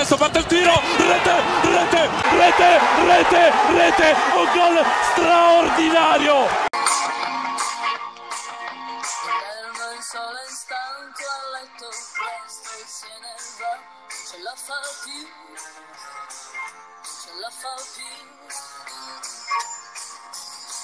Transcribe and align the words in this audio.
adesso 0.00 0.16
parte 0.16 0.38
il 0.38 0.46
tiro, 0.46 0.72
rete, 0.96 1.42
rete, 1.60 2.08
rete, 2.30 2.80
rete, 3.04 3.52
rete, 3.74 4.16
un 4.34 4.48
gol 4.54 4.84
straordinario! 5.12 6.68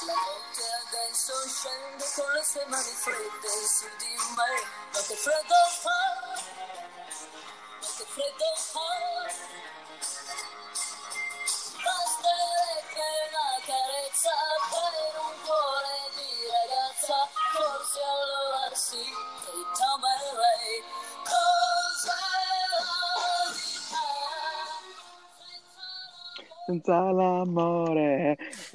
La 0.07 0.13
notte 0.13 0.63
adesso 0.87 1.33
scende 1.49 2.05
con 2.15 2.31
le 2.33 2.45
sue 2.45 2.65
mani 2.69 2.93
fredde 2.95 3.49
su 3.67 3.87
di 3.99 4.15
me, 4.37 4.63
ma 4.93 5.01
che 5.01 5.17
freddo 5.17 5.55
fa? 5.81 6.96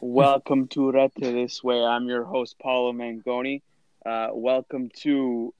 Welcome 0.01 0.67
to 0.69 0.91
Rete 0.91 1.11
This 1.15 1.63
Way. 1.63 1.83
I'm 1.83 2.07
your 2.07 2.23
host, 2.23 2.57
Paulo 2.57 2.91
Mangoni. 2.91 3.61
Uh, 4.03 4.29
welcome 4.33 4.89
to 5.01 5.53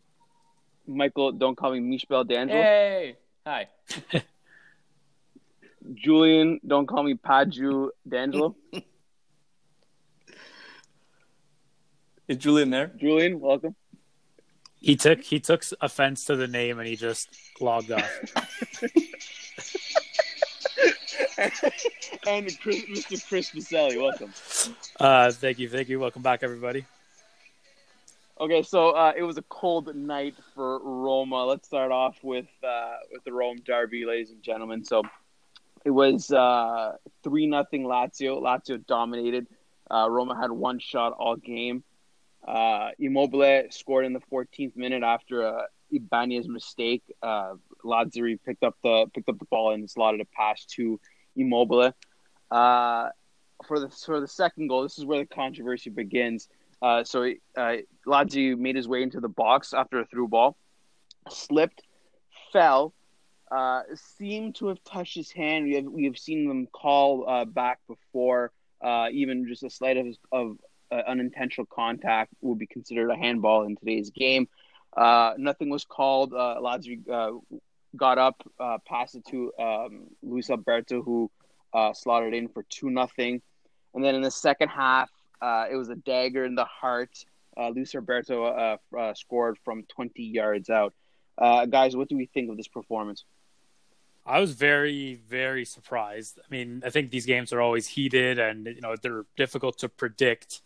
Michael, 0.87 1.31
don't 1.33 1.55
call 1.55 1.73
me 1.73 1.79
Mishbel 1.79 2.27
D'Angelo. 2.27 3.13
Hi. 3.45 3.67
Julian, 5.95 6.59
don't 6.65 6.85
call 6.85 7.03
me 7.03 7.15
Paju 7.15 7.89
D'Angelo. 8.07 8.55
Is 12.27 12.37
Julian 12.37 12.69
there? 12.69 12.91
Julian, 12.97 13.39
welcome. 13.39 13.75
He 14.79 14.95
took 14.95 15.21
he 15.21 15.39
took 15.39 15.63
offense 15.81 16.25
to 16.25 16.35
the 16.35 16.47
name 16.47 16.77
and 16.79 16.87
he 16.87 16.95
just 16.95 17.29
logged 17.59 17.91
off. 17.91 18.09
and 22.27 22.59
Chris, 22.59 22.85
Mr. 22.85 23.27
Chris 23.27 23.49
Vaselli, 23.51 23.99
welcome. 23.99 24.31
Uh, 24.99 25.31
thank 25.31 25.59
you, 25.59 25.67
thank 25.67 25.89
you. 25.89 25.99
Welcome 25.99 26.21
back, 26.21 26.43
everybody. 26.43 26.85
Okay, 28.41 28.63
so 28.63 28.89
uh, 28.89 29.13
it 29.15 29.21
was 29.21 29.37
a 29.37 29.43
cold 29.43 29.95
night 29.95 30.33
for 30.55 30.79
Roma. 30.83 31.45
Let's 31.45 31.67
start 31.67 31.91
off 31.91 32.17
with 32.23 32.47
uh, 32.63 32.95
with 33.11 33.23
the 33.23 33.31
Rome 33.31 33.57
derby, 33.63 34.03
ladies 34.03 34.31
and 34.31 34.41
gentlemen. 34.41 34.83
So 34.83 35.03
it 35.85 35.91
was 35.91 36.31
uh, 36.31 36.93
three 37.23 37.45
nothing 37.45 37.83
Lazio. 37.83 38.41
Lazio 38.41 38.83
dominated. 38.87 39.45
Uh, 39.91 40.09
Roma 40.09 40.35
had 40.35 40.49
one 40.49 40.79
shot 40.79 41.13
all 41.19 41.35
game. 41.35 41.83
Uh, 42.43 42.89
Immobile 42.97 43.65
scored 43.69 44.07
in 44.07 44.13
the 44.13 44.21
14th 44.31 44.75
minute 44.75 45.03
after 45.03 45.43
a 45.43 45.67
Ibanez 45.91 46.47
mistake. 46.47 47.03
Uh, 47.21 47.53
Lazio 47.85 48.39
picked 48.43 48.63
up 48.63 48.75
the 48.83 49.05
picked 49.13 49.29
up 49.29 49.37
the 49.37 49.45
ball 49.51 49.73
and 49.73 49.87
slotted 49.87 50.19
a 50.19 50.25
pass 50.25 50.65
to 50.77 50.99
Immobile. 51.35 51.93
Uh, 52.49 53.09
for 53.67 53.79
the 53.79 53.89
for 53.89 54.19
the 54.19 54.27
second 54.27 54.65
goal, 54.67 54.81
this 54.81 54.97
is 54.97 55.05
where 55.05 55.19
the 55.19 55.27
controversy 55.27 55.91
begins. 55.91 56.49
Uh, 56.81 57.03
so 57.03 57.31
uh, 57.57 57.75
Lazio 58.07 58.57
made 58.57 58.75
his 58.75 58.87
way 58.87 59.03
into 59.03 59.19
the 59.19 59.29
box 59.29 59.73
after 59.73 59.99
a 59.99 60.05
through 60.05 60.27
ball, 60.27 60.57
slipped, 61.29 61.83
fell, 62.51 62.93
uh, 63.51 63.81
seemed 64.17 64.55
to 64.55 64.67
have 64.67 64.83
touched 64.83 65.15
his 65.15 65.31
hand. 65.31 65.65
We 65.65 65.75
have 65.75 65.85
we 65.85 66.05
have 66.05 66.17
seen 66.17 66.47
them 66.47 66.67
call 66.67 67.29
uh, 67.29 67.45
back 67.45 67.79
before, 67.87 68.51
uh, 68.81 69.09
even 69.11 69.47
just 69.47 69.63
a 69.63 69.69
slight 69.69 69.97
of 69.97 70.07
of 70.31 70.57
uh, 70.91 71.01
unintentional 71.07 71.67
contact 71.67 72.33
would 72.41 72.57
be 72.57 72.67
considered 72.67 73.09
a 73.09 73.15
handball 73.15 73.63
in 73.63 73.75
today's 73.75 74.09
game. 74.09 74.47
Uh, 74.95 75.33
nothing 75.37 75.69
was 75.69 75.85
called. 75.85 76.33
Uh, 76.33 76.57
Lazio 76.61 77.41
got 77.95 78.17
up, 78.17 78.41
passed 78.87 79.15
it 79.15 79.25
to 79.25 79.51
um, 79.59 80.07
Luis 80.23 80.49
Alberto, 80.49 81.01
who 81.01 81.29
slaughtered 81.93 82.33
in 82.33 82.47
for 82.47 82.63
two 82.69 82.89
nothing, 82.89 83.41
and 83.93 84.03
then 84.03 84.15
in 84.15 84.21
the 84.21 84.31
second 84.31 84.69
half, 84.69 85.09
uh, 85.41 85.65
it 85.69 85.75
was 85.75 85.89
a 85.89 85.95
dagger 85.95 86.45
in 86.45 86.55
the 86.55 86.65
heart. 86.65 87.25
Uh, 87.57 87.69
Luis 87.69 87.93
Roberto 87.93 88.45
uh, 88.45 88.77
uh, 88.97 89.13
scored 89.13 89.57
from 89.63 89.83
20 89.83 90.23
yards 90.23 90.69
out. 90.69 90.93
Uh, 91.37 91.65
guys, 91.65 91.95
what 91.95 92.07
do 92.07 92.15
we 92.15 92.27
think 92.27 92.49
of 92.49 92.57
this 92.57 92.67
performance? 92.67 93.25
I 94.25 94.39
was 94.39 94.53
very, 94.53 95.15
very 95.15 95.65
surprised. 95.65 96.39
I 96.39 96.45
mean, 96.49 96.83
I 96.85 96.91
think 96.91 97.09
these 97.09 97.25
games 97.25 97.51
are 97.51 97.61
always 97.61 97.87
heated 97.87 98.37
and 98.37 98.67
you 98.67 98.81
know 98.81 98.95
they're 98.95 99.25
difficult 99.35 99.79
to 99.79 99.89
predict. 99.89 100.61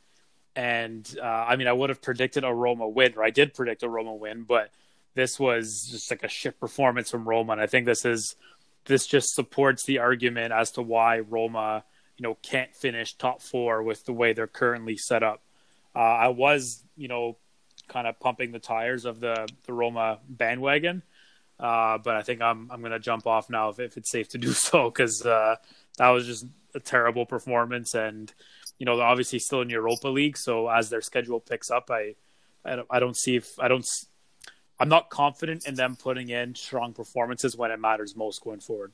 And 0.56 1.09
uh, 1.22 1.25
I 1.25 1.56
mean, 1.56 1.68
I 1.68 1.74
would 1.74 1.90
have 1.90 2.02
predicted 2.02 2.44
a 2.44 2.53
Roma 2.53 2.88
win, 2.88 3.14
or 3.16 3.24
I 3.24 3.30
did 3.30 3.53
predict 3.53 3.84
a 3.84 3.90
Roma 3.90 4.14
win, 4.14 4.44
but 4.44 4.72
this 5.14 5.40
was 5.40 5.88
just 5.90 6.12
like 6.12 6.24
a 6.24 6.28
shit 6.28 6.59
performance 6.59 7.09
from 7.09 7.28
Roma, 7.28 7.53
and 7.53 7.62
I 7.62 7.68
think 7.68 7.85
this 7.85 8.06
is 8.06 8.35
this 8.85 9.08
just 9.08 9.34
supports 9.34 9.85
the 9.85 10.00
argument 10.00 10.53
as 10.53 10.72
to 10.72 10.81
why 10.81 11.19
Roma, 11.19 11.84
you 12.18 12.24
know, 12.24 12.38
can't 12.42 12.74
finish 12.76 13.14
top 13.14 13.42
four 13.42 13.84
with 13.84 14.06
the 14.06 14.14
way 14.14 14.34
they're 14.34 14.48
currently 14.48 14.98
set 14.98 15.24
up. 15.24 15.44
Uh, 15.96 16.00
I 16.00 16.28
was, 16.30 16.84
you 16.96 17.08
know, 17.08 17.38
kind 17.88 18.08
of 18.08 18.20
pumping 18.20 18.52
the 18.52 18.59
tires 18.59 19.06
of 19.06 19.20
the 19.20 19.48
the 19.66 19.74
Roma 19.74 20.20
bandwagon, 20.28 21.03
uh, 21.59 21.98
but 21.98 22.16
I 22.16 22.22
think 22.22 22.42
I'm 22.42 22.70
I'm 22.72 22.81
gonna 22.81 23.00
jump 23.00 23.28
off 23.28 23.50
now 23.50 23.70
if, 23.70 23.80
if 23.80 23.98
it's 23.98 24.12
safe 24.12 24.30
to 24.30 24.38
do 24.38 24.53
so 24.53 24.90
because 24.90 25.26
uh, 25.26 25.56
that 25.98 26.09
was 26.09 26.26
just 26.26 26.46
a 26.74 26.80
terrible 26.80 27.26
performance, 27.26 27.94
and 27.96 28.34
you 28.80 28.86
know 28.86 28.97
they're 28.97 29.06
obviously 29.06 29.40
still 29.40 29.62
in 29.62 29.70
Europa 29.70 30.08
League, 30.08 30.38
so 30.38 30.68
as 30.70 30.90
their 30.90 31.02
schedule 31.02 31.40
picks 31.40 31.70
up, 31.70 31.90
I 31.92 32.16
I 32.64 32.76
don't, 32.78 32.88
I 32.90 33.00
don't 33.00 33.18
see 33.18 33.36
if 33.36 33.59
I 33.59 33.68
don't 33.68 33.86
I'm 34.80 34.90
not 34.90 35.09
confident 35.09 35.68
in 35.68 35.76
them 35.76 35.96
putting 35.96 36.30
in 36.30 36.56
strong 36.56 36.94
performances 36.94 37.56
when 37.56 37.72
it 37.72 37.80
matters 37.80 38.16
most 38.16 38.44
going 38.44 38.59
forward. 38.59 38.92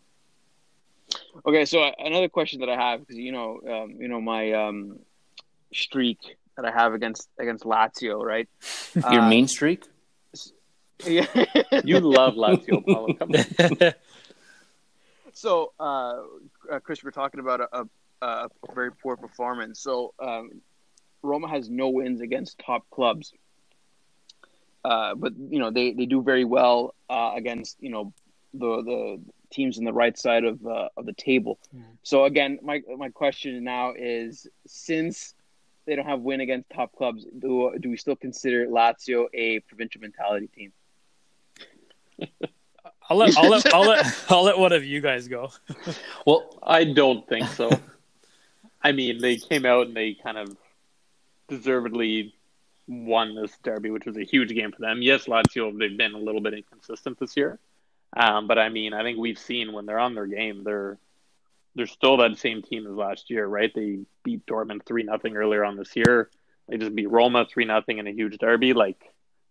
Okay, 1.45 1.65
so 1.65 1.81
uh, 1.81 1.91
another 1.99 2.29
question 2.29 2.59
that 2.59 2.69
I 2.69 2.75
have 2.75 3.01
because 3.01 3.17
you 3.17 3.31
know, 3.31 3.59
um, 3.67 3.95
you 3.99 4.07
know 4.07 4.21
my 4.21 4.51
um, 4.53 4.99
streak 5.73 6.19
that 6.55 6.65
I 6.65 6.71
have 6.71 6.93
against 6.93 7.29
against 7.39 7.63
Lazio, 7.63 8.23
right? 8.23 8.47
Your 9.11 9.21
Uh, 9.23 9.29
mean 9.29 9.47
streak? 9.47 9.85
Yeah. 11.05 11.25
You 11.83 11.99
love 11.99 12.35
Lazio, 12.35 12.85
Paulo. 12.85 13.13
Come 13.13 13.31
on. 13.31 13.93
So, 15.33 15.71
uh, 15.79 16.21
uh, 16.71 16.79
Chris, 16.83 17.03
we're 17.03 17.11
talking 17.11 17.39
about 17.39 17.61
a, 17.61 17.87
a, 18.21 18.27
a 18.27 18.49
very 18.75 18.91
poor 18.91 19.15
performance. 19.15 19.81
So, 19.81 20.13
um, 20.19 20.61
Roma 21.23 21.47
has 21.47 21.69
no 21.69 21.89
wins 21.89 22.21
against 22.21 22.59
top 22.59 22.83
clubs, 22.91 23.33
uh, 24.83 25.15
but 25.15 25.33
you 25.37 25.59
know 25.59 25.71
they, 25.71 25.93
they 25.93 26.05
do 26.05 26.21
very 26.21 26.43
well 26.43 26.93
uh, 27.09 27.31
against 27.35 27.77
you 27.79 27.89
know 27.89 28.13
the 28.53 28.83
the 28.83 29.21
teams 29.51 29.77
in 29.77 29.85
the 29.85 29.93
right 29.93 30.17
side 30.17 30.43
of 30.43 30.65
uh, 30.65 30.89
of 30.97 31.05
the 31.05 31.13
table. 31.13 31.59
So 32.03 32.25
again, 32.25 32.59
my 32.61 32.81
my 32.97 33.09
question 33.09 33.63
now 33.63 33.93
is 33.97 34.47
since 34.65 35.35
they 35.85 35.95
don't 35.95 36.05
have 36.05 36.21
win 36.21 36.41
against 36.41 36.69
top 36.69 36.95
clubs, 36.95 37.25
do 37.37 37.75
do 37.79 37.89
we 37.89 37.97
still 37.97 38.15
consider 38.15 38.67
Lazio 38.67 39.27
a 39.33 39.59
provincial 39.61 40.01
mentality 40.01 40.47
team? 40.47 40.71
I'll 43.09 43.17
let 43.17 43.37
I'll 43.37 43.49
let 43.49 43.73
I'll 43.73 43.81
let, 43.81 44.25
I'll 44.29 44.43
let 44.43 44.57
one 44.57 44.71
of 44.71 44.85
you 44.85 45.01
guys 45.01 45.27
go. 45.27 45.51
Well, 46.25 46.59
I 46.61 46.83
don't 46.83 47.27
think 47.27 47.47
so. 47.47 47.71
I 48.83 48.91
mean, 48.91 49.19
they 49.19 49.37
came 49.37 49.65
out 49.65 49.87
and 49.87 49.95
they 49.95 50.13
kind 50.13 50.37
of 50.37 50.55
deservedly 51.47 52.35
won 52.87 53.33
this 53.33 53.57
derby, 53.63 53.89
which 53.89 54.05
was 54.05 54.17
a 54.17 54.23
huge 54.23 54.53
game 54.53 54.71
for 54.71 54.81
them. 54.81 55.01
Yes, 55.01 55.25
Lazio 55.25 55.77
they've 55.77 55.97
been 55.97 56.13
a 56.13 56.19
little 56.19 56.41
bit 56.41 56.53
inconsistent 56.53 57.19
this 57.19 57.35
year, 57.35 57.57
um, 58.15 58.47
but 58.47 58.57
I 58.57 58.69
mean, 58.69 58.93
I 58.93 59.03
think 59.03 59.17
we've 59.17 59.39
seen 59.39 59.73
when 59.73 59.85
they're 59.85 59.99
on 59.99 60.15
their 60.15 60.27
game, 60.27 60.63
they're 60.63 60.97
they're 61.75 61.87
still 61.87 62.17
that 62.17 62.37
same 62.37 62.61
team 62.61 62.85
as 62.85 62.93
last 62.93 63.29
year, 63.29 63.47
right? 63.47 63.71
They 63.73 63.99
beat 64.23 64.45
Dortmund 64.45 64.85
three 64.85 65.03
nothing 65.03 65.37
earlier 65.37 65.63
on 65.63 65.77
this 65.77 65.95
year. 65.95 66.29
They 66.67 66.77
just 66.77 66.93
beat 66.93 67.09
Roma 67.09 67.45
three 67.45 67.65
nothing 67.65 67.97
in 67.97 68.07
a 68.07 68.11
huge 68.11 68.37
derby. 68.37 68.73
Like 68.73 69.01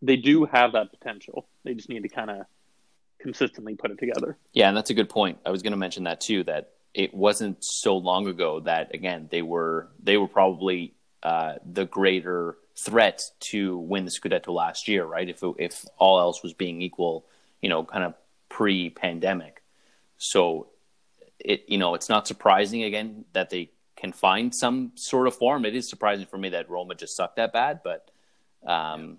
they 0.03 0.17
do 0.17 0.45
have 0.45 0.73
that 0.73 0.91
potential. 0.91 1.47
They 1.65 1.75
just 1.75 1.89
need 1.89 2.03
to 2.03 2.09
kind 2.09 2.31
of 2.31 2.47
consistently 3.21 3.75
put 3.75 3.91
it 3.91 3.99
together. 3.99 4.37
Yeah, 4.53 4.69
and 4.69 4.77
that's 4.77 4.91
a 4.91 4.95
good 4.95 5.09
point. 5.09 5.39
I 5.45 5.51
was 5.51 5.63
going 5.63 5.73
to 5.73 5.79
mention 5.79 6.05
that 6.05 6.21
too. 6.21 6.45
That 6.45 6.73
it 6.93 7.15
wasn't 7.15 7.59
so 7.65 7.97
long 7.97 8.27
ago 8.27 8.61
that 8.61 8.95
again 8.95 9.29
they 9.31 9.43
were 9.43 9.89
they 10.03 10.17
were 10.17 10.29
probably 10.29 10.95
uh, 11.23 11.55
the 11.65 11.87
greater 11.87 12.57
threat 12.77 13.23
to 13.41 13.79
win 13.79 14.05
the 14.05 14.11
Scudetto 14.11 14.49
last 14.49 14.89
year, 14.89 15.05
right? 15.05 15.29
If 15.29 15.43
if 15.59 15.85
all 15.99 16.21
else 16.21 16.43
was 16.43 16.53
being 16.53 16.83
equal, 16.83 17.25
you 17.63 17.69
know, 17.69 17.85
kind 17.85 18.05
of 18.05 18.15
pre-pandemic. 18.51 19.63
So 20.19 20.69
it 21.39 21.65
you 21.69 21.79
know 21.79 21.95
it's 21.95 22.11
not 22.11 22.27
surprising 22.27 22.83
again 22.83 23.25
that 23.33 23.49
they 23.49 23.71
can 23.97 24.13
find 24.13 24.55
some 24.55 24.93
sort 24.95 25.27
of 25.27 25.35
form. 25.35 25.65
It 25.65 25.75
is 25.75 25.89
surprising 25.89 26.27
for 26.27 26.37
me 26.37 26.51
that 26.51 26.69
Roma 26.69 26.95
just 26.95 27.17
sucked 27.17 27.37
that 27.37 27.53
bad, 27.53 27.81
but 27.83 28.11
um, 28.67 29.19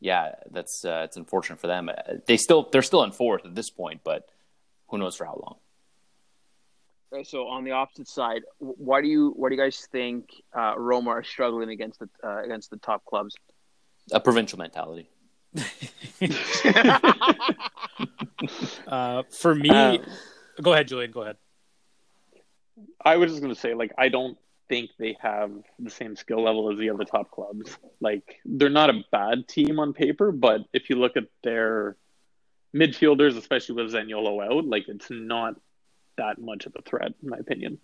yeah, 0.00 0.34
that's 0.50 0.84
uh, 0.84 1.02
it's 1.04 1.16
unfortunate 1.16 1.60
for 1.60 1.66
them. 1.66 1.90
Uh, 1.90 1.94
They 2.26 2.38
still 2.38 2.68
they're 2.72 2.82
still 2.82 3.02
in 3.04 3.12
fourth 3.12 3.44
at 3.44 3.54
this 3.54 3.70
point, 3.70 4.00
but 4.02 4.28
who 4.88 4.98
knows 4.98 5.16
for 5.16 5.26
how 5.26 5.38
long. 5.44 5.56
So 7.24 7.46
on 7.46 7.64
the 7.64 7.72
opposite 7.72 8.08
side, 8.08 8.42
why 8.58 9.02
do 9.02 9.08
you 9.08 9.34
why 9.36 9.50
do 9.50 9.54
you 9.54 9.60
guys 9.60 9.86
think 9.92 10.30
uh, 10.56 10.74
Roma 10.78 11.10
are 11.10 11.22
struggling 11.22 11.68
against 11.68 12.00
the 12.00 12.08
uh, 12.24 12.42
against 12.42 12.70
the 12.70 12.78
top 12.78 13.04
clubs? 13.04 13.36
A 14.12 14.20
provincial 14.20 14.58
mentality. 14.58 15.08
Uh, 18.86 19.22
for 19.30 19.54
me, 19.54 19.70
Um, 19.70 19.98
go 20.60 20.72
ahead, 20.72 20.88
Julian. 20.88 21.10
Go 21.10 21.22
ahead. 21.22 21.36
I 23.04 23.16
was 23.16 23.30
just 23.30 23.42
going 23.42 23.54
to 23.54 23.60
say, 23.60 23.74
like, 23.74 23.92
I 23.98 24.08
don't 24.08 24.36
think 24.68 24.90
they 24.98 25.16
have 25.20 25.50
the 25.78 25.90
same 25.90 26.16
skill 26.16 26.42
level 26.42 26.70
as 26.72 26.78
the 26.78 26.90
other 26.90 27.04
top 27.04 27.30
clubs. 27.30 27.76
Like, 28.00 28.40
they're 28.44 28.68
not 28.68 28.90
a 28.90 29.04
bad 29.12 29.46
team 29.48 29.78
on 29.78 29.92
paper, 29.92 30.32
but 30.32 30.62
if 30.72 30.90
you 30.90 30.96
look 30.96 31.16
at 31.16 31.24
their 31.42 31.96
midfielders, 32.74 33.36
especially 33.36 33.76
with 33.76 33.92
Zaniolo 33.92 34.44
out, 34.44 34.64
like, 34.64 34.88
it's 34.88 35.10
not 35.10 35.54
that 36.16 36.38
much 36.40 36.66
of 36.66 36.74
a 36.76 36.82
threat, 36.82 37.12
in 37.22 37.28
my 37.28 37.38
opinion. 37.38 37.78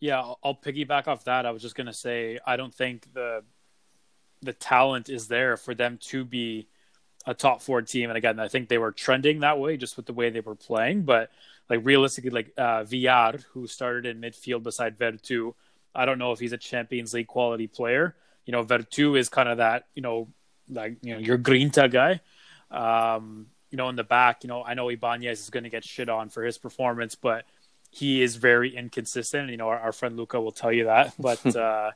Yeah, 0.00 0.20
I'll, 0.20 0.38
I'll 0.44 0.54
piggyback 0.54 1.08
off 1.08 1.24
that. 1.24 1.46
I 1.46 1.50
was 1.50 1.62
just 1.62 1.74
gonna 1.74 1.92
say 1.92 2.38
I 2.46 2.56
don't 2.56 2.74
think 2.74 3.12
the 3.14 3.42
the 4.46 4.52
talent 4.52 5.08
is 5.08 5.28
there 5.28 5.56
for 5.56 5.74
them 5.74 5.98
to 6.08 6.24
be 6.24 6.68
a 7.26 7.34
top 7.34 7.60
four 7.60 7.82
team. 7.82 8.08
And 8.08 8.16
again, 8.16 8.38
I 8.38 8.48
think 8.48 8.68
they 8.68 8.78
were 8.78 8.92
trending 8.92 9.40
that 9.40 9.58
way 9.58 9.76
just 9.76 9.96
with 9.96 10.06
the 10.06 10.12
way 10.12 10.30
they 10.30 10.40
were 10.40 10.54
playing. 10.54 11.02
But 11.02 11.30
like 11.68 11.80
realistically, 11.82 12.30
like 12.30 12.52
uh, 12.56 12.84
Villar, 12.84 13.40
who 13.52 13.66
started 13.66 14.06
in 14.06 14.20
midfield 14.20 14.62
beside 14.62 14.98
Veretout, 14.98 15.54
I 15.94 16.04
don't 16.04 16.18
know 16.18 16.32
if 16.32 16.38
he's 16.38 16.52
a 16.52 16.58
Champions 16.58 17.14
League 17.14 17.26
quality 17.26 17.66
player. 17.66 18.14
You 18.44 18.52
know, 18.52 18.64
Veretout 18.64 19.18
is 19.18 19.28
kind 19.28 19.48
of 19.48 19.58
that 19.58 19.86
you 19.94 20.02
know 20.02 20.28
like 20.68 20.98
you 21.02 21.14
know 21.14 21.20
your 21.20 21.38
Grinta 21.38 21.90
guy. 21.90 22.20
Um, 22.70 23.46
you 23.70 23.76
know, 23.76 23.88
in 23.88 23.96
the 23.96 24.04
back, 24.04 24.44
you 24.44 24.48
know, 24.48 24.62
I 24.62 24.74
know 24.74 24.88
Ibanez 24.88 25.40
is 25.40 25.50
going 25.50 25.64
to 25.64 25.70
get 25.70 25.84
shit 25.84 26.08
on 26.08 26.28
for 26.28 26.44
his 26.44 26.56
performance, 26.56 27.14
but 27.16 27.44
he 27.90 28.22
is 28.22 28.36
very 28.36 28.76
inconsistent. 28.76 29.50
You 29.50 29.56
know, 29.56 29.68
our, 29.68 29.78
our 29.78 29.92
friend 29.92 30.16
Luca 30.16 30.40
will 30.40 30.52
tell 30.52 30.72
you 30.72 30.84
that. 30.84 31.14
But 31.18 31.44
uh, 31.56 31.90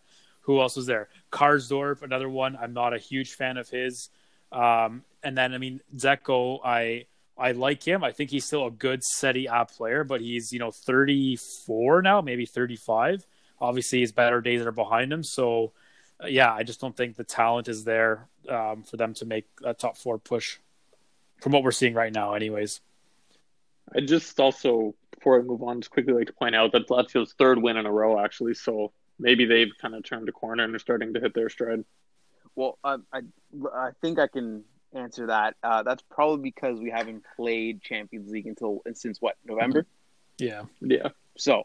who 0.50 0.61
else 0.61 0.75
was 0.75 0.87
there? 0.87 1.08
Karsdorp, 1.31 2.02
another 2.02 2.29
one. 2.29 2.56
I'm 2.61 2.73
not 2.73 2.93
a 2.93 2.99
huge 2.99 3.35
fan 3.35 3.56
of 3.56 3.69
his. 3.69 4.08
Um, 4.50 5.05
and 5.23 5.38
then, 5.38 5.55
I 5.55 5.58
mean, 5.58 5.81
Dzeko, 5.94 6.58
I 6.64 7.06
I 7.38 7.52
like 7.52 7.87
him. 7.87 8.02
I 8.02 8.11
think 8.11 8.31
he's 8.31 8.44
still 8.44 8.67
a 8.67 8.70
good 8.70 9.05
Serie 9.05 9.47
A 9.47 9.64
player, 9.64 10.02
but 10.02 10.20
he's 10.20 10.52
you 10.52 10.58
know 10.58 10.73
34 10.73 12.02
now, 12.02 12.20
maybe 12.20 12.47
35. 12.47 13.26
Obviously, 13.61 14.00
his 14.00 14.11
better 14.11 14.41
days 14.41 14.62
are 14.62 14.73
behind 14.73 15.12
him. 15.12 15.23
So, 15.23 15.73
uh, 16.23 16.26
yeah, 16.26 16.52
I 16.52 16.64
just 16.64 16.81
don't 16.81 16.97
think 16.97 17.17
the 17.17 17.25
talent 17.25 17.69
is 17.69 17.85
there 17.85 18.26
um, 18.49 18.82
for 18.82 18.97
them 18.97 19.14
to 19.14 19.25
make 19.25 19.47
a 19.64 19.73
top 19.73 19.97
four 19.97 20.19
push. 20.19 20.58
From 21.41 21.52
what 21.52 21.62
we're 21.62 21.70
seeing 21.70 21.94
right 21.94 22.12
now, 22.12 22.35
anyways. 22.35 22.81
I 23.94 24.00
just 24.00 24.38
also, 24.41 24.94
before 25.12 25.38
I 25.38 25.43
move 25.43 25.62
on, 25.62 25.81
just 25.81 25.91
quickly 25.91 26.12
like 26.12 26.26
to 26.26 26.32
point 26.32 26.55
out 26.55 26.73
that 26.73 26.88
Lazio's 26.88 27.32
third 27.32 27.62
win 27.62 27.76
in 27.76 27.87
a 27.87 27.93
row, 27.93 28.23
actually. 28.23 28.55
So 28.55 28.93
maybe 29.21 29.45
they've 29.45 29.73
kind 29.81 29.95
of 29.95 30.03
turned 30.03 30.29
a 30.29 30.33
corner 30.33 30.65
and 30.65 30.75
are 30.75 30.79
starting 30.79 31.15
to 31.15 31.21
hit 31.21 31.35
their 31.35 31.49
stride. 31.49 31.85
Well, 32.57 32.79
I, 32.83 32.97
I, 33.13 33.21
I 33.73 33.91
think 34.01 34.19
I 34.19 34.27
can 34.27 34.65
answer 34.93 35.27
that. 35.29 35.57
Uh, 35.63 35.83
that's 35.83 36.03
probably 36.11 36.43
because 36.43 36.81
we 36.81 36.91
haven't 36.91 37.25
played 37.37 37.81
Champions 37.83 38.31
League 38.31 38.47
until 38.47 38.83
since 38.95 39.21
what 39.21 39.37
November. 39.45 39.87
Yeah. 40.39 40.63
Yeah. 40.81 41.09
So, 41.37 41.65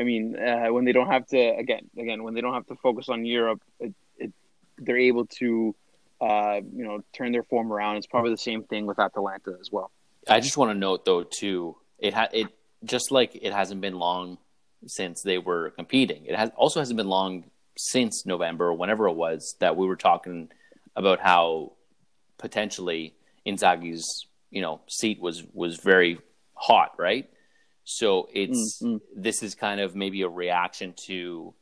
I 0.00 0.04
mean, 0.04 0.36
uh, 0.38 0.68
when 0.68 0.84
they 0.84 0.92
don't 0.92 1.08
have 1.08 1.26
to 1.28 1.38
again, 1.38 1.90
again, 1.98 2.22
when 2.22 2.34
they 2.34 2.40
don't 2.40 2.54
have 2.54 2.66
to 2.68 2.76
focus 2.76 3.08
on 3.08 3.26
Europe, 3.26 3.60
it, 3.78 3.94
it, 4.16 4.32
they're 4.78 4.98
able 4.98 5.26
to, 5.26 5.74
uh, 6.20 6.60
you 6.74 6.84
know, 6.84 7.02
turn 7.12 7.32
their 7.32 7.42
form 7.42 7.72
around. 7.72 7.96
It's 7.96 8.06
probably 8.06 8.30
the 8.30 8.38
same 8.38 8.64
thing 8.64 8.86
with 8.86 8.98
Atalanta 8.98 9.56
as 9.60 9.70
well. 9.70 9.90
I 10.28 10.40
just 10.40 10.56
want 10.56 10.70
to 10.70 10.78
note 10.78 11.04
though 11.04 11.24
too, 11.24 11.76
it 11.98 12.14
had 12.14 12.30
it 12.32 12.46
just 12.84 13.10
like 13.10 13.34
it 13.34 13.52
hasn't 13.52 13.80
been 13.80 13.98
long 13.98 14.38
since 14.86 15.22
they 15.22 15.38
were 15.38 15.70
competing. 15.70 16.26
It 16.26 16.34
has 16.36 16.50
also 16.56 16.80
hasn't 16.80 16.96
been 16.96 17.08
long 17.08 17.44
since 17.76 18.26
November, 18.26 18.68
or 18.68 18.74
whenever 18.74 19.08
it 19.08 19.14
was, 19.14 19.56
that 19.60 19.76
we 19.76 19.86
were 19.86 19.96
talking 19.96 20.50
about 20.96 21.20
how 21.20 21.72
potentially 22.38 23.14
Inzaghi's 23.46 24.26
you 24.50 24.60
know 24.60 24.80
seat 24.88 25.20
was 25.20 25.42
was 25.52 25.76
very 25.78 26.18
hot, 26.54 26.94
right? 26.98 27.28
So 27.84 28.28
it's 28.32 28.80
Mm, 28.82 28.94
mm. 28.94 29.00
this 29.16 29.42
is 29.42 29.54
kind 29.54 29.80
of 29.80 29.94
maybe 29.96 30.22
a 30.22 30.28
reaction 30.28 30.94
to. 31.06 31.54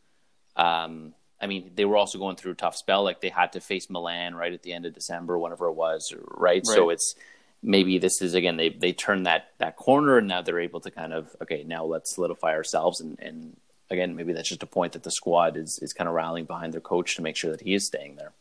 Um, 0.56 1.14
I 1.42 1.46
mean, 1.46 1.70
they 1.74 1.86
were 1.86 1.96
also 1.96 2.18
going 2.18 2.36
through 2.36 2.52
a 2.52 2.56
tough 2.56 2.76
spell. 2.76 3.02
Like 3.02 3.22
they 3.22 3.30
had 3.30 3.52
to 3.52 3.60
face 3.60 3.88
Milan 3.88 4.34
right 4.34 4.52
at 4.52 4.62
the 4.62 4.74
end 4.74 4.84
of 4.84 4.92
December, 4.92 5.38
whenever 5.38 5.68
it 5.68 5.72
was, 5.72 6.12
right? 6.28 6.66
So 6.66 6.90
it's 6.90 7.14
maybe 7.62 7.98
this 7.98 8.22
is 8.22 8.34
again 8.34 8.56
they 8.56 8.70
they 8.70 8.92
turned 8.92 9.26
that 9.26 9.50
that 9.58 9.76
corner 9.76 10.18
and 10.18 10.26
now 10.26 10.40
they're 10.40 10.60
able 10.60 10.80
to 10.80 10.90
kind 10.90 11.12
of 11.12 11.34
okay 11.42 11.62
now 11.62 11.84
let's 11.84 12.14
solidify 12.14 12.52
ourselves 12.52 13.00
and 13.00 13.18
and 13.20 13.56
again 13.90 14.16
maybe 14.16 14.32
that's 14.32 14.48
just 14.48 14.62
a 14.62 14.66
point 14.66 14.92
that 14.92 15.02
the 15.02 15.10
squad 15.10 15.56
is 15.56 15.78
is 15.80 15.92
kind 15.92 16.08
of 16.08 16.14
rallying 16.14 16.46
behind 16.46 16.72
their 16.72 16.80
coach 16.80 17.16
to 17.16 17.22
make 17.22 17.36
sure 17.36 17.50
that 17.50 17.60
he 17.60 17.74
is 17.74 17.86
staying 17.86 18.16
there. 18.16 18.32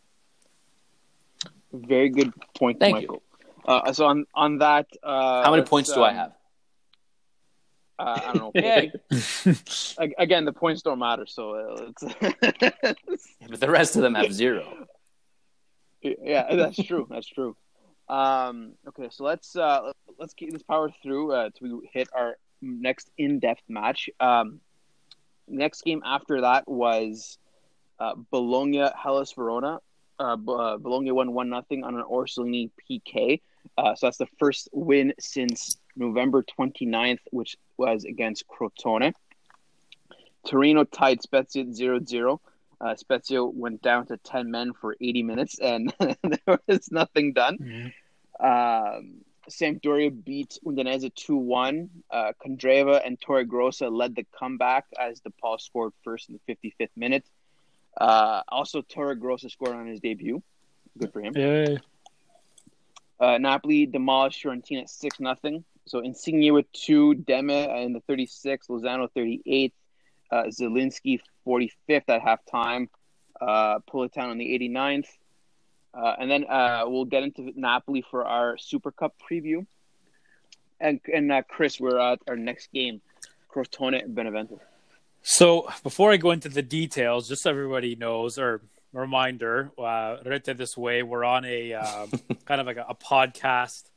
Very 1.72 2.10
good 2.10 2.34
point, 2.56 2.80
Thank 2.80 3.02
you. 3.02 3.08
Michael. 3.08 3.24
Uh, 3.66 3.94
so 3.94 4.06
on 4.06 4.26
on 4.34 4.58
that, 4.60 4.88
uh, 5.04 5.44
How 5.44 5.52
many 5.52 5.62
let's, 5.62 5.70
points 5.70 5.94
do 5.94 6.02
I 6.02 6.10
um, 6.10 6.16
have? 6.16 6.32
Uh, 8.00 8.20
I 8.24 8.34
don't 8.34 8.36
know. 8.38 8.52
Yay. 8.56 8.92
Again, 10.18 10.46
the 10.46 10.54
points 10.54 10.82
don't 10.82 11.00
matter. 11.00 11.26
So 11.28 11.54
uh, 11.54 11.92
it's 11.92 12.96
But 13.50 13.60
the 13.60 13.70
rest 13.70 13.96
of 13.98 14.02
them 14.02 14.16
have 14.16 14.34
zero. 14.34 14.88
yeah, 16.02 16.56
that's 16.56 16.82
true. 16.82 17.08
That's 17.10 17.28
true. 17.28 17.56
Um, 18.10 18.74
okay, 18.88 19.08
so 19.12 19.24
let's 19.24 19.56
uh, 19.56 19.94
let's 20.18 20.34
keep 20.34 20.52
this 20.52 20.64
power 20.64 20.90
through 21.04 21.32
uh, 21.32 21.50
to 21.60 21.84
hit 21.94 22.10
our 22.14 22.38
next 22.62 23.12
in-depth 23.18 23.62
match. 23.70 24.10
Um, 24.20 24.60
next 25.48 25.84
game 25.84 26.02
after 26.04 26.42
that 26.42 26.68
was 26.68 27.38
uh, 28.00 28.16
Bologna 28.32 28.90
Hellas 29.02 29.34
Verona. 29.34 29.80
Uh, 30.20 30.34
uh, 30.48 30.78
Bologna 30.78 31.12
won 31.12 31.34
one 31.34 31.50
nothing 31.50 31.84
on 31.84 31.96
an 31.96 32.04
Orsolini 32.04 32.72
PK. 32.90 33.42
Uh, 33.78 33.96
so 33.96 34.08
that's 34.08 34.18
the 34.18 34.28
first 34.38 34.70
win 34.74 35.14
since 35.20 35.78
November 35.96 36.44
29th, 36.44 37.20
which 37.32 37.58
was 37.78 38.06
against 38.06 38.46
Crotone. 38.48 39.14
Torino 40.48 40.84
tied 40.84 41.22
Spezia 41.22 41.66
0-0. 41.66 42.40
Uh, 42.82 42.96
Spezia 42.96 43.44
went 43.44 43.82
down 43.82 44.06
to 44.08 44.18
10 44.18 44.52
men 44.52 44.74
for 44.74 44.96
80 45.02 45.24
minutes, 45.24 45.60
and 45.60 45.94
there 46.00 46.60
was 46.68 46.92
nothing 46.92 47.34
done. 47.34 47.92
Um, 48.40 49.22
Sampdoria 49.50 50.12
beat 50.24 50.60
Udinese 50.66 51.12
2-1. 51.14 51.90
Uh, 52.10 52.32
Candreva 52.44 53.06
and 53.06 53.20
Torregrossa 53.20 53.92
led 53.92 54.16
the 54.16 54.26
comeback 54.38 54.86
as 54.98 55.20
the 55.22 55.32
Paul 55.32 55.58
scored 55.58 55.94
first 56.04 56.30
in 56.30 56.40
the 56.46 56.56
55th 56.56 56.90
minute. 56.96 57.26
Uh, 58.00 58.42
also, 58.48 58.82
Torregrossa 58.82 59.52
scored 59.52 59.76
on 59.76 59.88
his 59.88 60.00
debut. 60.00 60.42
Good 60.98 61.12
for 61.12 61.22
him. 61.22 61.34
Yay. 61.36 61.80
Uh, 63.20 63.38
Napoli 63.38 63.86
demolished 63.86 64.44
Fiorentina 64.44 64.88
6 64.88 65.18
0. 65.18 65.64
So 65.86 66.00
Insigne 66.00 66.54
with 66.54 66.72
two, 66.72 67.16
Demme 67.16 67.50
in 67.50 67.94
the 67.94 68.02
36th, 68.02 68.70
Lozano 68.70 69.10
38th, 69.16 69.74
uh, 70.32 70.44
Zielinski 70.46 71.20
45th 71.46 72.04
at 72.08 72.22
halftime, 72.22 72.88
uh, 73.42 73.80
Politano 73.92 74.32
in 74.32 74.38
the 74.38 74.60
89th. 74.60 75.08
Uh, 75.94 76.16
and 76.20 76.30
then 76.30 76.46
uh, 76.46 76.84
we'll 76.86 77.06
get 77.06 77.24
into 77.24 77.52
Napoli 77.56 78.04
for 78.10 78.26
our 78.26 78.58
Super 78.58 78.92
Cup 78.92 79.16
preview. 79.30 79.66
And, 80.80 81.00
and 81.14 81.32
uh, 81.32 81.42
Chris, 81.48 81.80
we're 81.80 82.00
at 82.00 82.20
our 82.28 82.36
next 82.36 82.72
game, 82.72 83.02
Crotone 83.54 84.02
and 84.02 84.16
Benevento. 84.16 84.60
So 85.22 85.70
before 85.84 86.12
I 86.12 86.18
go 86.18 86.32
into 86.32 86.48
the 86.48 86.62
details, 86.62 87.28
just 87.28 87.44
so 87.44 87.50
everybody 87.50 87.96
knows, 87.96 88.38
or 88.38 88.62
reminder, 88.94 89.72
uh, 89.78 90.18
Rete 90.26 90.58
This 90.58 90.78
Way, 90.78 91.04
we're 91.04 91.26
on 91.26 91.44
a 91.46 91.74
uh, 91.74 92.08
kind 92.46 92.62
of 92.62 92.68
like 92.68 92.78
a, 92.78 92.86
a 92.90 92.96
podcast 92.96 93.89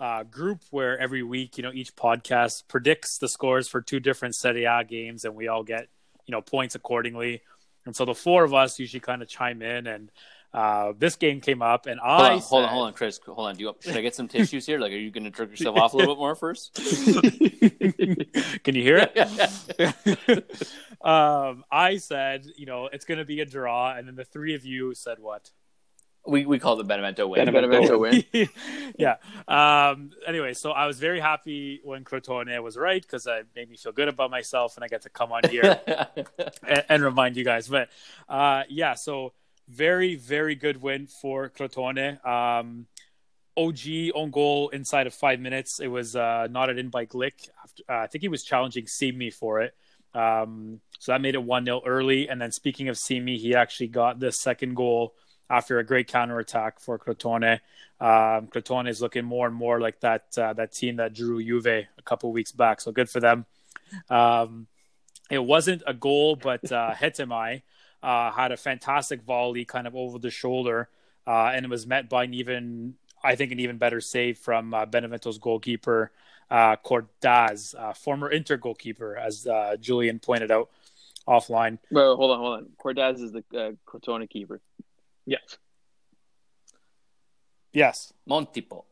uh, 0.00 0.22
group 0.24 0.62
where 0.70 0.98
every 0.98 1.22
week, 1.22 1.58
you 1.58 1.62
know, 1.62 1.72
each 1.72 1.94
podcast 1.94 2.66
predicts 2.66 3.18
the 3.18 3.28
scores 3.28 3.68
for 3.68 3.82
two 3.82 4.00
different 4.00 4.34
Serie 4.34 4.64
A 4.64 4.82
games, 4.82 5.24
and 5.24 5.36
we 5.36 5.46
all 5.46 5.62
get, 5.62 5.88
you 6.26 6.32
know, 6.32 6.40
points 6.40 6.74
accordingly. 6.74 7.42
And 7.84 7.94
so 7.94 8.06
the 8.06 8.14
four 8.14 8.42
of 8.44 8.54
us 8.54 8.78
usually 8.78 9.00
kind 9.00 9.20
of 9.20 9.28
chime 9.28 9.60
in, 9.60 9.86
and 9.86 10.10
uh, 10.52 10.94
this 10.98 11.16
game 11.16 11.40
came 11.40 11.62
up, 11.62 11.86
and 11.86 12.00
Hold 12.00 12.22
I 12.22 12.32
on, 12.32 12.40
hold 12.40 12.64
on, 12.64 12.68
hold 12.70 12.86
on, 12.88 12.92
Chris. 12.94 13.20
Hold 13.24 13.48
on. 13.48 13.56
Do 13.56 13.62
you 13.62 13.76
should 13.80 13.96
I 13.96 14.00
get 14.00 14.14
some 14.14 14.26
tissues 14.26 14.66
here? 14.66 14.78
Like, 14.78 14.92
are 14.92 14.96
you 14.96 15.10
going 15.10 15.24
to 15.24 15.30
jerk 15.30 15.50
yourself 15.50 15.76
off 15.76 15.92
a 15.92 15.96
little 15.98 16.14
bit 16.14 16.18
more 16.18 16.34
first? 16.34 16.74
Can 18.64 18.74
you 18.74 18.82
hear 18.82 19.06
it? 19.14 19.16
um, 21.04 21.64
I 21.70 21.98
said, 21.98 22.46
you 22.56 22.66
know, 22.66 22.88
it's 22.92 23.04
going 23.04 23.18
to 23.18 23.24
be 23.24 23.40
a 23.40 23.44
draw, 23.44 23.94
and 23.94 24.08
then 24.08 24.16
the 24.16 24.24
three 24.24 24.54
of 24.54 24.64
you 24.64 24.94
said 24.94 25.18
what? 25.20 25.50
We 26.26 26.44
we 26.44 26.58
call 26.58 26.76
the 26.76 26.84
Benevento 26.84 27.26
win. 27.26 27.50
Benevento 27.50 27.98
win. 27.98 28.24
yeah. 28.98 29.16
Um, 29.48 30.10
anyway, 30.26 30.52
so 30.52 30.70
I 30.70 30.86
was 30.86 30.98
very 31.00 31.18
happy 31.18 31.80
when 31.82 32.04
Crotone 32.04 32.62
was 32.62 32.76
right 32.76 33.00
because 33.00 33.26
it 33.26 33.46
made 33.56 33.70
me 33.70 33.76
feel 33.76 33.92
good 33.92 34.08
about 34.08 34.30
myself, 34.30 34.76
and 34.76 34.84
I 34.84 34.88
get 34.88 35.02
to 35.02 35.08
come 35.08 35.32
on 35.32 35.48
here 35.48 35.80
and, 36.66 36.84
and 36.88 37.02
remind 37.02 37.36
you 37.36 37.44
guys. 37.44 37.68
But 37.68 37.88
uh, 38.28 38.64
yeah, 38.68 38.94
so 38.94 39.32
very 39.68 40.14
very 40.14 40.54
good 40.54 40.82
win 40.82 41.06
for 41.06 41.48
Crotone. 41.48 42.24
Um, 42.26 42.86
OG 43.56 44.12
own 44.14 44.30
goal 44.30 44.68
inside 44.70 45.06
of 45.06 45.14
five 45.14 45.40
minutes. 45.40 45.80
It 45.80 45.88
was 45.88 46.16
uh, 46.16 46.48
knotted 46.50 46.78
in 46.78 46.88
by 46.88 47.06
Glik. 47.06 47.48
After, 47.62 47.82
uh, 47.88 48.02
I 48.02 48.06
think 48.06 48.22
he 48.22 48.28
was 48.28 48.42
challenging 48.42 48.86
Simy 48.86 49.30
for 49.30 49.60
it. 49.60 49.74
Um, 50.14 50.80
so 50.98 51.12
that 51.12 51.20
made 51.20 51.34
it 51.34 51.42
1 51.42 51.64
0 51.64 51.82
early. 51.86 52.28
And 52.28 52.40
then 52.40 52.52
speaking 52.52 52.88
of 52.88 52.98
Simy, 52.98 53.36
he 53.38 53.54
actually 53.54 53.88
got 53.88 54.18
the 54.20 54.32
second 54.32 54.74
goal 54.74 55.14
after 55.50 55.80
a 55.80 55.84
great 55.84 56.06
counterattack 56.06 56.80
for 56.80 56.98
Crotone. 56.98 57.60
Um, 58.00 58.46
Crotone 58.46 58.88
is 58.88 59.02
looking 59.02 59.24
more 59.24 59.46
and 59.46 59.54
more 59.54 59.80
like 59.80 60.00
that 60.00 60.38
uh, 60.38 60.54
that 60.54 60.72
team 60.72 60.96
that 60.96 61.12
drew 61.12 61.42
Juve 61.42 61.66
a 61.66 61.88
couple 62.04 62.32
weeks 62.32 62.52
back. 62.52 62.80
So 62.80 62.92
good 62.92 63.10
for 63.10 63.20
them. 63.20 63.44
Um, 64.08 64.68
it 65.30 65.44
wasn't 65.44 65.82
a 65.86 65.92
goal, 65.92 66.36
but 66.36 66.70
uh, 66.72 66.92
Hetemaj 66.94 67.62
uh, 68.02 68.30
had 68.30 68.52
a 68.52 68.56
fantastic 68.56 69.22
volley 69.22 69.64
kind 69.64 69.86
of 69.86 69.94
over 69.94 70.18
the 70.18 70.30
shoulder. 70.30 70.88
Uh, 71.26 71.52
and 71.54 71.64
it 71.64 71.68
was 71.68 71.86
met 71.86 72.08
by 72.08 72.24
an 72.24 72.34
even, 72.34 72.94
I 73.22 73.36
think, 73.36 73.52
an 73.52 73.60
even 73.60 73.78
better 73.78 74.00
save 74.00 74.38
from 74.38 74.72
uh, 74.72 74.86
Benevento's 74.86 75.38
goalkeeper, 75.38 76.10
uh, 76.50 76.76
Cordaz, 76.76 77.74
uh, 77.78 77.92
former 77.92 78.30
Inter 78.30 78.56
goalkeeper, 78.56 79.16
as 79.16 79.46
Julian 79.80 80.18
pointed 80.18 80.50
out 80.50 80.70
offline. 81.28 81.78
Well, 81.90 82.16
hold 82.16 82.30
on, 82.32 82.38
hold 82.38 82.58
on. 82.58 82.68
Cordaz 82.82 83.22
is 83.22 83.32
the 83.32 83.76
Crotone 83.86 84.28
keeper. 84.28 84.60
Yes. 85.26 85.58
Yes. 87.72 88.12
Montipo. 88.28 88.84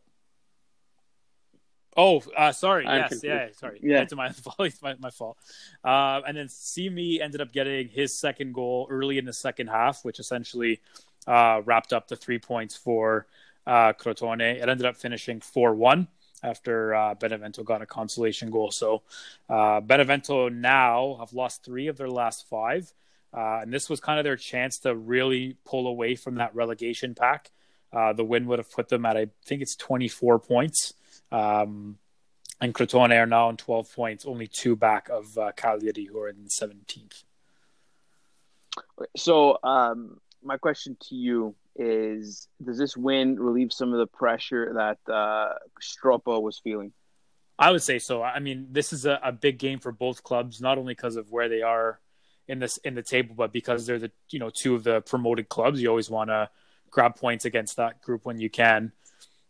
Oh, 1.97 2.23
uh, 2.37 2.53
sorry. 2.53 2.87
I'm 2.87 3.01
yes, 3.01 3.09
confused. 3.09 3.25
yeah, 3.25 3.49
sorry. 3.59 3.81
Yeah. 3.83 3.99
That's 3.99 4.15
my 4.15 4.31
fault. 4.33 4.57
It's 4.61 4.81
my, 4.81 4.95
my 5.01 5.11
fault. 5.11 5.37
Uh, 5.83 6.21
and 6.27 6.37
then 6.37 6.49
Simy 6.49 7.21
ended 7.21 7.41
up 7.41 7.53
getting 7.53 7.89
his 7.89 8.17
second 8.17 8.55
goal 8.55 8.87
early 8.89 9.19
in 9.19 9.25
the 9.25 9.33
second 9.33 9.67
half, 9.67 10.05
which 10.05 10.21
essentially 10.21 10.81
uh, 11.27 11.61
wrapped 11.65 11.93
up 11.93 12.07
the 12.07 12.15
three 12.15 12.39
points 12.39 12.77
for 12.77 13.27
uh, 13.67 13.93
Crotone. 13.95 14.41
It 14.41 14.69
ended 14.69 14.87
up 14.87 14.97
finishing 14.97 15.41
4 15.41 15.75
1 15.75 16.07
after 16.45 16.95
uh, 16.95 17.15
Benevento 17.15 17.65
got 17.65 17.83
a 17.83 17.87
consolation 17.87 18.51
goal. 18.51 18.71
So 18.71 19.03
uh, 19.49 19.81
Benevento 19.81 20.49
now 20.49 21.17
have 21.19 21.33
lost 21.33 21.65
three 21.65 21.89
of 21.89 21.97
their 21.97 22.09
last 22.09 22.49
five. 22.49 22.93
Uh, 23.33 23.61
and 23.63 23.73
this 23.73 23.91
was 23.91 24.01
kind 24.01 24.19
of 24.19 24.25
their 24.25 24.37
chance 24.37 24.79
to 24.81 24.95
really 24.95 25.57
pull 25.65 25.87
away 25.87 26.15
from 26.15 26.37
that 26.37 26.55
relegation 26.55 27.15
pack. 27.15 27.51
Uh, 27.93 28.13
the 28.13 28.25
win 28.25 28.47
would 28.47 28.59
have 28.59 28.71
put 28.71 28.89
them 28.89 29.07
at, 29.07 29.17
I 29.17 29.29
think 29.47 29.63
it's 29.63 29.77
24 29.77 30.39
points. 30.39 30.95
Um, 31.31 31.99
and 32.61 32.75
Crotone 32.75 33.17
are 33.17 33.27
now 33.27 33.49
on 33.49 33.57
12 33.57 33.95
points, 33.95 34.27
only 34.27 34.47
two 34.47 34.77
back 34.77 35.09
of 35.09 35.37
uh, 35.39 35.53
Cagliari, 35.57 36.07
who 36.07 36.19
are 36.19 36.29
in 36.29 36.49
17th. 36.49 37.25
So, 39.17 39.59
um, 39.63 40.21
my 40.43 40.57
question 40.57 40.97
to 41.09 41.15
you 41.15 41.55
is: 41.77 42.49
Does 42.65 42.79
this 42.79 42.97
win 42.97 43.39
relieve 43.39 43.73
some 43.73 43.93
of 43.93 43.99
the 43.99 44.07
pressure 44.07 44.73
that 44.75 45.13
uh, 45.13 45.55
was 46.41 46.61
feeling? 46.63 46.93
I 47.59 47.71
would 47.73 47.83
say 47.83 47.99
so. 47.99 48.23
I 48.23 48.39
mean, 48.39 48.69
this 48.71 48.93
is 48.93 49.05
a, 49.05 49.19
a 49.23 49.33
big 49.33 49.59
game 49.59 49.81
for 49.81 49.91
both 49.91 50.23
clubs, 50.23 50.61
not 50.61 50.79
only 50.79 50.95
because 50.95 51.17
of 51.17 51.31
where 51.31 51.49
they 51.49 51.63
are 51.63 51.99
in 52.49 52.59
this 52.59 52.79
in 52.79 52.95
the 52.95 53.03
table, 53.03 53.35
but 53.37 53.53
because 53.53 53.87
they're 53.87 53.99
the 53.99 54.11
you 54.31 54.39
know 54.39 54.51
two 54.51 54.75
of 54.75 54.85
the 54.85 55.01
promoted 55.03 55.49
clubs. 55.49 55.81
You 55.81 55.89
always 55.89 56.11
want 56.11 56.31
to 56.31 56.51
grab 56.91 57.17
points 57.17 57.45
against 57.45 57.77
that 57.77 58.01
group 58.03 58.25
when 58.25 58.39
you 58.39 58.51
can. 58.51 58.93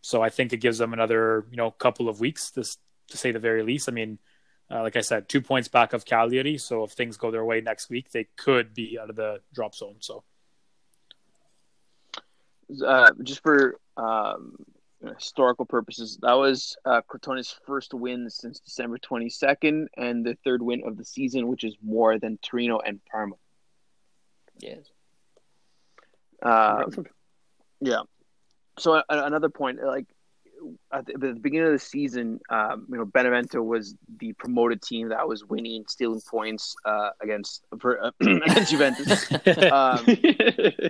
So 0.00 0.22
I 0.22 0.28
think 0.28 0.52
it 0.52 0.58
gives 0.58 0.78
them 0.78 0.92
another 0.92 1.46
you 1.50 1.56
know 1.56 1.70
couple 1.70 2.08
of 2.08 2.20
weeks 2.20 2.50
to 2.52 2.64
to 3.08 3.16
say 3.16 3.32
the 3.32 3.38
very 3.38 3.62
least. 3.62 3.88
I 3.88 3.92
mean, 3.92 4.18
uh, 4.70 4.82
like 4.82 4.96
I 4.96 5.00
said, 5.00 5.28
two 5.28 5.40
points 5.40 5.68
back 5.68 5.92
of 5.92 6.04
Cagliari. 6.04 6.58
So 6.58 6.84
if 6.84 6.92
things 6.92 7.16
go 7.16 7.30
their 7.30 7.44
way 7.44 7.60
next 7.60 7.88
week, 7.88 8.10
they 8.10 8.26
could 8.36 8.74
be 8.74 8.98
out 9.00 9.10
of 9.10 9.16
the 9.16 9.40
drop 9.54 9.74
zone. 9.74 9.96
So 10.00 10.24
Uh, 12.84 13.12
just 13.22 13.42
for 13.42 13.80
um, 13.96 14.56
historical 15.18 15.64
purposes, 15.64 16.18
that 16.22 16.32
was 16.34 16.76
uh, 16.84 17.00
Crotone's 17.08 17.54
first 17.66 17.94
win 17.94 18.28
since 18.30 18.60
December 18.60 18.98
22nd, 18.98 19.86
and 19.96 20.24
the 20.24 20.36
third 20.44 20.62
win 20.62 20.82
of 20.86 20.96
the 20.96 21.04
season, 21.04 21.48
which 21.48 21.64
is 21.64 21.76
more 21.82 22.18
than 22.18 22.38
Torino 22.42 22.78
and 22.78 23.00
Parma. 23.10 23.36
Yes. 24.58 24.80
Um, 26.42 27.06
Yeah. 27.80 28.02
So 28.78 28.94
a- 28.94 29.04
another 29.08 29.48
point, 29.48 29.82
like 29.82 30.06
at 30.92 31.06
the, 31.06 31.14
at 31.14 31.20
the 31.20 31.32
beginning 31.34 31.68
of 31.68 31.72
the 31.72 31.78
season, 31.78 32.40
um, 32.50 32.86
you 32.90 32.96
know, 32.96 33.04
Benevento 33.04 33.62
was 33.62 33.94
the 34.18 34.32
promoted 34.34 34.82
team 34.82 35.08
that 35.10 35.26
was 35.28 35.44
winning, 35.44 35.84
stealing 35.88 36.20
points 36.20 36.74
uh, 36.84 37.10
against 37.20 37.64
for, 37.80 38.02
uh, 38.04 38.10
against 38.20 38.70
Juventus. 38.70 39.30
Um, 39.72 40.04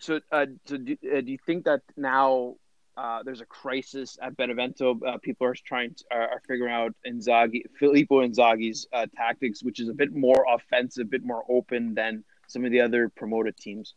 so, 0.00 0.20
uh, 0.32 0.46
so 0.66 0.76
do, 0.76 0.96
uh, 1.14 1.20
do 1.20 1.32
you 1.32 1.38
think 1.46 1.64
that 1.64 1.80
now 1.96 2.56
uh, 2.96 3.22
there's 3.22 3.40
a 3.40 3.46
crisis 3.46 4.18
at 4.22 4.36
Benevento? 4.36 4.98
Uh, 5.06 5.18
people 5.18 5.46
are 5.46 5.54
trying 5.54 5.94
to, 5.94 6.04
are, 6.10 6.28
are 6.28 6.42
figuring 6.46 6.72
out 6.72 6.94
Inzaghi, 7.06 7.62
Filippo 7.78 8.26
Inzaghi's 8.26 8.86
uh, 8.92 9.06
tactics, 9.16 9.62
which 9.62 9.80
is 9.80 9.88
a 9.88 9.94
bit 9.94 10.14
more 10.14 10.44
offensive, 10.48 11.06
a 11.06 11.10
bit 11.10 11.24
more 11.24 11.44
open 11.48 11.94
than 11.94 12.24
some 12.48 12.64
of 12.64 12.72
the 12.72 12.80
other 12.80 13.08
promoted 13.08 13.56
teams. 13.56 13.94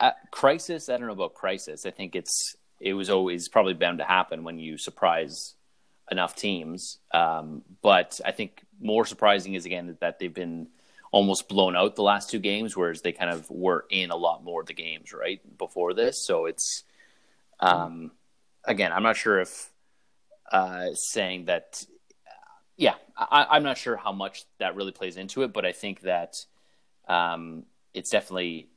Uh, 0.00 0.12
crisis. 0.30 0.88
I 0.88 0.96
don't 0.96 1.08
know 1.08 1.12
about 1.12 1.34
crisis. 1.34 1.84
I 1.84 1.90
think 1.90 2.14
it's 2.14 2.56
it 2.80 2.94
was 2.94 3.10
always 3.10 3.48
probably 3.48 3.74
bound 3.74 3.98
to 3.98 4.04
happen 4.04 4.44
when 4.44 4.58
you 4.58 4.78
surprise 4.78 5.54
enough 6.10 6.36
teams. 6.36 6.98
Um, 7.12 7.62
but 7.82 8.20
I 8.24 8.32
think 8.32 8.62
more 8.80 9.04
surprising 9.04 9.54
is 9.54 9.66
again 9.66 9.96
that 10.00 10.18
they've 10.18 10.32
been 10.32 10.68
almost 11.10 11.48
blown 11.48 11.74
out 11.74 11.96
the 11.96 12.02
last 12.02 12.30
two 12.30 12.38
games, 12.38 12.76
whereas 12.76 13.02
they 13.02 13.12
kind 13.12 13.30
of 13.30 13.50
were 13.50 13.86
in 13.90 14.10
a 14.10 14.16
lot 14.16 14.44
more 14.44 14.60
of 14.60 14.66
the 14.66 14.74
games 14.74 15.12
right 15.12 15.40
before 15.58 15.94
this. 15.94 16.24
So 16.24 16.46
it's 16.46 16.84
um, 17.60 18.12
again, 18.64 18.92
I'm 18.92 19.02
not 19.02 19.16
sure 19.16 19.40
if 19.40 19.70
uh, 20.50 20.94
saying 20.94 21.46
that. 21.46 21.84
Yeah, 22.76 22.94
I, 23.16 23.46
I'm 23.50 23.64
not 23.64 23.76
sure 23.76 23.96
how 23.96 24.12
much 24.12 24.44
that 24.60 24.76
really 24.76 24.92
plays 24.92 25.16
into 25.16 25.42
it, 25.42 25.52
but 25.52 25.66
I 25.66 25.72
think 25.72 26.02
that 26.02 26.44
um, 27.08 27.64
it's 27.92 28.10
definitely 28.10 28.68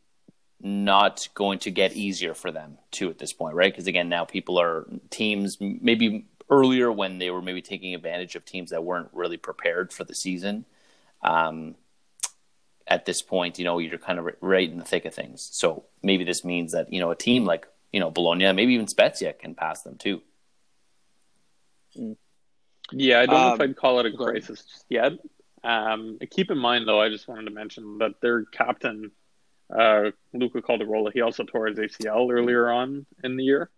not 0.59 1.27
going 1.33 1.59
to 1.59 1.71
get 1.71 1.93
easier 1.93 2.33
for 2.33 2.51
them 2.51 2.77
too 2.91 3.09
at 3.09 3.19
this 3.19 3.33
point, 3.33 3.55
right? 3.55 3.71
Because 3.71 3.87
again, 3.87 4.09
now 4.09 4.25
people 4.25 4.59
are 4.59 4.87
teams 5.09 5.57
maybe 5.59 6.25
earlier 6.49 6.91
when 6.91 7.17
they 7.17 7.29
were 7.29 7.41
maybe 7.41 7.61
taking 7.61 7.95
advantage 7.95 8.35
of 8.35 8.45
teams 8.45 8.71
that 8.71 8.83
weren't 8.83 9.09
really 9.13 9.37
prepared 9.37 9.91
for 9.93 10.03
the 10.03 10.15
season. 10.15 10.65
Um, 11.23 11.75
at 12.87 13.05
this 13.05 13.21
point, 13.21 13.57
you 13.57 13.65
know, 13.65 13.79
you're 13.79 13.97
kind 13.97 14.19
of 14.19 14.27
right 14.41 14.69
in 14.69 14.77
the 14.77 14.85
thick 14.85 15.05
of 15.05 15.13
things. 15.13 15.47
So 15.51 15.85
maybe 16.03 16.23
this 16.23 16.43
means 16.43 16.73
that 16.73 16.91
you 16.91 16.99
know 16.99 17.11
a 17.11 17.15
team 17.15 17.45
like 17.45 17.67
you 17.91 17.99
know 17.99 18.11
Bologna, 18.11 18.51
maybe 18.53 18.73
even 18.73 18.87
Spezia 18.87 19.33
can 19.33 19.55
pass 19.55 19.81
them 19.83 19.97
too. 19.97 20.21
Yeah, 22.91 23.21
I 23.21 23.25
don't 23.25 23.35
know 23.35 23.53
if 23.53 23.61
Um, 23.61 23.69
I'd 23.69 23.75
call 23.75 23.99
it 23.99 24.05
a 24.05 24.11
crisis 24.11 24.63
just 24.63 24.85
yet. 24.89 25.13
Um, 25.63 26.17
keep 26.29 26.51
in 26.51 26.57
mind, 26.57 26.87
though, 26.87 27.01
I 27.01 27.09
just 27.09 27.27
wanted 27.27 27.45
to 27.45 27.51
mention 27.51 27.99
that 27.99 28.19
their 28.21 28.45
captain, 28.45 29.11
uh, 29.73 30.11
Luca 30.33 30.61
Caldirola, 30.61 31.13
he 31.13 31.21
also 31.21 31.43
tore 31.43 31.67
his 31.67 31.77
ACL 31.77 32.31
earlier 32.31 32.69
on 32.69 33.05
in 33.23 33.37
the 33.37 33.43
year. 33.43 33.69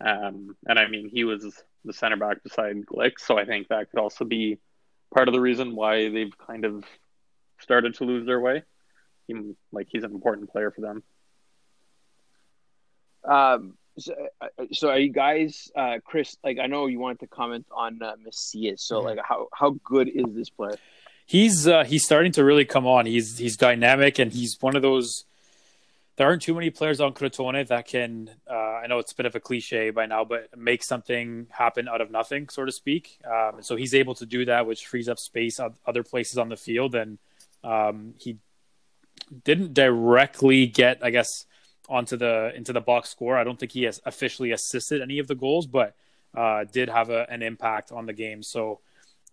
Um, 0.00 0.56
and 0.66 0.78
I 0.78 0.88
mean, 0.88 1.08
he 1.08 1.24
was 1.24 1.62
the 1.84 1.92
center 1.92 2.16
back 2.16 2.42
beside 2.42 2.84
Glik, 2.86 3.18
so 3.18 3.38
I 3.38 3.44
think 3.44 3.68
that 3.68 3.90
could 3.90 4.00
also 4.00 4.24
be 4.24 4.58
part 5.14 5.28
of 5.28 5.34
the 5.34 5.40
reason 5.40 5.74
why 5.74 6.08
they've 6.08 6.36
kind 6.38 6.64
of 6.64 6.84
started 7.60 7.94
to 7.94 8.04
lose 8.04 8.26
their 8.26 8.40
way. 8.40 8.62
He, 9.26 9.34
like, 9.70 9.88
he's 9.90 10.04
an 10.04 10.12
important 10.12 10.50
player 10.50 10.70
for 10.70 10.80
them. 10.80 11.02
Um, 13.24 13.74
so, 13.98 14.14
uh, 14.40 14.46
so 14.72 14.88
are 14.88 14.98
you 14.98 15.12
guys, 15.12 15.70
uh, 15.76 15.98
Chris? 16.04 16.36
Like, 16.42 16.58
I 16.58 16.66
know 16.66 16.86
you 16.86 16.98
wanted 16.98 17.20
to 17.20 17.26
comment 17.26 17.66
on 17.70 18.02
uh, 18.02 18.14
Messias. 18.24 18.86
So, 18.86 19.00
like, 19.00 19.18
how 19.22 19.48
how 19.52 19.76
good 19.84 20.08
is 20.08 20.34
this 20.34 20.50
player? 20.50 20.78
he's 21.26 21.66
uh, 21.66 21.84
he's 21.84 22.04
starting 22.04 22.32
to 22.32 22.44
really 22.44 22.64
come 22.64 22.86
on. 22.86 23.06
He's 23.06 23.38
he's 23.38 23.56
dynamic 23.56 24.18
and 24.18 24.32
he's 24.32 24.56
one 24.60 24.76
of 24.76 24.82
those. 24.82 25.24
There 26.16 26.26
aren't 26.26 26.42
too 26.42 26.54
many 26.54 26.68
players 26.68 27.00
on 27.00 27.14
Crotone 27.14 27.66
that 27.68 27.86
can. 27.86 28.30
Uh, 28.48 28.54
I 28.54 28.86
know 28.86 28.98
it's 28.98 29.12
a 29.12 29.16
bit 29.16 29.26
of 29.26 29.34
a 29.34 29.40
cliche 29.40 29.90
by 29.90 30.06
now, 30.06 30.24
but 30.24 30.56
make 30.56 30.84
something 30.84 31.46
happen 31.50 31.88
out 31.88 32.02
of 32.02 32.10
nothing, 32.10 32.48
so 32.50 32.66
to 32.66 32.72
speak. 32.72 33.18
Um, 33.24 33.62
so 33.62 33.76
he's 33.76 33.94
able 33.94 34.14
to 34.16 34.26
do 34.26 34.44
that, 34.44 34.66
which 34.66 34.84
frees 34.84 35.08
up 35.08 35.18
space 35.18 35.58
on 35.58 35.74
other 35.86 36.02
places 36.02 36.36
on 36.36 36.50
the 36.50 36.56
field. 36.56 36.94
And 36.94 37.18
um, 37.64 38.14
he 38.18 38.36
didn't 39.42 39.72
directly 39.72 40.66
get, 40.66 40.98
I 41.02 41.08
guess, 41.08 41.46
onto 41.92 42.16
the 42.16 42.52
into 42.56 42.72
the 42.72 42.80
box 42.80 43.10
score. 43.10 43.36
I 43.36 43.44
don't 43.44 43.58
think 43.58 43.72
he 43.72 43.82
has 43.84 44.00
officially 44.04 44.52
assisted 44.52 45.02
any 45.02 45.18
of 45.18 45.26
the 45.26 45.34
goals, 45.34 45.66
but 45.66 45.94
uh, 46.34 46.64
did 46.64 46.88
have 46.88 47.10
a, 47.10 47.30
an 47.30 47.42
impact 47.42 47.92
on 47.92 48.06
the 48.06 48.12
game. 48.12 48.42
So 48.42 48.80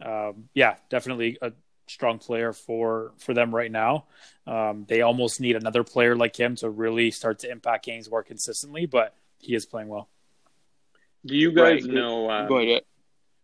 um, 0.05 0.49
yeah, 0.53 0.75
definitely 0.89 1.37
a 1.41 1.51
strong 1.87 2.19
player 2.19 2.53
for 2.53 3.13
for 3.17 3.33
them 3.33 3.55
right 3.55 3.71
now. 3.71 4.05
Um, 4.45 4.85
they 4.87 5.01
almost 5.01 5.39
need 5.39 5.55
another 5.55 5.83
player 5.83 6.15
like 6.15 6.35
him 6.35 6.55
to 6.57 6.69
really 6.69 7.11
start 7.11 7.39
to 7.39 7.51
impact 7.51 7.85
games 7.85 8.09
more 8.09 8.23
consistently, 8.23 8.85
but 8.85 9.15
he 9.39 9.55
is 9.55 9.65
playing 9.65 9.87
well. 9.87 10.09
Do 11.25 11.35
you 11.35 11.51
guys 11.51 11.83
Right. 11.83 11.93
know? 11.93 12.29
Um, 12.29 12.47
Go 12.47 12.57
ahead. 12.59 12.83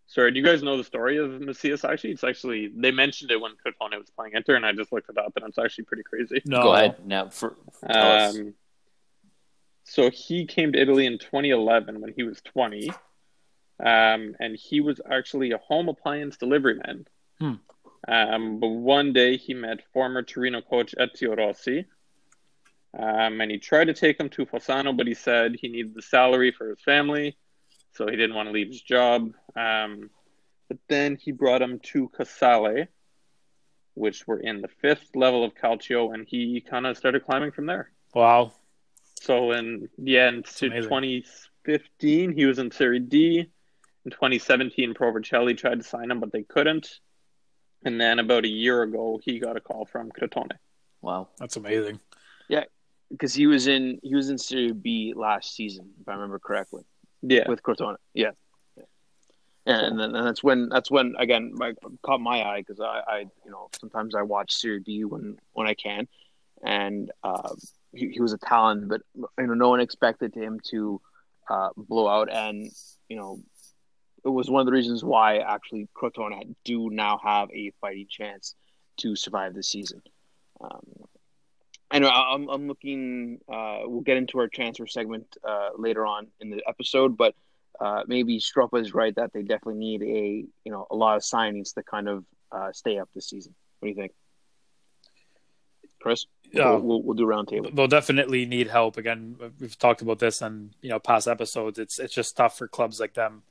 Sorry, 0.08 0.32
do 0.32 0.40
you 0.40 0.46
guys 0.46 0.62
know 0.62 0.78
the 0.78 0.84
story 0.84 1.18
of 1.18 1.42
Messias? 1.42 1.84
Actually, 1.84 2.12
it's 2.12 2.24
actually 2.24 2.72
they 2.76 2.92
mentioned 2.92 3.32
it 3.32 3.42
when 3.42 3.52
Crotone 3.54 3.98
was 3.98 4.10
playing 4.16 4.34
Inter, 4.36 4.56
and 4.56 4.66
I 4.66 4.72
just 4.72 4.92
looked 4.94 5.10
it 5.10 5.18
up, 5.18 5.34
and 5.36 5.46
it's 5.48 5.58
actually 5.58 5.86
pretty 5.86 6.04
crazy. 6.04 6.42
No, 6.46 6.62
Go 6.62 6.74
ahead 6.74 7.06
now. 7.06 7.30
For, 7.30 7.56
tell 7.92 8.12
us. 8.12 8.36
Um, 8.38 8.54
So 9.86 10.10
he 10.10 10.46
came 10.46 10.74
to 10.74 10.82
Italy 10.82 11.06
in 11.06 11.20
2011 11.20 12.02
when 12.02 12.12
he 12.16 12.24
was 12.24 12.42
20, 12.42 12.90
um, 13.80 14.36
and 14.40 14.56
he 14.56 14.82
was 14.82 15.00
actually 15.10 15.52
a 15.52 15.60
home 15.60 15.90
appliance 15.90 16.38
delivery 16.38 16.76
man. 16.76 17.06
Hmm. 17.40 17.54
Um, 18.08 18.60
but 18.60 18.70
one 18.70 19.14
day 19.14 19.38
he 19.38 19.54
met 19.54 19.86
former 19.94 20.24
Torino 20.24 20.62
coach 20.62 20.96
Ezio 21.00 21.38
Rossi, 21.38 21.86
um, 22.98 23.40
and 23.40 23.52
he 23.52 23.60
tried 23.60 23.86
to 23.86 23.94
take 23.94 24.20
him 24.20 24.30
to 24.30 24.46
Fossano, 24.46 24.96
but 24.98 25.06
he 25.06 25.14
said 25.14 25.56
he 25.56 25.68
needed 25.68 25.94
the 25.94 26.02
salary 26.02 26.52
for 26.52 26.70
his 26.70 26.82
family, 26.82 27.38
so 27.94 28.08
he 28.08 28.16
didn't 28.16 28.36
want 28.36 28.50
to 28.50 28.54
leave 28.54 28.68
his 28.68 28.82
job. 28.82 29.34
Um, 29.56 30.10
but 30.68 30.78
then 30.90 31.16
he 31.16 31.32
brought 31.32 31.62
him 31.62 31.80
to 31.92 32.10
Casale, 32.10 32.88
which 33.94 34.26
were 34.26 34.40
in 34.40 34.62
the 34.62 34.68
fifth 34.68 35.16
level 35.16 35.44
of 35.44 35.54
Calcio, 35.54 36.12
and 36.12 36.28
he 36.28 36.60
kind 36.62 36.88
of 36.88 36.98
started 36.98 37.24
climbing 37.24 37.52
from 37.52 37.68
there. 37.68 37.92
Wow. 38.16 38.54
So 39.26 39.54
in 39.54 39.90
yeah, 39.98 40.28
in 40.28 40.44
amazing. 40.62 40.84
2015, 40.84 42.32
he 42.34 42.46
was 42.46 42.60
in 42.60 42.70
Serie 42.70 43.00
D. 43.00 43.40
In 44.06 44.12
2017, 44.12 44.94
Pro 44.94 45.12
Vercelli 45.12 45.58
tried 45.58 45.80
to 45.80 45.84
sign 45.84 46.12
him, 46.12 46.20
but 46.20 46.32
they 46.32 46.44
couldn't. 46.44 47.00
And 47.84 48.00
then 48.00 48.20
about 48.20 48.46
a 48.46 48.48
year 48.48 48.84
ago, 48.84 49.20
he 49.24 49.40
got 49.40 49.58
a 49.58 49.60
call 49.60 49.86
from 49.86 50.12
Crotone. 50.12 50.52
Wow. 51.02 51.30
That's 51.40 51.56
amazing. 51.56 52.00
Yeah, 52.50 52.66
because 53.10 53.34
he 53.34 53.48
was 53.48 53.66
in 53.66 54.00
he 54.04 54.14
was 54.14 54.30
in 54.30 54.38
Serie 54.38 54.74
B 54.74 55.14
last 55.16 55.56
season, 55.56 55.90
if 56.00 56.08
I 56.08 56.14
remember 56.14 56.38
correctly, 56.38 56.84
Yeah, 57.24 57.50
with 57.50 57.64
Crotone. 57.64 57.96
Yeah, 58.14 58.32
yeah. 58.78 58.84
And 59.66 60.00
then 60.00 60.16
and 60.16 60.28
that's 60.28 60.44
when 60.44 60.70
that's 60.70 60.92
when 60.92 61.16
again 61.18 61.52
my, 61.56 61.74
caught 62.04 62.22
my 62.22 62.44
eye 62.44 62.60
because 62.60 62.80
I, 62.80 63.02
I 63.08 63.20
you 63.44 63.50
know 63.50 63.70
sometimes 63.80 64.14
I 64.14 64.22
watch 64.22 64.54
Serie 64.54 64.82
B 64.82 65.04
when 65.04 65.40
when 65.54 65.66
I 65.66 65.74
can, 65.74 66.08
and 66.64 67.12
uh, 67.24 67.56
he, 67.96 68.10
he 68.10 68.22
was 68.22 68.34
a 68.34 68.38
talent, 68.38 68.88
but 68.88 69.02
you 69.16 69.48
know 69.48 69.54
no 69.54 69.70
one 69.70 69.80
expected 69.80 70.34
him 70.36 70.60
to 70.72 71.02
uh, 71.50 71.70
blow 71.76 72.08
out, 72.08 72.32
and 72.32 72.70
you 73.10 73.18
know 73.18 73.40
it 74.24 74.30
was 74.30 74.50
one 74.50 74.62
of 74.62 74.66
the 74.66 74.72
reasons 74.72 75.04
why 75.04 75.38
actually 75.38 75.88
Crotone 75.96 76.56
do 76.64 76.90
now 76.90 77.20
have 77.24 77.50
a 77.52 77.72
fighting 77.82 78.08
chance 78.10 78.56
to 78.98 79.16
survive 79.16 79.54
this 79.54 79.70
season. 79.70 80.02
Um, 80.60 80.82
I 81.92 82.00
know 82.00 82.10
I'm, 82.10 82.50
I'm 82.50 82.68
looking. 82.68 83.40
Uh, 83.48 83.80
we'll 83.84 84.02
get 84.02 84.18
into 84.18 84.40
our 84.40 84.48
transfer 84.48 84.88
segment 84.88 85.38
uh, 85.48 85.70
later 85.78 86.06
on 86.06 86.28
in 86.40 86.50
the 86.50 86.64
episode, 86.68 87.16
but 87.16 87.36
uh, 87.80 88.04
maybe 88.08 88.40
Stroppa 88.40 88.82
is 88.82 88.94
right 88.94 89.16
that 89.16 89.32
they 89.34 89.44
definitely 89.44 89.80
need 89.80 90.02
a 90.02 90.46
you 90.64 90.72
know 90.72 90.88
a 90.90 90.96
lot 90.96 91.16
of 91.16 91.22
signings 91.22 91.74
to 91.76 91.84
kind 91.84 92.10
of 92.10 92.26
uh, 92.52 92.72
stay 92.72 92.98
up 92.98 93.10
this 93.14 93.30
season. 93.30 93.54
What 93.80 93.88
do 93.88 93.90
you 93.90 93.96
think, 93.96 94.14
Chris? 96.06 96.28
Yeah. 96.52 96.70
We'll, 96.70 96.82
we'll, 96.82 97.02
we'll 97.02 97.16
do 97.16 97.26
round 97.26 97.48
table. 97.48 97.72
They'll 97.74 97.88
definitely 97.88 98.46
need 98.46 98.68
help. 98.68 98.98
Again, 98.98 99.38
we've 99.60 99.78
talked 99.78 100.04
about 100.04 100.20
this 100.20 100.40
on 100.44 100.70
you 100.82 100.90
know 100.90 101.00
past 101.00 101.28
episodes. 101.28 101.80
It's 101.80 102.00
it's 102.00 102.14
just 102.14 102.38
tough 102.38 102.60
for 102.60 102.68
clubs 102.68 103.00
like 103.00 103.16
them 103.16 103.42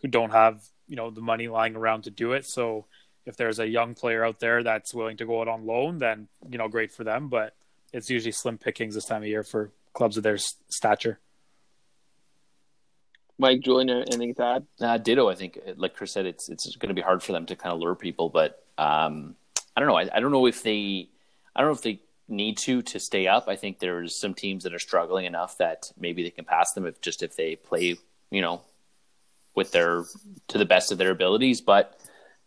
who 0.00 0.06
don't 0.06 0.30
have 0.30 0.62
you 0.86 0.94
know 0.94 1.10
the 1.10 1.20
money 1.20 1.48
lying 1.48 1.74
around 1.74 2.04
to 2.04 2.10
do 2.10 2.32
it. 2.32 2.46
So 2.46 2.86
if 3.26 3.36
there's 3.36 3.58
a 3.58 3.66
young 3.66 3.94
player 3.94 4.24
out 4.24 4.38
there 4.38 4.62
that's 4.62 4.94
willing 4.94 5.16
to 5.16 5.26
go 5.26 5.40
out 5.40 5.48
on 5.48 5.66
loan, 5.66 5.98
then 5.98 6.28
you 6.48 6.56
know 6.56 6.68
great 6.68 6.92
for 6.92 7.02
them. 7.02 7.28
But 7.28 7.56
it's 7.92 8.08
usually 8.08 8.30
slim 8.30 8.58
pickings 8.58 8.94
this 8.94 9.06
time 9.06 9.22
of 9.22 9.28
year 9.28 9.42
for 9.42 9.72
clubs 9.92 10.16
of 10.16 10.22
their 10.22 10.38
stature. 10.68 11.18
Mike, 13.38 13.60
Julian, 13.60 13.90
anything 13.90 14.34
to 14.36 14.44
add? 14.44 14.66
Uh, 14.80 14.98
ditto. 14.98 15.28
I 15.28 15.34
think, 15.34 15.58
like 15.76 15.96
Chris 15.96 16.12
said, 16.12 16.26
it's 16.26 16.48
it's 16.48 16.76
going 16.76 16.90
to 16.90 16.94
be 16.94 17.02
hard 17.02 17.24
for 17.24 17.32
them 17.32 17.46
to 17.46 17.56
kind 17.56 17.72
of 17.72 17.80
lure 17.80 17.96
people. 17.96 18.28
But 18.28 18.62
um, 18.78 19.34
I 19.76 19.80
don't 19.80 19.88
know. 19.88 19.96
I, 19.96 20.08
I 20.14 20.20
don't 20.20 20.30
know 20.30 20.46
if 20.46 20.62
they, 20.62 21.08
I 21.54 21.60
don't 21.60 21.68
know 21.70 21.74
if 21.76 21.82
they 21.82 22.00
need 22.28 22.56
to 22.58 22.82
to 22.82 22.98
stay 22.98 23.26
up. 23.26 23.48
I 23.48 23.56
think 23.56 23.78
there's 23.78 24.16
some 24.16 24.34
teams 24.34 24.64
that 24.64 24.74
are 24.74 24.78
struggling 24.78 25.26
enough 25.26 25.58
that 25.58 25.92
maybe 25.98 26.22
they 26.22 26.30
can 26.30 26.44
pass 26.44 26.72
them 26.72 26.86
if 26.86 27.00
just 27.00 27.22
if 27.22 27.36
they 27.36 27.56
play, 27.56 27.96
you 28.30 28.40
know, 28.42 28.62
with 29.54 29.72
their 29.72 30.04
to 30.48 30.58
the 30.58 30.64
best 30.64 30.90
of 30.90 30.98
their 30.98 31.10
abilities. 31.10 31.60
But 31.60 32.00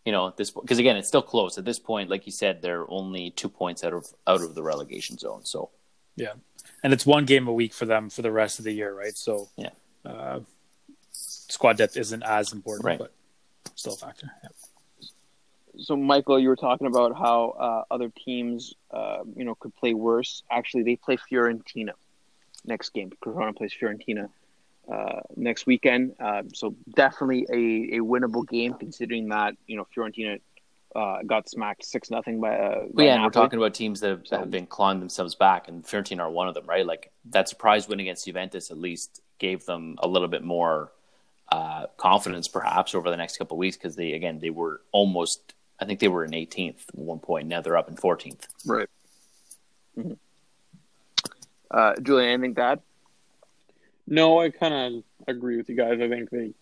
you 0.05 0.11
know, 0.11 0.33
this 0.35 0.51
because 0.51 0.79
again, 0.79 0.97
it's 0.97 1.07
still 1.07 1.21
close 1.21 1.57
at 1.57 1.65
this 1.65 1.79
point. 1.79 2.09
Like 2.09 2.25
you 2.25 2.31
said, 2.31 2.61
they're 2.61 2.89
only 2.89 3.31
two 3.31 3.49
points 3.49 3.83
out 3.83 3.93
of 3.93 4.05
out 4.25 4.41
of 4.41 4.55
the 4.55 4.63
relegation 4.63 5.17
zone. 5.17 5.43
So 5.45 5.69
Yeah, 6.15 6.33
and 6.83 6.91
it's 6.93 7.05
one 7.05 7.25
game 7.25 7.47
a 7.47 7.53
week 7.53 7.73
for 7.73 7.85
them 7.85 8.09
for 8.09 8.21
the 8.23 8.31
rest 8.31 8.57
of 8.59 8.65
the 8.65 8.71
year, 8.73 8.93
right? 8.93 9.15
So 9.15 9.49
Yeah. 9.57 9.69
uh, 10.05 10.39
squad 11.11 11.77
depth 11.77 11.95
isn't 11.97 12.23
as 12.23 12.51
important, 12.53 12.85
Right. 12.85 12.99
but 12.99 13.11
still 13.75 13.93
a 13.93 13.97
factor. 13.97 14.31
Yeah. 14.43 14.49
So, 15.79 15.95
Michael, 15.95 16.39
you 16.39 16.49
were 16.49 16.55
talking 16.55 16.87
about 16.87 17.17
how 17.17 17.49
uh, 17.51 17.93
other 17.93 18.09
teams, 18.09 18.73
uh, 18.91 19.19
you 19.35 19.45
know, 19.45 19.55
could 19.55 19.75
play 19.75 19.93
worse. 19.93 20.43
Actually, 20.49 20.83
they 20.83 20.95
play 20.95 21.17
Fiorentina 21.17 21.91
next 22.65 22.89
game. 22.89 23.11
Corona 23.21 23.53
plays 23.53 23.73
Fiorentina 23.79 24.29
uh, 24.91 25.21
next 25.35 25.65
weekend. 25.65 26.15
Uh, 26.19 26.43
so, 26.53 26.75
definitely 26.95 27.45
a, 27.49 27.97
a 27.97 28.01
winnable 28.01 28.47
game, 28.47 28.73
considering 28.73 29.29
that 29.29 29.55
you 29.67 29.77
know 29.77 29.87
Fiorentina 29.95 30.39
uh, 30.95 31.21
got 31.25 31.49
smacked 31.49 31.85
six 31.85 32.09
nothing 32.09 32.41
by. 32.41 32.57
Uh, 32.57 32.85
by 32.93 33.03
yeah, 33.03 33.15
and 33.15 33.23
we're 33.23 33.29
talking 33.29 33.59
about 33.59 33.73
teams 33.73 33.99
that 33.99 34.09
have, 34.09 34.27
So- 34.27 34.39
have 34.39 34.51
been 34.51 34.65
clawing 34.65 34.99
themselves 34.99 35.35
back, 35.35 35.67
and 35.67 35.83
Fiorentina 35.83 36.21
are 36.21 36.31
one 36.31 36.47
of 36.47 36.53
them, 36.55 36.65
right? 36.65 36.85
Like 36.85 37.11
that 37.29 37.49
surprise 37.49 37.87
win 37.87 37.99
against 37.99 38.25
Juventus 38.25 38.71
at 38.71 38.77
least 38.77 39.21
gave 39.39 39.65
them 39.65 39.95
a 39.99 40.07
little 40.07 40.27
bit 40.27 40.43
more 40.43 40.91
uh, 41.51 41.85
confidence, 41.97 42.47
perhaps, 42.47 42.95
over 42.95 43.09
the 43.09 43.17
next 43.17 43.37
couple 43.37 43.55
of 43.55 43.59
weeks 43.59 43.77
because 43.77 43.95
they 43.95 44.13
again 44.13 44.39
they 44.39 44.49
were 44.49 44.81
almost, 44.91 45.53
I 45.79 45.85
think 45.85 45.99
they 45.99 46.07
were 46.07 46.25
in 46.25 46.31
18th 46.31 46.89
at 46.89 46.95
one 46.95 47.19
point. 47.19 47.47
Now 47.47 47.61
they're 47.61 47.77
up 47.77 47.89
in 47.89 47.95
14th. 47.95 48.47
Right. 48.65 48.87
hmm 49.95 50.13
Uh, 51.69 51.93
Julian, 52.01 52.31
anything 52.31 52.55
to 52.55 52.61
add? 52.61 52.79
No, 54.07 54.39
I 54.39 54.49
kind 54.49 54.73
of 54.73 55.03
agree 55.27 55.57
with 55.57 55.69
you 55.69 55.75
guys. 55.75 55.99
I 56.01 56.07
think 56.07 56.29
they 56.29 56.53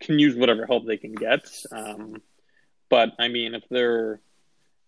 can 0.00 0.18
use 0.18 0.36
whatever 0.36 0.66
help 0.66 0.86
they 0.86 0.96
can 0.96 1.12
get. 1.12 1.48
Um, 1.72 2.22
but 2.88 3.12
I 3.18 3.28
mean, 3.28 3.54
if 3.54 3.64
they're 3.70 4.20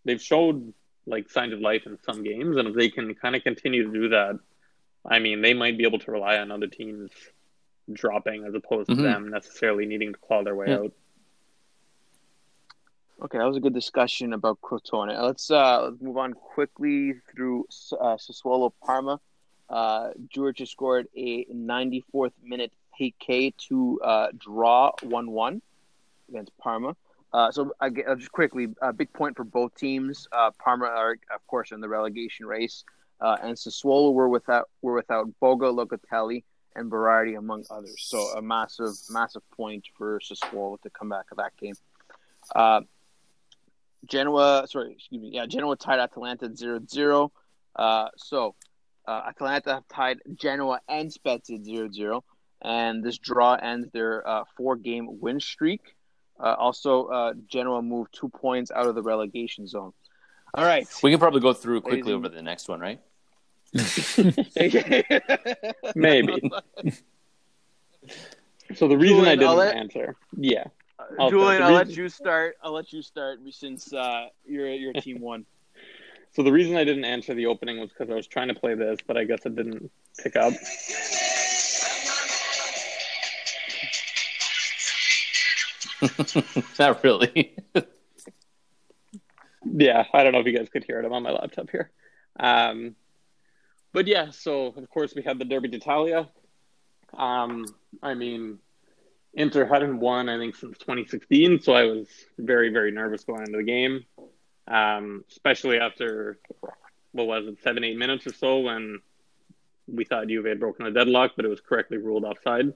they've 0.04 0.20
showed 0.22 0.72
like 1.06 1.30
signs 1.30 1.52
of 1.52 1.60
life 1.60 1.86
in 1.86 1.98
some 2.04 2.22
games, 2.22 2.56
and 2.56 2.68
if 2.68 2.74
they 2.74 2.88
can 2.88 3.14
kind 3.14 3.34
of 3.36 3.42
continue 3.42 3.84
to 3.86 3.92
do 3.92 4.08
that, 4.10 4.38
I 5.04 5.18
mean, 5.18 5.42
they 5.42 5.54
might 5.54 5.76
be 5.76 5.84
able 5.84 5.98
to 5.98 6.10
rely 6.12 6.38
on 6.38 6.50
other 6.52 6.66
teams 6.68 7.10
dropping 7.92 8.44
as 8.46 8.54
opposed 8.54 8.88
to 8.90 8.96
Mhm. 8.96 9.02
them 9.02 9.28
necessarily 9.30 9.84
needing 9.84 10.12
to 10.12 10.18
claw 10.18 10.42
their 10.44 10.54
way 10.54 10.68
Yeah. 10.68 10.78
out. 10.78 10.92
Okay, 13.22 13.38
that 13.38 13.46
was 13.46 13.56
a 13.56 13.60
good 13.60 13.74
discussion 13.74 14.32
about 14.32 14.60
Crotone. 14.60 15.16
Let's 15.22 15.50
uh, 15.50 15.84
let's 15.84 16.02
move 16.02 16.16
on 16.16 16.32
quickly 16.34 17.14
through 17.30 17.64
uh, 17.92 18.16
Sassuolo 18.16 18.72
Parma. 18.84 19.20
Uh, 19.68 20.10
Georgia 20.28 20.66
scored 20.66 21.06
a 21.16 21.44
94th 21.44 22.32
minute 22.42 22.72
PK 23.00 23.56
to 23.68 24.00
uh, 24.04 24.26
draw 24.36 24.90
1 25.02 25.30
1 25.30 25.62
against 26.28 26.56
Parma. 26.58 26.96
Uh, 27.32 27.50
so, 27.50 27.72
get, 27.94 28.06
uh, 28.06 28.14
just 28.14 28.30
quickly, 28.32 28.68
a 28.82 28.92
big 28.92 29.12
point 29.12 29.36
for 29.36 29.44
both 29.44 29.74
teams. 29.76 30.28
Uh, 30.32 30.50
Parma 30.62 30.86
are, 30.86 31.12
of 31.34 31.46
course, 31.46 31.72
in 31.72 31.80
the 31.80 31.88
relegation 31.88 32.46
race, 32.46 32.84
uh, 33.20 33.36
and 33.42 33.56
Sassuolo 33.56 34.12
were 34.12 34.28
without 34.28 34.68
were 34.82 34.94
without 34.94 35.28
Boga, 35.40 35.72
Locatelli, 35.72 36.44
and 36.76 36.90
Berardi, 36.90 37.38
among 37.38 37.64
others. 37.70 37.96
So, 37.98 38.18
a 38.36 38.42
massive, 38.42 38.94
massive 39.08 39.42
point 39.56 39.86
for 39.96 40.20
Sassuolo 40.20 40.80
to 40.82 40.90
come 40.90 41.08
back 41.08 41.26
of 41.30 41.38
that 41.38 41.56
game. 41.56 41.74
Genoa, 44.06 44.66
sorry, 44.68 44.92
excuse 44.92 45.22
me. 45.22 45.30
Yeah, 45.32 45.46
Genoa 45.46 45.76
tied 45.76 45.98
Atalanta 45.98 46.48
0-0. 46.48 47.30
Uh, 47.76 48.08
so 48.16 48.54
uh, 49.06 49.22
Atalanta 49.28 49.74
have 49.74 49.88
tied 49.88 50.18
Genoa 50.34 50.80
and 50.88 51.12
Spezia 51.12 51.58
0-0, 51.58 52.22
and 52.62 53.02
this 53.04 53.18
draw 53.18 53.54
ends 53.54 53.88
their 53.92 54.26
uh, 54.28 54.44
four-game 54.56 55.20
win 55.20 55.40
streak. 55.40 55.94
Uh, 56.38 56.54
also, 56.58 57.06
uh, 57.06 57.32
Genoa 57.48 57.82
moved 57.82 58.12
two 58.12 58.28
points 58.28 58.70
out 58.70 58.86
of 58.86 58.94
the 58.94 59.02
relegation 59.02 59.66
zone. 59.66 59.92
All 60.54 60.64
right. 60.64 60.86
We 61.02 61.10
can 61.10 61.18
probably 61.20 61.40
go 61.40 61.52
through 61.52 61.80
quickly 61.80 62.02
Ladies 62.02 62.14
and- 62.14 62.26
over 62.26 62.34
the 62.34 62.42
next 62.42 62.68
one, 62.68 62.80
right? 62.80 63.00
Maybe. 65.94 66.50
So 68.76 68.88
the 68.88 68.96
reason 68.96 69.26
I 69.26 69.36
Julian, 69.36 69.44
I'll 69.44 69.46
didn't 69.56 69.56
let- 69.58 69.76
answer, 69.76 70.16
yeah, 70.36 70.64
I'll 71.18 71.30
Julian, 71.30 71.56
start. 71.56 71.62
I'll 71.62 71.74
let 71.74 71.96
you 71.96 72.08
start. 72.08 72.56
I'll 72.62 72.72
let 72.72 72.92
you 72.92 73.02
start 73.02 73.40
since 73.50 73.92
uh, 73.92 74.28
your 74.46 74.68
your 74.68 74.92
team 75.00 75.20
won. 75.20 75.46
So 76.32 76.42
the 76.42 76.52
reason 76.52 76.76
I 76.76 76.84
didn't 76.84 77.04
answer 77.04 77.34
the 77.34 77.46
opening 77.46 77.78
was 77.78 77.90
because 77.90 78.10
I 78.10 78.14
was 78.14 78.26
trying 78.26 78.48
to 78.48 78.54
play 78.54 78.74
this, 78.74 78.98
but 79.06 79.16
I 79.16 79.24
guess 79.24 79.46
it 79.46 79.54
didn't 79.54 79.90
pick 80.18 80.34
up. 80.36 80.52
Not 86.78 87.02
really. 87.04 87.56
Yeah, 89.76 90.04
I 90.12 90.22
don't 90.22 90.32
know 90.32 90.40
if 90.40 90.46
you 90.46 90.56
guys 90.56 90.68
could 90.68 90.84
hear 90.84 91.00
it. 91.00 91.06
I'm 91.06 91.12
on 91.12 91.22
my 91.22 91.32
laptop 91.32 91.70
here. 91.70 91.90
Um, 92.38 92.94
but 93.92 94.06
yeah, 94.06 94.30
so 94.30 94.66
of 94.66 94.88
course 94.90 95.14
we 95.14 95.22
had 95.22 95.38
the 95.38 95.44
Derby 95.44 95.68
d'Italia. 95.68 96.28
Um, 97.16 97.64
I 98.02 98.14
mean, 98.14 98.58
Inter 99.36 99.66
hadn't 99.66 99.98
won, 99.98 100.28
I 100.28 100.38
think, 100.38 100.54
since 100.56 100.78
2016, 100.78 101.60
so 101.60 101.72
I 101.72 101.84
was 101.84 102.06
very, 102.38 102.70
very 102.70 102.92
nervous 102.92 103.24
going 103.24 103.40
into 103.42 103.58
the 103.58 103.64
game, 103.64 104.04
um, 104.68 105.24
especially 105.30 105.78
after 105.78 106.38
what 107.12 107.26
was 107.26 107.46
it, 107.46 107.62
seven, 107.62 107.84
eight 107.84 107.96
minutes 107.96 108.26
or 108.26 108.32
so 108.32 108.60
when 108.60 109.00
we 109.86 110.04
thought 110.04 110.28
Juve 110.28 110.44
had 110.46 110.60
broken 110.60 110.84
the 110.84 110.92
deadlock, 110.92 111.32
but 111.36 111.44
it 111.44 111.48
was 111.48 111.60
correctly 111.60 111.98
ruled 111.98 112.24
offside. 112.24 112.72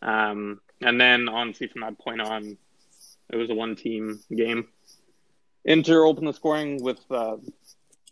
Um, 0.00 0.60
and 0.80 1.00
then 1.00 1.28
honestly, 1.28 1.68
from 1.68 1.82
that 1.82 1.98
point 1.98 2.20
on, 2.20 2.56
it 3.30 3.36
was 3.36 3.50
a 3.50 3.54
one-team 3.54 4.20
game. 4.34 4.68
Inter 5.64 6.04
opened 6.04 6.26
the 6.26 6.32
scoring 6.32 6.82
with 6.82 7.00
uh, 7.10 7.36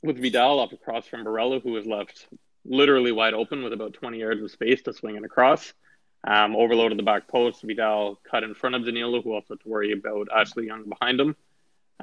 with 0.02 0.18
Vidal 0.18 0.60
off 0.60 0.72
a 0.72 0.76
cross 0.76 1.06
from 1.06 1.24
Barella, 1.24 1.62
who 1.62 1.72
was 1.72 1.84
left 1.84 2.26
literally 2.64 3.12
wide 3.12 3.34
open 3.34 3.62
with 3.62 3.72
about 3.72 3.94
20 3.94 4.18
yards 4.18 4.42
of 4.42 4.50
space 4.50 4.82
to 4.82 4.92
swing 4.92 5.16
it 5.16 5.24
across. 5.24 5.72
Um, 6.22 6.54
overloaded 6.54 6.98
the 6.98 7.02
back 7.02 7.28
post. 7.28 7.62
Vidal 7.62 8.20
cut 8.30 8.44
in 8.44 8.54
front 8.54 8.74
of 8.74 8.84
Danilo, 8.84 9.22
who 9.22 9.32
also 9.32 9.54
had 9.54 9.60
to 9.60 9.68
worry 9.68 9.92
about 9.92 10.28
Ashley 10.34 10.66
Young 10.66 10.88
behind 10.88 11.18
him. 11.18 11.34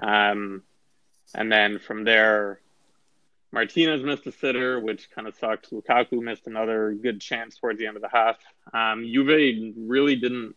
Um, 0.01 0.63
and 1.35 1.51
then 1.51 1.79
from 1.79 2.03
there, 2.03 2.61
Martinez 3.51 4.03
missed 4.03 4.27
a 4.27 4.31
sitter, 4.31 4.79
which 4.79 5.09
kind 5.11 5.27
of 5.27 5.35
sucked. 5.35 5.71
Lukaku 5.71 6.21
missed 6.21 6.47
another 6.47 6.93
good 6.93 7.21
chance 7.21 7.57
towards 7.57 7.79
the 7.79 7.87
end 7.87 7.95
of 7.95 8.01
the 8.01 8.09
half. 8.09 8.37
Um, 8.73 9.05
Juve 9.05 9.73
really 9.77 10.15
didn't 10.15 10.55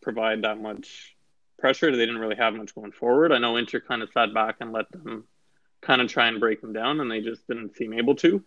provide 0.00 0.42
that 0.42 0.60
much 0.60 1.16
pressure. 1.58 1.90
They 1.90 2.06
didn't 2.06 2.18
really 2.18 2.36
have 2.36 2.54
much 2.54 2.74
going 2.74 2.92
forward. 2.92 3.32
I 3.32 3.38
know 3.38 3.56
Inter 3.56 3.80
kind 3.80 4.02
of 4.02 4.10
sat 4.12 4.34
back 4.34 4.56
and 4.60 4.72
let 4.72 4.90
them 4.90 5.24
kind 5.80 6.00
of 6.00 6.08
try 6.08 6.28
and 6.28 6.40
break 6.40 6.60
them 6.60 6.72
down, 6.72 7.00
and 7.00 7.10
they 7.10 7.20
just 7.20 7.46
didn't 7.46 7.76
seem 7.76 7.92
able 7.94 8.16
to. 8.16 8.42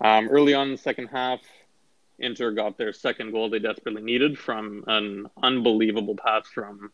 Um, 0.00 0.28
early 0.28 0.52
on 0.52 0.66
in 0.68 0.72
the 0.72 0.78
second 0.78 1.08
half, 1.08 1.40
Inter 2.18 2.52
got 2.52 2.78
their 2.78 2.92
second 2.92 3.32
goal 3.32 3.50
they 3.50 3.58
desperately 3.58 4.02
needed 4.02 4.38
from 4.38 4.84
an 4.86 5.28
unbelievable 5.42 6.16
pass 6.16 6.46
from 6.48 6.90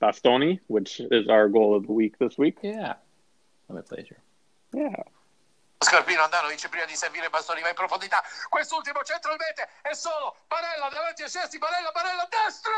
Bastoni, 0.00 0.60
which 0.66 1.00
is 1.00 1.28
our 1.28 1.48
goal 1.48 1.74
of 1.74 1.86
the 1.86 1.92
week 1.92 2.18
this 2.18 2.36
week. 2.38 2.58
Yeah. 2.62 2.94
Let 3.68 3.76
me 3.76 3.82
play 3.82 3.98
it 3.98 4.08
here. 4.08 4.22
Yeah. 4.74 5.02
Scarpino 5.82 6.22
Handanovic 6.22 6.68
prima 6.68 6.86
di 6.86 6.94
servire 6.94 7.28
Bastoni 7.28 7.60
va 7.60 7.68
in 7.68 7.74
profondità 7.74 8.22
quest'ultimo 8.48 9.02
centro 9.02 9.32
il 9.32 9.38
mette 9.38 9.68
è 9.82 9.94
solo 9.94 10.36
Barella 10.46 10.88
davanti 10.88 11.24
a 11.24 11.28
Szczesny 11.28 11.58
Barella 11.58 11.90
Barella 11.90 12.28
destro 12.30 12.70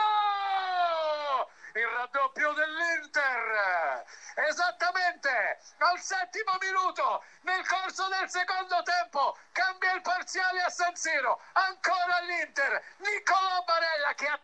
il 1.75 1.87
raddoppio 1.87 2.53
dell'Inter 2.53 4.05
esattamente 4.49 5.59
al 5.79 5.99
settimo 5.99 6.57
minuto 6.61 7.25
nel 7.43 7.67
corso 7.67 8.07
del 8.09 8.31
secondo 8.31 8.81
tempo 8.83 9.37
cambia 9.51 9.95
il 9.95 10.01
parziale 10.03 10.63
a 10.63 10.69
San 10.69 10.95
Siro 10.95 11.41
ancora 11.53 12.21
l'Inter 12.21 12.83
Niccolò 12.99 13.65
Barella 13.67 14.15
che 14.15 14.27
ha 14.27 14.41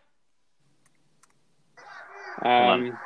Um, 2.43 2.97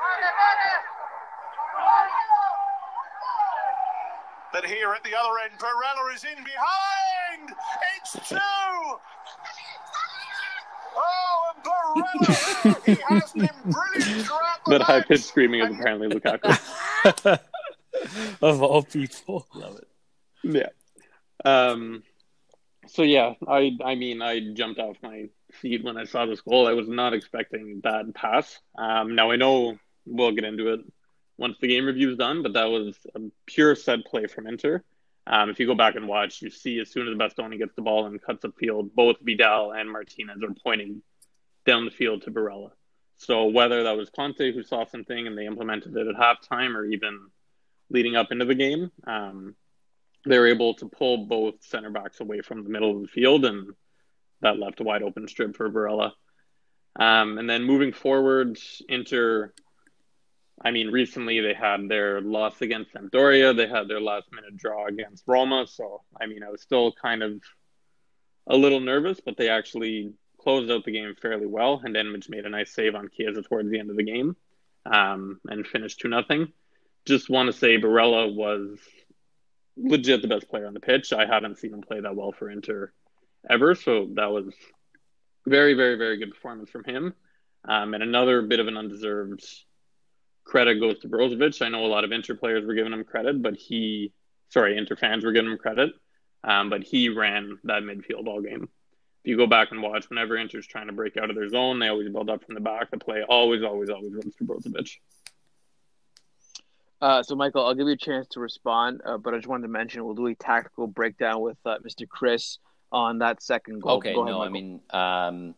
But 4.55 4.63
here 4.63 4.93
at 4.93 5.03
the 5.03 5.13
other 5.13 5.38
end, 5.43 5.59
Barella 5.59 6.13
is 6.15 6.23
in 6.23 6.41
behind. 6.41 7.51
It's 7.97 8.29
two. 8.29 8.38
Oh, 10.95 11.54
and 11.95 12.03
Barella, 12.03 12.85
he 12.85 12.97
has 13.07 13.31
been 13.31 13.49
brilliant 13.65 14.25
throughout 14.25 14.65
the 14.65 14.71
that 14.71 14.81
high 14.81 15.01
pitched 15.01 15.25
screaming 15.25 15.61
is 15.61 15.71
apparently 15.71 16.07
Lukaku. 16.07 17.39
of 18.41 18.61
all 18.63 18.83
people. 18.83 19.47
Love 19.53 19.79
it. 19.79 19.87
Yeah. 20.43 20.69
Um. 21.43 22.03
So 22.87 23.01
yeah, 23.03 23.33
I 23.47 23.77
I 23.83 23.95
mean 23.95 24.21
I 24.21 24.53
jumped 24.53 24.79
off 24.79 24.97
my 25.01 25.29
seat 25.61 25.83
when 25.83 25.97
I 25.97 26.05
saw 26.05 26.25
this 26.25 26.41
goal. 26.41 26.67
I 26.67 26.73
was 26.73 26.87
not 26.87 27.13
expecting 27.13 27.81
that 27.83 28.13
pass. 28.13 28.59
Um. 28.77 29.15
Now 29.15 29.31
I 29.31 29.35
know 29.35 29.77
we'll 30.05 30.31
get 30.31 30.43
into 30.43 30.73
it 30.73 30.81
once 31.37 31.57
the 31.59 31.67
game 31.67 31.85
review 31.85 32.11
is 32.11 32.17
done, 32.17 32.43
but 32.43 32.53
that 32.53 32.65
was 32.65 32.95
a 33.15 33.19
pure 33.45 33.75
set 33.75 34.05
play 34.05 34.27
from 34.27 34.47
Inter. 34.47 34.83
Um, 35.27 35.49
if 35.49 35.59
you 35.59 35.65
go 35.65 35.75
back 35.75 35.95
and 35.95 36.07
watch, 36.07 36.41
you 36.41 36.49
see 36.49 36.79
as 36.79 36.91
soon 36.91 37.07
as 37.07 37.15
Bastoni 37.15 37.57
gets 37.57 37.73
the 37.75 37.81
ball 37.81 38.05
and 38.05 38.21
cuts 38.21 38.45
upfield, 38.45 38.93
both 38.93 39.17
Vidal 39.21 39.71
and 39.73 39.91
Martinez 39.91 40.43
are 40.43 40.53
pointing 40.63 41.01
down 41.65 41.86
the 41.86 41.91
field 41.91 42.23
to 42.23 42.32
Barella. 42.32 42.71
So 43.17 43.45
whether 43.45 43.84
that 43.84 43.97
was 43.97 44.10
Conte 44.10 44.51
who 44.51 44.63
saw 44.63 44.86
something 44.86 45.28
and 45.28 45.38
they 45.38 45.45
implemented 45.45 45.95
it 45.95 46.08
at 46.08 46.15
halftime, 46.15 46.75
or 46.75 46.86
even 46.86 47.28
leading 47.89 48.15
up 48.15 48.32
into 48.32 48.45
the 48.45 48.56
game, 48.56 48.91
um, 49.08 49.56
they 50.25 50.39
were 50.39 50.47
able 50.47 50.73
to 50.75 50.88
pull 50.88 51.25
both 51.25 51.56
center 51.62 51.91
backs 51.91 52.19
away 52.19 52.41
from 52.41 52.63
the 52.63 52.69
middle 52.69 52.95
of 52.95 53.01
the 53.01 53.08
field, 53.08 53.45
and 53.45 53.73
that 54.41 54.60
left 54.60 54.82
a 54.82 54.84
wide 54.84 55.04
open 55.04 55.28
strip 55.28 55.56
for 55.56 55.69
Barella. 55.69 56.12
Um, 56.97 57.38
and 57.38 57.49
then 57.49 57.63
moving 57.63 57.93
forward, 57.93 58.58
Inter. 58.89 59.54
I 60.63 60.71
mean, 60.71 60.88
recently 60.88 61.41
they 61.41 61.54
had 61.54 61.89
their 61.89 62.21
loss 62.21 62.62
against 62.62 62.93
Sampdoria. 62.93 63.56
They 63.56 63.67
had 63.67 63.88
their 63.88 63.99
last 63.99 64.32
minute 64.32 64.56
draw 64.56 64.88
against 64.88 65.25
Roma. 65.28 65.67
So, 65.67 66.01
I 66.19 66.28
mean, 66.28 66.43
I 66.43 66.49
was 66.49 66.62
still 66.62 66.93
kind 66.93 67.21
of 67.21 67.41
a 68.47 68.56
little 68.56 68.80
nervous, 68.80 69.19
but 69.19 69.36
they 69.36 69.49
actually 69.49 70.13
closed 70.45 70.71
out 70.71 70.86
the 70.86 70.91
game 70.91 71.13
fairly 71.19 71.47
well. 71.47 71.81
And 71.84 71.97
Enmage 71.97 72.29
made 72.29 72.45
a 72.45 72.49
nice 72.49 72.71
save 72.71 72.95
on 72.95 73.10
Chiesa 73.10 73.41
towards 73.41 73.69
the 73.69 73.79
end 73.79 73.89
of 73.89 73.97
the 73.97 74.03
game 74.03 74.36
um, 74.86 75.41
and 75.47 75.65
finished 75.65 75.99
2 75.99 76.08
nothing. 76.08 76.53
Just 77.05 77.29
want 77.29 77.47
to 77.47 77.53
say 77.53 77.79
Barella 77.79 78.34
was 78.34 78.79
legit 79.75 80.21
the 80.21 80.27
best 80.27 80.47
player 80.47 80.67
on 80.67 80.73
the 80.73 80.79
pitch. 80.79 81.12
I 81.12 81.25
haven't 81.25 81.58
seen 81.58 81.73
him 81.73 81.81
play 81.81 81.99
that 81.99 82.15
well 82.15 82.31
for 82.31 82.49
Inter 82.49 82.93
ever. 83.49 83.73
So 83.75 84.08
that 84.13 84.31
was 84.31 84.53
very, 85.47 85.73
very, 85.73 85.97
very 85.97 86.17
good 86.17 86.31
performance 86.31 86.69
from 86.69 86.84
him. 86.84 87.13
Um, 87.67 87.95
and 87.95 88.03
another 88.03 88.43
bit 88.43 88.60
of 88.60 88.67
an 88.67 88.77
undeserved 88.77 89.43
credit 90.43 90.79
goes 90.79 90.99
to 90.99 91.10
Brozovic. 91.10 91.62
I 91.65 91.69
know 91.69 91.86
a 91.86 91.88
lot 91.88 92.03
of 92.03 92.12
Inter 92.12 92.36
players 92.36 92.65
were 92.65 92.75
giving 92.75 92.93
him 92.93 93.03
credit, 93.03 93.41
but 93.41 93.55
he, 93.55 94.13
sorry, 94.49 94.77
Inter 94.77 94.95
fans 94.95 95.25
were 95.25 95.31
giving 95.31 95.51
him 95.51 95.58
credit, 95.58 95.91
um, 96.43 96.69
but 96.69 96.84
he 96.84 97.10
ran 97.10 97.58
that 97.63 97.81
midfield 97.81 98.27
all 98.27 98.41
game. 98.41 98.69
If 99.25 99.29
you 99.29 99.38
go 99.38 99.47
back 99.47 99.71
and 99.71 99.81
watch, 99.81 100.07
whenever 100.07 100.38
Inter's 100.38 100.67
trying 100.67 100.85
to 100.85 100.93
break 100.93 101.17
out 101.17 101.31
of 101.31 101.35
their 101.35 101.49
zone, 101.49 101.79
they 101.79 101.88
always 101.88 102.07
build 102.09 102.29
up 102.29 102.45
from 102.45 102.53
the 102.53 102.61
back. 102.61 102.91
The 102.91 102.99
play 102.99 103.23
always, 103.27 103.63
always, 103.63 103.89
always 103.89 104.13
runs 104.13 104.35
to 104.35 104.43
Brozovic. 104.43 104.97
Uh, 107.01 107.23
so, 107.23 107.35
Michael, 107.35 107.65
I'll 107.65 107.73
give 107.73 107.88
you 107.88 107.93
a 107.93 107.97
chance 107.97 108.27
to 108.29 108.39
respond, 108.39 109.01
uh, 109.03 109.17
but 109.17 109.33
I 109.33 109.38
just 109.38 109.47
wanted 109.47 109.63
to 109.63 109.69
mention 109.69 110.05
we'll 110.05 110.13
do 110.13 110.27
a 110.27 110.35
tactical 110.35 110.85
breakdown 110.85 111.41
with 111.41 111.57
uh, 111.65 111.79
Mr. 111.79 112.07
Chris 112.07 112.59
on 112.91 113.17
that 113.17 113.41
second 113.41 113.81
goal. 113.81 113.93
Okay, 113.93 114.13
Go 114.13 114.21
ahead, 114.21 114.31
no, 114.31 114.43
I 114.43 114.49
mean, 114.49 114.79
um, 114.91 115.55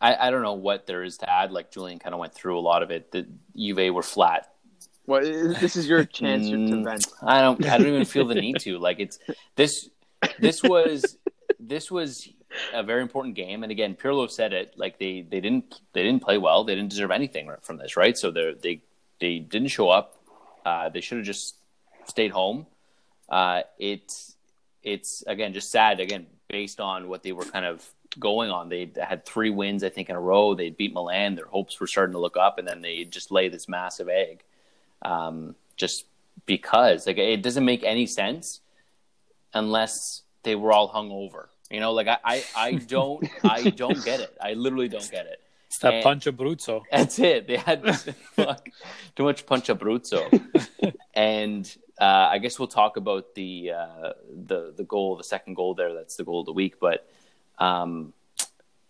I, 0.00 0.28
I 0.28 0.30
don't 0.30 0.42
know 0.42 0.54
what 0.54 0.86
there 0.86 1.02
is 1.02 1.18
to 1.18 1.30
add. 1.30 1.52
Like 1.52 1.70
Julian 1.70 1.98
kind 1.98 2.14
of 2.14 2.18
went 2.18 2.32
through 2.32 2.58
a 2.58 2.60
lot 2.60 2.82
of 2.82 2.90
it. 2.90 3.12
The 3.12 3.26
Juve 3.54 3.92
were 3.94 4.02
flat. 4.02 4.54
well, 5.06 5.20
this 5.20 5.76
is 5.76 5.86
your 5.86 6.06
chance 6.06 6.48
to 6.48 6.56
Mm, 6.56 6.82
vent. 6.82 7.06
I 7.22 7.42
don't. 7.42 7.62
I 7.66 7.76
don't 7.76 7.88
even 7.88 8.06
feel 8.06 8.26
the 8.26 8.36
need 8.36 8.60
to. 8.60 8.78
Like 8.78 9.00
it's 9.00 9.18
this. 9.54 9.90
This 10.38 10.62
was 10.62 11.18
this 11.58 11.90
was 11.90 12.28
a 12.72 12.82
very 12.82 13.02
important 13.02 13.34
game, 13.34 13.62
and 13.62 13.72
again, 13.72 13.94
Pirlo 13.94 14.30
said 14.30 14.52
it. 14.52 14.74
Like 14.76 14.98
they 14.98 15.22
they 15.22 15.40
didn't 15.40 15.80
they 15.92 16.02
didn't 16.02 16.22
play 16.22 16.38
well. 16.38 16.64
They 16.64 16.74
didn't 16.74 16.90
deserve 16.90 17.10
anything 17.10 17.50
from 17.62 17.78
this, 17.78 17.96
right? 17.96 18.16
So 18.16 18.30
they 18.30 18.54
they 18.62 18.82
they 19.20 19.38
didn't 19.38 19.68
show 19.68 19.88
up. 19.88 20.20
Uh, 20.64 20.88
they 20.88 21.00
should 21.00 21.18
have 21.18 21.26
just 21.26 21.56
stayed 22.06 22.30
home. 22.30 22.66
Uh, 23.28 23.62
it's 23.78 24.36
it's 24.82 25.22
again 25.26 25.52
just 25.52 25.70
sad. 25.70 26.00
Again, 26.00 26.26
based 26.48 26.80
on 26.80 27.08
what 27.08 27.22
they 27.22 27.32
were 27.32 27.44
kind 27.44 27.64
of 27.64 27.86
going 28.18 28.50
on, 28.50 28.68
they 28.68 28.90
had 29.00 29.26
three 29.26 29.50
wins 29.50 29.84
I 29.84 29.88
think 29.88 30.08
in 30.08 30.16
a 30.16 30.20
row. 30.20 30.54
They 30.54 30.70
beat 30.70 30.92
Milan. 30.92 31.34
Their 31.34 31.46
hopes 31.46 31.78
were 31.80 31.86
starting 31.86 32.12
to 32.12 32.20
look 32.20 32.36
up, 32.36 32.58
and 32.58 32.66
then 32.66 32.82
they 32.82 33.04
just 33.04 33.30
lay 33.30 33.48
this 33.48 33.68
massive 33.68 34.08
egg. 34.08 34.42
Um, 35.02 35.54
just 35.76 36.06
because 36.46 37.06
like 37.06 37.18
it 37.18 37.42
doesn't 37.42 37.64
make 37.64 37.82
any 37.82 38.06
sense 38.06 38.60
unless 39.54 40.22
they 40.46 40.54
were 40.54 40.72
all 40.72 40.88
hungover. 40.88 41.48
You 41.70 41.80
know, 41.80 41.92
like 41.92 42.06
I, 42.06 42.16
I, 42.24 42.44
I 42.56 42.72
don't 42.74 43.28
I 43.44 43.70
don't 43.82 44.02
get 44.04 44.20
it. 44.20 44.34
I 44.40 44.54
literally 44.54 44.88
don't 44.88 45.10
get 45.10 45.26
it. 45.26 45.42
It's 45.66 45.80
that 45.80 45.94
And- 45.94 46.04
punch 46.04 46.26
of 46.28 46.36
Bruzzo. 46.36 46.82
That's 46.90 47.18
it. 47.18 47.48
They 47.48 47.56
had 47.56 47.84
fuck, 48.36 48.68
too 49.16 49.24
much 49.24 49.44
punch 49.44 49.66
abruzzo. 49.66 50.22
and 51.14 51.76
uh, 52.00 52.04
I 52.30 52.38
guess 52.38 52.58
we'll 52.58 52.68
talk 52.68 52.96
about 52.96 53.34
the 53.34 53.72
uh, 53.72 54.12
the 54.50 54.72
the 54.76 54.84
goal, 54.84 55.16
the 55.16 55.24
second 55.24 55.54
goal 55.54 55.74
there. 55.74 55.92
That's 55.92 56.16
the 56.16 56.24
goal 56.24 56.40
of 56.40 56.46
the 56.46 56.52
week. 56.52 56.78
But 56.80 57.06
um, 57.58 58.12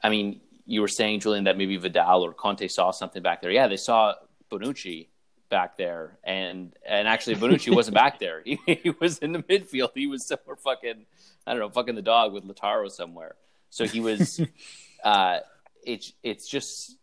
I 0.03 0.11
mean, 0.11 0.41
you 0.67 0.83
were 0.83 0.89
saying, 0.89 1.21
Julian, 1.21 1.45
that 1.45 1.57
maybe 1.57 1.77
Vidal 1.79 2.23
or 2.27 2.33
Conte 2.35 2.69
saw 2.69 2.91
something 2.91 3.23
back 3.23 3.41
there. 3.41 3.51
Yeah, 3.51 3.69
they 3.69 3.79
saw 3.79 4.15
Bonucci 4.51 5.07
back 5.49 5.77
there, 5.77 6.19
and 6.25 6.73
and 6.87 7.07
actually 7.09 7.37
Bonucci 7.37 7.75
wasn't 7.75 7.95
back 7.95 8.19
there. 8.25 8.43
He, 8.45 8.59
he 8.67 8.91
was 9.01 9.19
in 9.19 9.33
the 9.33 9.43
midfield. 9.43 9.91
He 9.95 10.07
was 10.07 10.27
somewhere 10.27 10.57
fucking 10.57 11.07
I 11.47 11.53
don't 11.53 11.61
know, 11.61 11.71
fucking 11.71 11.95
the 11.95 12.03
dog 12.03 12.33
with 12.33 12.45
Lautaro 12.45 12.91
somewhere. 12.91 13.37
So 13.71 13.85
he 13.87 14.01
was. 14.01 14.41
uh, 15.05 15.39
it's 15.85 16.13
it's 16.23 16.49
just 16.49 16.97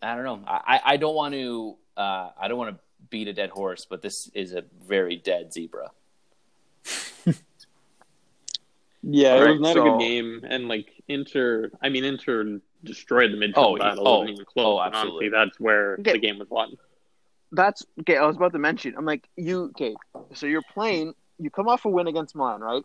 I 0.00 0.14
don't 0.14 0.24
know. 0.24 0.40
I 0.46 0.80
I 0.84 0.96
don't 0.96 1.14
want 1.14 1.34
to 1.34 1.76
uh, 1.96 2.30
I 2.40 2.48
don't 2.48 2.58
want 2.58 2.74
to 2.74 2.80
beat 3.10 3.28
a 3.28 3.32
dead 3.32 3.50
horse, 3.50 3.86
but 3.88 4.00
this 4.02 4.30
is 4.34 4.52
a 4.54 4.64
very 4.86 5.16
dead 5.16 5.52
zebra. 5.52 5.90
Yeah, 9.02 9.36
it 9.36 9.38
Alright, 9.38 9.50
was 9.52 9.60
not 9.60 9.76
a 9.78 9.80
good 9.80 9.98
game, 10.00 10.44
and 10.46 10.68
like 10.68 11.02
Inter, 11.08 11.70
I 11.80 11.88
mean 11.88 12.04
Inter 12.04 12.60
destroyed 12.84 13.32
the 13.32 13.36
midfield 13.38 13.52
Oh, 13.56 13.78
battle. 13.78 14.06
oh, 14.06 14.24
even 14.24 14.44
close. 14.44 14.78
oh, 14.78 14.78
absolutely. 14.80 15.10
honestly, 15.10 15.28
that's 15.30 15.58
where 15.58 15.94
Okay. 16.00 16.12
the 16.12 16.18
game 16.18 16.38
was 16.38 16.50
won. 16.50 16.76
That's 17.52 17.84
okay. 18.00 18.16
I 18.16 18.26
was 18.26 18.36
about 18.36 18.52
to 18.52 18.58
mention. 18.58 18.94
I'm 18.96 19.04
like, 19.04 19.28
you 19.36 19.64
okay? 19.70 19.94
So 20.34 20.46
you're 20.46 20.62
playing. 20.72 21.14
You 21.38 21.50
come 21.50 21.68
off 21.68 21.84
a 21.84 21.88
win 21.88 22.06
against 22.06 22.34
Milan, 22.34 22.60
right? 22.60 22.84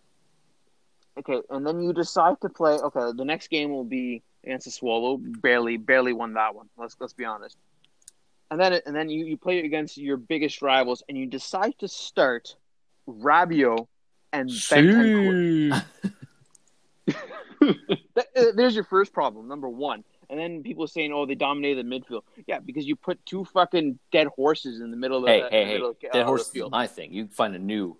okay, 1.18 1.42
and 1.50 1.66
then 1.66 1.82
you 1.82 1.94
decide 1.94 2.40
to 2.42 2.50
play. 2.50 2.74
Okay, 2.74 3.12
the 3.16 3.26
next 3.26 3.50
game 3.50 3.70
will 3.72 3.84
be 3.86 4.22
against 4.44 4.66
the 4.66 4.72
Swallow. 4.72 5.18
Barely, 5.18 5.78
barely 5.78 6.14
won 6.14 6.34
that 6.34 6.56
one. 6.56 6.68
Let's 6.78 6.96
let's 7.00 7.14
be 7.14 7.26
honest. 7.26 7.58
And 8.52 8.60
then 8.60 8.80
and 8.86 8.96
then 8.96 9.10
you, 9.10 9.26
you 9.26 9.38
play 9.38 9.60
against 9.60 9.98
your 9.98 10.18
biggest 10.18 10.62
rivals, 10.62 11.04
and 11.08 11.18
you 11.18 11.26
decide 11.26 11.74
to 11.80 11.88
start 11.88 12.56
Rabiot 13.08 13.88
and. 14.34 14.50
That- 18.16 18.28
uh, 18.36 18.46
There's 18.56 18.76
your 18.76 18.84
first 18.84 19.14
problem, 19.14 19.48
number 19.48 19.68
one. 19.70 20.04
And 20.30 20.40
then 20.40 20.64
people 20.64 20.88
saying, 20.88 21.12
"Oh, 21.14 21.26
they 21.26 21.36
dominated 21.36 21.86
the 21.86 21.90
midfield." 21.90 22.22
Yeah, 22.48 22.60
because 22.60 22.86
you 22.86 22.96
put 22.96 23.24
two 23.26 23.46
fucking 23.46 24.00
dead 24.12 24.28
horses 24.28 24.82
in 24.82 24.92
the 24.92 24.98
middle 24.98 25.18
of 25.20 25.26
the, 25.26 25.32
Hey, 25.32 25.40
in 25.40 25.44
hey, 25.52 25.60
the 25.60 25.66
hey! 25.66 25.74
middle 25.74 25.90
of, 25.92 25.96
uh, 25.98 26.08
Dead 26.14 26.22
of 26.22 26.28
horse 26.28 26.44
the 26.44 26.48
is 26.48 26.54
field. 26.54 26.72
my 26.72 26.88
thing. 26.88 27.14
You 27.14 27.26
can 27.26 27.34
find 27.34 27.56
a 27.56 27.60
new 27.60 27.98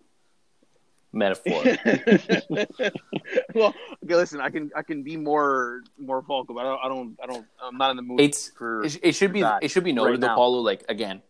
metaphor. 1.14 1.64
well, 3.56 3.74
okay, 4.04 4.16
listen, 4.16 4.42
I 4.42 4.50
can 4.50 4.72
I 4.76 4.82
can 4.84 5.04
be 5.04 5.18
more 5.18 5.82
more 5.98 6.22
vocal, 6.22 6.56
but 6.56 6.62
I 6.62 6.70
don't 6.70 6.80
I 6.84 6.88
don't, 6.88 7.20
I 7.24 7.26
don't 7.26 7.46
I'm 7.64 7.78
not 7.78 7.92
in 7.92 7.98
the 7.98 8.04
mood 8.04 8.20
it's 8.22 8.50
for 8.50 8.84
it, 8.84 9.00
it 9.04 9.12
should 9.14 9.32
be 9.34 9.42
that 9.42 9.64
it 9.64 9.70
should 9.72 9.84
be 9.84 9.94
noted 9.94 10.12
right 10.12 10.22
though. 10.22 10.36
Paulo. 10.36 10.60
Like 10.60 10.84
again, 10.90 11.22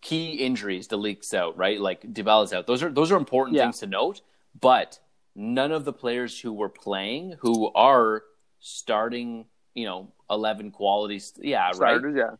key 0.00 0.32
injuries, 0.34 0.88
the 0.88 0.96
leaks 0.96 1.32
out, 1.34 1.56
right? 1.56 1.80
Like 1.80 2.02
Dybala's 2.02 2.52
out. 2.52 2.66
Those 2.66 2.82
are 2.82 2.90
those 2.90 3.12
are 3.12 3.16
important 3.16 3.56
Yeah. 3.56 3.64
things 3.64 3.78
to 3.80 3.86
note. 3.86 4.22
But 4.60 4.98
none 5.36 5.70
of 5.72 5.84
the 5.84 5.92
players 5.92 6.40
who 6.40 6.52
were 6.52 6.68
playing, 6.68 7.36
who 7.40 7.70
are 7.74 8.24
starting, 8.58 9.46
you 9.74 9.84
know, 9.86 10.12
eleven 10.28 10.70
qualities, 10.70 11.32
yeah, 11.40 11.66
right. 11.66 11.74
starters. 11.74 12.14
Yeah, 12.16 12.36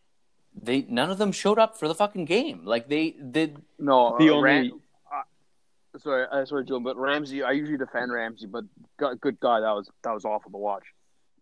They 0.61 0.83
none 0.89 1.11
of 1.11 1.19
them 1.19 1.33
showed 1.33 1.59
up 1.59 1.79
for 1.79 1.89
the 1.89 1.95
fucking 1.95 2.25
game. 2.25 2.65
Like 2.65 2.89
they 2.89 3.11
did. 3.11 3.63
no, 3.79 4.17
The 4.19 4.31
uh, 4.31 4.35
only- 4.35 4.43
Ram- 4.43 4.81
uh, 5.95 5.99
sorry, 5.99 6.27
uh, 6.31 6.45
sorry, 6.45 6.65
Joe, 6.65 6.81
but 6.81 6.97
Ramsey. 6.97 7.43
I 7.43 7.53
usually 7.53 7.79
defend 7.79 8.13
Ramsey, 8.13 8.47
but 8.47 8.65
God, 8.99 9.21
good 9.21 9.39
God, 9.41 9.61
that 9.63 9.73
was 9.73 9.89
that 10.03 10.13
was 10.13 10.25
awful 10.25 10.51
to 10.51 10.59
watch. 10.59 10.85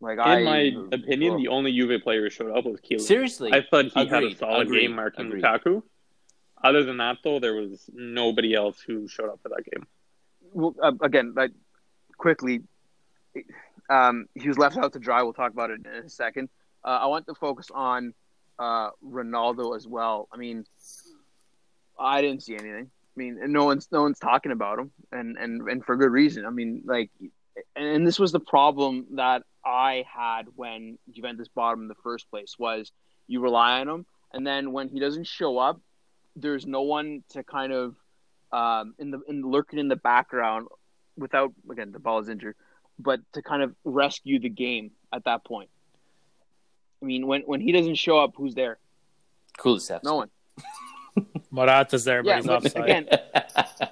Like 0.00 0.18
I, 0.20 0.38
In 0.38 0.44
my 0.44 0.96
opinion, 0.96 1.32
well, 1.34 1.42
the 1.42 1.48
only 1.48 1.72
Juve 1.72 2.00
player 2.02 2.22
who 2.22 2.30
showed 2.30 2.56
up 2.56 2.64
was 2.64 2.80
Keelan. 2.80 3.00
Seriously, 3.00 3.52
I 3.52 3.62
thought 3.68 3.86
he 3.86 4.06
had 4.06 4.22
a 4.22 4.34
solid 4.36 4.66
agreed, 4.68 4.82
game 4.82 4.94
marking 4.94 5.26
agreed. 5.26 5.42
Lukaku. 5.42 5.82
Other 6.62 6.84
than 6.84 6.96
that, 6.98 7.18
though, 7.24 7.38
there 7.40 7.54
was 7.54 7.88
nobody 7.92 8.54
else 8.54 8.80
who 8.80 9.08
showed 9.08 9.28
up 9.30 9.40
for 9.42 9.48
that 9.50 9.64
game. 9.70 9.86
well, 10.52 10.74
uh, 10.82 10.92
again, 11.02 11.32
like 11.36 11.50
quickly, 12.16 12.62
um, 13.88 14.26
he 14.34 14.48
was 14.48 14.58
left 14.58 14.76
out 14.76 14.92
to 14.92 14.98
dry. 14.98 15.22
We'll 15.22 15.32
talk 15.32 15.52
about 15.52 15.70
it 15.70 15.80
in 15.84 16.04
a 16.04 16.08
second. 16.08 16.48
Uh, 16.84 16.98
I 17.02 17.06
want 17.06 17.26
to 17.26 17.34
focus 17.34 17.68
on 17.74 18.14
uh, 18.58 18.90
Ronaldo 19.04 19.76
as 19.76 19.86
well. 19.86 20.28
I 20.32 20.36
mean, 20.36 20.64
I 21.98 22.20
didn't 22.22 22.42
see 22.42 22.54
anything. 22.54 22.90
I 22.90 23.16
mean, 23.16 23.38
no 23.46 23.64
one's 23.64 23.88
no 23.90 24.02
one's 24.02 24.18
talking 24.18 24.52
about 24.52 24.78
him, 24.78 24.92
and 25.10 25.36
and 25.36 25.68
and 25.68 25.84
for 25.84 25.96
good 25.96 26.10
reason. 26.10 26.46
I 26.46 26.50
mean, 26.50 26.82
like, 26.84 27.10
and 27.74 28.06
this 28.06 28.18
was 28.18 28.30
the 28.30 28.40
problem 28.40 29.06
that 29.16 29.42
I 29.64 30.04
had 30.12 30.42
when 30.54 30.98
Juventus 31.10 31.48
bought 31.48 31.74
him 31.74 31.82
in 31.82 31.88
the 31.88 31.96
first 31.96 32.30
place 32.30 32.54
was 32.58 32.92
you 33.26 33.40
rely 33.40 33.80
on 33.80 33.88
him, 33.88 34.06
and 34.32 34.46
then 34.46 34.72
when 34.72 34.88
he 34.88 35.00
doesn't 35.00 35.26
show 35.26 35.58
up, 35.58 35.80
there's 36.36 36.66
no 36.66 36.82
one 36.82 37.24
to 37.30 37.42
kind 37.42 37.72
of 37.72 37.96
um, 38.52 38.94
in 38.98 39.10
the 39.10 39.20
in 39.28 39.42
lurking 39.42 39.78
in 39.78 39.88
the 39.88 39.96
background 39.96 40.68
without 41.16 41.52
again 41.70 41.90
the 41.90 41.98
ball 41.98 42.20
is 42.20 42.28
injured, 42.28 42.54
but 42.98 43.20
to 43.32 43.42
kind 43.42 43.62
of 43.62 43.74
rescue 43.84 44.38
the 44.38 44.48
game 44.48 44.90
at 45.12 45.24
that 45.24 45.44
point. 45.44 45.70
I 47.02 47.06
mean, 47.06 47.26
when 47.26 47.42
when 47.42 47.60
he 47.60 47.72
doesn't 47.72 47.94
show 47.96 48.18
up, 48.18 48.34
who's 48.36 48.54
there? 48.54 48.78
Kulusevski. 49.58 50.04
No 50.04 50.16
one. 50.16 50.30
Morata's 51.50 52.04
there, 52.04 52.22
but 52.22 52.28
Yeah, 52.28 52.36
he's 52.36 52.46
but 52.46 52.64
offside. 52.66 52.84
again, 52.84 53.08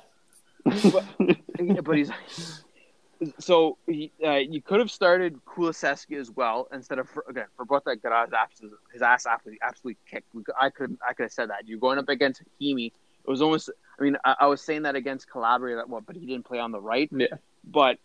but, 0.64 1.84
but 1.84 1.96
he's 1.96 2.10
so 3.38 3.78
he, 3.86 4.12
uh, 4.24 4.32
you 4.34 4.60
could 4.60 4.78
have 4.78 4.90
started 4.90 5.40
Kulusevski 5.46 6.18
as 6.20 6.30
well 6.30 6.68
instead 6.72 6.98
of 6.98 7.08
again 7.28 7.46
for 7.56 7.64
both 7.64 7.84
that 7.84 8.02
got 8.02 8.26
his 8.26 8.34
ass 8.34 8.60
his 8.92 9.02
ass 9.02 9.26
absolutely 9.26 9.58
absolutely 9.62 9.96
kicked. 10.10 10.28
We 10.34 10.42
could- 10.42 10.54
I 10.60 10.68
could 10.70 10.98
I 11.08 11.14
could 11.14 11.24
have 11.24 11.32
said 11.32 11.50
that 11.50 11.66
you're 11.66 11.78
going 11.78 11.98
up 11.98 12.08
against 12.08 12.42
Hakimi. 12.60 12.86
It 12.88 13.30
was 13.30 13.40
almost. 13.42 13.70
I 13.98 14.02
mean, 14.02 14.16
I, 14.24 14.36
I 14.40 14.46
was 14.46 14.60
saying 14.60 14.82
that 14.82 14.94
against 14.94 15.28
Calabria 15.30 15.76
that 15.76 15.88
what, 15.88 16.04
but 16.06 16.14
he 16.16 16.26
didn't 16.26 16.44
play 16.44 16.58
on 16.58 16.70
the 16.72 16.80
right. 16.80 17.08
Yeah. 17.10 17.26
But 17.64 17.96
you, 17.96 17.98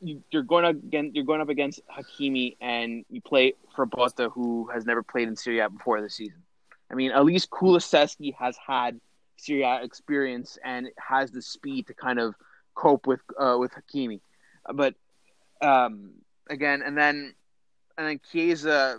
you're 0.00 0.42
going 0.42 0.64
up 0.64 0.76
against 0.76 1.14
you're 1.14 1.24
going 1.24 1.40
up 1.40 1.48
against 1.48 1.80
Hakimi, 1.88 2.56
and 2.60 3.04
you 3.10 3.20
play 3.20 3.54
Frabotta, 3.76 4.30
who 4.32 4.68
has 4.72 4.84
never 4.84 5.02
played 5.02 5.28
in 5.28 5.36
Serie 5.36 5.60
A 5.60 5.68
before 5.68 6.00
this 6.00 6.14
season. 6.14 6.42
I 6.90 6.94
mean, 6.94 7.10
at 7.12 7.24
least 7.24 7.50
Kulusevski 7.50 8.34
has 8.38 8.56
had 8.64 9.00
Serie 9.36 9.62
A 9.62 9.82
experience 9.82 10.58
and 10.64 10.88
has 10.98 11.30
the 11.30 11.42
speed 11.42 11.86
to 11.88 11.94
kind 11.94 12.18
of 12.18 12.34
cope 12.74 13.06
with 13.06 13.20
uh, 13.38 13.56
with 13.58 13.72
Hakimi. 13.72 14.20
But 14.72 14.94
um, 15.60 16.12
again, 16.48 16.82
and 16.84 16.96
then 16.96 17.34
and 17.96 18.06
then 18.06 18.20
Chiesa, 18.30 18.98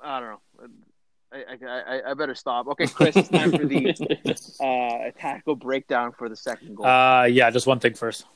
I 0.00 0.20
don't 0.20 0.30
know. 0.30 0.40
I, 1.32 1.38
I, 1.38 1.66
I, 1.66 2.10
I 2.10 2.14
better 2.14 2.34
stop. 2.34 2.66
Okay, 2.68 2.86
Chris, 2.86 3.16
it's 3.16 3.28
time 3.28 3.52
for 3.52 3.64
the 3.64 3.94
uh, 4.60 5.18
tactical 5.20 5.54
breakdown 5.54 6.12
for 6.12 6.28
the 6.28 6.36
second 6.36 6.76
goal. 6.76 6.86
Uh, 6.86 7.24
yeah, 7.24 7.50
just 7.50 7.66
one 7.66 7.78
thing 7.78 7.94
first. 7.94 8.26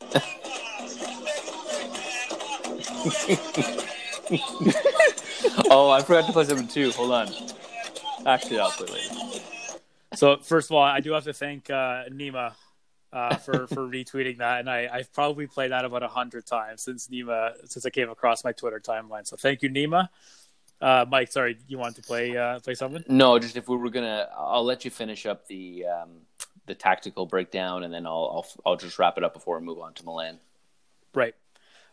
oh, 5.70 5.90
I 5.90 6.02
forgot 6.02 6.26
to 6.26 6.32
play 6.32 6.44
something 6.44 6.68
too. 6.68 6.90
Hold 6.92 7.12
on. 7.12 7.28
Actually, 8.26 8.60
I'll 8.60 8.70
play 8.70 8.86
later. 8.86 9.44
So 10.14 10.36
first 10.38 10.70
of 10.70 10.76
all, 10.76 10.82
I 10.82 11.00
do 11.00 11.12
have 11.12 11.24
to 11.24 11.32
thank 11.32 11.68
uh, 11.68 12.04
Nima 12.10 12.54
uh, 13.12 13.36
for 13.36 13.66
for 13.66 13.86
retweeting 13.86 14.38
that, 14.38 14.60
and 14.60 14.70
I, 14.70 14.88
I've 14.92 15.12
probably 15.12 15.46
played 15.46 15.70
that 15.70 15.84
about 15.84 16.02
a 16.02 16.08
hundred 16.08 16.46
times 16.46 16.82
since 16.82 17.08
Nima 17.08 17.52
since 17.68 17.84
I 17.84 17.90
came 17.90 18.10
across 18.10 18.42
my 18.42 18.52
Twitter 18.52 18.80
timeline. 18.80 19.26
So 19.26 19.36
thank 19.36 19.62
you, 19.62 19.70
Nima. 19.70 20.08
Uh, 20.80 21.04
Mike, 21.08 21.30
sorry, 21.30 21.56
you 21.68 21.78
wanted 21.78 21.96
to 21.96 22.02
play 22.02 22.36
uh, 22.36 22.60
play 22.60 22.74
something? 22.74 23.04
No, 23.08 23.38
just 23.38 23.56
if 23.56 23.68
we 23.68 23.76
were 23.76 23.90
gonna, 23.90 24.28
I'll 24.36 24.64
let 24.64 24.84
you 24.84 24.90
finish 24.90 25.26
up 25.26 25.46
the 25.46 25.86
um, 25.86 26.10
the 26.66 26.74
tactical 26.74 27.26
breakdown, 27.26 27.84
and 27.84 27.92
then 27.92 28.06
I'll, 28.06 28.30
I'll 28.34 28.72
I'll 28.72 28.76
just 28.76 28.98
wrap 28.98 29.18
it 29.18 29.24
up 29.24 29.34
before 29.34 29.58
we 29.58 29.64
move 29.64 29.78
on 29.78 29.94
to 29.94 30.04
Milan. 30.04 30.38
Right. 31.14 31.34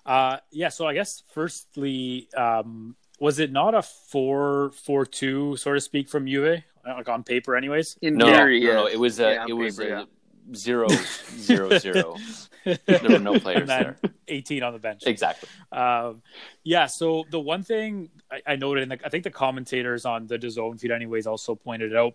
Uh, 0.06 0.38
yeah. 0.52 0.70
So 0.70 0.88
I 0.88 0.94
guess 0.94 1.24
firstly, 1.34 2.30
um, 2.36 2.96
was 3.20 3.40
it 3.40 3.52
not 3.52 3.76
a 3.76 3.82
four 3.82 4.72
four 4.84 5.06
two, 5.06 5.56
so 5.58 5.74
to 5.74 5.82
speak, 5.82 6.10
from 6.10 6.26
Juve, 6.28 6.64
like 6.86 7.10
on 7.10 7.24
paper, 7.24 7.56
anyways? 7.56 7.98
In 8.02 8.16
No, 8.18 8.26
theory, 8.26 8.62
no, 8.62 8.74
no, 8.74 8.86
it 8.88 9.00
was 9.00 9.20
a 9.20 9.34
Yeah, 9.34 9.46
it 9.48 9.54
was 9.54 9.78
paper, 9.78 9.96
uh, 9.96 10.00
yeah. 10.00 10.56
zero 10.56 10.88
zero 11.38 11.78
zero. 11.78 12.18
There 12.64 13.00
were 13.10 13.20
no 13.20 13.40
players 13.40 13.68
there. 13.68 13.98
18 14.28 14.64
on 14.64 14.74
the 14.74 14.80
bench. 14.80 15.04
Exactly. 15.06 15.50
Um, 15.72 16.22
yeah. 16.64 16.86
So 16.86 17.26
the 17.30 17.40
one 17.40 17.64
thing 17.64 18.10
I, 18.32 18.54
I 18.54 18.56
noted, 18.56 18.84
and 18.84 19.02
I 19.04 19.10
think 19.10 19.24
the 19.24 19.32
commentators 19.32 20.06
on 20.06 20.28
the 20.28 20.38
DAZN 20.38 20.80
feed, 20.80 20.92
anyways, 20.92 21.26
also 21.28 21.56
pointed 21.56 21.96
out 21.96 22.14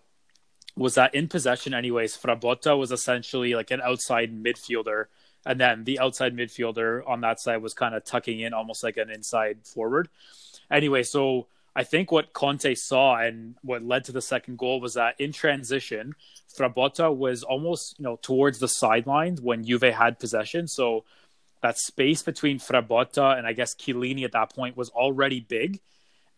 was 0.77 0.95
that 0.95 1.13
in 1.15 1.27
possession, 1.27 1.73
anyways, 1.73 2.15
Frabotta 2.17 2.77
was 2.77 2.91
essentially 2.91 3.55
like 3.55 3.71
an 3.71 3.81
outside 3.81 4.31
midfielder, 4.31 5.05
and 5.47 5.59
then 5.59 5.85
the 5.85 5.99
outside 5.99 6.35
midfielder 6.35 7.01
on 7.07 7.21
that 7.21 7.39
side 7.39 7.61
was 7.61 7.73
kind 7.73 7.95
of 7.95 8.03
tucking 8.03 8.41
in 8.41 8.53
almost 8.53 8.83
like 8.83 8.97
an 8.97 9.09
inside 9.09 9.65
forward. 9.65 10.09
Anyway, 10.69 11.03
so 11.03 11.47
I 11.73 11.83
think 11.83 12.11
what 12.11 12.33
Conte 12.33 12.75
saw 12.75 13.15
and 13.15 13.55
what 13.61 13.81
led 13.81 14.03
to 14.05 14.11
the 14.11 14.21
second 14.21 14.57
goal 14.57 14.81
was 14.81 14.95
that 14.95 15.15
in 15.19 15.31
transition, 15.31 16.15
Frabotta 16.53 17.15
was 17.15 17.43
almost 17.43 17.97
you 17.97 18.03
know 18.03 18.19
towards 18.21 18.59
the 18.59 18.67
sidelines 18.67 19.39
when 19.39 19.63
Juve 19.63 19.93
had 19.93 20.19
possession. 20.19 20.67
So 20.67 21.05
that 21.61 21.77
space 21.77 22.21
between 22.21 22.59
Frabotta 22.59 23.37
and 23.37 23.47
I 23.47 23.53
guess 23.53 23.73
Chiellini 23.73 24.25
at 24.25 24.33
that 24.33 24.53
point 24.53 24.75
was 24.75 24.89
already 24.89 25.39
big. 25.39 25.79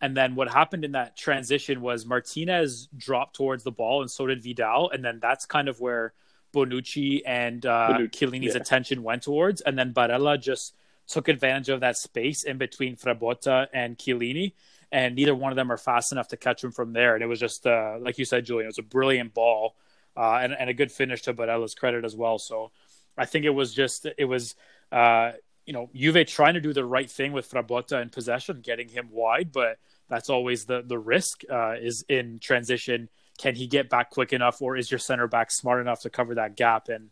And 0.00 0.16
then 0.16 0.34
what 0.34 0.48
happened 0.48 0.84
in 0.84 0.92
that 0.92 1.16
transition 1.16 1.82
was 1.82 2.06
Martinez 2.06 2.88
dropped 2.96 3.36
towards 3.36 3.64
the 3.64 3.70
ball, 3.72 4.00
and 4.00 4.10
so 4.10 4.26
did 4.26 4.42
Vidal. 4.42 4.90
And 4.90 5.04
then 5.04 5.18
that's 5.20 5.44
kind 5.46 5.68
of 5.68 5.80
where 5.80 6.14
Bonucci 6.52 7.22
and 7.26 7.64
uh, 7.64 7.88
Bonucci, 7.90 8.10
Chiellini's 8.10 8.54
yeah. 8.54 8.60
attention 8.60 9.02
went 9.02 9.22
towards. 9.22 9.60
And 9.60 9.78
then 9.78 9.92
Barella 9.92 10.40
just 10.40 10.74
took 11.06 11.28
advantage 11.28 11.68
of 11.68 11.80
that 11.80 11.96
space 11.96 12.42
in 12.42 12.58
between 12.58 12.96
Frabotta 12.96 13.66
and 13.72 13.96
Chiellini. 13.96 14.52
And 14.92 15.14
neither 15.14 15.34
one 15.34 15.52
of 15.52 15.56
them 15.56 15.70
are 15.70 15.76
fast 15.76 16.12
enough 16.12 16.28
to 16.28 16.36
catch 16.36 16.64
him 16.64 16.72
from 16.72 16.92
there. 16.92 17.14
And 17.14 17.22
it 17.22 17.26
was 17.26 17.38
just, 17.38 17.66
uh, 17.66 17.96
like 18.00 18.18
you 18.18 18.24
said, 18.24 18.44
Julian, 18.44 18.66
it 18.66 18.68
was 18.68 18.78
a 18.78 18.82
brilliant 18.82 19.34
ball 19.34 19.76
uh, 20.16 20.40
and, 20.42 20.52
and 20.52 20.68
a 20.68 20.74
good 20.74 20.90
finish 20.90 21.22
to 21.22 21.34
Barella's 21.34 21.74
credit 21.74 22.04
as 22.04 22.16
well. 22.16 22.38
So 22.38 22.72
I 23.16 23.26
think 23.26 23.44
it 23.44 23.50
was 23.50 23.72
just, 23.72 24.06
it 24.18 24.24
was, 24.24 24.56
uh, 24.90 25.32
you 25.66 25.72
know, 25.72 25.90
Juve 25.94 26.26
trying 26.26 26.54
to 26.54 26.60
do 26.60 26.72
the 26.72 26.84
right 26.84 27.08
thing 27.08 27.32
with 27.32 27.48
Frabotta 27.48 28.02
in 28.02 28.10
possession, 28.10 28.60
getting 28.60 28.88
him 28.88 29.08
wide, 29.12 29.52
but 29.52 29.78
that's 30.08 30.28
always 30.28 30.64
the 30.64 30.82
the 30.82 30.98
risk 30.98 31.42
uh, 31.48 31.76
is 31.80 32.04
in 32.08 32.40
transition. 32.40 33.08
Can 33.40 33.54
he 33.54 33.66
get 33.66 33.88
back 33.88 34.10
quick 34.10 34.34
enough, 34.34 34.60
or 34.60 34.76
is 34.76 34.90
your 34.90 34.98
center 34.98 35.26
back 35.26 35.50
smart 35.50 35.80
enough 35.80 36.02
to 36.02 36.10
cover 36.10 36.34
that 36.34 36.56
gap? 36.56 36.90
And 36.90 37.08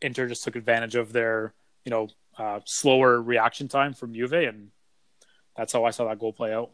Inter 0.00 0.28
just 0.28 0.44
took 0.44 0.54
advantage 0.54 0.94
of 0.94 1.12
their, 1.12 1.54
you 1.84 1.90
know, 1.90 2.08
uh, 2.38 2.60
slower 2.64 3.20
reaction 3.20 3.66
time 3.66 3.92
from 3.92 4.14
Juve, 4.14 4.32
and 4.32 4.70
that's 5.56 5.72
how 5.72 5.84
I 5.84 5.90
saw 5.90 6.08
that 6.08 6.20
goal 6.20 6.32
play 6.32 6.54
out. 6.54 6.70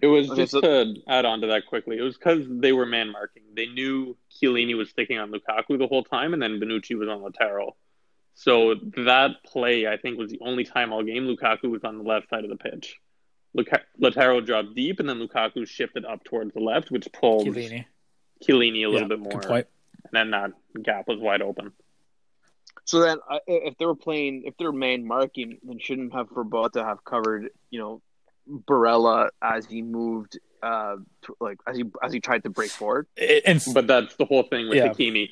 It 0.00 0.06
was 0.06 0.28
just 0.28 0.52
to 0.52 0.94
add 1.08 1.24
on 1.24 1.40
to 1.40 1.48
that 1.48 1.66
quickly. 1.66 1.98
It 1.98 2.02
was 2.02 2.16
because 2.16 2.46
they 2.48 2.72
were 2.72 2.86
man 2.86 3.10
marking. 3.10 3.42
They 3.56 3.66
knew 3.66 4.16
Chiellini 4.30 4.76
was 4.76 4.90
sticking 4.90 5.18
on 5.18 5.32
Lukaku 5.32 5.76
the 5.76 5.88
whole 5.88 6.04
time, 6.04 6.34
and 6.34 6.40
then 6.40 6.60
Bonucci 6.60 6.96
was 6.96 7.08
on 7.08 7.20
Lautaro. 7.20 7.72
So 8.34 8.76
that 8.98 9.42
play, 9.44 9.88
I 9.88 9.96
think, 9.96 10.18
was 10.18 10.30
the 10.30 10.38
only 10.40 10.62
time 10.62 10.92
all 10.92 11.02
game 11.02 11.24
Lukaku 11.24 11.68
was 11.68 11.82
on 11.82 11.98
the 11.98 12.04
left 12.04 12.30
side 12.30 12.44
of 12.44 12.50
the 12.50 12.56
pitch. 12.56 13.00
Luka- 13.54 13.84
Lautaro 14.00 14.44
dropped 14.44 14.74
deep, 14.74 15.00
and 15.00 15.08
then 15.08 15.18
Lukaku 15.18 15.66
shifted 15.66 16.04
up 16.04 16.22
towards 16.24 16.52
the 16.54 16.60
left, 16.60 16.90
which 16.90 17.08
pulled 17.12 17.46
Chiellini. 17.46 17.84
Chiellini 18.42 18.84
a 18.84 18.88
little 18.88 19.02
Yeah, 19.02 19.06
bit 19.08 19.18
more. 19.20 19.40
Good 19.40 19.48
point. 19.48 19.66
And 20.04 20.12
then 20.12 20.30
that 20.30 20.82
gap 20.82 21.08
was 21.08 21.18
wide 21.18 21.42
open. 21.42 21.72
So 22.84 23.00
then, 23.00 23.18
uh, 23.28 23.38
if 23.46 23.76
they 23.78 23.84
were 23.86 23.94
playing, 23.96 24.44
if 24.44 24.56
they're 24.58 24.72
man 24.72 25.04
marking, 25.06 25.58
then 25.62 25.78
shouldn't 25.78 26.12
have 26.14 26.28
Frabotta 26.30 26.84
have 26.84 27.04
covered, 27.04 27.50
you 27.70 27.78
know, 27.80 28.00
Barella 28.66 29.28
as 29.42 29.66
he 29.66 29.82
moved, 29.82 30.38
uh, 30.62 30.96
to, 31.22 31.36
like 31.40 31.58
as 31.66 31.76
he 31.76 31.84
as 32.02 32.12
he 32.12 32.20
tried 32.20 32.44
to 32.44 32.50
break 32.50 32.70
forward. 32.70 33.06
And 33.46 33.62
But 33.74 33.86
that's 33.86 34.16
the 34.16 34.24
whole 34.24 34.44
thing 34.44 34.68
with 34.68 34.78
Yeah. 34.78 34.88
Hakimi. 34.88 35.28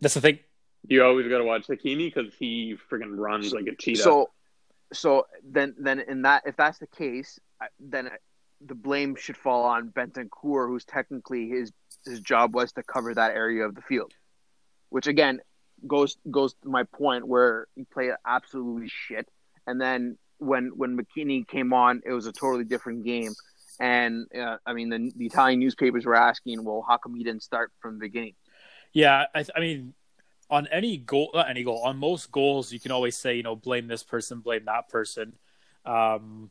that's 0.00 0.14
the 0.14 0.20
thing. 0.20 0.38
You 0.86 1.02
always 1.02 1.26
got 1.28 1.38
to 1.38 1.44
watch 1.44 1.66
Hakimi 1.66 2.14
because 2.14 2.32
he 2.38 2.76
friggin' 2.90 3.16
runs 3.18 3.52
like 3.52 3.66
a 3.66 3.74
cheetah. 3.74 4.02
So, 4.02 4.30
so 4.94 5.26
then 5.44 5.74
then 5.78 6.00
in 6.00 6.22
that 6.22 6.42
if 6.46 6.56
that's 6.56 6.78
the 6.78 6.86
case, 6.86 7.38
then 7.78 8.10
the 8.64 8.74
blame 8.74 9.16
should 9.16 9.36
fall 9.36 9.64
on 9.64 9.90
Bentancur, 9.90 10.68
who's 10.68 10.84
technically 10.84 11.48
his 11.48 11.72
his 12.04 12.20
job 12.20 12.54
was 12.54 12.72
to 12.72 12.82
cover 12.82 13.14
that 13.14 13.34
area 13.34 13.64
of 13.64 13.74
the 13.74 13.82
field, 13.82 14.12
which 14.90 15.06
again 15.06 15.40
goes 15.86 16.16
goes 16.30 16.54
to 16.62 16.68
my 16.68 16.84
point 16.84 17.26
where 17.26 17.66
he 17.74 17.84
played 17.84 18.12
absolutely 18.26 18.88
shit, 18.88 19.28
and 19.66 19.80
then 19.80 20.16
when 20.38 20.72
when 20.76 20.96
McKennie 20.96 21.46
came 21.46 21.72
on, 21.72 22.02
it 22.04 22.12
was 22.12 22.26
a 22.26 22.32
totally 22.32 22.64
different 22.64 23.04
game. 23.04 23.32
And 23.80 24.26
uh, 24.34 24.58
I 24.64 24.72
mean, 24.72 24.88
the, 24.88 25.12
the 25.16 25.26
Italian 25.26 25.58
newspapers 25.58 26.06
were 26.06 26.14
asking, 26.14 26.64
"Well, 26.64 26.84
how 26.86 26.96
come 26.96 27.14
he 27.14 27.24
didn't 27.24 27.42
start 27.42 27.72
from 27.80 27.94
the 27.94 28.00
beginning?" 28.00 28.34
Yeah, 28.92 29.26
I, 29.34 29.44
I 29.54 29.60
mean, 29.60 29.94
on 30.50 30.66
any 30.68 30.96
goal, 30.96 31.30
not 31.34 31.50
any 31.50 31.64
goal, 31.64 31.82
on 31.84 31.96
most 31.96 32.30
goals, 32.30 32.72
you 32.72 32.80
can 32.80 32.92
always 32.92 33.16
say, 33.16 33.36
you 33.36 33.42
know, 33.42 33.56
blame 33.56 33.86
this 33.86 34.02
person, 34.02 34.40
blame 34.40 34.64
that 34.66 34.88
person. 34.88 35.34
Um, 35.84 36.50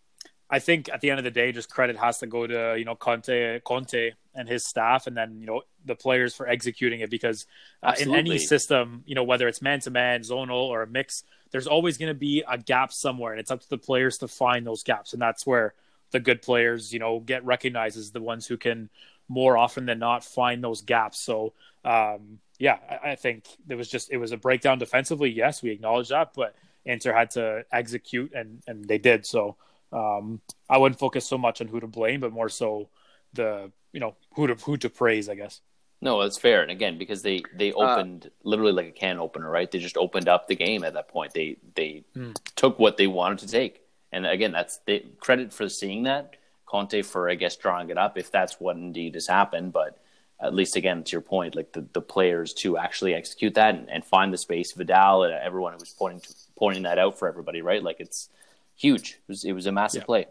I 0.50 0.60
think 0.60 0.90
at 0.90 1.02
the 1.02 1.10
end 1.10 1.20
of 1.20 1.24
the 1.24 1.32
day, 1.32 1.52
just 1.52 1.70
credit 1.70 1.98
has 1.98 2.20
to 2.20 2.28
go 2.28 2.46
to 2.46 2.76
you 2.78 2.86
know 2.86 2.96
Conte, 2.96 3.60
Conte 3.62 4.12
and 4.36 4.48
his 4.48 4.68
staff, 4.68 5.08
and 5.08 5.18
then 5.18 5.40
you 5.40 5.48
know 5.48 5.64
the 5.84 5.96
players 5.96 6.36
for 6.36 6.48
executing 6.48 7.00
it. 7.00 7.10
Because 7.10 7.48
uh, 7.82 7.96
in 8.00 8.14
any 8.14 8.38
system, 8.38 9.04
you 9.08 9.16
know 9.16 9.24
whether 9.24 9.48
it's 9.48 9.62
man 9.62 9.80
to 9.82 9.90
man, 9.90 10.22
zonal, 10.22 10.68
or 10.70 10.84
a 10.84 10.88
mix, 10.88 11.24
there's 11.52 11.66
always 11.66 11.98
going 11.98 12.10
to 12.10 12.20
be 12.20 12.44
a 12.48 12.58
gap 12.58 12.94
somewhere, 12.94 13.32
and 13.32 13.40
it's 13.40 13.52
up 13.52 13.62
to 13.62 13.70
the 13.70 13.78
players 13.80 14.18
to 14.20 14.28
find 14.28 14.66
those 14.66 14.84
gaps, 14.84 15.14
and 15.14 15.22
that's 15.22 15.46
where 15.48 15.74
the 16.12 16.20
good 16.20 16.42
players, 16.42 16.94
you 16.94 17.00
know, 17.00 17.20
get 17.20 17.44
recognized 17.44 17.98
as 17.98 18.12
the 18.12 18.22
ones 18.22 18.46
who 18.46 18.56
can 18.56 18.90
more 19.28 19.58
often 19.58 19.88
than 19.88 19.98
not 19.98 20.24
find 20.24 20.64
those 20.64 20.82
gaps. 20.82 21.20
So 21.20 21.54
um, 21.84 22.40
yeah, 22.60 22.78
I, 22.90 23.12
I 23.12 23.16
think 23.16 23.46
there 23.66 23.78
was 23.78 23.90
just 23.90 24.12
it 24.12 24.18
was 24.18 24.32
a 24.32 24.38
breakdown 24.38 24.80
defensively. 24.80 25.30
Yes, 25.30 25.62
we 25.62 25.72
acknowledge 25.72 26.10
that, 26.10 26.34
but 26.36 26.56
Inter 26.86 27.14
had 27.14 27.32
to 27.32 27.66
execute, 27.72 28.34
and 28.34 28.62
and 28.68 28.86
they 28.86 28.98
did. 28.98 29.26
So 29.26 29.56
um, 29.92 30.42
I 30.70 30.78
wouldn't 30.78 31.00
focus 31.00 31.26
so 31.26 31.38
much 31.38 31.62
on 31.62 31.68
who 31.68 31.80
to 31.80 31.88
blame, 31.88 32.20
but 32.22 32.32
more 32.32 32.50
so 32.50 32.90
the 33.34 33.72
you 33.92 34.00
know 34.00 34.16
who 34.36 34.48
to 34.48 34.56
who 34.56 34.78
to 34.78 34.90
praise, 34.90 35.30
I 35.30 35.36
guess. 35.36 35.62
No, 36.02 36.22
that's 36.22 36.38
fair. 36.38 36.62
And 36.62 36.70
again, 36.72 36.98
because 36.98 37.22
they 37.22 37.44
they 37.56 37.72
opened 37.72 38.30
literally 38.44 38.74
like 38.74 38.88
a 38.88 38.92
can 38.92 39.20
opener, 39.20 39.50
right? 39.50 39.72
They 39.72 39.80
just 39.80 39.96
opened 39.98 40.28
up 40.28 40.48
the 40.48 40.56
game 40.56 40.84
at 40.84 40.94
that 40.94 41.08
point. 41.08 41.34
They 41.34 41.58
they 41.76 42.04
Hmm. 42.14 42.32
took 42.56 42.78
what 42.78 42.98
they 42.98 43.08
wanted 43.08 43.40
to 43.40 43.48
take, 43.48 43.82
and 44.12 44.26
again, 44.26 44.52
that's 44.52 44.80
they, 44.86 45.00
credit 45.20 45.54
for 45.54 45.70
seeing 45.70 46.04
that. 46.04 46.36
Conte 46.66 47.04
for 47.04 47.30
I 47.30 47.36
guess 47.36 47.56
drawing 47.56 47.90
it 47.90 47.98
up 47.98 48.18
if 48.18 48.32
that's 48.32 48.60
what 48.60 48.76
indeed 48.76 49.14
has 49.14 49.28
happened. 49.28 49.72
But 49.72 50.03
at 50.42 50.54
least 50.54 50.76
again 50.76 51.04
to 51.04 51.12
your 51.12 51.22
point, 51.22 51.56
like 51.56 51.72
the, 51.72 51.86
the 51.94 52.02
players 52.02 52.54
to 52.54 52.78
actually 52.78 53.14
execute 53.14 53.54
that 53.56 53.76
and, 53.76 53.90
and 53.90 54.04
find 54.06 54.34
the 54.34 54.38
space. 54.38 54.74
Vidal 54.74 55.24
and 55.24 55.34
everyone 55.34 55.74
who 55.74 55.80
was 55.80 55.92
pointing 55.98 56.22
to, 56.22 56.34
pointing 56.58 56.84
that 56.84 56.98
out 57.00 57.18
for 57.18 57.28
everybody, 57.28 57.62
right? 57.62 57.82
Like 57.82 58.00
it's 58.00 58.30
huge. 58.76 59.12
It 59.14 59.28
was 59.28 59.44
it 59.46 59.54
was 59.54 59.66
a 59.66 59.72
massive 59.72 60.02
Yeah. 60.02 60.06
play. 60.06 60.26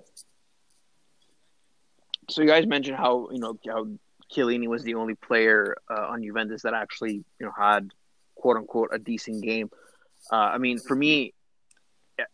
So 2.30 2.42
you 2.42 2.48
guys 2.48 2.66
mentioned 2.66 2.96
how 2.96 3.28
you 3.30 3.38
know 3.38 3.58
how 3.66 3.86
Chiellini 4.32 4.68
was 4.68 4.82
the 4.82 4.94
only 4.94 5.14
player 5.14 5.76
uh, 5.90 6.06
on 6.08 6.22
Juventus 6.22 6.62
that 6.62 6.74
actually 6.74 7.24
you 7.38 7.46
know 7.46 7.52
had 7.56 7.90
quote 8.34 8.56
unquote 8.56 8.90
a 8.92 8.98
decent 8.98 9.42
game. 9.42 9.70
Uh, 10.30 10.36
I 10.36 10.58
mean, 10.58 10.78
for 10.78 10.94
me, 10.94 11.34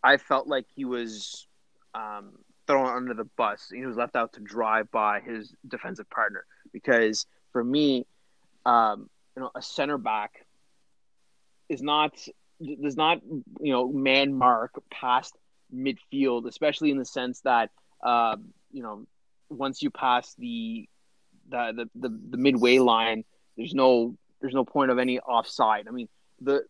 I 0.03 0.17
felt 0.19 0.47
like 0.47 0.67
he 0.75 0.85
was 0.85 1.47
um, 1.95 2.33
thrown 2.67 2.87
under 2.87 3.15
the 3.15 3.25
bus. 3.25 3.71
He 3.73 3.87
was 3.87 3.97
left 3.97 4.15
out 4.15 4.35
to 4.35 4.41
dry 4.41 4.83
by 4.83 5.21
his 5.21 5.55
defensive 5.67 6.09
partner 6.11 6.45
because 6.73 7.27
for 7.53 7.63
me, 7.63 8.07
um, 8.67 9.09
you 9.37 9.43
know, 9.43 9.51
a 9.55 9.63
center 9.63 9.99
back 9.99 10.45
is 11.69 11.83
not 11.83 12.15
does 12.83 12.97
not 12.97 13.21
you 13.61 13.73
know 13.73 13.89
man 13.89 14.35
mark 14.35 14.73
past 14.91 15.37
midfield, 15.75 16.47
especially 16.47 16.91
in 16.91 16.99
the 16.99 17.05
sense 17.05 17.41
that 17.43 17.71
uh, 18.03 18.37
you 18.73 18.83
know 18.83 19.07
once 19.49 19.83
you 19.83 19.91
pass 19.91 20.35
the 20.39 20.89
the, 21.49 21.89
the 21.95 22.09
the 22.09 22.21
the 22.31 22.37
midway 22.37 22.79
line, 22.79 23.25
there's 23.57 23.75
no 23.75 24.17
there's 24.41 24.55
no 24.55 24.65
point 24.65 24.91
of 24.91 24.99
any 24.99 25.19
offside. 25.21 25.87
I 25.89 25.91
mean 25.91 26.09
the 26.41 26.65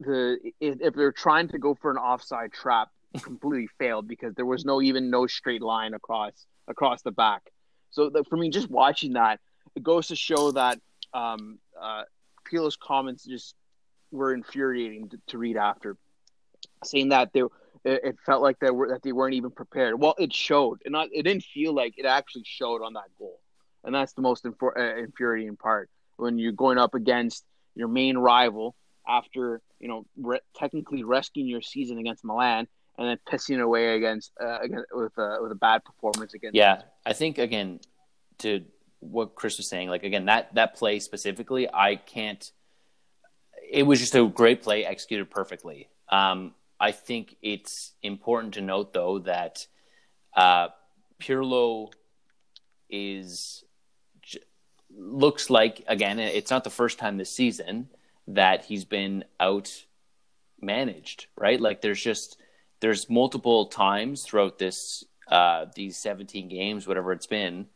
the 0.00 0.38
if, 0.60 0.76
if 0.80 0.94
they're 0.94 1.12
trying 1.12 1.48
to 1.48 1.58
go 1.58 1.74
for 1.74 1.90
an 1.90 1.96
offside 1.96 2.52
trap, 2.52 2.88
completely 3.22 3.68
failed 3.78 4.06
because 4.06 4.34
there 4.34 4.46
was 4.46 4.64
no 4.64 4.82
even 4.82 5.10
no 5.10 5.26
straight 5.26 5.62
line 5.62 5.94
across 5.94 6.46
across 6.68 7.02
the 7.02 7.12
back. 7.12 7.42
So 7.90 8.10
the, 8.10 8.24
for 8.24 8.36
me, 8.36 8.50
just 8.50 8.70
watching 8.70 9.14
that, 9.14 9.40
it 9.76 9.82
goes 9.82 10.08
to 10.08 10.16
show 10.16 10.50
that 10.52 10.80
um, 11.14 11.58
uh, 11.80 12.02
Pirlo's 12.44 12.76
comments 12.76 13.24
just 13.24 13.54
were 14.10 14.32
infuriating 14.32 15.10
to, 15.10 15.18
to 15.28 15.38
read 15.38 15.56
after, 15.56 15.96
saying 16.82 17.10
that 17.10 17.32
they 17.32 17.40
it, 17.84 18.00
it 18.04 18.16
felt 18.24 18.42
like 18.42 18.58
they 18.58 18.70
were 18.70 18.88
that 18.88 19.02
they 19.02 19.12
weren't 19.12 19.34
even 19.34 19.50
prepared. 19.50 20.00
Well, 20.00 20.14
it 20.18 20.32
showed, 20.32 20.80
and 20.84 20.92
not 20.92 21.08
it 21.12 21.22
didn't 21.22 21.44
feel 21.44 21.74
like 21.74 21.94
it 21.98 22.06
actually 22.06 22.44
showed 22.44 22.82
on 22.82 22.94
that 22.94 23.10
goal, 23.18 23.38
and 23.84 23.94
that's 23.94 24.14
the 24.14 24.22
most 24.22 24.44
infor- 24.44 24.76
uh, 24.76 24.98
infuriating 24.98 25.56
part 25.56 25.90
when 26.16 26.38
you're 26.38 26.52
going 26.52 26.78
up 26.78 26.94
against 26.94 27.44
your 27.74 27.88
main 27.88 28.16
rival 28.16 28.74
after 29.06 29.60
you 29.78 29.88
know 29.88 30.06
re- 30.16 30.40
technically 30.56 31.04
rescuing 31.04 31.48
your 31.48 31.62
season 31.62 31.98
against 31.98 32.24
Milan 32.24 32.66
and 32.98 33.08
then 33.08 33.18
pissing 33.30 33.60
away 33.60 33.96
against, 33.96 34.32
uh, 34.42 34.58
against 34.60 34.86
with 34.90 35.16
a 35.18 35.38
with 35.42 35.52
a 35.52 35.56
bad 35.56 35.84
performance 35.84 36.32
against. 36.32 36.54
Yeah, 36.54 36.82
I 37.04 37.12
think 37.12 37.36
again 37.36 37.80
to 38.38 38.64
what 39.10 39.34
Chris 39.34 39.56
was 39.58 39.68
saying, 39.68 39.88
like 39.88 40.04
again 40.04 40.26
that 40.26 40.54
that 40.54 40.74
play 40.74 40.98
specifically, 41.00 41.68
I 41.72 41.96
can't. 41.96 42.50
It 43.70 43.82
was 43.82 44.00
just 44.00 44.14
a 44.14 44.26
great 44.26 44.62
play 44.62 44.84
executed 44.84 45.30
perfectly. 45.30 45.88
Um, 46.08 46.54
I 46.78 46.92
think 46.92 47.36
it's 47.42 47.92
important 48.02 48.54
to 48.54 48.60
note 48.60 48.92
though 48.92 49.18
that 49.20 49.66
uh, 50.36 50.68
Pirlo 51.20 51.90
is 52.88 53.64
looks 54.96 55.50
like 55.50 55.84
again 55.88 56.18
it's 56.18 56.50
not 56.50 56.64
the 56.64 56.70
first 56.70 56.98
time 56.98 57.16
this 57.16 57.30
season 57.30 57.88
that 58.28 58.64
he's 58.64 58.84
been 58.84 59.24
out 59.38 59.84
managed 60.60 61.26
right 61.36 61.60
like 61.60 61.82
there's 61.82 62.02
just 62.02 62.38
there's 62.80 63.10
multiple 63.10 63.66
times 63.66 64.22
throughout 64.22 64.58
this 64.58 65.04
uh 65.28 65.66
these 65.74 65.98
17 65.98 66.48
games 66.48 66.86
whatever 66.86 67.12
it's 67.12 67.26
been 67.26 67.66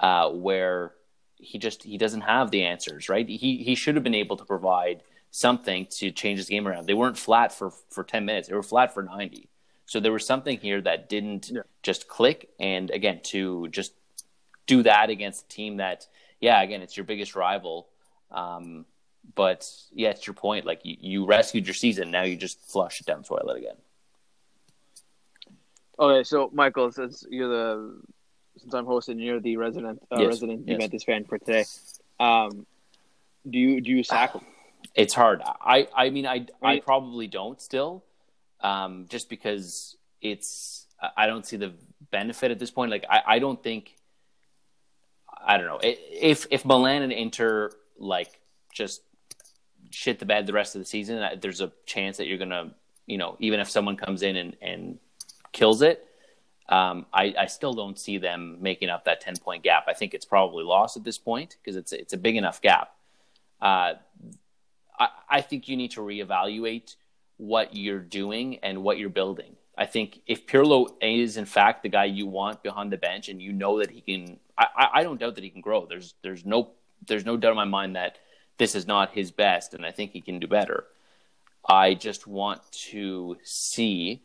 uh 0.00 0.30
where 0.30 0.92
he 1.38 1.58
just 1.58 1.82
he 1.82 1.98
doesn't 1.98 2.22
have 2.22 2.50
the 2.50 2.62
answers 2.64 3.08
right? 3.08 3.28
He 3.28 3.58
he 3.58 3.74
should 3.74 3.94
have 3.94 4.04
been 4.04 4.14
able 4.14 4.36
to 4.36 4.44
provide 4.44 5.02
something 5.30 5.86
to 5.90 6.10
change 6.10 6.38
his 6.38 6.48
game 6.48 6.66
around. 6.66 6.86
They 6.86 6.94
weren't 6.94 7.18
flat 7.18 7.52
for 7.52 7.70
for 7.90 8.04
10 8.04 8.24
minutes. 8.24 8.48
They 8.48 8.54
were 8.54 8.62
flat 8.62 8.92
for 8.94 9.02
90 9.02 9.48
so 9.88 10.00
there 10.00 10.12
was 10.12 10.26
something 10.26 10.58
here 10.58 10.80
that 10.80 11.08
didn't 11.08 11.48
Yeah. 11.50 11.60
just 11.82 12.08
click. 12.08 12.50
And 12.58 12.90
again 12.90 13.20
to 13.24 13.68
just 13.68 13.92
do 14.66 14.82
that 14.82 15.10
against 15.10 15.44
a 15.44 15.48
team 15.48 15.76
that 15.76 16.06
yeah 16.40 16.60
again 16.62 16.82
it's 16.82 16.96
your 16.96 17.04
biggest 17.04 17.36
rival. 17.36 17.88
Um 18.30 18.84
but 19.34 19.68
yeah 19.92 20.10
it's 20.10 20.26
your 20.26 20.34
point. 20.34 20.64
Like 20.66 20.80
you, 20.84 20.96
you 21.00 21.26
rescued 21.26 21.66
your 21.66 21.74
season. 21.74 22.10
Now 22.10 22.22
you 22.22 22.36
just 22.36 22.60
flush 22.70 23.00
it 23.00 23.06
down 23.06 23.22
the 23.22 23.28
toilet 23.28 23.58
again. 23.58 23.76
Okay, 25.98 26.24
so 26.24 26.50
Michael, 26.52 26.92
since 26.92 27.24
you're 27.30 27.48
the 27.48 28.00
since 28.58 28.74
I'm 28.74 28.86
hosting, 28.86 29.18
you're 29.18 29.40
the 29.40 29.56
resident 29.56 30.00
uh, 30.12 30.20
Yes, 30.20 30.28
resident 30.28 30.64
yes. 30.66 30.76
Juventus 30.76 31.04
fan 31.04 31.24
for 31.24 31.38
today. 31.38 31.64
Um, 32.18 32.66
do 33.48 33.58
you 33.58 33.80
do 33.80 33.90
you 33.90 34.02
sack 34.02 34.32
him? 34.32 34.42
it's 34.94 35.12
hard 35.14 35.42
i 35.60 35.88
i 35.96 36.10
mean 36.10 36.26
i 36.26 36.46
i 36.62 36.78
probably 36.78 37.26
don't 37.26 37.60
still 37.60 38.04
um 38.60 39.06
just 39.08 39.28
because 39.28 39.96
it's 40.22 40.86
I- 41.16 41.26
don't 41.26 41.44
see 41.44 41.56
the 41.56 41.72
benefit 42.10 42.50
at 42.50 42.58
this 42.58 42.70
point 42.70 42.90
like 42.90 43.04
i 43.10 43.20
i 43.26 43.38
don't 43.40 43.60
think 43.62 43.94
i 45.44 45.56
don't 45.56 45.66
know 45.66 45.80
if 45.82 46.46
if 46.50 46.64
milan 46.64 47.02
and 47.02 47.12
inter 47.12 47.70
like 47.98 48.40
just 48.72 49.02
shit 49.90 50.18
the 50.18 50.26
bed 50.26 50.46
the 50.46 50.52
rest 50.52 50.76
of 50.76 50.80
the 50.80 50.86
season 50.86 51.22
there's 51.40 51.60
a 51.60 51.72
chance 51.84 52.16
that 52.18 52.26
you're 52.26 52.38
gonna 52.38 52.72
you 53.06 53.18
know 53.18 53.36
even 53.40 53.60
if 53.60 53.68
someone 53.68 53.96
comes 53.96 54.22
in 54.22 54.36
and 54.36 54.56
and 54.62 54.98
kills 55.52 55.82
it 55.82 56.06
um, 56.68 57.06
I, 57.12 57.34
I 57.38 57.46
still 57.46 57.72
don't 57.72 57.98
see 57.98 58.18
them 58.18 58.58
making 58.60 58.88
up 58.88 59.04
that 59.04 59.20
10 59.20 59.36
point 59.38 59.62
gap. 59.62 59.84
I 59.88 59.94
think 59.94 60.14
it's 60.14 60.24
probably 60.24 60.64
lost 60.64 60.96
at 60.96 61.04
this 61.04 61.18
point 61.18 61.56
because 61.62 61.76
it's, 61.76 61.92
it's 61.92 62.12
a 62.12 62.18
big 62.18 62.36
enough 62.36 62.60
gap. 62.60 62.92
Uh, 63.60 63.94
I, 64.98 65.08
I 65.28 65.40
think 65.40 65.68
you 65.68 65.76
need 65.76 65.92
to 65.92 66.00
reevaluate 66.00 66.96
what 67.36 67.74
you're 67.76 68.00
doing 68.00 68.58
and 68.62 68.82
what 68.82 68.98
you're 68.98 69.10
building. 69.10 69.56
I 69.78 69.86
think 69.86 70.22
if 70.26 70.46
Pirlo 70.46 70.88
is 71.02 71.36
in 71.36 71.44
fact 71.44 71.82
the 71.82 71.88
guy 71.88 72.06
you 72.06 72.26
want 72.26 72.62
behind 72.62 72.90
the 72.90 72.96
bench, 72.96 73.28
and 73.28 73.42
you 73.42 73.52
know 73.52 73.78
that 73.80 73.90
he 73.90 74.00
can, 74.00 74.38
I, 74.56 74.88
I 74.94 75.02
don't 75.02 75.20
doubt 75.20 75.34
that 75.34 75.44
he 75.44 75.50
can 75.50 75.60
grow. 75.60 75.84
There's 75.86 76.14
there's 76.22 76.46
no 76.46 76.70
there's 77.06 77.26
no 77.26 77.36
doubt 77.36 77.50
in 77.50 77.56
my 77.56 77.64
mind 77.64 77.96
that 77.96 78.18
this 78.58 78.74
is 78.74 78.86
not 78.86 79.12
his 79.12 79.30
best, 79.30 79.74
and 79.74 79.84
I 79.84 79.92
think 79.92 80.12
he 80.12 80.22
can 80.22 80.38
do 80.38 80.46
better. 80.46 80.84
I 81.68 81.94
just 81.94 82.26
want 82.26 82.62
to 82.90 83.36
see, 83.42 84.22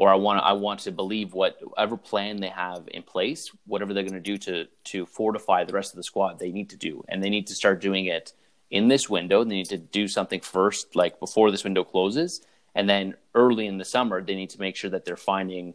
or 0.00 0.08
I 0.08 0.14
want 0.14 0.42
I 0.42 0.54
want 0.54 0.80
to 0.80 0.92
believe 0.92 1.34
whatever 1.34 1.98
plan 1.98 2.40
they 2.40 2.48
have 2.48 2.88
in 2.88 3.02
place, 3.02 3.50
whatever 3.66 3.92
they're 3.92 4.02
going 4.02 4.14
to 4.14 4.20
do 4.20 4.38
to 4.38 4.66
to 4.84 5.04
fortify 5.04 5.62
the 5.64 5.74
rest 5.74 5.92
of 5.92 5.98
the 5.98 6.02
squad, 6.02 6.38
they 6.38 6.50
need 6.50 6.70
to 6.70 6.76
do, 6.78 7.04
and 7.06 7.22
they 7.22 7.28
need 7.28 7.46
to 7.48 7.54
start 7.54 7.82
doing 7.82 8.06
it 8.06 8.32
in 8.70 8.88
this 8.88 9.10
window. 9.10 9.44
They 9.44 9.56
need 9.56 9.68
to 9.68 9.76
do 9.76 10.08
something 10.08 10.40
first, 10.40 10.96
like 10.96 11.20
before 11.20 11.50
this 11.50 11.64
window 11.64 11.84
closes, 11.84 12.40
and 12.74 12.88
then 12.88 13.14
early 13.34 13.66
in 13.66 13.76
the 13.76 13.84
summer, 13.84 14.22
they 14.22 14.34
need 14.34 14.48
to 14.50 14.58
make 14.58 14.74
sure 14.74 14.88
that 14.88 15.04
they're 15.04 15.18
finding 15.18 15.74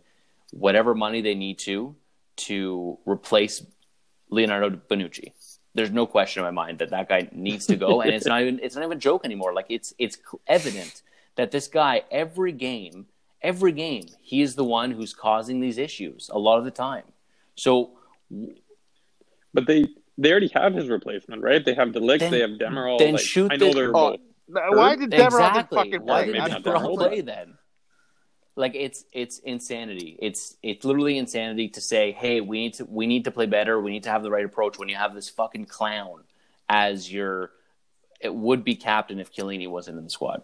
whatever 0.52 0.96
money 0.96 1.22
they 1.22 1.36
need 1.36 1.60
to 1.60 1.96
to 2.48 2.98
replace 3.06 3.64
Leonardo 4.32 4.72
Bonucci. 4.90 5.34
There's 5.76 5.92
no 5.92 6.08
question 6.08 6.40
in 6.42 6.46
my 6.46 6.66
mind 6.66 6.80
that 6.80 6.90
that 6.90 7.10
guy 7.10 7.30
needs 7.32 7.68
to 7.68 7.76
go, 7.76 8.02
and 8.02 8.10
it's 8.12 8.26
not 8.26 8.42
even 8.42 8.60
it's 8.64 8.74
not 8.74 8.86
even 8.86 8.98
a 8.98 9.00
joke 9.00 9.24
anymore. 9.24 9.54
Like 9.54 9.68
it's 9.70 9.94
it's 10.00 10.18
evident 10.48 11.04
that 11.36 11.52
this 11.52 11.68
guy 11.68 12.02
every 12.10 12.54
game, 12.54 13.06
every 13.46 13.72
game, 13.72 14.08
he 14.22 14.42
is 14.42 14.56
the 14.56 14.64
one 14.64 14.92
who's 14.92 15.14
causing 15.14 15.60
these 15.60 15.78
issues 15.78 16.30
a 16.34 16.40
lot 16.40 16.58
of 16.58 16.66
the 16.66 16.72
time. 16.72 17.04
So, 17.56 17.98
But 19.54 19.68
they 19.68 19.88
they 20.18 20.32
already 20.32 20.52
have 20.54 20.74
his 20.74 20.88
replacement, 20.90 21.42
right? 21.44 21.64
They 21.64 21.74
have 21.74 21.92
De 21.94 22.00
Ligt, 22.00 22.20
Then- 22.20 22.32
they 22.32 22.40
have 22.40 22.52
Demiral. 22.52 22.98
then 23.00 23.14
like, 23.14 23.22
shoot 23.24 23.52
I 23.52 23.58
know 23.58 23.68
the- 23.70 23.74
they're 23.74 23.96
Oh, 23.96 24.18
why 24.78 24.96
did 24.96 25.12
Demiral 25.12 25.26
exactly. 25.28 25.78
fucking 25.78 26.02
Why 26.06 26.24
play? 26.24 26.26
did 26.26 26.32
Maybe 26.34 26.46
they 26.46 26.52
not 26.52 26.64
Demiral, 26.64 26.96
play 26.98 27.22
then? 27.22 27.58
Like 28.56 28.74
it's 28.76 29.04
it's 29.12 29.40
insanity. 29.40 30.18
It's 30.22 30.56
it's 30.64 30.86
literally 30.86 31.18
insanity 31.18 31.68
to 31.70 31.82
say, 31.82 32.12
hey, 32.14 32.40
we 32.42 32.60
need 32.60 32.74
to 32.76 32.86
we 32.86 33.06
need 33.08 33.26
to 33.26 33.32
play 33.32 33.48
better. 33.48 33.80
We 33.82 33.92
need 33.92 34.04
to 34.04 34.10
have 34.10 34.24
the 34.24 34.32
right 34.32 34.46
approach. 34.46 34.78
When 34.80 34.88
you 34.88 34.96
have 34.96 35.14
this 35.14 35.30
fucking 35.30 35.66
clown 35.66 36.24
as 36.70 37.12
your 37.12 37.52
it 38.22 38.34
would 38.34 38.64
be 38.64 38.76
captain 38.76 39.20
if 39.20 39.34
Chiellini 39.34 39.70
wasn't 39.70 39.98
in 39.98 40.04
the 40.06 40.10
squad. 40.10 40.42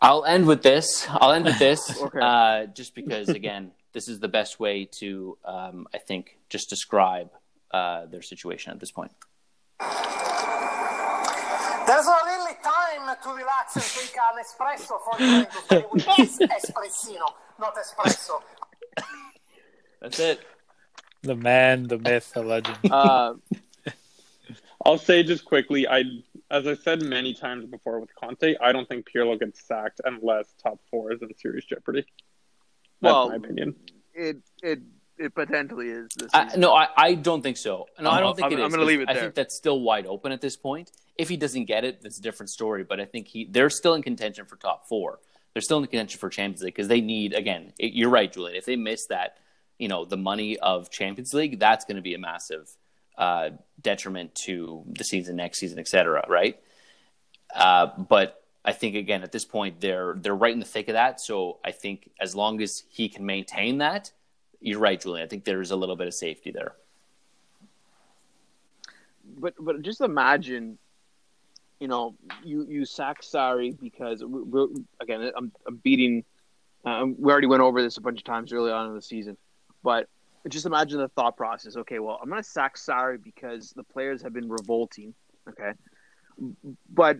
I'll 0.00 0.24
end 0.24 0.46
with 0.46 0.62
this. 0.62 1.06
I'll 1.08 1.32
end 1.32 1.44
with 1.46 1.58
this, 1.58 2.00
Okay. 2.02 2.18
uh, 2.20 2.66
just 2.66 2.94
because 2.94 3.28
again, 3.28 3.72
this 3.92 4.08
is 4.08 4.20
the 4.20 4.28
best 4.28 4.60
way 4.60 4.84
to, 5.00 5.38
um, 5.44 5.86
I 5.94 5.98
think, 5.98 6.36
just 6.50 6.68
describe 6.68 7.30
uh, 7.70 8.06
their 8.06 8.22
situation 8.22 8.72
at 8.72 8.80
this 8.80 8.90
point. 8.92 9.12
There's 11.86 12.06
a 12.06 12.18
really 12.26 12.54
time 12.64 13.16
to 13.22 13.28
relax 13.30 13.76
and 13.76 13.84
take 13.84 14.16
an 14.16 14.42
espresso 14.42 14.98
for 15.04 15.22
you 15.22 15.44
to 15.44 15.50
stay 15.64 15.84
with 15.92 16.08
es- 16.18 16.38
espressino, 16.38 17.26
not 17.60 17.74
espresso. 17.76 18.42
That's 20.02 20.18
it. 20.18 20.40
The 21.22 21.36
man, 21.36 21.86
the 21.86 21.98
myth, 21.98 22.32
the 22.34 22.42
legend. 22.42 22.78
Uh, 22.90 23.34
I'll 24.84 24.98
say 24.98 25.22
just 25.22 25.44
quickly, 25.44 25.86
I 25.88 26.02
as 26.50 26.66
I 26.66 26.74
said 26.74 27.02
many 27.02 27.34
times 27.34 27.66
before 27.66 27.98
with 28.00 28.14
Conte, 28.14 28.54
I 28.60 28.72
don't 28.72 28.88
think 28.88 29.06
Pirlo 29.12 29.38
gets 29.38 29.66
sacked 29.66 30.00
unless 30.04 30.46
top 30.62 30.78
four 30.90 31.12
is 31.12 31.20
in 31.22 31.34
serious 31.36 31.64
jeopardy. 31.64 32.02
That's 33.00 33.12
Well, 33.12 33.28
my 33.30 33.36
opinion. 33.36 33.74
it 34.14 34.36
it 34.62 34.80
it 35.18 35.34
potentially 35.34 35.88
is 35.88 36.08
this 36.16 36.30
I, 36.34 36.54
no, 36.56 36.74
I, 36.74 36.88
I 36.96 37.14
don't 37.14 37.40
think 37.42 37.56
so. 37.56 37.86
No, 37.98 38.10
I 38.10 38.14
I'm- 38.16 38.22
don't 38.22 38.34
think 38.36 38.44
I'm- 38.52 38.60
it 38.60 38.64
I'm 38.64 38.70
gonna 38.70 38.84
leave 38.84 38.98
'cause 39.00 39.04
it 39.08 39.10
I 39.10 39.14
there. 39.14 39.22
think 39.24 39.34
that's 39.34 39.56
still 39.56 39.80
wide 39.80 40.06
open 40.06 40.30
at 40.32 40.40
this 40.40 40.56
point. 40.56 40.90
If 41.16 41.28
he 41.30 41.36
doesn't 41.38 41.64
get 41.64 41.84
it, 41.84 42.00
that's 42.02 42.18
a 42.18 42.22
different 42.22 42.50
story. 42.50 42.84
But 42.84 43.00
I 43.00 43.06
think 43.06 43.26
he 43.28 43.46
they're 43.46 43.70
still 43.70 43.94
in 43.94 44.02
contention 44.02 44.44
for 44.46 44.56
top 44.56 44.86
four. 44.88 45.20
They're 45.54 45.62
still 45.62 45.78
in 45.78 45.84
contention 45.86 46.18
for 46.20 46.28
Champions 46.28 46.62
League 46.62 46.74
because 46.74 46.88
they 46.88 47.00
need 47.00 47.32
again. 47.32 47.72
It, 47.78 47.94
you're 47.94 48.10
right, 48.10 48.30
Julian. 48.30 48.56
If 48.56 48.66
they 48.66 48.76
miss 48.76 49.06
that, 49.06 49.38
you 49.78 49.88
know, 49.88 50.04
the 50.04 50.18
money 50.18 50.58
of 50.58 50.90
Champions 50.90 51.32
League, 51.32 51.58
that's 51.58 51.86
going 51.86 51.96
to 51.96 52.02
be 52.02 52.12
a 52.14 52.18
massive 52.18 52.68
uh, 53.18 53.50
detriment 53.80 54.34
to 54.46 54.84
the 54.86 55.04
season, 55.04 55.36
next 55.36 55.58
season, 55.58 55.78
et 55.78 55.88
cetera, 55.88 56.24
Right? 56.28 56.60
Uh, 57.54 57.86
but 57.96 58.42
I 58.64 58.72
think 58.72 58.96
again 58.96 59.22
at 59.22 59.32
this 59.32 59.44
point 59.44 59.80
they're 59.80 60.16
they're 60.18 60.34
right 60.34 60.52
in 60.52 60.58
the 60.58 60.66
thick 60.66 60.88
of 60.88 60.94
that. 60.94 61.20
So 61.20 61.58
I 61.64 61.70
think 61.70 62.10
as 62.20 62.34
long 62.34 62.60
as 62.60 62.82
he 62.88 63.08
can 63.08 63.24
maintain 63.24 63.78
that, 63.78 64.10
you're 64.60 64.80
right, 64.80 65.00
Julian. 65.00 65.24
I 65.24 65.28
think 65.28 65.44
there's 65.44 65.70
a 65.70 65.76
little 65.76 65.96
bit 65.96 66.08
of 66.08 66.14
safety 66.14 66.50
there. 66.50 66.74
but 69.38 69.54
but 69.58 69.82
just 69.82 70.00
imagine, 70.00 70.78
you 71.80 71.88
know, 71.88 72.14
you 72.44 72.66
you 72.68 72.84
sack 72.84 73.22
Sarri 73.22 73.78
because 73.78 74.24
we, 74.24 74.42
we're, 74.42 74.66
again, 75.00 75.30
I'm 75.36 75.52
I'm 75.66 75.76
beating. 75.76 76.24
Uh, 76.84 77.06
we 77.18 77.32
already 77.32 77.48
went 77.48 77.62
over 77.62 77.82
this 77.82 77.96
a 77.96 78.00
bunch 78.00 78.18
of 78.18 78.24
times 78.24 78.52
early 78.52 78.70
on 78.70 78.88
in 78.88 78.94
the 78.94 79.02
season, 79.02 79.36
but 79.82 80.08
just 80.48 80.66
imagine 80.66 80.98
the 80.98 81.08
thought 81.08 81.36
process. 81.36 81.76
Okay, 81.76 81.98
well, 81.98 82.18
I'm 82.22 82.28
going 82.28 82.42
to 82.42 82.48
sack 82.48 82.76
Sarri 82.76 83.22
because 83.22 83.72
the 83.72 83.82
players 83.82 84.22
have 84.22 84.32
been 84.32 84.48
revolting. 84.48 85.14
Okay, 85.48 85.72
but 86.92 87.18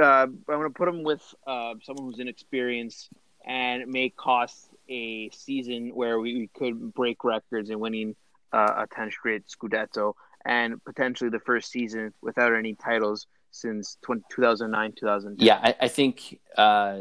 uh, 0.00 0.04
I'm 0.04 0.42
going 0.46 0.62
to 0.62 0.70
put 0.70 0.88
him 0.88 1.02
with 1.02 1.22
uh, 1.46 1.74
someone 1.82 2.06
who's 2.06 2.18
inexperienced, 2.18 3.10
and 3.44 3.82
it 3.82 3.88
may 3.88 4.10
cost 4.10 4.70
a 4.88 5.30
season 5.30 5.94
where 5.94 6.18
we, 6.18 6.34
we 6.34 6.46
could 6.48 6.94
break 6.94 7.24
records 7.24 7.70
in 7.70 7.80
winning 7.80 8.14
uh, 8.52 8.84
a 8.84 8.94
10 8.94 9.10
straight 9.10 9.44
Scudetto 9.48 10.14
and 10.44 10.82
potentially 10.84 11.28
the 11.28 11.40
first 11.40 11.70
season 11.70 12.12
without 12.22 12.54
any 12.54 12.74
titles 12.74 13.26
since 13.50 13.98
20, 14.02 14.22
2009 14.30 14.92
2010 14.98 15.44
Yeah, 15.44 15.58
I, 15.62 15.74
I 15.86 15.88
think. 15.88 16.38
Uh, 16.56 17.00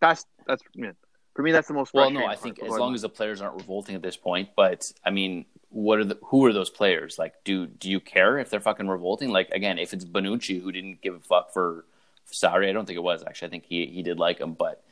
that's 0.00 0.24
that's 0.46 0.62
yeah. 0.74 0.92
For 1.40 1.44
me 1.44 1.52
that's 1.52 1.68
the 1.68 1.74
most 1.74 1.94
well, 1.94 2.10
no, 2.10 2.26
I 2.26 2.36
think 2.36 2.62
as 2.62 2.68
long 2.68 2.94
as 2.94 3.00
the 3.00 3.08
players 3.08 3.40
aren't 3.40 3.54
revolting 3.54 3.94
at 3.94 4.02
this 4.02 4.14
point. 4.14 4.50
But 4.54 4.92
I 5.02 5.08
mean, 5.08 5.46
what 5.70 5.98
are 5.98 6.04
the 6.04 6.18
who 6.24 6.44
are 6.44 6.52
those 6.52 6.68
players? 6.68 7.18
Like, 7.18 7.32
do 7.44 7.66
do 7.66 7.90
you 7.90 7.98
care 7.98 8.38
if 8.38 8.50
they're 8.50 8.60
fucking 8.60 8.86
revolting? 8.86 9.30
Like, 9.30 9.48
again, 9.48 9.78
if 9.78 9.94
it's 9.94 10.04
Bonucci 10.04 10.60
who 10.60 10.70
didn't 10.70 11.00
give 11.00 11.14
a 11.14 11.20
fuck 11.20 11.54
for 11.54 11.86
Sorry, 12.26 12.68
I 12.68 12.72
don't 12.72 12.84
think 12.84 12.98
it 12.98 13.02
was 13.02 13.24
actually. 13.26 13.48
I 13.48 13.50
think 13.52 13.64
he 13.64 13.86
he 13.86 14.02
did 14.02 14.18
like 14.18 14.38
him, 14.38 14.52
but 14.52 14.84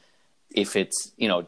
if 0.50 0.74
it's 0.74 1.12
you 1.18 1.28
know 1.28 1.46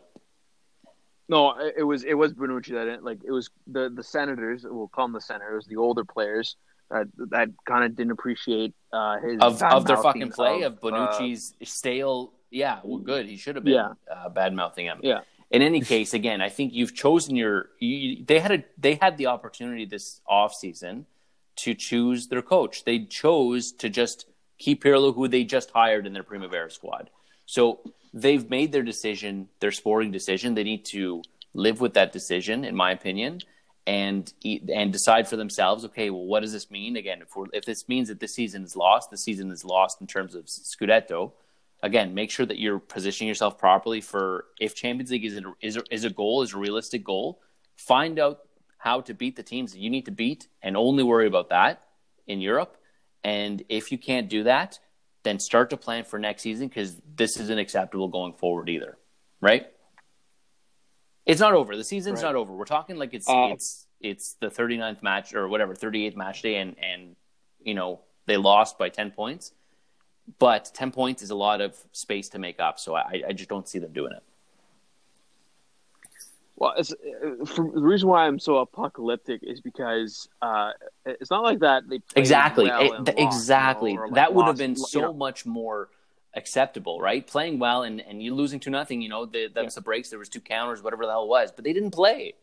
no 1.31 1.59
it 1.59 1.77
it 1.79 1.83
was 1.85 2.05
it 2.05 2.13
was 2.13 2.35
Bonucci 2.35 2.73
that 2.73 2.85
didn't, 2.85 3.03
like 3.03 3.25
it 3.25 3.31
was 3.31 3.49
the 3.67 3.89
the 3.89 4.03
senators 4.03 4.67
we'll 4.69 4.89
call 4.89 5.07
them 5.07 5.15
the 5.15 5.21
senators 5.23 5.65
the 5.67 5.77
older 5.77 6.05
players 6.05 6.57
that 6.91 7.07
that 7.31 7.49
kind 7.65 7.85
of 7.85 7.97
didn't 7.97 8.13
appreciate 8.13 8.75
uh 8.93 9.19
his 9.19 9.41
of 9.41 9.63
of 9.63 9.87
their 9.87 9.97
fucking 9.97 10.31
play 10.31 10.61
of, 10.61 10.75
uh, 10.75 10.77
Bonucci's 10.77 11.55
stale. 11.63 12.35
Yeah, 12.51 12.81
well, 12.85 12.99
good. 12.99 13.27
He 13.27 13.37
should 13.37 13.57
have 13.57 13.65
been 13.65 13.75
Yeah. 13.75 13.93
uh, 14.13 14.29
bad 14.29 14.53
mouthing 14.55 14.87
him. 14.87 15.01
yeah 15.03 15.21
in 15.51 15.63
any 15.63 15.81
case, 15.81 16.15
again, 16.15 16.41
I 16.41 16.49
think 16.49 16.73
you've 16.73 16.95
chosen 16.95 17.35
your. 17.35 17.71
You, 17.81 18.25
they 18.25 18.39
had 18.39 18.53
a 18.53 18.65
they 18.79 18.95
had 18.95 19.17
the 19.19 19.27
opportunity 19.27 19.85
this 19.85 20.21
off 20.27 20.55
season 20.55 21.07
to 21.57 21.75
choose 21.75 22.29
their 22.29 22.43
coach. 22.43 22.85
They 22.85 23.01
chose 23.05 23.73
to 23.73 23.89
just 23.89 24.27
keep 24.59 24.85
Pirlo, 24.85 25.13
who 25.15 25.27
they 25.27 25.43
just 25.45 25.71
hired 25.73 26.07
in 26.07 26.13
their 26.13 26.23
Primavera 26.23 26.71
squad. 26.71 27.11
So 27.47 27.81
they've 28.15 28.49
made 28.49 28.71
their 28.71 28.85
decision, 28.85 29.49
their 29.59 29.73
sporting 29.73 30.13
decision. 30.13 30.55
They 30.55 30.63
need 30.63 30.85
to 30.87 31.23
live 31.53 31.81
with 31.81 31.95
that 31.95 32.13
decision, 32.13 32.65
in 32.65 32.77
my 32.77 32.93
opinion, 32.93 33.41
and 33.89 34.33
and 34.73 34.93
decide 34.93 35.27
for 35.27 35.37
themselves. 35.37 35.85
Okay, 35.87 36.11
well, 36.11 36.27
what 36.27 36.41
does 36.41 36.53
this 36.53 36.71
mean? 36.71 36.97
Again, 36.97 37.23
if 37.23 37.35
we're, 37.35 37.47
if 37.53 37.65
this 37.65 37.89
means 37.89 38.07
that 38.07 38.21
this 38.21 38.35
season 38.37 38.63
is 38.63 38.77
lost, 38.77 39.11
the 39.11 39.19
season 39.19 39.51
is 39.51 39.65
lost 39.65 40.01
in 40.01 40.07
terms 40.07 40.37
of 40.37 40.45
Scudetto 40.45 41.33
again, 41.83 42.15
make 42.15 42.31
sure 42.31 42.47
that 42.47 42.59
you're 42.59 42.79
positioning 42.79 43.29
yourself 43.29 43.59
properly 43.59 44.01
for 44.01 44.47
if 44.61 44.75
Champions 44.75 45.11
League 45.11 45.25
is 45.25 45.37
a, 45.39 45.43
is 45.61 45.77
a, 45.77 45.83
is 45.91 46.05
a 46.05 46.11
goal, 46.11 46.43
is 46.43 46.55
a 46.55 46.59
realistic 46.59 47.05
goal. 47.05 47.41
Find 47.77 48.19
out 48.19 48.41
how 48.79 49.01
to 49.03 49.15
beat 49.15 49.37
the 49.37 49.43
teams 49.43 49.73
that 49.73 49.79
you 49.79 49.91
need 49.91 50.07
to 50.07 50.11
beat, 50.11 50.49
and 50.63 50.77
only 50.77 51.03
worry 51.03 51.27
about 51.27 51.51
that 51.51 51.83
in 52.27 52.41
Europe. 52.41 52.77
And 53.25 53.63
if 53.69 53.93
you 53.93 53.99
can't 53.99 54.29
do 54.29 54.45
that, 54.45 54.79
then 55.23 55.39
start 55.39 55.71
to 55.71 55.77
plan 55.77 56.05
for 56.05 56.19
next 56.19 56.43
season 56.43 56.69
because 56.69 56.97
this 57.15 57.39
isn't 57.39 57.59
acceptable 57.59 58.09
going 58.09 58.33
forward 58.33 58.71
either, 58.71 58.97
right? 59.41 59.67
It's 61.27 61.41
not 61.41 61.53
over. 61.53 61.77
The 61.77 61.85
season's 61.85 62.23
Right. 62.23 62.31
not 62.31 62.37
over. 62.37 62.53
We're 62.55 62.65
talking 62.65 62.97
like 62.97 63.13
it's 63.13 63.29
Uh, 63.29 63.51
it's 63.53 63.87
it's 64.01 64.35
the 64.41 64.49
39th 64.49 65.03
match 65.03 65.35
or 65.35 65.47
whatever, 65.49 65.75
38th 65.75 66.17
match 66.17 66.41
day, 66.43 66.57
and 66.57 66.77
and 66.83 67.17
you 67.63 67.75
know 67.75 68.01
they 68.27 68.39
lost 68.39 68.79
by 68.79 68.89
10 68.89 69.11
points 69.11 69.53
but 70.39 70.71
10 70.75 70.91
points 70.93 71.23
is 71.23 71.31
a 71.31 71.35
lot 71.35 71.61
of 71.61 71.77
space 71.93 72.29
to 72.31 72.39
make 72.39 72.61
up 72.61 72.79
so 72.79 72.95
i, 72.95 73.23
I 73.29 73.33
just 73.33 73.49
don't 73.49 73.69
see 73.69 73.79
them 73.79 73.93
doing 73.93 74.13
it 74.13 74.23
Well, 76.57 76.75
it's, 76.77 76.93
uh, 76.93 77.47
for, 77.47 77.65
the 77.73 77.81
reason 77.81 78.07
why 78.11 78.27
I'm 78.27 78.39
so 78.39 78.59
apocalyptic 78.59 79.41
is 79.43 79.63
because 79.63 80.29
uh, 80.43 80.73
it's 81.07 81.31
not 81.31 81.43
like 81.43 81.61
that. 81.61 81.89
They 81.89 82.01
exactly 82.15 82.67
well 82.67 83.03
It- 83.03 83.15
exactly 83.17 83.93
you 83.93 83.99
or, 83.99 84.09
like, 84.09 84.17
that 84.17 84.35
would 84.35 84.43
have 84.43 84.57
lost, 84.57 84.59
been 84.59 84.71
you 84.73 84.77
so 84.77 85.01
know. 85.01 85.13
much 85.15 85.47
more 85.47 85.89
acceptable, 86.35 87.01
right? 87.01 87.27
Playing 87.27 87.61
well 87.61 87.83
and, 87.85 88.03
and 88.03 88.23
you 88.23 88.35
losing 88.35 88.61
to 88.61 88.69
nothing, 88.71 89.01
you 89.01 89.09
know, 89.09 89.25
the, 89.25 89.49
that 89.55 89.65
was 89.65 89.75
the 89.75 89.81
breaks, 89.81 90.11
there 90.11 90.19
was 90.19 90.29
two 90.29 90.41
counters, 90.41 90.83
whatever 90.83 91.07
the 91.07 91.13
hell 91.13 91.25
it 91.25 91.29
was, 91.29 91.51
but 91.51 91.65
they 91.65 91.73
didn't 91.73 91.93
play. 91.93 92.35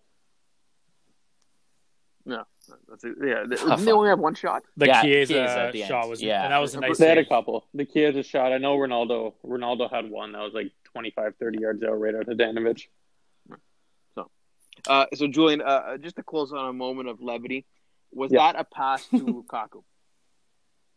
No, 2.25 2.43
that's 2.89 3.03
it. 3.03 3.15
yeah. 3.24 3.43
They, 3.47 3.55
didn't 3.55 3.86
they 3.86 3.91
only 3.91 4.09
have 4.09 4.20
one 4.20 4.36
shot? 4.36 4.63
The 4.78 4.88
Yeah, 4.88 5.01
Chiesa, 5.01 5.34
Chiesa 5.34 5.59
at 5.59 5.72
the 5.74 5.82
end. 5.84 5.89
shot 5.89 6.09
was 6.09 6.22
Yeah. 6.22 6.43
and 6.43 6.51
that 6.53 6.57
was 6.59 6.76
a 6.76 6.80
nice 6.80 6.97
They 6.97 7.07
had 7.09 7.18
a 7.18 7.26
couple. 7.26 7.65
The 7.74 7.86
Chiesa 7.86 8.24
shot. 8.24 8.51
I 8.53 8.57
know 8.57 8.78
Ronaldo. 8.78 9.34
Ronaldo 9.45 9.91
had 9.91 10.09
one 10.09 10.32
that 10.34 10.39
was 10.41 10.53
like 10.53 10.72
25, 10.86 11.36
30 11.39 11.59
yards 11.59 11.84
out 11.84 11.99
right 11.99 12.15
out 12.15 12.28
of 12.28 12.38
Danovich. 12.38 12.88
Uh, 14.88 15.05
so 15.15 15.28
Julian, 15.28 15.61
uh, 15.61 15.97
just 15.97 16.15
to 16.18 16.24
close 16.24 16.53
on 16.53 16.70
a 16.70 16.74
moment 16.74 17.09
of 17.09 17.20
levity, 17.20 17.65
was 18.13 18.32
Yeah. 18.32 18.51
that 18.53 18.59
a 18.61 18.63
pass 18.63 19.05
to 19.07 19.18
Lukaku? 19.51 19.84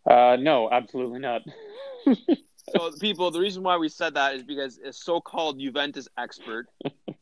Uh, 0.08 0.36
no, 0.38 0.70
absolutely 0.70 1.18
not. 1.18 1.42
So 2.74 2.92
people, 3.00 3.30
the 3.30 3.40
reason 3.40 3.62
why 3.62 3.78
we 3.78 3.88
said 3.88 4.14
that 4.14 4.34
is 4.34 4.42
because 4.42 4.78
a 4.78 4.92
so-called 4.92 5.58
Juventus 5.58 6.08
expert 6.18 6.66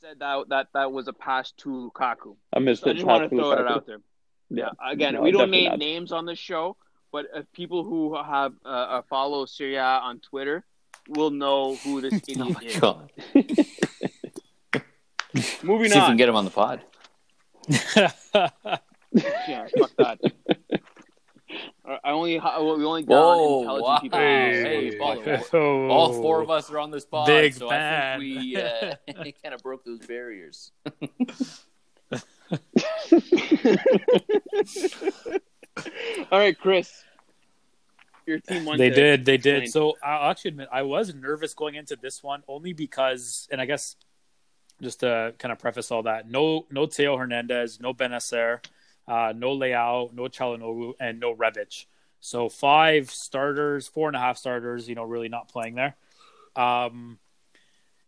said 0.00 0.18
that 0.20 0.48
that 0.48 0.68
that 0.74 0.92
was 0.92 1.08
a 1.08 1.12
pass 1.12 1.52
to 1.58 1.90
Lukaku. 1.94 2.36
I 2.54 2.58
missed 2.58 2.82
So 2.82 2.88
I 2.88 2.90
it. 2.92 2.94
just 2.94 3.06
want 3.06 3.28
to 3.28 3.36
Lukaku. 3.36 3.38
throw 3.40 3.52
it 3.52 3.66
out 3.68 3.86
there. 3.86 3.98
Yeah. 4.50 4.70
Again, 4.84 5.14
No, 5.14 5.22
we 5.22 5.30
don't 5.30 5.40
definitely 5.50 5.60
name 5.62 5.70
not. 5.70 5.78
names 5.78 6.12
on 6.12 6.26
this 6.26 6.38
show, 6.38 6.76
but 7.12 7.26
if 7.34 7.50
people 7.52 7.84
who 7.84 8.14
have 8.16 8.52
uh, 8.64 8.68
uh, 8.68 9.02
follow 9.08 9.46
Serie 9.46 9.76
A 9.76 9.82
on 9.82 10.20
Twitter 10.20 10.64
will 11.08 11.30
know 11.30 11.76
who 11.76 12.00
this 12.00 12.14
idiot 12.28 12.38
Oh 12.40 12.50
my 12.50 12.60
is. 12.62 12.76
god! 12.80 13.12
Moving 15.62 15.90
See 15.90 15.96
if 15.98 16.02
we 16.04 16.08
can 16.08 16.16
get 16.16 16.28
him 16.28 16.36
on 16.36 16.44
the 16.44 16.50
pod. 16.50 16.82
Yeah, 19.48 19.66
fuck 19.76 19.90
that. 19.98 20.20
I 21.90 21.98
I 22.04 22.12
only 22.12 22.38
we 22.38 22.84
only 22.84 23.02
got 23.02 23.36
Whoa, 23.36 23.60
intelligent 23.60 23.86
wow. 23.86 23.98
people. 23.98 24.18
Hey, 24.18 24.96
follow. 24.98 25.88
All 25.88 26.12
four 26.12 26.40
of 26.40 26.50
us 26.50 26.70
are 26.70 26.78
on 26.78 26.90
this 26.90 27.04
pod, 27.04 27.26
Big 27.26 27.54
so 27.54 27.68
fan. 27.68 28.16
I 28.16 28.18
think 28.18 28.40
we 28.40 28.56
uh, 28.56 28.94
kind 29.42 29.54
of 29.54 29.62
broke 29.62 29.84
those 29.84 30.06
barriers. 30.06 30.72
All 36.30 36.38
right, 36.38 36.58
Chris. 36.58 37.04
Your 38.26 38.38
team 38.38 38.64
won. 38.64 38.78
They 38.78 38.90
did, 38.90 39.24
they 39.24 39.34
explain. 39.34 39.60
did. 39.62 39.70
So 39.70 39.96
I'll 40.02 40.30
actually 40.30 40.50
admit 40.50 40.68
I 40.70 40.82
was 40.82 41.12
nervous 41.14 41.54
going 41.54 41.74
into 41.74 41.96
this 41.96 42.22
one 42.22 42.42
only 42.46 42.72
because, 42.72 43.48
and 43.50 43.60
I 43.60 43.66
guess 43.66 43.96
just 44.80 45.00
to 45.00 45.34
kind 45.38 45.50
of 45.50 45.58
preface 45.58 45.90
all 45.90 46.04
that, 46.04 46.30
no, 46.30 46.66
no 46.70 46.86
Theo 46.86 47.16
Hernandez, 47.16 47.80
no 47.80 47.92
Bennacer, 47.92 48.60
uh, 49.10 49.32
no 49.36 49.56
Leao, 49.56 50.12
no 50.12 50.22
Calhanoglu, 50.24 50.94
and 51.00 51.18
no 51.18 51.34
Rebic. 51.34 51.86
So 52.20 52.48
five 52.48 53.10
starters, 53.10 53.88
four 53.88 54.08
and 54.08 54.16
a 54.16 54.20
half 54.20 54.38
starters. 54.38 54.88
You 54.88 54.94
know, 54.94 55.02
really 55.02 55.28
not 55.28 55.48
playing 55.48 55.74
there. 55.74 55.96
Um, 56.54 57.18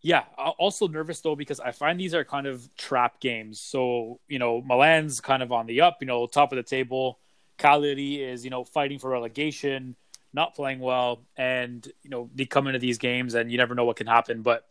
yeah, 0.00 0.24
also 0.36 0.86
nervous 0.86 1.20
though 1.20 1.34
because 1.34 1.58
I 1.58 1.72
find 1.72 1.98
these 1.98 2.14
are 2.14 2.24
kind 2.24 2.46
of 2.46 2.68
trap 2.76 3.18
games. 3.18 3.58
So 3.58 4.20
you 4.28 4.38
know, 4.38 4.62
Milan's 4.62 5.20
kind 5.20 5.42
of 5.42 5.50
on 5.50 5.66
the 5.66 5.80
up. 5.80 5.98
You 6.00 6.06
know, 6.06 6.26
top 6.26 6.52
of 6.52 6.56
the 6.56 6.62
table. 6.62 7.18
Cagliari 7.58 8.22
is 8.22 8.44
you 8.44 8.50
know 8.50 8.62
fighting 8.62 9.00
for 9.00 9.10
relegation, 9.10 9.96
not 10.32 10.54
playing 10.54 10.78
well, 10.78 11.24
and 11.36 11.86
you 12.02 12.10
know 12.10 12.30
they 12.32 12.44
come 12.44 12.68
into 12.68 12.78
these 12.78 12.98
games 12.98 13.34
and 13.34 13.50
you 13.50 13.58
never 13.58 13.74
know 13.74 13.84
what 13.84 13.96
can 13.96 14.06
happen. 14.06 14.42
But 14.42 14.68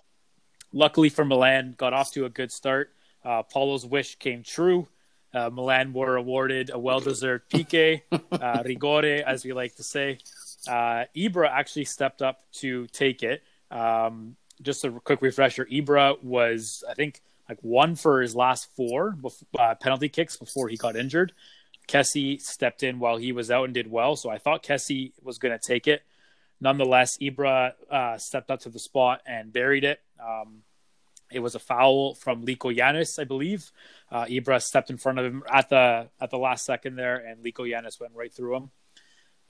luckily 0.71 1.09
for 1.09 1.25
Milan, 1.25 1.75
got 1.77 1.91
off 1.91 2.13
to 2.13 2.23
a 2.23 2.29
good 2.29 2.53
start. 2.53 2.93
Uh, 3.23 3.43
Paulo's 3.43 3.85
wish 3.85 4.15
came 4.15 4.43
true. 4.43 4.87
Uh, 5.33 5.49
Milan 5.49 5.93
were 5.93 6.17
awarded 6.17 6.71
a 6.71 6.79
well-deserved 6.79 7.49
PK, 7.49 8.01
uh, 8.11 8.63
rigore, 8.63 9.21
as 9.21 9.45
we 9.45 9.53
like 9.53 9.75
to 9.75 9.83
say. 9.83 10.19
Uh, 10.67 11.05
Ibra 11.15 11.49
actually 11.49 11.85
stepped 11.85 12.21
up 12.21 12.43
to 12.53 12.87
take 12.87 13.23
it. 13.23 13.41
Um, 13.69 14.35
just 14.61 14.83
a 14.83 14.91
quick 14.91 15.21
refresher: 15.21 15.65
Ibra 15.65 16.21
was, 16.21 16.83
I 16.89 16.93
think, 16.93 17.21
like 17.47 17.59
one 17.61 17.95
for 17.95 18.21
his 18.21 18.35
last 18.35 18.67
four 18.75 19.17
uh, 19.57 19.75
penalty 19.75 20.09
kicks 20.09 20.37
before 20.37 20.67
he 20.67 20.77
got 20.77 20.95
injured. 20.95 21.33
Kessie 21.87 22.39
stepped 22.39 22.83
in 22.83 22.99
while 22.99 23.17
he 23.17 23.31
was 23.31 23.49
out 23.51 23.65
and 23.65 23.73
did 23.73 23.89
well, 23.89 24.15
so 24.15 24.29
I 24.29 24.37
thought 24.37 24.63
Kessie 24.63 25.13
was 25.21 25.37
going 25.37 25.57
to 25.57 25.67
take 25.67 25.87
it. 25.87 26.03
Nonetheless, 26.59 27.17
Ibra 27.19 27.73
uh, 27.89 28.17
stepped 28.17 28.51
up 28.51 28.61
to 28.61 28.69
the 28.69 28.79
spot 28.79 29.21
and 29.25 29.51
buried 29.51 29.83
it. 29.83 29.99
Um, 30.23 30.61
it 31.31 31.39
was 31.39 31.55
a 31.55 31.59
foul 31.59 32.15
from 32.15 32.45
Lykogiannis, 32.45 33.19
I 33.19 33.23
believe. 33.23 33.71
Uh, 34.11 34.25
Ibra 34.25 34.61
stepped 34.61 34.89
in 34.89 34.97
front 34.97 35.19
of 35.19 35.25
him 35.25 35.43
at 35.51 35.69
the 35.69 36.09
at 36.19 36.29
the 36.29 36.37
last 36.37 36.65
second 36.65 36.95
there, 36.95 37.17
and 37.17 37.43
Lykogiannis 37.43 37.99
went 37.99 38.13
right 38.15 38.33
through 38.33 38.55
him. 38.55 38.71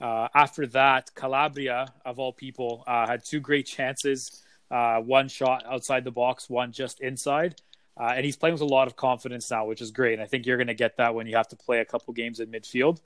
Uh, 0.02 0.26
after 0.34 0.66
that, 0.66 1.14
Calabria, 1.14 1.86
of 2.04 2.18
all 2.18 2.32
people, 2.32 2.82
uh, 2.88 3.06
had 3.06 3.24
two 3.24 3.38
great 3.38 3.66
chances. 3.66 4.42
Uh, 4.68 4.98
one 4.98 5.28
shot 5.28 5.62
outside 5.64 6.02
the 6.02 6.10
box, 6.10 6.50
one 6.50 6.72
just 6.72 7.00
inside. 7.00 7.54
Uh, 7.96 8.14
and 8.16 8.24
he's 8.24 8.36
playing 8.36 8.54
with 8.54 8.62
a 8.62 8.66
lot 8.66 8.88
of 8.88 8.96
confidence 8.96 9.50
now, 9.50 9.66
which 9.66 9.80
is 9.80 9.92
great. 9.92 10.14
And 10.14 10.22
I 10.22 10.26
think 10.26 10.44
you're 10.44 10.56
going 10.56 10.66
to 10.66 10.74
get 10.74 10.96
that 10.96 11.14
when 11.14 11.26
you 11.26 11.36
have 11.36 11.48
to 11.48 11.56
play 11.56 11.78
a 11.78 11.84
couple 11.84 12.14
games 12.14 12.40
in 12.40 12.50
midfield. 12.50 13.00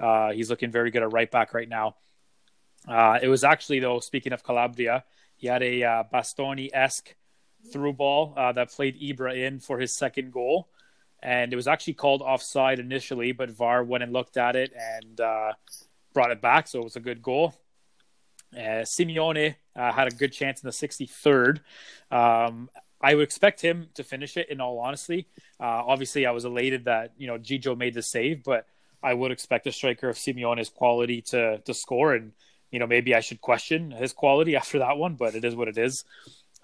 Uh, 0.00 0.32
he's 0.32 0.50
looking 0.50 0.72
very 0.72 0.90
good 0.90 1.02
at 1.02 1.12
right 1.12 1.30
back 1.30 1.54
right 1.54 1.68
now. 1.68 1.96
It 2.88 3.28
was 3.28 3.44
actually, 3.44 3.80
though, 3.80 4.00
speaking 4.00 4.32
of 4.32 4.42
Calabria, 4.42 5.04
he 5.36 5.46
had 5.46 5.62
a 5.62 6.04
Bastoni 6.12 6.70
esque 6.72 7.14
through 7.72 7.92
ball 7.94 8.34
uh, 8.36 8.52
that 8.52 8.70
played 8.70 9.00
Ibra 9.00 9.36
in 9.36 9.60
for 9.60 9.78
his 9.78 9.92
second 9.92 10.32
goal. 10.32 10.68
And 11.22 11.52
it 11.52 11.56
was 11.56 11.68
actually 11.68 11.94
called 11.94 12.22
offside 12.22 12.78
initially, 12.78 13.32
but 13.32 13.50
VAR 13.50 13.84
went 13.84 14.02
and 14.02 14.12
looked 14.12 14.36
at 14.36 14.56
it 14.56 14.72
and 14.74 15.20
uh, 15.20 15.52
brought 16.14 16.30
it 16.30 16.40
back. 16.40 16.66
So 16.66 16.80
it 16.80 16.84
was 16.84 16.96
a 16.96 17.00
good 17.00 17.22
goal. 17.22 17.54
Uh, 18.54 18.84
Simeone 18.84 19.54
uh, 19.76 19.92
had 19.92 20.08
a 20.08 20.14
good 20.14 20.32
chance 20.32 20.62
in 20.62 20.66
the 20.66 20.72
63rd. 20.72 21.60
Um, 22.10 22.70
I 23.00 23.14
would 23.14 23.22
expect 23.22 23.60
him 23.60 23.88
to 23.94 24.04
finish 24.04 24.36
it. 24.36 24.48
In 24.50 24.60
all 24.60 24.78
honesty, 24.78 25.26
uh, 25.58 25.82
obviously, 25.86 26.26
I 26.26 26.32
was 26.32 26.44
elated 26.44 26.84
that 26.84 27.12
you 27.16 27.26
know 27.26 27.38
Gigio 27.38 27.76
made 27.76 27.94
the 27.94 28.02
save, 28.02 28.44
but 28.44 28.66
I 29.02 29.14
would 29.14 29.30
expect 29.30 29.66
a 29.66 29.72
striker 29.72 30.08
of 30.08 30.16
Simeone's 30.16 30.68
quality 30.68 31.22
to 31.22 31.58
to 31.58 31.74
score, 31.74 32.14
and 32.14 32.32
you 32.70 32.78
know 32.78 32.86
maybe 32.86 33.14
I 33.14 33.20
should 33.20 33.40
question 33.40 33.90
his 33.90 34.12
quality 34.12 34.54
after 34.62 34.80
that 34.80 34.98
one, 34.98 35.14
but 35.14 35.34
it 35.34 35.44
is 35.44 35.56
what 35.56 35.68
it 35.68 35.78
is. 35.78 36.04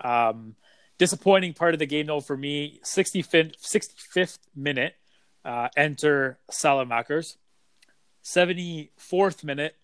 Um, 0.00 0.56
disappointing 0.98 1.54
part 1.54 1.74
of 1.74 1.78
the 1.78 1.86
game 1.86 2.06
though 2.06 2.20
for 2.20 2.36
me, 2.36 2.80
65th, 2.84 3.54
65th 3.60 4.38
minute, 4.54 4.94
uh, 5.44 5.68
enter 5.76 6.38
Saelemaekers. 6.50 7.36
74th 8.24 9.44
minute, 9.44 9.76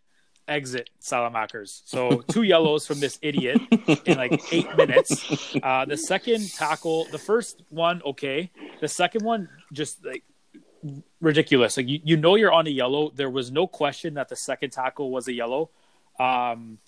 exit 0.48 0.90
Saelemaekers. 1.00 1.82
So 1.84 2.20
two 2.28 2.42
yellows 2.42 2.86
from 2.86 3.00
this 3.00 3.18
idiot 3.22 3.60
in 4.04 4.16
like 4.16 4.42
eight 4.52 4.76
minutes. 4.76 5.56
Uh, 5.62 5.84
the 5.84 5.96
second 5.96 6.50
tackle, 6.52 7.06
the 7.10 7.18
first 7.18 7.62
one, 7.68 8.02
okay. 8.04 8.50
The 8.80 8.88
second 8.88 9.24
one, 9.24 9.48
just 9.72 10.04
like 10.04 10.24
ridiculous. 11.20 11.76
Like 11.76 11.88
you, 11.88 12.00
you 12.02 12.16
know 12.16 12.34
you're 12.34 12.52
on 12.52 12.66
a 12.66 12.70
yellow. 12.70 13.12
There 13.14 13.30
was 13.30 13.50
no 13.50 13.66
question 13.66 14.14
that 14.14 14.28
the 14.28 14.36
second 14.36 14.70
tackle 14.70 15.10
was 15.10 15.28
a 15.28 15.32
yellow. 15.32 15.70
Um, 16.18 16.78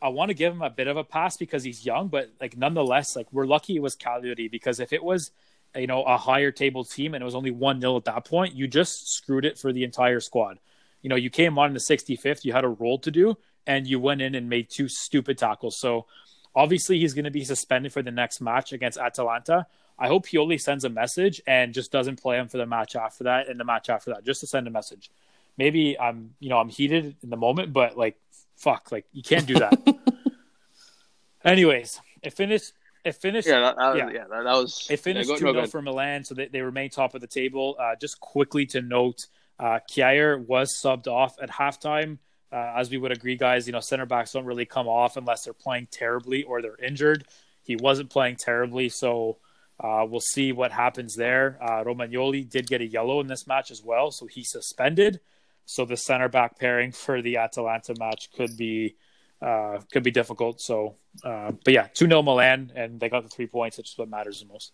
I 0.00 0.08
want 0.08 0.28
to 0.28 0.34
give 0.34 0.52
him 0.52 0.62
a 0.62 0.70
bit 0.70 0.86
of 0.86 0.96
a 0.96 1.04
pass 1.04 1.36
because 1.36 1.64
he's 1.64 1.84
young, 1.84 2.08
but 2.08 2.30
like 2.40 2.56
nonetheless, 2.56 3.16
like 3.16 3.26
we're 3.32 3.46
lucky 3.46 3.76
it 3.76 3.82
was 3.82 3.94
Cagliari 3.94 4.48
because 4.48 4.80
if 4.80 4.92
it 4.92 5.02
was 5.02 5.30
you 5.74 5.86
know 5.86 6.02
a 6.04 6.16
higher 6.16 6.50
table 6.50 6.84
team 6.84 7.14
and 7.14 7.22
it 7.22 7.24
was 7.24 7.34
only 7.34 7.50
one 7.50 7.80
0 7.80 7.96
at 7.96 8.04
that 8.04 8.24
point, 8.24 8.54
you 8.54 8.68
just 8.68 9.12
screwed 9.12 9.44
it 9.44 9.58
for 9.58 9.72
the 9.72 9.84
entire 9.84 10.20
squad. 10.20 10.58
You 11.02 11.10
know, 11.10 11.16
you 11.16 11.30
came 11.30 11.58
on 11.58 11.68
in 11.68 11.74
the 11.74 11.80
65th, 11.80 12.44
you 12.44 12.52
had 12.52 12.64
a 12.64 12.68
role 12.68 12.98
to 13.00 13.10
do, 13.10 13.36
and 13.66 13.86
you 13.86 14.00
went 14.00 14.20
in 14.20 14.34
and 14.34 14.48
made 14.48 14.68
two 14.70 14.88
stupid 14.88 15.38
tackles. 15.38 15.78
So 15.78 16.06
obviously 16.54 16.98
he's 16.98 17.14
going 17.14 17.24
to 17.24 17.30
be 17.30 17.44
suspended 17.44 17.92
for 17.92 18.02
the 18.02 18.10
next 18.10 18.40
match 18.40 18.72
against 18.72 18.98
Atalanta. 18.98 19.66
I 19.98 20.08
hope 20.08 20.26
Pioli 20.26 20.60
sends 20.60 20.84
a 20.84 20.88
message 20.88 21.40
and 21.46 21.74
just 21.74 21.90
doesn't 21.90 22.20
play 22.20 22.38
him 22.38 22.48
for 22.48 22.56
the 22.56 22.66
match 22.66 22.96
after 22.96 23.24
that 23.24 23.48
and 23.48 23.58
the 23.58 23.64
match 23.64 23.88
after 23.88 24.12
that, 24.12 24.24
just 24.24 24.40
to 24.40 24.46
send 24.46 24.66
a 24.66 24.70
message. 24.70 25.10
Maybe 25.56 25.98
I'm, 25.98 26.34
you 26.38 26.48
know, 26.48 26.58
I'm 26.58 26.68
heated 26.68 27.16
in 27.22 27.30
the 27.30 27.36
moment, 27.36 27.72
but 27.72 27.96
like, 27.96 28.16
fuck, 28.58 28.92
like 28.92 29.06
you 29.12 29.22
can't 29.22 29.46
do 29.46 29.54
that. 29.54 29.78
Anyways, 31.44 32.00
it 32.22 32.34
finished. 32.34 32.72
It 33.04 33.12
finished. 33.14 33.48
Yeah, 33.48 33.60
that, 33.60 33.76
that 33.76 33.96
Yeah. 33.96 34.10
yeah. 34.10 34.24
that, 34.28 34.44
that 34.44 34.54
was. 34.54 34.86
It 34.90 34.98
finished 35.00 35.28
yeah, 35.28 35.36
go- 35.36 35.38
2 35.40 35.44
no, 35.46 35.52
0 35.52 35.64
go 35.64 35.70
for 35.70 35.82
Milan, 35.82 36.24
so 36.24 36.34
they, 36.34 36.46
they 36.48 36.60
remain 36.60 36.90
top 36.90 37.14
of 37.14 37.20
the 37.20 37.26
table. 37.26 37.76
Uh, 37.78 37.94
just 38.00 38.20
quickly 38.20 38.66
to 38.66 38.82
note, 38.82 39.26
uh, 39.58 39.78
Kjaer 39.90 40.44
was 40.46 40.76
subbed 40.82 41.06
off 41.06 41.36
at 41.40 41.50
halftime. 41.50 42.18
Uh, 42.50 42.72
as 42.76 42.90
we 42.90 42.96
would 42.98 43.12
agree, 43.12 43.36
guys, 43.36 43.66
you 43.66 43.72
know, 43.72 43.80
center 43.80 44.06
backs 44.06 44.32
don't 44.32 44.46
really 44.46 44.64
come 44.64 44.88
off 44.88 45.16
unless 45.16 45.44
they're 45.44 45.52
playing 45.52 45.86
terribly 45.90 46.42
or 46.44 46.62
they're 46.62 46.82
injured. 46.82 47.24
He 47.62 47.76
wasn't 47.76 48.08
playing 48.08 48.36
terribly, 48.40 48.88
so 48.88 49.36
uh, 49.78 50.06
we'll 50.08 50.20
see 50.20 50.52
what 50.52 50.72
happens 50.72 51.14
there. 51.14 51.58
Uh, 51.60 51.84
Romagnoli 51.84 52.48
did 52.48 52.66
get 52.66 52.80
a 52.80 52.86
yellow 52.86 53.20
in 53.20 53.26
this 53.26 53.46
match 53.46 53.70
as 53.70 53.82
well, 53.84 54.10
so 54.10 54.26
he's 54.26 54.50
suspended. 54.50 55.20
So 55.68 55.84
the 55.84 55.98
center 55.98 56.30
back 56.30 56.58
pairing 56.58 56.92
for 56.92 57.20
the 57.20 57.36
Atalanta 57.36 57.94
match 57.98 58.30
could 58.32 58.56
be 58.56 58.96
uh, 59.42 59.80
could 59.92 60.02
be 60.02 60.10
difficult. 60.10 60.62
So, 60.62 60.96
uh, 61.22 61.52
but 61.62 61.74
yeah, 61.74 61.88
two 61.92 62.06
0 62.06 62.22
Milan, 62.22 62.72
and 62.74 62.98
they 62.98 63.10
got 63.10 63.22
the 63.22 63.28
three 63.28 63.48
points, 63.48 63.76
which 63.76 63.90
is 63.90 63.98
what 63.98 64.08
matters 64.08 64.40
the 64.40 64.46
most. 64.46 64.72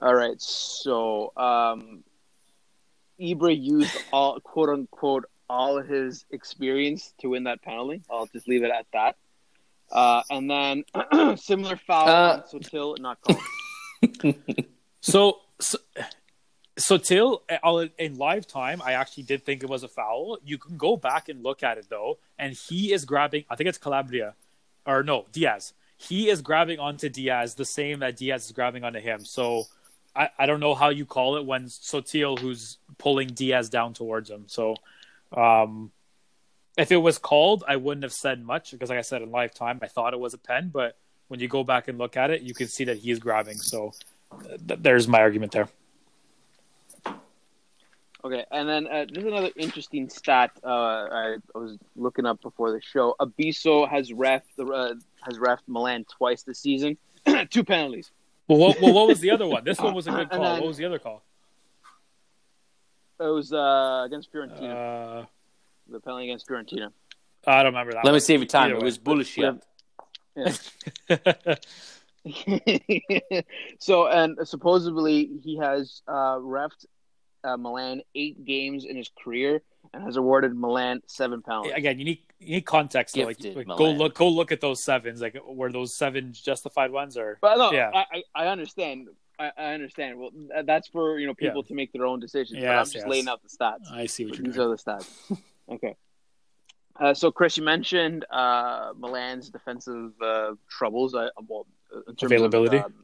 All 0.00 0.14
right, 0.14 0.40
so 0.40 1.32
um, 1.36 2.04
Ibra 3.20 3.60
used 3.60 3.96
all 4.12 4.38
quote 4.38 4.68
unquote 4.68 5.24
all 5.50 5.82
his 5.82 6.24
experience 6.30 7.12
to 7.18 7.30
win 7.30 7.44
that 7.44 7.62
penalty. 7.62 8.02
I'll 8.08 8.26
just 8.26 8.46
leave 8.46 8.62
it 8.62 8.70
at 8.70 8.86
that. 8.92 9.16
Uh, 9.90 10.22
and 10.30 10.48
then 10.48 10.84
similar 11.36 11.76
foul 11.76 12.08
Uh, 12.08 12.42
on 12.52 12.60
Sottil 12.60 12.96
not 13.00 13.18
called. 13.22 14.36
So, 15.04 15.40
so, 15.60 15.78
so 16.76 16.96
till 16.96 17.42
uh, 17.62 17.86
in 17.98 18.16
live 18.16 18.46
time, 18.46 18.80
I 18.82 18.92
actually 18.92 19.24
did 19.24 19.44
think 19.44 19.62
it 19.62 19.68
was 19.68 19.82
a 19.82 19.88
foul. 19.88 20.38
You 20.44 20.58
can 20.58 20.76
go 20.76 20.96
back 20.96 21.28
and 21.28 21.42
look 21.42 21.62
at 21.62 21.78
it 21.78 21.86
though, 21.88 22.18
and 22.38 22.54
he 22.54 22.92
is 22.92 23.04
grabbing. 23.04 23.44
I 23.50 23.56
think 23.56 23.68
it's 23.68 23.78
Calabria, 23.78 24.34
or 24.86 25.02
no 25.02 25.26
Diaz. 25.32 25.74
He 25.98 26.28
is 26.30 26.40
grabbing 26.40 26.78
onto 26.78 27.08
Diaz 27.08 27.54
the 27.54 27.64
same 27.64 28.00
that 28.00 28.16
Diaz 28.16 28.46
is 28.46 28.52
grabbing 28.52 28.84
onto 28.84 29.00
him. 29.00 29.24
So, 29.24 29.64
I, 30.16 30.30
I 30.38 30.46
don't 30.46 30.60
know 30.60 30.74
how 30.74 30.88
you 30.88 31.06
call 31.06 31.36
it 31.36 31.44
when 31.44 31.66
Sottil 31.66 32.38
who's 32.38 32.78
pulling 32.98 33.28
Diaz 33.28 33.68
down 33.68 33.94
towards 33.94 34.28
him. 34.28 34.44
So, 34.48 34.76
um, 35.32 35.92
if 36.76 36.90
it 36.90 36.96
was 36.96 37.18
called, 37.18 37.64
I 37.68 37.76
wouldn't 37.76 38.02
have 38.02 38.12
said 38.12 38.42
much 38.42 38.72
because, 38.72 38.88
like 38.88 38.98
I 38.98 39.02
said, 39.02 39.22
in 39.22 39.30
live 39.30 39.54
time, 39.54 39.78
I 39.82 39.88
thought 39.88 40.14
it 40.14 40.20
was 40.20 40.32
a 40.32 40.38
pen, 40.38 40.70
but 40.72 40.96
when 41.28 41.38
you 41.38 41.48
go 41.48 41.64
back 41.64 41.86
and 41.88 41.98
look 41.98 42.16
at 42.16 42.30
it, 42.30 42.42
you 42.42 42.54
can 42.54 42.66
see 42.66 42.84
that 42.84 42.96
he 42.96 43.10
is 43.10 43.18
grabbing. 43.18 43.58
So, 43.58 43.92
th- 44.66 44.80
there's 44.80 45.06
my 45.06 45.20
argument 45.20 45.52
there. 45.52 45.68
Okay, 48.24 48.44
and 48.52 48.68
then 48.68 48.86
uh, 48.86 49.04
there's 49.12 49.26
another 49.26 49.50
interesting 49.56 50.08
stat 50.08 50.52
uh, 50.64 50.68
I, 50.68 51.36
I 51.54 51.58
was 51.58 51.76
looking 51.96 52.24
up 52.24 52.40
before 52.40 52.70
the 52.70 52.80
show. 52.80 53.16
Abisso 53.20 53.88
has 53.88 54.12
ref 54.12 54.42
uh, 54.60 54.94
has 55.22 55.38
ref 55.40 55.58
Milan 55.66 56.04
twice 56.04 56.44
this 56.44 56.60
season, 56.60 56.96
two 57.50 57.64
penalties. 57.64 58.12
Well, 58.46 58.58
what, 58.58 58.80
well, 58.80 58.92
what 58.92 59.08
was 59.08 59.18
the 59.20 59.30
other 59.32 59.46
one? 59.46 59.64
This 59.64 59.78
one 59.80 59.94
was 59.94 60.06
a 60.06 60.12
good 60.12 60.30
call. 60.30 60.40
then- 60.42 60.60
what 60.60 60.68
was 60.68 60.76
the 60.76 60.84
other 60.84 60.98
call? 61.00 61.24
It 63.18 63.24
was 63.24 63.52
uh, 63.52 64.02
against 64.06 64.32
Fiorentina, 64.32 65.22
Uh, 65.22 65.26
the 65.88 66.00
penalty 66.00 66.24
against 66.24 66.48
Fiorentina. 66.48 66.90
I 67.46 67.62
don't 67.62 67.72
remember 67.72 67.92
that. 67.92 68.04
Let 68.04 68.14
me 68.14 68.20
save 68.20 68.40
you 68.40 68.46
time. 68.46 68.66
Either 68.66 68.74
It 68.74 68.78
way. 68.78 68.84
was 68.84 68.98
bullshit. 68.98 69.64
so, 73.78 74.06
and 74.08 74.38
supposedly 74.46 75.30
he 75.42 75.56
has 75.58 76.02
uh, 76.08 76.36
refed 76.38 76.86
uh, 77.44 77.56
Milan 77.56 78.02
eight 78.14 78.44
games 78.44 78.84
in 78.84 78.96
his 78.96 79.10
career 79.22 79.62
and 79.92 80.02
has 80.04 80.16
awarded 80.16 80.54
Milan 80.54 81.02
seven 81.06 81.42
penalties. 81.42 81.72
Again, 81.74 81.98
you 81.98 82.04
need 82.04 82.20
you 82.38 82.54
need 82.56 82.62
context. 82.66 83.14
Though. 83.14 83.22
Like, 83.24 83.38
like, 83.42 83.66
go 83.66 83.90
look, 83.90 84.14
go 84.14 84.28
look 84.28 84.52
at 84.52 84.60
those 84.60 84.82
sevens. 84.82 85.20
Like, 85.20 85.36
were 85.46 85.70
those 85.70 85.94
seven 85.94 86.32
justified 86.32 86.90
ones 86.90 87.16
or? 87.16 87.38
But 87.40 87.56
no, 87.58 87.72
Yeah. 87.72 87.90
I, 87.94 88.22
I 88.34 88.46
understand. 88.48 89.08
I, 89.38 89.50
I 89.56 89.74
understand. 89.74 90.18
Well, 90.18 90.30
that's 90.64 90.88
for 90.88 91.18
you 91.18 91.26
know 91.26 91.34
people 91.34 91.62
to 91.64 91.74
make 91.74 91.92
their 91.92 92.06
own 92.06 92.20
decisions. 92.20 92.60
but 92.60 92.68
I'm 92.68 92.84
just 92.84 92.94
yes. 92.96 93.06
laying 93.06 93.28
out 93.28 93.40
the 93.42 93.48
stats. 93.48 93.90
I 93.92 94.06
see 94.06 94.24
what 94.24 94.36
you're 94.36 94.46
These 94.46 94.54
doing. 94.56 94.68
are 94.72 94.76
the 94.76 94.82
stats. 94.82 95.38
okay. 95.72 95.96
Uh, 97.00 97.14
so, 97.14 97.30
Chris, 97.32 97.56
you 97.56 97.62
mentioned 97.64 98.24
uh, 98.30 98.92
Milan's 98.98 99.48
defensive 99.48 100.12
uh, 100.22 100.52
troubles. 100.68 101.14
Uh, 101.14 101.28
well, 101.48 101.66
in 102.06 102.14
terms 102.16 102.30
Availability. 102.32 102.76
of 102.76 102.84
um, 102.84 102.94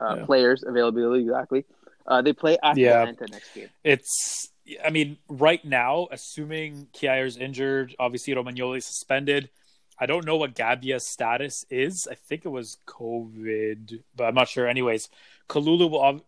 uh, 0.00 0.14
Yeah. 0.16 0.24
players 0.26 0.62
availability, 0.66 1.22
exactly. 1.24 1.64
Uh, 2.06 2.22
they 2.22 2.32
play 2.32 2.58
Yeah. 2.74 3.02
Atalanta 3.02 3.26
next 3.28 3.54
game. 3.54 3.68
It's. 3.84 4.48
I 4.84 4.90
mean, 4.90 5.18
right 5.28 5.62
now, 5.64 6.06
assuming 6.12 6.86
Kjaer's 6.94 7.36
injured, 7.36 7.96
obviously 7.98 8.32
Romagnoli 8.34 8.80
suspended. 8.82 9.50
I 9.98 10.06
don't 10.06 10.24
know 10.24 10.36
what 10.36 10.54
Gabbia's 10.54 11.06
status 11.06 11.64
is. 11.68 12.06
I 12.10 12.14
think 12.14 12.44
it 12.44 12.48
was 12.48 12.78
COVID, 12.86 14.02
but 14.16 14.24
I'm 14.24 14.34
not 14.34 14.48
sure. 14.48 14.66
Anyways, 14.68 15.08
Kalulu 15.48 15.90
will 15.90 16.00
ob- 16.00 16.22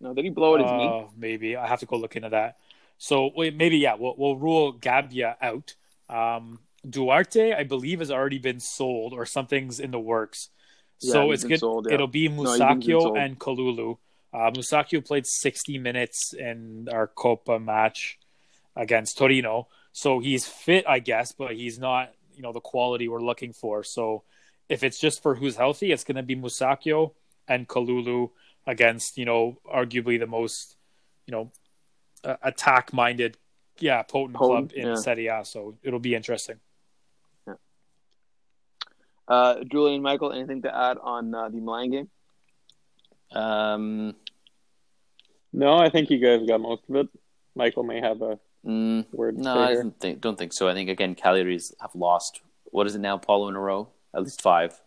No, 0.00 0.14
did 0.14 0.24
he 0.24 0.30
blow 0.30 0.54
out 0.54 0.60
his 0.60 0.70
knee? 0.70 0.86
Uh, 0.86 1.10
maybe 1.16 1.56
I 1.56 1.66
have 1.66 1.80
to 1.80 1.86
go 1.86 1.96
look 1.96 2.16
into 2.16 2.30
that. 2.30 2.56
So 2.98 3.30
maybe 3.36 3.78
yeah, 3.78 3.94
we'll 3.94 4.14
we'll 4.16 4.36
rule 4.36 4.72
Gabia 4.72 5.36
out. 5.42 5.74
Um, 6.08 6.60
Duarte, 6.88 7.52
I 7.52 7.64
believe, 7.64 7.98
has 8.00 8.10
already 8.10 8.38
been 8.38 8.60
sold 8.60 9.12
or 9.12 9.26
something's 9.26 9.78
in 9.80 9.90
the 9.90 10.00
works. 10.00 10.50
Yeah, 11.00 11.12
so 11.12 11.30
it's 11.32 11.44
good. 11.44 11.60
sold, 11.60 11.86
yeah. 11.88 11.94
It'll 11.94 12.06
be 12.06 12.28
No, 12.28 12.42
Musacchio 12.44 13.02
sold. 13.02 13.16
and 13.18 13.38
Kalulu. 13.38 13.98
Uh, 14.34 14.50
Musacchio 14.50 15.06
played 15.06 15.26
60 15.26 15.78
minutes 15.78 16.34
in 16.34 16.88
our 16.90 17.06
Coppa 17.06 17.62
match 17.62 18.18
against 18.74 19.16
Torino, 19.16 19.68
so 19.92 20.18
he's 20.18 20.44
fit, 20.44 20.84
I 20.88 20.98
guess, 20.98 21.30
but 21.30 21.52
he's 21.52 21.78
not, 21.78 22.12
you 22.34 22.42
know, 22.42 22.52
the 22.52 22.60
quality 22.60 23.06
we're 23.06 23.22
looking 23.22 23.52
for. 23.52 23.84
So 23.84 24.24
if 24.68 24.82
it's 24.82 24.98
just 24.98 25.22
for 25.22 25.36
who's 25.36 25.54
healthy, 25.54 25.92
it's 25.92 26.02
going 26.02 26.16
to 26.16 26.24
be 26.24 26.34
Musacchio 26.34 27.12
and 27.46 27.68
Kalulu 27.68 28.30
against, 28.66 29.16
you 29.16 29.24
know, 29.24 29.58
arguably 29.72 30.18
the 30.18 30.26
most, 30.26 30.76
you 31.26 31.32
know, 31.32 31.52
uh, 32.24 32.36
attack-minded, 32.42 33.38
yeah, 33.78 34.02
potent, 34.02 34.36
Potent, 34.36 34.70
club 34.70 34.72
in 34.74 34.88
yeah. 34.88 34.94
Serie 34.96 35.28
A. 35.28 35.44
So 35.44 35.76
it'll 35.84 36.00
be 36.00 36.16
interesting. 36.16 36.56
Uh, 39.26 39.62
Julian, 39.70 40.02
Michael, 40.02 40.32
anything 40.32 40.62
to 40.62 40.76
add 40.76 40.98
on 41.00 41.34
uh, 41.34 41.48
the 41.48 41.60
Milan 41.60 41.90
game? 41.90 42.10
Um, 43.32 44.16
No, 45.54 45.76
I 45.76 45.88
think 45.88 46.10
you 46.10 46.18
guys 46.18 46.46
got 46.46 46.60
most 46.60 46.82
of 46.88 46.96
it. 46.96 47.08
Michael 47.54 47.84
may 47.84 48.00
have 48.00 48.20
a 48.22 48.40
mm, 48.66 49.06
word 49.12 49.38
no, 49.38 49.60
I 49.60 49.74
don't 49.74 50.00
think, 50.00 50.20
don't 50.20 50.36
think 50.36 50.52
so. 50.52 50.68
I 50.68 50.74
think 50.74 50.90
again, 50.90 51.14
Cagliari's 51.14 51.72
have 51.80 51.94
lost. 51.94 52.40
What 52.64 52.88
is 52.88 52.96
it 52.96 52.98
now, 52.98 53.18
Paulo 53.18 53.48
in 53.48 53.54
a 53.54 53.60
row? 53.60 53.88
At 54.12 54.24
least 54.24 54.42
five. 54.42 54.80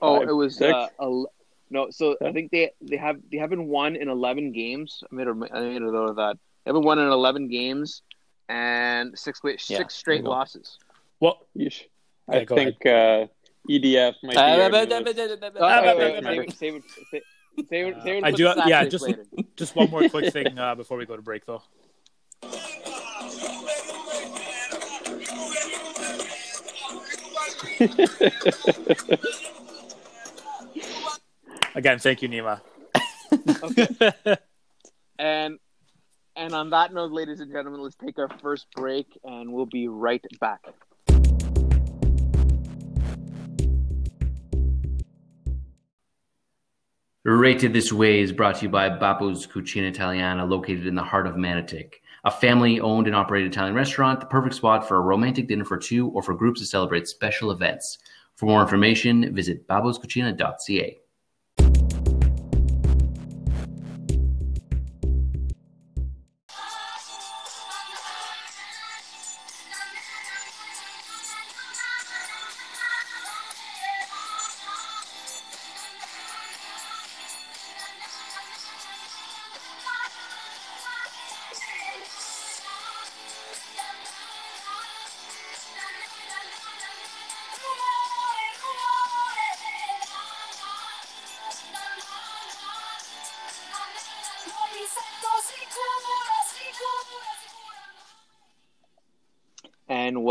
Oh, 0.00 0.20
Five, 0.20 0.28
it 0.28 0.32
was 0.32 0.56
six? 0.58 0.72
uh, 0.72 0.88
el- 1.00 1.32
no. 1.70 1.90
So 1.90 2.16
I 2.24 2.30
think 2.30 2.52
they 2.52 2.70
they 2.80 2.96
have 2.96 3.16
they 3.32 3.38
haven't 3.38 3.66
won 3.66 3.96
in 3.96 4.08
eleven 4.08 4.52
games. 4.52 5.02
I 5.10 5.14
made 5.14 5.26
a, 5.26 5.30
I 5.30 5.60
made 5.60 5.82
a 5.82 5.90
note 5.90 6.10
of 6.10 6.16
that. 6.16 6.38
They 6.64 6.68
haven't 6.68 6.84
won 6.84 7.00
in 7.00 7.08
eleven 7.08 7.48
games 7.48 8.02
and 8.48 9.18
six 9.18 9.42
wait, 9.42 9.60
Yeah, 9.68 9.78
six 9.78 9.94
straight 9.96 10.22
you 10.22 10.28
losses. 10.28 10.78
Well, 11.18 11.38
Yeesh. 11.58 11.82
Yeah, 12.30 12.36
I 12.36 12.44
go 12.44 12.54
think 12.54 12.76
uh, 12.86 13.26
EDF 13.68 14.14
might 14.22 14.34
be. 14.34 14.36
Uh, 14.36 14.68
save 16.52 16.74
it, 16.76 16.84
save 17.10 17.12
it, 17.12 17.22
save 17.56 17.64
it, 17.64 17.68
save 17.70 17.86
it, 17.88 17.96
save 18.04 18.16
it 18.18 18.24
Uh, 18.24 18.26
I 18.26 18.30
do- 18.32 18.52
yeah, 18.66 18.84
just- 18.84 19.04
later. 19.04 19.24
just 19.56 19.74
one 19.76 19.90
more 19.90 20.08
quick 20.08 20.32
thing 20.32 20.58
uh, 20.58 20.74
before 20.74 20.98
we 20.98 21.06
go 21.06 21.16
to 21.16 21.22
break, 21.22 21.46
though. 21.46 21.62
Again, 31.74 31.98
thank 31.98 32.22
you, 32.22 32.28
Nima. 32.28 32.60
okay. 33.62 34.36
And 35.18 35.58
and 36.34 36.52
on 36.54 36.70
that 36.70 36.92
note, 36.92 37.12
ladies 37.12 37.40
and 37.40 37.52
gentlemen, 37.52 37.80
let's 37.82 37.96
take 37.96 38.18
our 38.18 38.28
first 38.42 38.66
break, 38.74 39.06
and 39.24 39.52
we'll 39.52 39.66
be 39.66 39.88
right 39.88 40.24
back. 40.40 40.60
Rated 47.34 47.72
This 47.72 47.92
Way 47.92 48.20
is 48.20 48.30
brought 48.30 48.54
to 48.56 48.66
you 48.66 48.68
by 48.68 48.88
Babo's 48.88 49.48
Cucina 49.48 49.88
Italiana, 49.88 50.46
located 50.46 50.86
in 50.86 50.94
the 50.94 51.02
heart 51.02 51.26
of 51.26 51.34
Manotick. 51.34 51.94
A 52.24 52.30
family 52.30 52.78
owned 52.78 53.08
and 53.08 53.16
operated 53.16 53.50
Italian 53.50 53.74
restaurant, 53.74 54.20
the 54.20 54.26
perfect 54.26 54.54
spot 54.54 54.86
for 54.86 54.96
a 54.96 55.00
romantic 55.00 55.48
dinner 55.48 55.64
for 55.64 55.76
two 55.76 56.06
or 56.10 56.22
for 56.22 56.34
groups 56.36 56.60
to 56.60 56.66
celebrate 56.66 57.08
special 57.08 57.50
events. 57.50 57.98
For 58.36 58.46
more 58.46 58.62
information, 58.62 59.34
visit 59.34 59.66
baboscucina.ca. 59.66 60.98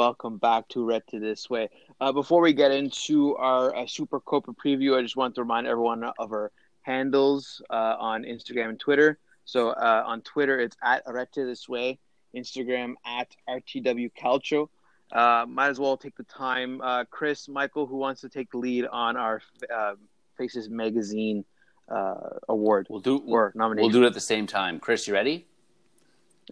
welcome 0.06 0.38
back 0.38 0.68
to 0.68 0.86
Red 0.86 1.02
to 1.08 1.20
This 1.20 1.50
Way. 1.50 1.68
Uh, 2.00 2.12
before 2.12 2.40
we 2.40 2.54
get 2.54 2.70
into 2.70 3.36
our 3.38 3.76
uh, 3.76 3.88
Super 3.88 4.20
Copa 4.20 4.54
preview, 4.54 4.96
I 4.96 5.02
just 5.02 5.16
want 5.16 5.34
to 5.34 5.42
remind 5.42 5.66
everyone 5.66 6.04
of 6.04 6.32
our 6.32 6.52
handles 6.84 7.60
uh, 7.72 7.96
on 7.98 8.22
Instagram 8.22 8.70
and 8.70 8.80
Twitter. 8.80 9.18
So 9.46 9.70
uh, 9.70 10.04
on 10.06 10.22
Twitter, 10.22 10.60
it's 10.60 10.78
at 10.84 11.02
Red 11.08 11.32
to 11.32 11.46
This 11.48 11.68
Way. 11.68 11.98
Instagram 12.36 12.94
at 13.04 13.36
RTW 13.50 14.12
Calcio. 14.14 14.70
Uh, 15.12 15.48
might 15.48 15.70
as 15.70 15.80
well 15.80 15.98
take 15.98 16.16
the 16.16 16.24
time. 16.26 16.82
Uh, 16.82 17.06
Chris, 17.06 17.50
Michael, 17.50 17.88
who 17.88 17.98
wants 17.98 18.22
to 18.22 18.30
take 18.30 18.52
the 18.52 18.60
lead 18.60 18.86
on 18.86 19.18
our 19.18 19.42
uh, 19.76 19.96
Faces 20.38 20.70
Magazine 20.70 21.44
uh, 21.90 22.14
award 22.48 22.86
We'll 22.92 23.00
do. 23.00 23.24
or 23.26 23.54
We'll 23.56 23.90
do 23.90 24.04
it 24.04 24.06
at 24.06 24.14
the 24.14 24.20
same 24.20 24.46
time. 24.46 24.80
Chris, 24.80 25.08
you 25.08 25.16
ready? 25.16 25.48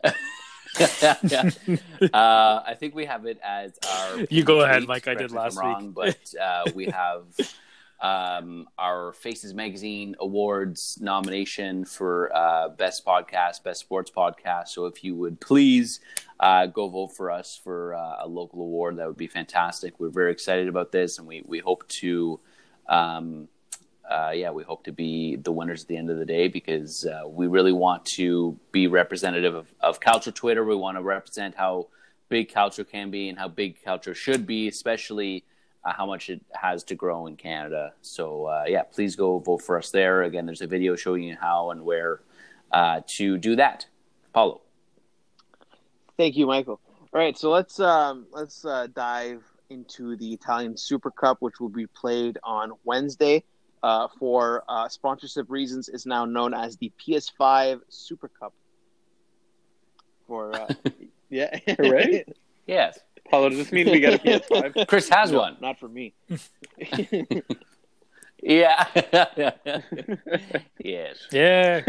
uh, 0.81 2.63
I 2.65 2.77
think 2.79 2.95
we 2.95 3.05
have 3.07 3.27
it 3.27 3.39
as 3.43 3.73
our. 3.89 4.27
You 4.31 4.45
go 4.45 4.61
ahead, 4.61 4.87
like 4.87 5.09
I 5.09 5.15
did 5.15 5.33
last 5.33 5.57
week. 5.57 5.63
wrong, 5.63 5.91
but 5.91 6.19
uh, 6.43 6.65
we 6.75 6.87
have 6.87 7.25
um, 8.01 8.67
our 8.79 9.13
Faces 9.13 9.53
Magazine 9.53 10.17
Awards 10.21 10.99
nomination 11.01 11.85
for 11.85 12.35
uh, 12.35 12.69
Best 12.71 13.05
Podcast, 13.05 13.63
Best 13.63 13.81
Sports 13.81 14.11
Podcast. 14.11 14.69
So 14.69 14.87
if 14.87 15.03
you 15.05 15.15
would 15.17 15.41
please 15.41 16.01
uh, 16.39 16.67
go 16.67 16.89
vote 16.89 17.17
for 17.17 17.31
us 17.31 17.61
for 17.63 17.95
uh, 17.95 18.17
a 18.21 18.29
local 18.29 18.63
award, 18.63 18.97
that 18.99 19.07
would 19.07 19.17
be 19.17 19.27
fantastic. 19.27 19.99
We're 19.99 20.11
very 20.11 20.33
excited 20.33 20.69
about 20.69 20.93
this, 20.93 21.19
and 21.19 21.27
we, 21.27 21.43
we 21.47 21.59
hope 21.59 21.87
to. 21.89 22.41
Um, 22.89 23.49
uh, 24.11 24.33
yeah, 24.35 24.51
we 24.51 24.65
hope 24.65 24.83
to 24.85 24.93
be 24.93 25.37
the 25.37 25.53
winners 25.53 25.83
at 25.83 25.89
the 25.89 25.97
end 25.97 26.11
of 26.11 26.19
the 26.19 26.25
day 26.25 26.49
because 26.49 27.07
uh, 27.07 27.23
we 27.29 27.47
really 27.47 27.73
want 27.73 28.05
to 28.05 28.59
be 28.73 28.89
representative 28.89 29.55
of, 29.55 29.73
of 29.81 30.01
Calcio 30.01 30.35
Twitter. 30.35 30.65
We 30.65 30.75
want 30.75 30.97
to 30.97 31.03
represent 31.03 31.55
how 31.55 31.87
big 32.29 32.51
Calcio 32.51 32.89
can 32.89 33.11
be 33.11 33.29
and 33.29 33.39
how 33.39 33.47
big 33.49 33.77
Calcio 33.85 34.15
should 34.15 34.47
be, 34.47 34.67
especially 34.67 35.45
uh, 35.85 35.93
how 35.93 36.07
much 36.07 36.29
it 36.29 36.41
has 36.53 36.83
to 36.85 36.97
grow 36.97 37.27
in 37.27 37.37
Canada. 37.37 37.93
So, 38.03 38.47
uh, 38.47 38.65
yeah, 38.67 38.83
please 38.83 39.15
go 39.15 39.39
vote 39.39 39.63
for 39.63 39.79
us 39.79 39.91
there. 39.91 40.25
Again, 40.25 40.45
there's 40.45 40.61
a 40.61 40.67
video 40.67 40.97
showing 40.97 41.23
you 41.23 41.37
how 41.41 41.71
and 41.71 41.85
where 41.85 42.21
uh, 42.73 43.03
to 43.17 43.39
do 43.39 43.57
that. 43.57 43.87
Paulo. 44.33 44.61
Thank 46.17 46.37
you, 46.37 46.47
Michael. 46.47 46.81
All 47.13 47.21
right, 47.21 47.37
so 47.37 47.51
let's 47.51 47.81
um, 47.81 48.27
let's 48.31 48.65
uh, 48.65 48.87
dive 48.95 49.43
into 49.71 50.17
the 50.17 50.33
Italian 50.33 50.77
Super 50.77 51.11
Cup, 51.11 51.39
which 51.41 51.61
will 51.61 51.69
be 51.69 51.87
played 51.87 52.39
on 52.45 52.73
Wednesday. 52.85 53.43
Uh, 53.83 54.09
for 54.19 54.63
uh, 54.69 54.89
sponsorship 54.89 55.47
reasons, 55.49 55.89
is 55.89 56.05
now 56.05 56.27
known 56.27 56.53
as 56.53 56.77
the 56.77 56.93
PS5 57.01 57.81
Super 57.89 58.29
Cup. 58.29 58.53
For 60.27 60.55
uh, 60.55 60.69
yeah, 61.31 61.59
Hooray. 61.79 62.25
Yes. 62.67 63.01
Paulo, 63.29 63.49
does 63.49 63.59
this 63.59 63.73
mean 63.73 63.91
we 63.91 63.99
got 63.99 64.15
a 64.15 64.19
PS5? 64.19 64.87
Chris 64.89 65.09
has 65.09 65.33
No, 65.33 65.41
one. 65.41 65.57
Not 65.61 65.81
for 65.81 65.89
me. 65.89 66.15
Yeah. 68.43 68.87
yes. 70.79 71.19
Yeah. 71.33 71.81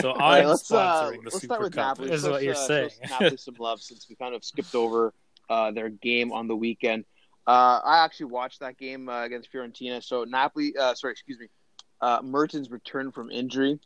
So 0.00 0.14
I'm 0.14 0.46
let's 0.46 0.70
uh, 0.72 1.04
sponsoring 1.04 1.16
the 1.16 1.20
let's 1.24 1.34
Super 1.40 1.44
start 1.44 1.60
with 1.62 1.74
Cup. 1.74 1.98
Napoli. 1.98 2.12
Is 2.12 2.24
Let's, 2.24 2.32
what 2.32 2.42
you're 2.42 2.54
uh, 2.54 2.66
saying. 2.66 2.90
Napoli 3.08 3.36
some 3.36 3.56
love 3.58 3.80
since 3.80 4.06
we 4.08 4.16
kind 4.16 4.34
of 4.34 4.44
skipped 4.44 4.74
over 4.74 5.12
uh, 5.48 5.70
their 5.70 5.90
game 5.90 6.32
on 6.32 6.48
the 6.48 6.56
weekend. 6.56 7.04
Uh, 7.46 7.80
I 7.84 8.04
actually 8.04 8.26
watched 8.26 8.60
that 8.60 8.78
game 8.78 9.08
uh, 9.08 9.24
against 9.24 9.52
Fiorentina. 9.52 10.02
So 10.02 10.24
Napoli, 10.24 10.76
uh, 10.76 10.94
sorry, 10.94 11.12
excuse 11.12 11.38
me, 11.38 11.48
uh, 12.00 12.20
Mertens 12.22 12.70
returned 12.70 13.14
from 13.14 13.30
injury. 13.30 13.80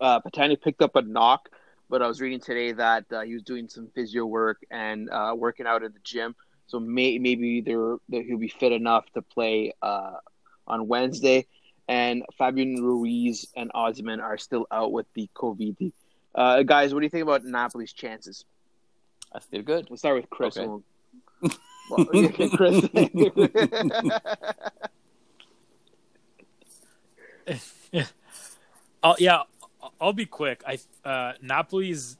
Uh, 0.00 0.20
Petagna 0.20 0.60
picked 0.60 0.82
up 0.82 0.96
a 0.96 1.02
knock, 1.02 1.48
but 1.88 2.02
I 2.02 2.08
was 2.08 2.20
reading 2.20 2.40
today 2.40 2.72
that 2.72 3.04
uh, 3.12 3.20
he 3.20 3.34
was 3.34 3.42
doing 3.42 3.68
some 3.68 3.88
physio 3.94 4.26
work 4.26 4.58
and 4.70 5.08
uh, 5.10 5.34
working 5.36 5.66
out 5.66 5.82
at 5.82 5.94
the 5.94 6.00
gym. 6.02 6.34
So 6.66 6.80
may- 6.80 7.18
maybe 7.18 7.60
there 7.60 7.96
that 8.08 8.24
he'll 8.24 8.38
be 8.38 8.48
fit 8.48 8.72
enough 8.72 9.04
to 9.14 9.22
play 9.22 9.72
uh, 9.80 10.16
on 10.66 10.88
Wednesday. 10.88 11.46
And 11.88 12.24
Fabian 12.36 12.82
Ruiz 12.82 13.46
and 13.56 13.72
Osimhen 13.72 14.20
are 14.22 14.36
still 14.36 14.66
out 14.70 14.92
with 14.92 15.06
the 15.14 15.30
COVID. 15.34 15.92
Uh, 16.34 16.62
guys, 16.62 16.92
what 16.92 17.00
do 17.00 17.06
you 17.06 17.10
think 17.10 17.22
about 17.22 17.44
Napoli's 17.44 17.94
chances? 17.94 18.44
I 19.32 19.40
feel 19.40 19.62
good. 19.62 19.88
We'll 19.88 19.96
start 19.96 20.16
with 20.16 20.28
Chris. 20.28 20.58
Okay. 20.58 21.56
We'll- 21.90 22.06
well, 22.12 22.24
okay, 22.26 22.48
Chris. 22.50 22.84
Oh 29.02 29.14
yeah, 29.18 29.42
I'll 30.00 30.12
be 30.12 30.26
quick. 30.26 30.62
I 30.66 30.78
uh, 31.08 31.34
Napoli's 31.42 32.16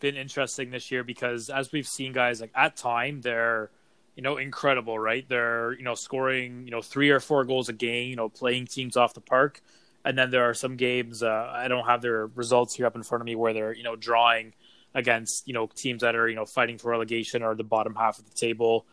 been 0.00 0.16
interesting 0.16 0.70
this 0.70 0.90
year 0.90 1.04
because 1.04 1.50
as 1.50 1.72
we've 1.72 1.86
seen, 1.86 2.12
guys, 2.12 2.40
like 2.40 2.52
at 2.54 2.76
time 2.76 3.20
they're 3.20 3.70
you 4.16 4.22
know 4.22 4.38
incredible, 4.38 4.98
right? 4.98 5.28
They're 5.28 5.72
you 5.74 5.84
know 5.84 5.94
scoring 5.94 6.64
you 6.64 6.70
know 6.70 6.80
three 6.80 7.10
or 7.10 7.20
four 7.20 7.44
goals 7.44 7.68
a 7.68 7.72
game, 7.72 8.08
you 8.08 8.16
know 8.16 8.28
playing 8.28 8.66
teams 8.66 8.96
off 8.96 9.14
the 9.14 9.20
park, 9.20 9.60
and 10.04 10.16
then 10.16 10.30
there 10.30 10.44
are 10.48 10.54
some 10.54 10.76
games 10.76 11.22
uh, 11.22 11.50
I 11.54 11.68
don't 11.68 11.84
have 11.86 12.00
their 12.00 12.26
results 12.28 12.74
here 12.74 12.86
up 12.86 12.96
in 12.96 13.02
front 13.02 13.20
of 13.20 13.26
me 13.26 13.36
where 13.36 13.52
they're 13.52 13.74
you 13.74 13.82
know 13.84 13.96
drawing 13.96 14.54
against 14.94 15.46
you 15.46 15.52
know 15.54 15.68
teams 15.74 16.00
that 16.00 16.16
are 16.16 16.28
you 16.28 16.36
know 16.36 16.46
fighting 16.46 16.78
for 16.78 16.90
relegation 16.90 17.42
or 17.42 17.54
the 17.54 17.64
bottom 17.64 17.94
half 17.94 18.18
of 18.18 18.24
the 18.24 18.34
table. 18.34 18.86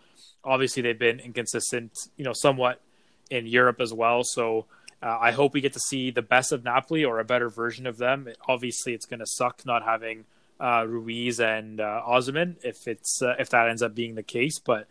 Obviously, 0.43 0.81
they've 0.81 0.97
been 0.97 1.19
inconsistent, 1.19 1.91
you 2.17 2.23
know, 2.23 2.33
somewhat 2.33 2.81
in 3.29 3.45
Europe 3.45 3.81
as 3.81 3.93
well. 3.93 4.23
So 4.23 4.65
uh, 5.01 5.17
I 5.19 5.31
hope 5.31 5.53
we 5.53 5.61
get 5.61 5.73
to 5.73 5.79
see 5.79 6.11
the 6.11 6.21
best 6.21 6.51
of 6.51 6.63
Napoli 6.63 7.05
or 7.05 7.19
a 7.19 7.25
better 7.25 7.49
version 7.49 7.85
of 7.87 7.97
them. 7.97 8.27
Obviously, 8.47 8.93
it's 8.93 9.05
going 9.05 9.19
to 9.19 9.27
suck 9.27 9.65
not 9.65 9.83
having 9.83 10.25
uh, 10.59 10.85
Ruiz 10.87 11.39
and 11.39 11.79
uh, 11.79 12.01
Osimhen 12.07 12.55
if 12.63 12.87
it's 12.87 13.21
uh, 13.21 13.35
if 13.39 13.49
that 13.49 13.69
ends 13.69 13.81
up 13.81 13.95
being 13.95 14.15
the 14.15 14.23
case. 14.23 14.59
But 14.59 14.87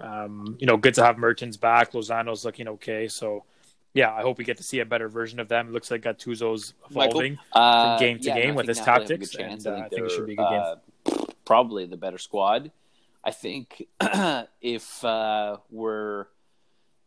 um, 0.00 0.56
you 0.60 0.66
know, 0.66 0.76
good 0.76 0.94
to 0.94 1.04
have 1.04 1.18
Mertens 1.18 1.56
back. 1.56 1.92
Lozano's 1.92 2.44
looking 2.44 2.68
okay. 2.68 3.08
So 3.08 3.44
yeah, 3.92 4.12
I 4.12 4.22
hope 4.22 4.38
we 4.38 4.44
get 4.44 4.56
to 4.56 4.64
see 4.64 4.80
a 4.80 4.84
better 4.84 5.08
version 5.08 5.38
of 5.40 5.48
them. 5.48 5.68
It 5.68 5.72
looks 5.72 5.90
like 5.90 6.02
Gattuso's 6.02 6.74
evolving 6.90 7.38
Uh, 7.52 7.96
from 7.96 8.06
game 8.06 8.18
to 8.18 8.24
yeah, 8.24 8.34
game 8.34 8.54
with 8.56 8.66
think 8.66 8.76
his 8.76 8.86
Napoli 8.86 9.06
tactics, 9.06 9.34
and 9.36 9.66
uh, 9.66 9.74
I 9.74 9.88
think 9.88 10.06
it 10.06 10.10
should 10.10 10.26
be 10.26 10.32
a 10.32 10.36
good 10.36 10.48
game. 10.48 10.60
uh, 10.60 11.24
probably 11.44 11.86
the 11.86 11.96
better 11.96 12.18
squad. 12.18 12.70
I 13.24 13.30
think 13.30 13.86
if 14.60 15.04
uh, 15.04 15.56
we're, 15.70 16.26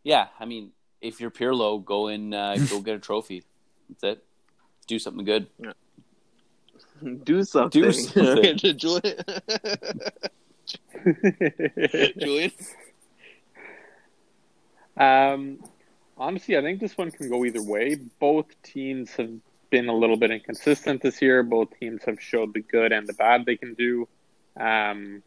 yeah, 0.04 0.28
I 0.40 0.46
mean, 0.46 0.72
if 1.00 1.22
you're 1.22 1.30
Pirlo, 1.30 1.84
go 1.84 2.08
and 2.08 2.34
uh, 2.34 2.58
go 2.58 2.80
get 2.86 2.96
a 2.96 3.00
trophy. 3.00 3.44
That's 3.90 4.18
it. 4.18 4.24
Do 4.88 4.98
something 4.98 5.26
good. 5.26 5.48
Do 7.24 7.44
something. 7.44 7.82
Do 7.84 7.92
something. 7.94 8.58
Julian. 8.58 9.16
Julian. 12.18 12.52
Um, 14.98 15.64
honestly, 16.18 16.58
I 16.58 16.62
think 16.62 16.80
this 16.80 16.98
one 16.98 17.12
can 17.12 17.30
go 17.30 17.46
either 17.46 17.62
way. 17.62 17.96
Both 18.20 18.48
teams 18.64 19.12
have 19.12 19.30
been 19.70 19.90
a 19.90 19.96
little 19.96 20.18
bit 20.18 20.32
inconsistent 20.32 21.04
this 21.04 21.22
year. 21.22 21.44
Both 21.44 21.80
teams 21.80 22.04
have 22.06 22.20
showed 22.20 22.56
the 22.56 22.62
good 22.62 22.92
and 22.92 23.06
the 23.06 23.14
bad 23.14 23.46
they 23.46 23.58
can 23.58 23.76
do. 23.76 24.08
Um, 24.60 25.22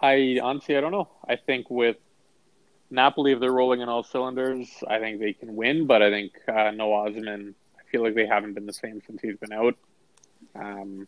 I 0.00 0.38
honestly, 0.42 0.76
I 0.76 0.80
don't 0.80 0.92
know. 0.92 1.08
I 1.26 1.36
think 1.36 1.70
with 1.70 1.96
Napoli, 2.90 3.32
if 3.32 3.40
they're 3.40 3.52
rolling 3.52 3.80
in 3.80 3.88
all 3.88 4.02
cylinders, 4.02 4.68
I 4.86 4.98
think 4.98 5.20
they 5.20 5.32
can 5.32 5.56
win. 5.56 5.86
But 5.86 6.02
I 6.02 6.10
think 6.10 6.32
uh, 6.48 6.70
no 6.70 6.88
Osimhen. 6.90 7.54
I 7.78 7.90
feel 7.90 8.02
like 8.02 8.14
they 8.14 8.26
haven't 8.26 8.54
been 8.54 8.66
the 8.66 8.72
same 8.72 9.00
since 9.06 9.20
he's 9.22 9.36
been 9.36 9.52
out. 9.52 9.74
Um, 10.54 11.06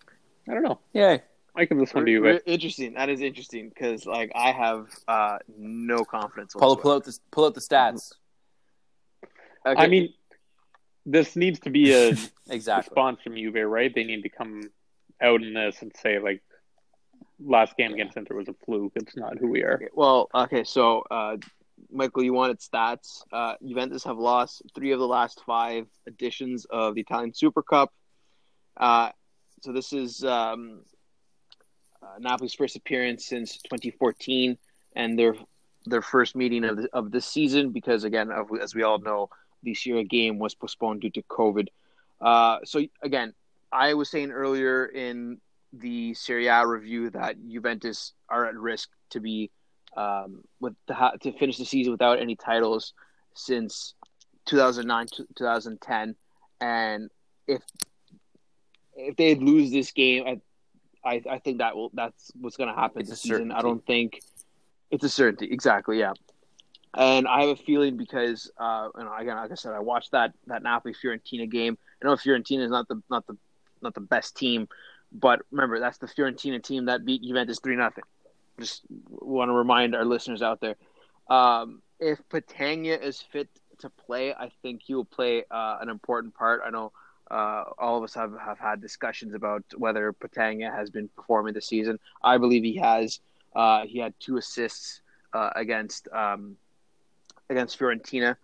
I 0.49 0.55
don't 0.55 0.63
know. 0.63 0.81
Yeah, 0.93 1.19
I 1.55 1.65
give 1.65 1.79
this 1.79 1.93
one 1.93 2.07
to 2.07 2.11
you 2.11 2.23
Re- 2.23 2.33
guys. 2.35 2.43
Interesting. 2.47 2.95
That 2.95 3.09
is 3.09 3.21
interesting 3.21 3.69
because, 3.69 4.07
like, 4.07 4.33
I 4.35 4.53
have 4.53 4.87
uh, 5.07 5.39
no 5.57 6.05
confidence. 6.05 6.55
Paulo, 6.55 6.77
pull 6.77 6.93
out 6.93 7.05
the 7.05 7.19
pull 7.31 7.45
out 7.47 7.55
the 7.55 7.61
stats. 7.61 8.13
Okay. 9.67 9.81
I 9.81 9.87
mean, 9.87 10.15
this 11.05 11.37
needs 11.37 11.61
to 11.61 11.71
be 11.71 11.93
a 11.93 12.15
Exactly. 12.51 12.91
response 12.91 13.21
from 13.23 13.35
Juve, 13.35 13.69
right? 13.69 13.95
They 13.95 14.05
need 14.05 14.23
to 14.23 14.29
come 14.29 14.71
out 15.21 15.43
in 15.43 15.53
this 15.55 15.83
and 15.83 15.93
say 16.01 16.19
like, 16.19 16.43
last 17.41 17.77
game 17.77 17.93
against 17.93 18.17
Inter 18.17 18.35
was 18.35 18.49
a 18.49 18.55
fluke. 18.65 18.93
It's 18.97 19.17
not 19.17 19.39
who 19.39 19.49
we 19.49 19.63
are. 19.63 19.81
Well, 19.95 20.29
okay, 20.35 20.65
so 20.65 21.05
uh, 21.11 21.37
Michael, 21.91 22.25
you 22.25 22.33
wanted 22.33 22.59
stats. 22.59 23.23
Uh, 23.33 23.55
Juventus 23.67 24.05
have 24.05 24.19
lost 24.19 24.63
three 24.75 24.93
of 24.93 24.99
the 24.99 25.07
last 25.07 25.43
five 25.47 25.87
editions 26.07 26.67
of 26.71 26.95
the 26.95 27.01
Italian 27.01 27.33
Super 27.33 27.63
Cup. 27.63 27.93
Uh, 28.77 29.11
so 29.63 29.73
this 29.73 29.93
is 29.93 30.25
um, 30.25 30.83
uh, 32.03 32.19
Napoli's 32.19 32.55
first 32.55 32.77
appearance 32.77 33.27
since 33.27 33.59
2014, 33.63 34.57
and 34.95 35.19
their 35.19 35.35
their 35.87 36.03
first 36.03 36.37
meeting 36.37 36.65
of 36.65 36.77
the, 36.77 36.89
of 36.93 37.11
this 37.11 37.25
season 37.25 37.71
because 37.71 38.05
again, 38.05 38.31
as 38.61 38.75
we 38.75 38.83
all 38.83 38.99
know, 38.99 39.31
the 39.63 39.75
Serie 39.75 40.05
game 40.05 40.39
was 40.39 40.55
postponed 40.55 41.01
due 41.01 41.11
to 41.11 41.23
COVID. 41.23 41.69
Uh, 42.21 42.59
so 42.65 42.85
again, 43.03 43.33
I 43.73 43.95
was 43.95 44.11
saying 44.11 44.31
earlier 44.31 44.87
in 44.87 45.41
the 45.73 46.15
Serie 46.15 46.47
A 46.47 46.67
review 46.67 47.11
that 47.11 47.37
Juventus 47.49 48.13
are 48.29 48.47
at 48.47 48.55
risk 48.55 48.89
to 49.11 49.21
be 49.21 49.51
um, 49.97 50.43
with 50.61 50.75
to, 50.87 50.95
ha- 50.95 51.13
to 51.23 51.33
finish 51.33 51.59
the 51.59 51.65
season 51.65 51.93
without 51.93 52.19
any 52.19 52.37
titles 52.37 52.93
since 53.35 53.95
2009 54.47 55.07
2010, 55.37 56.15
and 56.61 57.11
if 57.47 57.63
if 58.97 59.17
they 59.17 59.35
lose 59.35 59.71
this 59.71 59.93
game, 59.93 60.25
I 60.27 60.41
I, 61.09 61.23
I 61.31 61.39
think 61.39 61.59
that 61.59 61.77
will 61.77 61.91
that's 61.95 62.31
what's 62.41 62.57
going 62.57 62.69
to 62.69 62.75
happen 62.75 63.01
It's 63.01 63.11
this 63.11 63.23
season. 63.23 63.53
I 63.53 63.63
don't 63.63 63.85
think 63.87 64.21
it's 64.91 65.05
a 65.05 65.09
certainty 65.09 65.53
exactly, 65.53 65.99
yeah. 65.99 66.13
And 66.95 67.29
I 67.29 67.43
have 67.43 67.51
a 67.51 67.57
feeling 67.57 67.97
because, 67.97 68.51
uh, 68.59 68.89
and 68.95 69.09
again, 69.21 69.37
like 69.37 69.53
I 69.53 69.55
said, 69.55 69.73
I 69.73 69.81
watched 69.81 70.13
that 70.13 70.33
that 70.47 70.63
Napoli 70.63 70.95
Fiorentina 70.95 71.49
game. 71.49 71.77
I 72.03 72.07
know 72.07 72.15
Fiorentina 72.15 72.65
is 72.65 72.71
not 72.71 72.89
the 72.89 73.03
not 73.11 73.27
the 73.27 73.37
not 73.83 73.95
the 73.95 74.01
best 74.01 74.37
team, 74.37 74.69
but 75.13 75.43
remember 75.51 75.81
that's 75.81 75.99
the 75.99 76.07
Fiorentina 76.07 76.63
team 76.63 76.87
that 76.87 77.05
beat 77.05 77.23
Juventus 77.23 77.61
three 77.61 77.77
nothing. 77.77 78.05
Just 78.61 78.83
want 79.09 79.49
to 79.49 79.53
remind 79.53 79.95
our 79.95 80.05
listeners 80.05 80.43
out 80.43 80.61
there. 80.61 80.77
Um, 81.29 81.83
if 82.01 82.19
Petagna 82.29 83.01
is 83.01 83.21
fit 83.21 83.49
to 83.81 83.91
play, 83.91 84.35
I 84.35 84.51
think 84.63 84.83
he 84.85 84.95
will 84.95 85.05
play 85.05 85.45
uh, 85.51 85.79
an 85.81 85.89
important 85.89 86.35
part. 86.35 86.63
I 86.65 86.71
know 86.71 86.93
uh, 87.31 87.65
all 87.79 87.99
of 87.99 88.05
us 88.05 88.15
have, 88.15 88.33
have 88.39 88.59
had 88.59 88.81
discussions 88.81 89.35
about 89.35 89.63
whether 89.77 90.13
Petagna 90.13 90.75
has 90.75 90.91
been 90.91 91.09
performing 91.09 91.55
this 91.55 91.67
season. 91.67 91.99
I 92.23 92.39
believe 92.39 92.65
he 92.65 92.77
has. 92.77 93.21
Uh, 93.55 93.87
he 93.87 93.99
had 93.99 94.15
two 94.19 94.37
assists 94.37 95.03
uh, 95.33 95.51
against 95.55 96.09
um, 96.13 96.57
against 97.51 97.79
Fiorentina. 97.79 98.37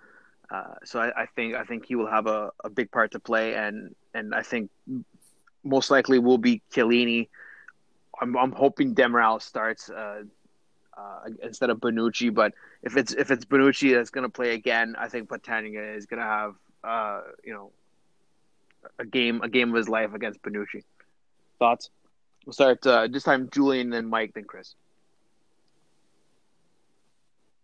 Uh, 0.51 0.75
so 0.85 1.01
I, 1.01 1.23
I, 1.23 1.27
think 1.27 1.55
I 1.55 1.65
think 1.65 1.87
he 1.87 1.95
will 1.95 2.07
have 2.07 2.27
a, 2.27 2.51
a 2.63 2.71
big 2.71 2.91
part 2.91 3.13
to 3.13 3.19
play, 3.21 3.55
and 3.55 3.95
and 4.13 4.35
I 4.35 4.43
think 4.43 4.71
most 5.65 5.91
likely 5.91 6.19
will 6.19 6.39
be 6.39 6.63
Chiellini. 6.73 7.29
I'm 8.21 8.37
I'm 8.37 8.53
hoping 8.53 8.95
Demiral 8.95 9.43
starts 9.43 9.91
uh, 9.91 10.23
uh, 10.97 11.21
instead 11.43 11.71
of 11.71 11.79
Bonucci, 11.79 12.33
but 12.33 12.53
if 12.83 12.97
it's 12.97 13.13
if 13.13 13.31
it's 13.31 13.45
Bonucci 13.45 13.95
that's 13.95 14.11
going 14.11 14.23
to 14.23 14.29
play 14.29 14.55
again, 14.55 14.95
I 14.99 15.09
think 15.09 15.29
Petagna 15.29 15.97
is 15.97 16.07
going 16.07 16.21
to 16.21 16.27
have 16.27 16.55
uh, 16.85 17.21
you 17.45 17.53
know 17.53 17.73
a 18.99 19.05
game 19.05 19.41
a 19.43 19.49
game 19.49 19.71
of 19.71 19.77
his 19.77 19.89
life 19.89 20.15
against 20.15 20.43
Bonucci. 20.43 20.85
Thoughts? 21.59 21.91
We'll 22.45 22.53
start 22.53 22.87
uh, 22.87 23.09
this 23.09 23.25
time 23.25 23.49
Julian, 23.51 23.91
then 23.91 24.07
Mike, 24.07 24.35
then 24.35 24.45
Chris. 24.45 24.75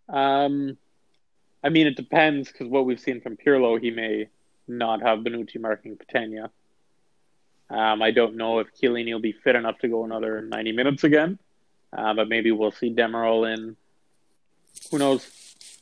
Um, 0.09 0.77
I 1.63 1.69
mean, 1.69 1.87
it 1.87 1.97
depends 1.97 2.51
because 2.51 2.67
what 2.67 2.87
we've 2.87 2.99
seen 2.99 3.21
from 3.21 3.37
Pirlo, 3.37 3.81
he 3.81 3.91
may 3.91 4.29
not 4.67 5.03
have 5.03 5.21
Bonucci 5.21 5.61
marking 5.61 5.97
Petagna. 5.97 6.51
Um, 7.71 8.03
I 8.03 8.11
don't 8.11 8.37
know 8.37 8.59
if 8.59 8.69
Chiellini 8.75 9.13
will 9.13 9.21
be 9.21 9.33
fit 9.33 9.55
enough 9.55 9.79
to 9.79 9.89
go 9.89 10.05
another 10.05 10.43
90 10.43 10.73
minutes 10.73 11.05
again, 11.05 11.39
uh, 11.97 12.15
but 12.15 12.29
maybe 12.29 12.51
we'll 12.51 12.73
see 12.73 12.93
Demiral 12.93 13.53
in. 13.53 13.77
Who 14.91 14.99
knows? 14.99 15.31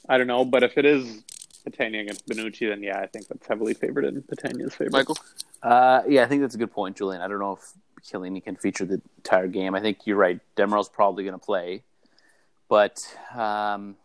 I 0.09 0.19
don't 0.19 0.27
know. 0.27 0.45
But 0.45 0.63
if 0.63 0.77
it 0.77 0.85
is 0.85 1.23
Petagna 1.67 2.03
against 2.03 2.27
Bonucci, 2.27 2.69
then 2.69 2.83
yeah, 2.83 2.99
I 2.99 3.07
think 3.07 3.29
that's 3.29 3.47
heavily 3.47 3.75
favored 3.75 4.05
in 4.05 4.23
Petagna's 4.23 4.75
favor. 4.75 4.91
Michael? 4.91 5.17
Uh, 5.63 6.03
yeah, 6.07 6.23
I 6.23 6.27
think 6.27 6.43
that's 6.43 6.55
a 6.55 6.59
good 6.59 6.73
point, 6.73 6.97
Julian. 6.97 7.23
I 7.23 7.29
don't 7.29 7.39
know 7.39 7.53
if 7.53 7.73
Chiellini 8.05 8.43
can 8.43 8.57
feature 8.57 8.85
the 8.85 9.01
entire 9.19 9.49
game. 9.49 9.75
I 9.75 9.81
think 9.81 10.07
you're 10.07 10.17
right. 10.17 10.41
Demiral's 10.57 10.89
probably 10.89 11.25
going 11.25 11.39
to 11.39 11.45
play. 11.45 11.83
But 12.69 13.03
um, 13.35 13.97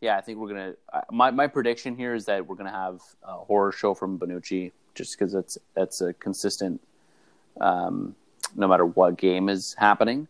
yeah, 0.00 0.16
I 0.16 0.20
think 0.20 0.38
we're 0.38 0.48
gonna. 0.48 0.74
My 1.10 1.30
my 1.30 1.46
prediction 1.46 1.96
here 1.96 2.14
is 2.14 2.26
that 2.26 2.46
we're 2.46 2.56
gonna 2.56 2.70
have 2.70 3.00
a 3.22 3.38
horror 3.38 3.72
show 3.72 3.94
from 3.94 4.18
Bonucci 4.18 4.72
just 4.94 5.18
because 5.18 5.32
that's 5.32 5.58
that's 5.74 6.00
a 6.00 6.12
consistent, 6.14 6.80
um, 7.60 8.14
no 8.54 8.68
matter 8.68 8.84
what 8.84 9.16
game 9.16 9.48
is 9.48 9.74
happening. 9.78 10.28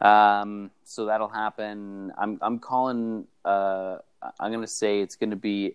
Um, 0.00 0.70
so 0.84 1.06
that'll 1.06 1.28
happen. 1.28 2.12
I'm 2.16 2.38
I'm 2.40 2.58
calling. 2.58 3.26
Uh, 3.44 3.98
I'm 4.38 4.52
gonna 4.52 4.66
say 4.66 5.00
it's 5.00 5.16
gonna 5.16 5.36
be 5.36 5.72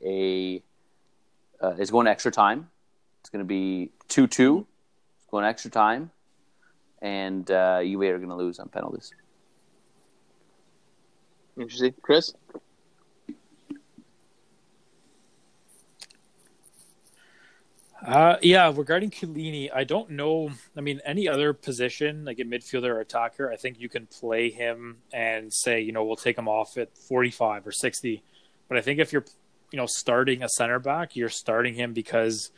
a. 1.61 1.65
Uh, 1.65 1.75
it's 1.77 1.91
going 1.91 2.07
extra 2.07 2.31
time. 2.31 2.69
It's 3.21 3.29
gonna 3.29 3.43
be 3.43 3.91
two 4.07 4.27
two. 4.27 4.65
It's 5.17 5.29
going 5.29 5.45
extra 5.45 5.71
time, 5.71 6.11
and 7.01 7.49
uh, 7.51 7.81
Juve 7.83 8.01
are 8.01 8.19
gonna 8.19 8.37
lose 8.37 8.59
on 8.59 8.69
penalties. 8.69 9.13
Interesting, 11.57 11.93
Chris. 12.01 12.33
Uh, 18.05 18.35
yeah, 18.41 18.71
regarding 18.75 19.09
Chiellini, 19.09 19.69
I 19.73 19.85
don't 19.85 20.09
know. 20.11 20.51
I 20.75 20.81
mean, 20.81 20.99
any 21.05 21.29
other 21.29 21.53
position, 21.53 22.25
like 22.25 22.37
a 22.39 22.43
midfielder 22.43 22.89
or 22.89 22.99
attacker, 22.99 23.49
I 23.49 23.55
think 23.55 23.79
you 23.79 23.87
can 23.87 24.07
play 24.07 24.49
him 24.49 24.97
and 25.13 25.53
say, 25.53 25.79
you 25.79 25.93
know, 25.93 26.03
we'll 26.03 26.17
take 26.17 26.37
him 26.37 26.49
off 26.49 26.77
at 26.77 26.97
45 26.97 27.65
or 27.65 27.71
60. 27.71 28.21
But 28.67 28.77
I 28.77 28.81
think 28.81 28.99
if 28.99 29.13
you're, 29.13 29.23
you 29.71 29.77
know, 29.77 29.85
starting 29.85 30.43
a 30.43 30.49
center 30.49 30.79
back, 30.79 31.15
you're 31.15 31.29
starting 31.29 31.75
him 31.75 31.93
because 31.93 32.51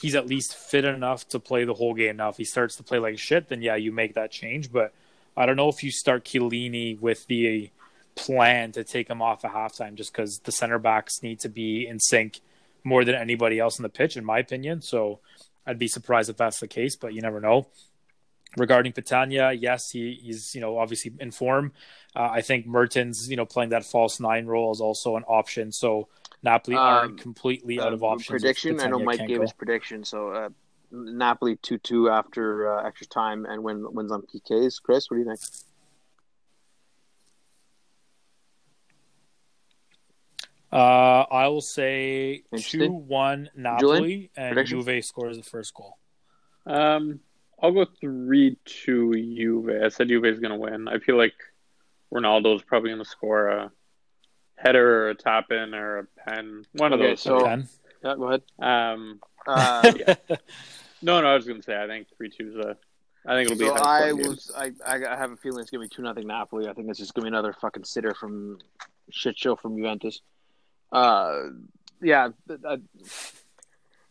he's 0.00 0.16
at 0.16 0.26
least 0.26 0.56
fit 0.56 0.84
enough 0.84 1.28
to 1.28 1.38
play 1.38 1.64
the 1.64 1.74
whole 1.74 1.94
game. 1.94 2.16
Now, 2.16 2.30
if 2.30 2.36
he 2.36 2.44
starts 2.44 2.74
to 2.76 2.82
play 2.82 2.98
like 2.98 3.18
shit, 3.20 3.48
then 3.48 3.62
yeah, 3.62 3.76
you 3.76 3.92
make 3.92 4.14
that 4.14 4.32
change. 4.32 4.72
But 4.72 4.92
I 5.36 5.46
don't 5.46 5.56
know 5.56 5.68
if 5.68 5.84
you 5.84 5.92
start 5.92 6.24
Chiellini 6.24 7.00
with 7.00 7.24
the 7.28 7.70
plan 8.16 8.72
to 8.72 8.82
take 8.82 9.08
him 9.08 9.22
off 9.22 9.44
at 9.44 9.52
halftime 9.52 9.94
just 9.94 10.12
because 10.12 10.40
the 10.40 10.50
center 10.50 10.80
backs 10.80 11.22
need 11.22 11.38
to 11.40 11.48
be 11.48 11.86
in 11.86 12.00
sync 12.00 12.40
more 12.84 13.04
than 13.04 13.14
anybody 13.14 13.58
else 13.58 13.78
on 13.78 13.82
the 13.82 13.88
pitch, 13.88 14.16
in 14.16 14.24
my 14.24 14.38
opinion. 14.38 14.82
So 14.82 15.20
I'd 15.66 15.78
be 15.78 15.88
surprised 15.88 16.30
if 16.30 16.36
that's 16.36 16.60
the 16.60 16.68
case, 16.68 16.96
but 16.96 17.14
you 17.14 17.20
never 17.20 17.40
know. 17.40 17.68
Regarding 18.56 18.92
Petagna, 18.92 19.56
yes, 19.60 19.90
he, 19.90 20.18
he's 20.22 20.54
you 20.54 20.60
know 20.60 20.78
obviously 20.78 21.12
in 21.20 21.30
form. 21.30 21.72
Uh, 22.16 22.30
I 22.32 22.40
think 22.40 22.66
Mertens, 22.66 23.28
you 23.28 23.36
know, 23.36 23.44
playing 23.44 23.70
that 23.70 23.84
false 23.84 24.20
nine 24.20 24.46
role 24.46 24.72
is 24.72 24.80
also 24.80 25.16
an 25.16 25.24
option. 25.24 25.70
So 25.70 26.08
Napoli 26.42 26.76
um, 26.76 26.82
aren't 26.82 27.20
completely 27.20 27.78
out 27.78 27.92
of 27.92 28.02
options. 28.02 28.40
Prediction. 28.40 28.80
I 28.80 28.86
know 28.86 28.98
Mike 28.98 29.26
gave 29.26 29.36
go. 29.36 29.42
his 29.42 29.52
prediction. 29.52 30.02
So 30.04 30.30
uh, 30.30 30.48
Napoli 30.90 31.56
two 31.56 31.78
two 31.78 32.08
after 32.08 32.72
uh, 32.72 32.86
extra 32.86 33.06
time 33.06 33.44
and 33.44 33.62
win 33.62 33.86
wins 33.92 34.10
on 34.10 34.22
PKs. 34.22 34.82
Chris, 34.82 35.10
what 35.10 35.16
do 35.16 35.22
you 35.22 35.28
think? 35.28 35.40
Uh, 40.70 41.24
I 41.30 41.48
will 41.48 41.62
say 41.62 42.42
two 42.58 42.90
one 42.90 43.48
Napoli 43.56 43.98
Julian? 43.98 44.28
and 44.36 44.54
Prediction? 44.54 44.82
Juve 44.82 45.04
scores 45.04 45.36
the 45.38 45.42
first 45.42 45.72
goal. 45.74 45.96
Um, 46.66 47.20
I'll 47.62 47.72
go 47.72 47.86
three 48.00 48.56
two 48.64 49.14
Juve. 49.14 49.82
I 49.82 49.88
said 49.88 50.08
Juve 50.08 50.26
is 50.26 50.40
going 50.40 50.52
to 50.52 50.58
win. 50.58 50.86
I 50.86 50.98
feel 50.98 51.16
like 51.16 51.34
Ronaldo's 52.12 52.62
probably 52.62 52.90
going 52.90 53.02
to 53.02 53.08
score 53.08 53.48
a 53.48 53.72
header 54.56 55.06
or 55.06 55.10
a 55.10 55.14
tap 55.14 55.50
in 55.50 55.74
or 55.74 55.98
a 55.98 56.04
pen. 56.26 56.64
One 56.72 56.92
okay, 56.92 57.02
of 57.02 57.10
those. 57.10 57.20
So, 57.22 57.44
pen. 57.44 57.68
yeah, 58.04 58.14
go 58.16 58.24
ahead. 58.24 58.42
Um, 58.58 59.20
uh, 59.46 59.92
yeah. 59.98 60.14
no, 61.02 61.20
no, 61.20 61.28
I 61.28 61.34
was 61.34 61.46
going 61.46 61.60
to 61.60 61.64
say 61.64 61.82
I 61.82 61.86
think 61.86 62.08
three 62.16 62.30
two 62.30 62.48
is 62.48 62.56
a. 62.56 62.76
I 63.26 63.34
think 63.34 63.50
it'll 63.50 63.58
be. 63.58 63.66
So 63.66 63.82
I 63.82 64.12
was. 64.12 64.52
I, 64.56 64.72
I 64.86 65.16
have 65.16 65.32
a 65.32 65.36
feeling 65.36 65.60
it's 65.60 65.70
going 65.70 65.82
to 65.82 65.88
be 65.88 65.94
two 65.94 66.02
nothing 66.02 66.26
Napoli. 66.26 66.68
I 66.68 66.74
think 66.74 66.88
it's 66.90 66.98
just 66.98 67.14
going 67.14 67.24
to 67.24 67.30
be 67.30 67.34
another 67.34 67.54
fucking 67.54 67.84
sitter 67.84 68.14
from 68.14 68.58
shit 69.10 69.38
show 69.38 69.56
from 69.56 69.76
Juventus. 69.76 70.20
Uh, 70.92 71.48
yeah. 72.02 72.28
Uh, 72.48 72.76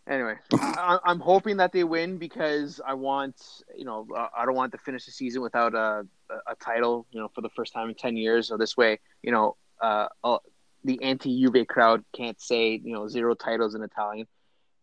anyway, 0.08 0.36
I, 0.54 1.00
am 1.06 1.20
hoping 1.20 1.58
that 1.58 1.72
they 1.72 1.84
win 1.84 2.18
because 2.18 2.82
I 2.86 2.94
want, 2.94 3.36
you 3.76 3.86
know, 3.86 4.08
uh, 4.16 4.28
I 4.38 4.46
don't 4.46 4.56
want 4.56 4.72
to 4.74 4.78
finish 4.78 5.06
the 5.06 5.12
season 5.12 5.42
without 5.42 5.74
a, 5.74 6.06
a, 6.30 6.56
title, 6.56 7.08
you 7.12 7.20
know, 7.20 7.30
for 7.34 7.42
the 7.42 7.50
first 7.56 7.74
time 7.74 7.90
in 7.90 7.96
ten 7.96 8.18
years. 8.18 8.48
So 8.48 8.58
this 8.58 8.78
way, 8.78 9.00
you 9.22 9.32
know, 9.32 9.56
uh, 9.82 10.08
uh 10.24 10.38
the 10.84 11.02
anti-Juve 11.04 11.68
crowd 11.68 12.04
can't 12.16 12.40
say, 12.40 12.80
you 12.84 12.94
know, 12.94 13.08
zero 13.08 13.34
titles 13.34 13.76
in 13.76 13.84
Italian. 13.84 14.28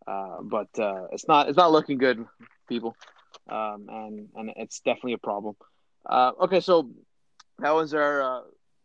Uh, 0.06 0.42
but 0.42 0.68
uh, 0.78 1.06
it's 1.12 1.26
not 1.26 1.48
it's 1.48 1.56
not 1.56 1.72
looking 1.72 1.96
good, 1.96 2.26
people, 2.68 2.94
um, 3.48 3.86
and 3.88 4.28
and 4.34 4.50
it's 4.56 4.80
definitely 4.80 5.14
a 5.14 5.18
problem. 5.18 5.56
Uh, 6.04 6.32
okay, 6.42 6.60
so 6.60 6.90
that 7.58 7.74
was 7.74 7.94
our 7.94 8.42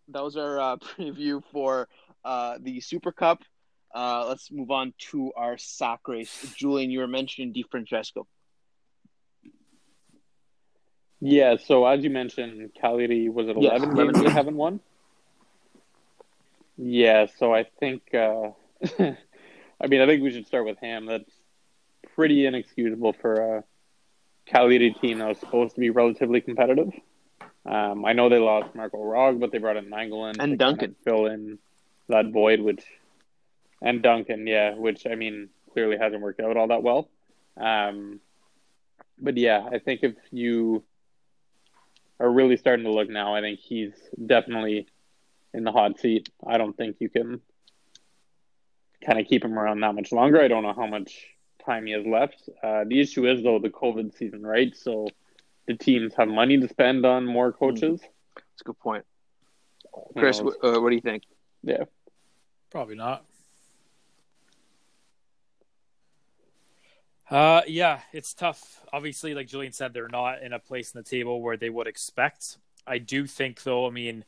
that 0.09 0.23
was 0.23 0.37
our 0.37 0.77
preview 0.97 1.43
for 1.51 1.89
uh, 2.23 2.57
the 2.59 2.81
Super 2.81 3.11
Cup. 3.11 3.41
Uh, 3.93 4.25
let's 4.27 4.51
move 4.51 4.69
on 4.69 4.93
to 5.11 5.31
our 5.35 5.57
sack 5.57 6.07
race. 6.07 6.53
Julian, 6.55 6.91
you 6.91 6.99
were 6.99 7.07
mentioning 7.07 7.53
Di 7.53 7.63
Francesco. 7.69 8.27
Yeah, 11.21 11.57
so 11.57 11.85
as 11.85 12.03
you 12.03 12.09
mentioned, 12.09 12.71
Cagliari 12.79 13.29
was 13.29 13.47
it 13.47 13.57
eleven 13.57 13.95
yes, 13.95 13.97
games 13.97 14.23
they 14.23 14.29
haven't 14.29 14.55
won. 14.55 14.79
Yeah, 16.77 17.25
so 17.37 17.53
I 17.53 17.65
think, 17.79 18.03
uh, 18.13 18.51
I 18.99 19.87
mean, 19.87 19.99
I 19.99 20.05
think 20.05 20.23
we 20.23 20.31
should 20.31 20.47
start 20.47 20.65
with 20.65 20.79
him. 20.79 21.07
That's 21.07 21.29
pretty 22.15 22.45
inexcusable 22.45 23.13
for 23.13 23.33
a 23.33 23.63
Cagliari 24.45 24.95
team 25.01 25.19
that 25.19 25.27
was 25.27 25.39
supposed 25.39 25.75
to 25.75 25.81
be 25.81 25.89
relatively 25.89 26.39
competitive. 26.39 26.93
Um, 27.65 28.05
I 28.05 28.13
know 28.13 28.29
they 28.29 28.39
lost 28.39 28.73
Marko 28.73 29.03
Rog, 29.03 29.41
but 29.41 29.51
they 29.51 29.57
brought 29.57 29.75
in 29.75 29.89
Nainggolan 29.89 30.37
and 30.39 30.57
Duncan 30.57 30.95
fill 31.03 31.25
in 31.25 31.59
that 32.09 32.31
void, 32.31 32.59
which 32.59 32.83
and 33.81 34.01
Duncan, 34.01 34.45
yeah, 34.45 34.75
which 34.75 35.07
I 35.07 35.15
mean 35.15 35.49
clearly 35.71 35.97
hasn't 35.97 36.21
worked 36.21 36.41
out 36.41 36.57
all 36.57 36.67
that 36.67 36.83
well. 36.83 37.09
Um, 37.57 38.19
but 39.17 39.37
yeah, 39.37 39.67
I 39.71 39.79
think 39.79 40.01
if 40.03 40.15
you 40.31 40.83
are 42.19 42.29
really 42.29 42.57
starting 42.57 42.85
to 42.85 42.91
look 42.91 43.09
now, 43.09 43.35
I 43.35 43.41
think 43.41 43.59
he's 43.59 43.93
definitely 44.25 44.87
in 45.53 45.63
the 45.63 45.71
hot 45.71 45.99
seat. 45.99 46.29
I 46.45 46.57
don't 46.57 46.75
think 46.75 46.97
you 46.99 47.09
can 47.09 47.41
kind 49.05 49.19
of 49.19 49.27
keep 49.27 49.43
him 49.43 49.57
around 49.57 49.79
that 49.81 49.95
much 49.95 50.11
longer. 50.11 50.41
I 50.41 50.47
don't 50.47 50.63
know 50.63 50.73
how 50.73 50.87
much 50.87 51.27
time 51.65 51.85
he 51.85 51.93
has 51.93 52.05
left. 52.05 52.49
Uh, 52.63 52.83
the 52.85 52.99
issue 52.99 53.27
is 53.27 53.43
though 53.43 53.59
the 53.59 53.69
COVID 53.69 54.17
season, 54.17 54.45
right? 54.45 54.75
So 54.75 55.07
the 55.67 55.75
teams 55.75 56.13
have 56.15 56.27
money 56.27 56.59
to 56.59 56.67
spend 56.67 57.05
on 57.05 57.25
more 57.25 57.51
coaches. 57.51 58.01
That's 58.35 58.61
a 58.61 58.63
good 58.65 58.79
point. 58.79 59.05
Chris, 60.17 60.39
uh, 60.39 60.79
what 60.79 60.89
do 60.89 60.95
you 60.95 61.01
think? 61.01 61.23
Yeah. 61.63 61.83
Probably 62.69 62.95
not. 62.95 63.25
Uh, 67.29 67.61
yeah, 67.67 67.99
it's 68.11 68.33
tough. 68.33 68.81
Obviously, 68.91 69.35
like 69.35 69.47
Julian 69.47 69.71
said, 69.71 69.93
they're 69.93 70.07
not 70.07 70.41
in 70.41 70.51
a 70.53 70.59
place 70.59 70.93
in 70.93 70.99
the 70.99 71.07
table 71.07 71.41
where 71.41 71.57
they 71.57 71.69
would 71.69 71.87
expect. 71.87 72.57
I 72.87 72.97
do 72.97 73.27
think, 73.27 73.61
though, 73.63 73.85
I 73.85 73.91
mean, 73.91 74.25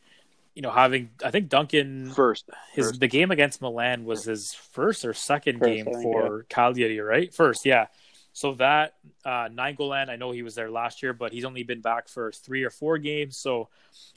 you 0.54 0.62
know, 0.62 0.70
having 0.70 1.10
I 1.24 1.32
think 1.32 1.50
Duncan 1.50 2.12
First, 2.12 2.50
his 2.74 2.88
first. 2.88 3.00
the 3.00 3.08
game 3.08 3.32
against 3.32 3.62
Milan 3.62 4.06
was 4.06 4.26
his 4.26 4.54
first 4.54 5.06
or 5.06 5.14
second 5.14 5.60
First, 5.60 5.68
game 5.68 5.86
for 5.86 6.46
Cagliari, 6.50 7.00
right? 7.00 7.34
First, 7.34 7.66
yeah. 7.66 7.88
So 8.34 8.54
that 8.56 8.96
uh, 9.26 9.50
Nainggolan, 9.50 10.10
I 10.10 10.16
know 10.16 10.32
he 10.32 10.44
was 10.44 10.56
there 10.56 10.72
last 10.72 11.04
year, 11.04 11.14
but 11.14 11.34
he's 11.34 11.46
only 11.46 11.64
been 11.64 11.82
back 11.82 12.08
for 12.08 12.32
three 12.32 12.64
or 12.64 12.70
four 12.70 12.98
games. 12.98 13.40
So 13.40 13.70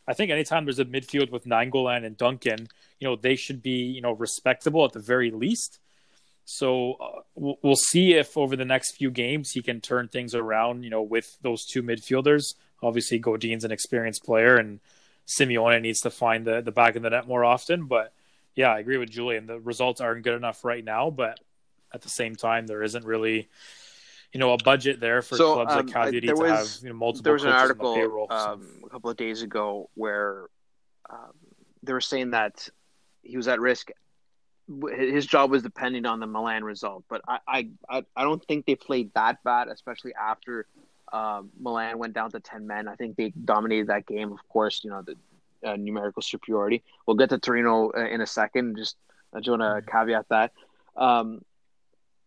I 0.06 0.14
think 0.14 0.30
anytime 0.30 0.64
there's 0.64 0.78
a 0.78 0.84
midfield 0.84 1.30
with 1.30 1.44
Nainggolan 1.44 2.04
and 2.04 2.16
Duncan, 2.16 2.68
you 3.00 3.08
know, 3.08 3.16
they 3.16 3.36
should 3.36 3.62
be 3.62 3.82
you 3.82 4.00
know 4.00 4.12
respectable 4.12 4.84
at 4.84 4.92
the 4.92 5.00
very 5.00 5.30
least. 5.30 5.80
So 6.44 6.94
uh, 6.94 7.20
we'll 7.34 7.56
we'll 7.62 7.76
see 7.76 8.14
if 8.14 8.36
over 8.36 8.54
the 8.54 8.64
next 8.64 8.96
few 8.96 9.10
games 9.10 9.50
he 9.50 9.62
can 9.62 9.80
turn 9.80 10.08
things 10.08 10.34
around. 10.34 10.84
You 10.84 10.90
know, 10.90 11.02
with 11.02 11.36
those 11.42 11.64
two 11.64 11.82
midfielders. 11.82 12.54
Obviously, 12.82 13.18
Godin's 13.18 13.64
an 13.64 13.72
experienced 13.72 14.24
player, 14.24 14.56
and 14.56 14.78
Simeone 15.26 15.80
needs 15.80 16.00
to 16.00 16.10
find 16.10 16.44
the 16.44 16.60
the 16.60 16.72
back 16.72 16.96
of 16.96 17.02
the 17.02 17.10
net 17.10 17.26
more 17.26 17.44
often. 17.44 17.86
But 17.86 18.12
yeah, 18.54 18.72
I 18.72 18.78
agree 18.78 18.98
with 18.98 19.10
Julian. 19.10 19.46
The 19.46 19.58
results 19.58 20.00
aren't 20.00 20.22
good 20.22 20.36
enough 20.36 20.64
right 20.64 20.84
now, 20.84 21.10
but 21.10 21.40
at 21.92 22.02
the 22.02 22.08
same 22.08 22.34
time, 22.34 22.66
there 22.66 22.82
isn't 22.82 23.04
really, 23.04 23.48
you 24.34 24.40
know, 24.40 24.52
a 24.52 24.58
budget 24.58 24.98
there 24.98 25.22
for 25.22 25.36
So, 25.36 25.54
clubs 25.54 25.72
um, 25.72 25.86
like 25.86 25.94
Cagliari 25.94 26.26
there 26.26 26.34
to 26.34 26.42
was- 26.42 26.50
have 26.76 26.82
you 26.82 26.88
know 26.90 26.96
multiple. 26.96 27.22
there 27.22 27.32
was 27.34 27.44
an 27.44 27.52
coaches 27.52 27.70
on 27.70 27.78
the 27.78 27.84
article 27.84 27.94
payroll, 27.94 28.26
so- 28.28 28.36
um, 28.36 28.68
a 28.84 28.88
couple 28.88 29.08
of 29.08 29.16
days 29.16 29.42
ago 29.42 29.88
where 29.94 30.48
um, 31.08 31.32
they 31.84 31.92
were 31.92 32.00
saying 32.00 32.32
that 32.32 32.68
he 33.22 33.36
was 33.36 33.46
at 33.48 33.60
risk. 33.60 33.90
His 34.92 35.26
job 35.26 35.50
was 35.50 35.62
depending 35.62 36.04
on 36.04 36.20
the 36.20 36.26
Milan 36.26 36.64
result, 36.64 37.04
but 37.08 37.20
I 37.28 37.68
I, 37.88 38.04
I, 38.16 38.22
don't 38.24 38.42
think 38.44 38.66
they 38.66 38.74
played 38.74 39.12
that 39.14 39.44
bad, 39.44 39.68
especially 39.68 40.14
after 40.14 40.66
um, 41.12 41.50
Milan 41.60 41.98
went 41.98 42.14
down 42.14 42.30
to 42.32 42.40
ten 42.40 42.66
men. 42.66 42.88
I 42.88 42.96
think 42.96 43.16
they 43.16 43.30
dominated 43.30 43.88
that 43.88 44.06
game. 44.06 44.32
Of 44.32 44.46
course, 44.48 44.82
you 44.82 44.90
know 44.90 45.02
the 45.02 45.16
uh, 45.68 45.76
numerical 45.76 46.22
superiority. 46.22 46.82
We'll 47.06 47.16
get 47.16 47.28
to 47.28 47.38
Torino 47.38 47.92
uh, 47.94 48.06
in 48.06 48.20
a 48.20 48.26
second. 48.26 48.78
Just 48.78 48.96
I 49.34 49.38
just 49.38 49.50
want 49.50 49.62
to 49.62 49.90
caveat 49.90 50.26
that. 50.30 50.52
Um, 50.96 51.44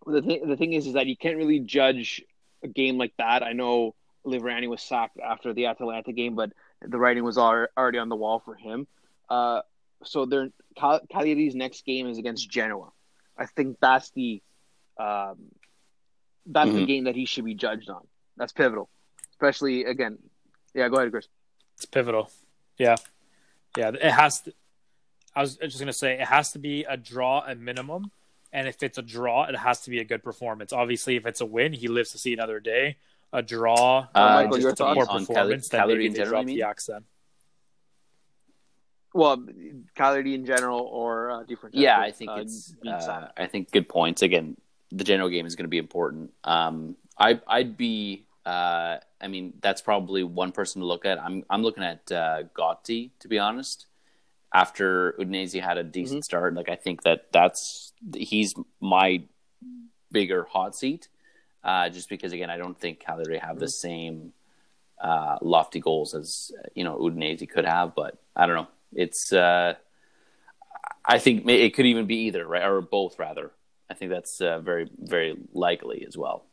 the 0.07 0.21
thing, 0.21 0.47
the 0.47 0.57
thing 0.57 0.73
is, 0.73 0.87
is 0.87 0.93
that 0.93 1.07
you 1.07 1.17
can't 1.17 1.37
really 1.37 1.59
judge 1.59 2.23
a 2.63 2.67
game 2.67 2.97
like 2.97 3.13
that. 3.17 3.43
I 3.43 3.53
know 3.53 3.95
Liverani 4.25 4.67
was 4.69 4.81
sacked 4.81 5.19
after 5.19 5.53
the 5.53 5.67
Atalanta 5.67 6.11
game, 6.11 6.35
but 6.35 6.51
the 6.81 6.97
writing 6.97 7.23
was 7.23 7.37
al- 7.37 7.67
already 7.77 7.97
on 7.97 8.09
the 8.09 8.15
wall 8.15 8.39
for 8.39 8.55
him. 8.55 8.87
Uh, 9.29 9.61
so 10.03 10.25
their 10.25 10.49
Cal- 10.75 11.01
Cagliari's 11.11 11.55
next 11.55 11.85
game 11.85 12.07
is 12.07 12.17
against 12.17 12.49
Genoa. 12.49 12.89
I 13.37 13.45
think 13.45 13.77
that's 13.81 14.09
the 14.11 14.41
um, 14.99 15.37
that's 16.47 16.71
the 16.71 16.79
Mhm. 16.83 16.87
game 16.87 17.03
that 17.03 17.15
he 17.15 17.25
should 17.25 17.45
be 17.45 17.53
judged 17.53 17.89
on. 17.89 18.07
That's 18.35 18.51
pivotal, 18.53 18.89
especially 19.31 19.83
again. 19.83 20.17
Yeah, 20.73 20.89
go 20.89 20.97
ahead, 20.97 21.11
Chris. 21.11 21.27
It's 21.75 21.85
pivotal. 21.85 22.31
Yeah. 22.77 22.95
Yeah. 23.77 23.89
It 23.89 24.11
has 24.11 24.41
to 24.41 24.53
I 25.35 25.41
was 25.41 25.57
just 25.57 25.77
gonna 25.79 25.93
say 25.93 26.13
it 26.19 26.27
has 26.27 26.51
to 26.53 26.59
be 26.59 26.83
a 26.85 26.97
draw 26.97 27.45
at 27.45 27.59
minimum. 27.59 28.11
And 28.57 28.67
if 28.67 28.81
it's 28.81 28.97
a 28.97 29.03
draw, 29.03 29.43
it 29.43 29.55
has 29.55 29.81
to 29.81 29.91
be 29.91 29.99
a 29.99 30.03
good 30.03 30.23
performance. 30.23 30.73
Obviously, 30.73 31.15
if 31.15 31.27
it's 31.27 31.41
a 31.41 31.45
win, 31.45 31.73
he 31.73 31.87
lives 31.87 32.11
to 32.13 32.17
see 32.17 32.33
another 32.33 32.59
day. 32.59 32.97
A 33.31 33.43
draw, 33.43 34.07
Uh, 34.15 34.17
uh, 34.17 34.33
Michael, 34.33 34.59
your 34.59 34.71
just 34.71 34.81
a 34.81 34.95
poor 34.95 35.05
on 35.07 35.25
performance, 35.27 35.67
Cali- 35.69 35.93
then 35.93 35.99
maybe 35.99 36.17
they 36.17 36.23
drop 36.23 36.43
the 36.43 36.63
axe 36.63 36.87
then. 36.87 37.03
Well, 39.13 39.45
Cagliari 39.93 40.33
in 40.33 40.43
general 40.47 40.79
or 40.79 41.29
uh, 41.29 41.43
different. 41.43 41.75
Yeah, 41.75 41.97
type 41.97 42.07
I 42.07 42.11
think 42.11 42.31
uh, 42.31 42.35
it's. 42.37 42.73
Uh. 42.83 43.27
I 43.37 43.45
think 43.45 43.69
good 43.69 43.87
points. 43.87 44.23
Again, 44.23 44.57
the 44.91 45.03
general 45.03 45.29
game 45.29 45.45
is 45.45 45.55
going 45.55 45.65
to 45.65 45.69
be 45.69 45.77
important. 45.77 46.31
Um, 46.43 46.95
I 47.15 47.39
I'd 47.47 47.77
be. 47.77 48.25
Uh, 48.43 48.97
I 49.21 49.27
mean, 49.27 49.53
that's 49.61 49.83
probably 49.83 50.23
one 50.23 50.51
person 50.51 50.81
to 50.81 50.87
look 50.87 51.05
at. 51.05 51.19
I'm 51.19 51.43
I'm 51.47 51.61
looking 51.61 51.83
at 51.83 52.11
uh, 52.11 52.43
Gotti 52.57 53.11
to 53.19 53.27
be 53.27 53.37
honest. 53.37 53.85
After 54.51 55.13
Udinese 55.19 55.61
had 55.61 55.77
a 55.77 55.83
decent 55.83 56.25
start, 56.25 56.55
like 56.55 56.69
I 56.69 56.75
think 56.75 57.03
that 57.03 57.31
that's 57.31 57.86
he's 58.15 58.53
my 58.79 59.23
bigger 60.11 60.45
hot 60.49 60.75
seat. 60.75 61.09
Uh, 61.63 61.89
just 61.89 62.09
because 62.09 62.31
again, 62.31 62.49
I 62.49 62.57
don't 62.57 62.79
think 62.79 62.99
Cagliari 62.99 63.39
have 63.39 63.59
the 63.59 63.67
same 63.67 64.33
uh, 65.01 65.37
lofty 65.41 65.79
goals 65.79 66.13
as 66.13 66.51
you 66.75 66.83
know 66.83 66.97
Udinese 66.97 67.49
could 67.49 67.65
have, 67.65 67.95
but 67.95 68.17
I 68.35 68.45
don't 68.45 68.55
know. 68.55 68.67
It's 68.93 69.33
uh, 69.33 69.73
I 71.05 71.19
think 71.19 71.47
it 71.47 71.73
could 71.73 71.85
even 71.85 72.05
be 72.05 72.27
either, 72.27 72.47
right, 72.47 72.63
or 72.63 72.81
both 72.81 73.19
rather. 73.19 73.51
I 73.89 73.93
think 73.93 74.11
that's 74.11 74.41
uh, 74.41 74.59
very 74.59 74.89
very 74.97 75.35
likely 75.53 76.05
as 76.07 76.17
well. 76.17 76.45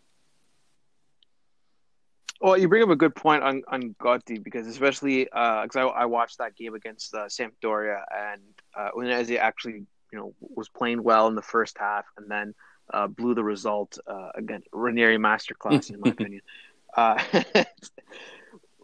Well, 2.41 2.59
you 2.59 2.69
bring 2.69 2.83
up 2.83 2.91
a 2.91 2.97
good 2.97 3.15
point 3.15 3.43
on 3.43 3.63
on 3.69 3.95
Gotti 3.95 4.43
because 4.43 4.67
especially 4.67 5.25
because 5.25 5.77
I, 5.77 5.83
I 5.83 6.05
watched 6.07 6.39
that 6.39 6.57
game 6.57 6.75
against 6.75 7.15
uh, 7.15 7.27
Sampdoria 7.27 8.03
and 8.15 8.43
uh, 8.77 8.91
Udinese 8.97 9.39
actually 9.39 9.87
you 10.15 10.21
know 10.21 10.35
was 10.39 10.69
playing 10.69 11.03
well 11.03 11.27
in 11.27 11.35
the 11.35 11.43
first 11.43 11.77
half 11.77 12.05
and 12.17 12.31
then 12.31 12.55
uh, 12.93 13.09
blew 13.09 13.35
the 13.35 13.43
result 13.43 13.99
uh, 14.07 14.29
against 14.37 14.69
Ranieri 14.73 15.19
masterclass 15.19 15.91
in 15.91 15.99
my 15.99 16.11
opinion. 16.19 16.41
Uh, 16.97 17.21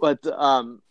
but 0.01 0.27
um, 0.27 0.83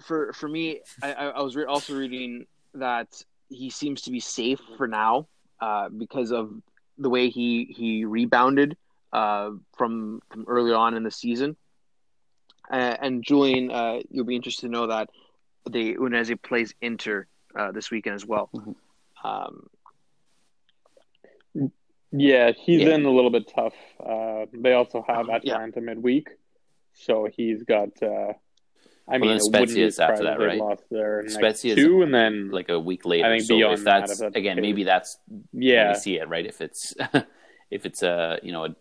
for 0.00 0.32
for 0.32 0.48
me, 0.48 0.80
I, 1.02 1.12
I 1.12 1.42
was 1.42 1.56
re- 1.56 1.64
also 1.64 1.96
reading 1.96 2.46
that 2.74 3.20
he 3.48 3.68
seems 3.68 4.02
to 4.02 4.12
be 4.12 4.20
safe 4.20 4.60
for 4.76 4.86
now 4.86 5.26
uh, 5.60 5.88
because 5.88 6.30
of 6.30 6.52
the 6.96 7.10
way 7.10 7.30
he 7.30 7.74
he 7.76 8.04
rebounded 8.04 8.76
uh, 9.12 9.50
from 9.76 10.22
from 10.30 10.44
early 10.46 10.72
on 10.72 10.94
in 10.94 11.02
the 11.02 11.10
season. 11.10 11.56
Uh, 12.70 12.96
and 13.00 13.24
Julian, 13.24 13.72
uh, 13.72 14.00
you'll 14.08 14.26
be 14.26 14.36
interested 14.36 14.66
to 14.66 14.72
know 14.72 14.86
that 14.86 15.08
Udinese 15.68 16.40
plays 16.42 16.74
Inter 16.80 17.26
uh, 17.58 17.72
this 17.72 17.90
weekend 17.90 18.14
as 18.14 18.26
well. 18.26 18.50
Um, 19.24 19.68
Yeah, 22.10 22.52
he's 22.52 22.80
Yeah. 22.80 22.94
in 22.94 23.04
a 23.04 23.10
little 23.10 23.30
bit 23.30 23.48
tough. 23.54 23.74
Uh, 24.00 24.46
they 24.54 24.72
also 24.72 25.04
have 25.06 25.26
Yeah. 25.26 25.34
Atalanta 25.34 25.82
midweek, 25.82 26.28
so 26.94 27.26
he's 27.30 27.64
got. 27.64 28.02
Uh, 28.02 28.32
I 29.06 29.12
Well, 29.12 29.20
mean, 29.20 29.28
then 29.28 29.36
it 29.36 29.42
wouldn't 29.44 29.52
be 29.52 29.66
Spezia's 29.74 29.98
after 30.00 30.24
that, 30.24 30.38
right? 30.38 30.58
lost 30.58 30.84
their 30.90 31.28
Spezia's 31.28 31.76
two, 31.76 32.00
and 32.02 32.14
then 32.14 32.50
Like 32.50 32.70
a 32.70 32.78
week 32.80 33.04
later, 33.04 33.26
I 33.26 33.30
think 33.30 33.42
so 33.42 33.56
beyond 33.56 33.74
if 33.74 33.84
that, 33.84 34.06
that's, 34.08 34.20
if 34.22 34.34
again, 34.36 34.58
maybe 34.60 34.84
that's 34.84 35.18
yeah, 35.52 35.88
we 35.92 35.94
see 35.98 36.16
it, 36.18 36.28
right? 36.28 36.46
If 36.46 36.60
it's 36.62 36.94
if 37.70 37.84
it's 37.84 38.02
a 38.02 38.38
you 38.42 38.52
know 38.52 38.64
a 38.66 38.76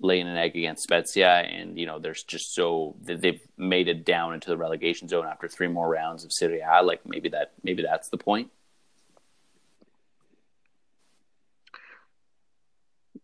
laying 0.00 0.26
an 0.26 0.36
egg 0.36 0.56
against 0.56 0.82
Spezia, 0.82 1.28
and 1.28 1.78
you 1.78 1.86
know 1.86 2.00
there's 2.00 2.24
just 2.24 2.54
so 2.54 2.96
they- 3.00 3.14
they've 3.14 3.46
made 3.56 3.86
it 3.88 4.04
down 4.04 4.34
into 4.34 4.50
the 4.50 4.56
relegation 4.56 5.06
zone 5.08 5.26
after 5.26 5.46
three 5.48 5.68
more 5.68 5.88
rounds 5.88 6.24
of 6.24 6.32
Serie 6.32 6.60
A. 6.60 6.82
Like 6.82 7.06
maybe 7.06 7.28
that 7.30 7.52
maybe 7.62 7.82
that's 7.84 8.08
the 8.08 8.18
point. 8.18 8.50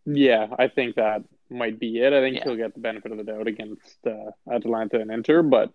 Yeah, 0.05 0.47
I 0.57 0.67
think 0.67 0.95
that 0.95 1.23
might 1.49 1.79
be 1.79 1.99
it. 1.99 2.13
I 2.13 2.21
think 2.21 2.37
Yeah. 2.37 2.43
he'll 2.45 2.55
get 2.55 2.73
the 2.73 2.79
benefit 2.79 3.11
of 3.11 3.17
the 3.17 3.23
doubt 3.23 3.47
against 3.47 3.97
uh, 4.07 4.31
Atalanta 4.51 4.99
and 4.99 5.11
Inter, 5.11 5.43
but 5.43 5.71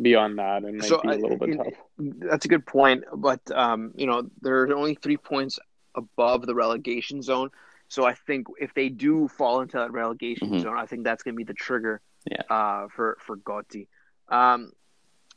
beyond 0.00 0.38
that, 0.38 0.64
it 0.64 0.74
might 0.74 0.84
So, 0.84 1.00
be 1.02 1.08
a 1.08 1.12
I- 1.12 1.16
little 1.16 1.36
bit 1.38 1.50
in- 1.50 1.58
tough. 1.58 1.74
that's 1.98 2.44
a 2.44 2.48
good 2.48 2.66
point, 2.66 3.04
but 3.14 3.40
um, 3.52 3.92
you 3.96 4.06
know 4.06 4.28
there 4.42 4.62
are 4.62 4.74
only 4.74 4.94
three 4.94 5.16
points 5.16 5.58
above 5.94 6.46
the 6.46 6.54
relegation 6.54 7.22
zone. 7.22 7.50
So 7.88 8.04
I 8.04 8.14
think 8.14 8.46
if 8.58 8.72
they 8.74 8.88
do 8.88 9.28
fall 9.28 9.60
into 9.60 9.76
that 9.76 9.92
relegation 9.92 10.50
Mhm. 10.50 10.60
zone, 10.62 10.78
I 10.78 10.86
think 10.86 11.04
that's 11.04 11.22
going 11.22 11.34
to 11.34 11.36
be 11.36 11.44
the 11.44 11.54
trigger 11.54 12.00
Yeah. 12.30 12.42
uh, 12.50 12.88
for 12.88 13.18
for 13.20 13.36
Gotti. 13.36 13.86
Um, 14.28 14.72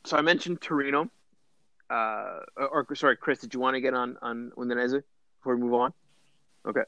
so 0.06 0.18
I 0.18 0.22
mentioned 0.22 0.62
Torino, 0.62 1.12
uh, 1.90 2.40
or, 2.56 2.86
or 2.90 2.96
sorry, 2.96 3.18
Chris, 3.18 3.40
did 3.40 3.54
you 3.54 3.60
want 3.60 3.76
to 3.76 3.82
get 3.82 3.94
on 3.94 4.18
on 4.22 4.52
Udinese 4.58 5.04
before 5.40 5.56
we 5.56 5.62
move 5.62 5.74
on? 5.74 5.94
Okay. 6.66 6.84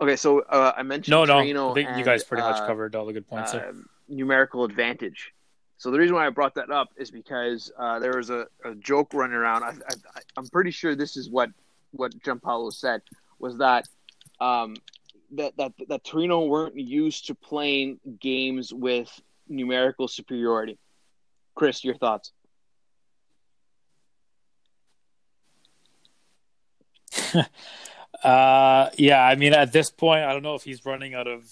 Okay, 0.00 0.16
so 0.16 0.40
uh, 0.40 0.72
I 0.76 0.82
mentioned 0.82 1.10
No, 1.12 1.24
no. 1.24 1.34
Torino 1.34 1.70
I 1.70 1.74
think 1.74 1.90
you 1.96 2.04
guys 2.04 2.24
pretty 2.24 2.42
much 2.42 2.56
uh, 2.56 2.66
covered 2.66 2.94
all 2.94 3.04
the 3.04 3.12
good 3.12 3.28
points 3.28 3.52
there. 3.52 3.68
uh, 3.68 3.72
numerical 4.08 4.64
advantage. 4.64 5.32
So 5.76 5.90
the 5.90 5.98
reason 5.98 6.14
why 6.14 6.26
I 6.26 6.30
brought 6.30 6.54
that 6.54 6.70
up 6.70 6.88
is 6.96 7.10
because 7.10 7.70
uh, 7.78 7.98
there 7.98 8.16
was 8.16 8.30
a, 8.30 8.46
a 8.64 8.74
joke 8.76 9.12
running 9.12 9.36
around. 9.36 9.62
I, 9.64 9.68
I, 9.68 10.20
I'm 10.36 10.46
pretty 10.48 10.70
sure 10.70 10.94
this 10.94 11.16
is 11.16 11.28
what 11.28 11.50
what 11.92 12.12
Giampaolo 12.20 12.72
said 12.72 13.02
was 13.38 13.58
that 13.58 13.88
um, 14.40 14.76
that 15.32 15.56
that 15.56 15.72
that 15.88 16.04
Torino 16.04 16.44
weren't 16.44 16.76
used 16.76 17.26
to 17.26 17.34
playing 17.34 17.98
games 18.20 18.72
with 18.72 19.10
numerical 19.48 20.08
superiority. 20.08 20.78
Chris, 21.54 21.84
your 21.84 21.94
thoughts? 21.96 22.32
Uh, 28.22 28.90
yeah, 28.98 29.22
I 29.22 29.34
mean, 29.36 29.52
at 29.54 29.72
this 29.72 29.90
point, 29.90 30.24
I 30.24 30.32
don't 30.32 30.42
know 30.42 30.54
if 30.54 30.62
he's 30.62 30.84
running 30.84 31.14
out 31.14 31.26
of 31.26 31.44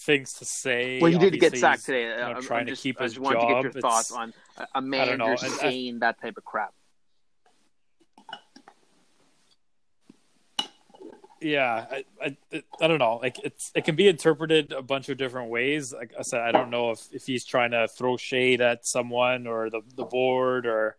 things 0.00 0.32
to 0.34 0.44
say. 0.44 1.00
Well, 1.00 1.10
he 1.10 1.18
did 1.18 1.32
get 1.34 1.46
Obviously, 1.46 1.58
sact 1.60 1.78
he's, 1.78 1.84
today. 1.86 2.02
you 2.02 2.08
know, 2.08 2.22
I'm- 2.22 2.36
I'm 2.36 2.42
trying 2.42 2.66
just- 2.66 2.82
to 2.82 2.88
keep 2.88 3.00
I 3.00 3.04
his 3.04 3.12
just 3.14 3.20
wanted 3.24 3.40
job. 3.40 3.48
to 3.48 3.54
get 3.54 3.62
your 3.62 3.70
It's- 3.70 3.82
thoughts 3.82 4.12
on 4.12 4.34
a- 4.56 4.68
a 4.76 4.80
man 4.82 5.18
know. 5.18 5.34
just 5.36 5.44
I- 5.44 5.66
I- 5.66 5.70
saying 5.70 5.98
that 6.00 6.20
type 6.20 6.36
of 6.36 6.44
crap. 6.44 6.74
yeah 11.40 11.86
I, 11.88 12.04
I, 12.52 12.62
I 12.80 12.88
don't 12.88 12.98
know 12.98 13.20
like 13.22 13.38
it's 13.44 13.70
it 13.72 13.84
can 13.84 13.94
be 13.94 14.08
interpreted 14.08 14.72
a 14.72 14.82
bunch 14.82 15.08
of 15.08 15.18
different 15.18 15.50
ways 15.50 15.92
like 15.92 16.12
i 16.18 16.22
said 16.22 16.40
i 16.40 16.50
don't 16.50 16.68
know 16.68 16.90
if, 16.90 16.98
if 17.12 17.26
he's 17.26 17.44
trying 17.44 17.70
to 17.70 17.86
throw 17.86 18.16
shade 18.16 18.60
at 18.60 18.84
someone 18.84 19.46
or 19.46 19.70
the, 19.70 19.82
the 19.94 20.04
board 20.04 20.66
or 20.66 20.96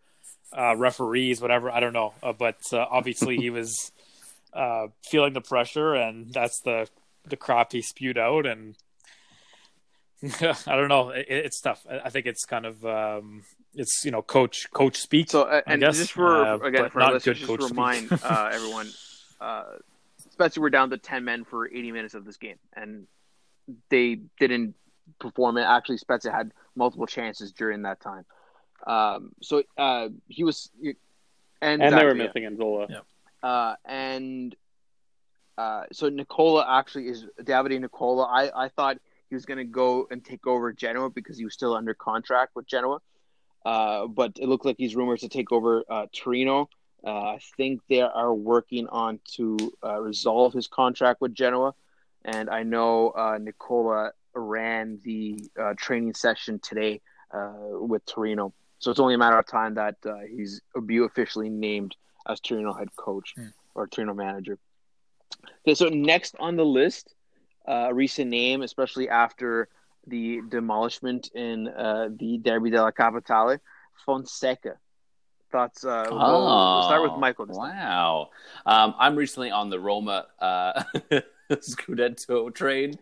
uh, 0.56 0.74
referees, 0.76 1.40
whatever. 1.40 1.70
I 1.70 1.78
don't 1.78 1.92
know, 1.92 2.12
uh, 2.24 2.32
but 2.32 2.56
uh, 2.72 2.78
obviously 2.90 3.36
he 3.36 3.50
was 3.50 3.92
uh, 4.52 4.88
feeling 5.04 5.32
the 5.32 5.40
pressure, 5.40 5.94
and 5.94 6.32
that's 6.32 6.60
the 6.60 6.88
the 7.26 7.36
crap 7.36 7.72
he 7.72 7.82
spewed 7.82 8.18
out. 8.18 8.46
And 8.46 8.76
I 10.40 10.76
don't 10.76 10.88
know, 10.88 11.10
it, 11.10 11.26
it's 11.28 11.60
tough. 11.60 11.84
I, 11.90 12.00
I 12.06 12.10
think 12.10 12.26
it's 12.26 12.44
kind 12.44 12.66
of 12.66 12.84
um, 12.84 13.42
it's 13.74 14.04
you 14.04 14.10
know 14.10 14.22
coach 14.22 14.70
coach 14.72 14.96
speak. 14.96 15.30
So 15.30 15.42
uh, 15.42 15.62
I 15.66 15.72
and 15.72 15.80
guess, 15.80 15.98
just 15.98 16.12
for 16.12 16.44
uh, 16.44 16.58
again 16.58 16.82
but 16.84 16.92
for 16.92 17.00
our 17.02 17.12
not 17.12 17.22
good 17.22 17.36
just 17.36 17.46
coach 17.46 17.60
to 17.60 17.66
remind 17.66 18.12
uh, 18.12 18.50
everyone, 18.52 18.90
uh, 19.40 19.64
especially 20.28 20.62
we're 20.62 20.70
down 20.70 20.90
to 20.90 20.98
ten 20.98 21.24
men 21.24 21.44
for 21.44 21.68
eighty 21.68 21.92
minutes 21.92 22.14
of 22.14 22.24
this 22.24 22.36
game, 22.36 22.58
and 22.74 23.06
they 23.88 24.20
didn't 24.38 24.74
perform 25.18 25.56
it. 25.56 25.62
Actually, 25.62 25.98
Spezia 25.98 26.32
had 26.32 26.52
multiple 26.76 27.06
chances 27.06 27.52
during 27.52 27.82
that 27.82 28.00
time. 28.00 28.24
Um, 28.86 29.32
so 29.42 29.62
uh, 29.76 30.08
he 30.28 30.44
was, 30.44 30.70
and, 31.60 31.82
And 31.82 31.96
they 31.96 32.04
were 32.04 32.14
missing 32.14 32.44
Anzola. 32.44 32.86
Yeah. 32.88 33.00
Uh, 33.42 33.74
and 33.84 34.54
uh, 35.58 35.84
so 35.92 36.08
Nicola 36.08 36.64
actually 36.68 37.08
is 37.08 37.26
Davide 37.42 37.78
Nicola. 37.80 38.24
I, 38.24 38.64
I 38.64 38.68
thought 38.68 38.98
he 39.28 39.34
was 39.34 39.44
going 39.44 39.58
to 39.58 39.64
go 39.64 40.06
and 40.10 40.24
take 40.24 40.46
over 40.46 40.72
Genoa 40.72 41.10
because 41.10 41.38
he 41.38 41.44
was 41.44 41.54
still 41.54 41.74
under 41.74 41.94
contract 41.94 42.56
with 42.56 42.66
Genoa. 42.66 42.98
Uh, 43.64 44.06
but 44.06 44.32
it 44.40 44.48
looked 44.48 44.64
like 44.64 44.76
he's 44.78 44.96
rumored 44.96 45.20
to 45.20 45.28
take 45.28 45.52
over 45.52 45.84
uh, 45.90 46.06
Torino. 46.14 46.68
Uh, 47.06 47.10
I 47.10 47.40
think 47.56 47.82
they 47.88 48.00
are 48.00 48.34
working 48.34 48.86
on 48.88 49.20
to 49.36 49.58
uh, 49.84 50.00
resolve 50.00 50.52
his 50.54 50.66
contract 50.66 51.20
with 51.20 51.34
Genoa. 51.34 51.74
And 52.24 52.50
I 52.50 52.62
know 52.62 53.12
Nicola 53.40 54.12
ran 54.34 54.98
the 55.04 55.50
training 55.76 56.14
session 56.14 56.58
today 56.58 57.00
with 57.32 58.04
Torino. 58.06 58.52
So 58.78 58.90
it's 58.90 59.00
only 59.00 59.14
a 59.14 59.18
matter 59.18 59.38
of 59.38 59.46
time 59.46 59.74
that 59.74 59.96
he's 60.30 60.60
officially 60.74 61.48
named 61.48 61.96
as 62.28 62.40
Torino 62.40 62.72
head 62.72 62.88
coach 62.96 63.34
or 63.74 63.86
Torino 63.86 64.14
manager. 64.14 64.58
Okay, 65.62 65.74
so 65.74 65.88
next 65.88 66.34
on 66.38 66.56
the 66.56 66.64
list, 66.64 67.14
uh, 67.68 67.88
a 67.90 67.94
recent 67.94 68.30
name, 68.30 68.62
especially 68.62 69.08
after 69.08 69.68
the 70.06 70.40
demolishment 70.48 71.30
in 71.34 71.68
uh, 71.68 72.08
the 72.18 72.38
Derby 72.38 72.70
della 72.70 72.92
Capitale, 72.92 73.58
Fonseca. 74.04 74.76
Thoughts? 75.52 75.84
Uh, 75.84 76.06
we'll, 76.10 76.18
we'll 76.18 76.82
start 76.84 77.02
with 77.02 77.12
Oh, 77.12 77.18
Michael. 77.18 77.46
Wow. 77.48 78.30
Um, 78.66 78.94
I'm 78.98 79.16
recently 79.16 79.50
on 79.50 79.68
the 79.68 79.80
Roma 79.80 80.26
uh, 80.40 80.82
Scudetto 81.50 82.54
train, 82.54 82.94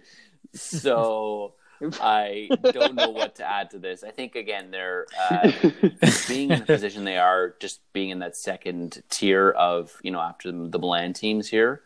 so 0.55 1.55
I 2.01 2.49
don't 2.73 2.95
know 2.95 3.11
what 3.11 3.37
to 3.37 3.49
add 3.49 3.71
to 3.71 3.79
this. 3.79 4.03
I 4.03 4.11
think 4.11 4.35
again 4.35 4.71
they're 4.71 5.07
uh, 5.31 5.51
being 6.29 6.51
in 6.51 6.61
the 6.61 6.67
position 6.67 7.05
they 7.05 7.19
are, 7.19 7.55
just 7.61 7.81
being 7.93 8.11
in 8.11 8.19
that 8.21 8.37
second 8.37 9.03
tier 9.09 9.51
of 9.51 9.97
you 10.03 10.11
know 10.11 10.21
after 10.21 10.51
the, 10.51 10.79
Milan 10.79 11.13
teams 11.13 11.49
here. 11.49 11.83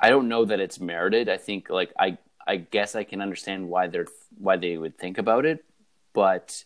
I 0.00 0.08
don't 0.08 0.28
know 0.28 0.44
that 0.46 0.60
it's 0.60 0.80
merited. 0.80 1.28
I 1.28 1.36
think 1.36 1.68
like 1.68 1.92
I 1.98 2.18
I 2.46 2.56
guess 2.56 2.94
I 2.94 3.04
can 3.04 3.20
understand 3.20 3.68
why 3.68 3.88
they're 3.88 4.06
why 4.38 4.56
they 4.56 4.76
would 4.76 4.98
think 4.98 5.18
about 5.18 5.44
it, 5.44 5.64
but 6.12 6.64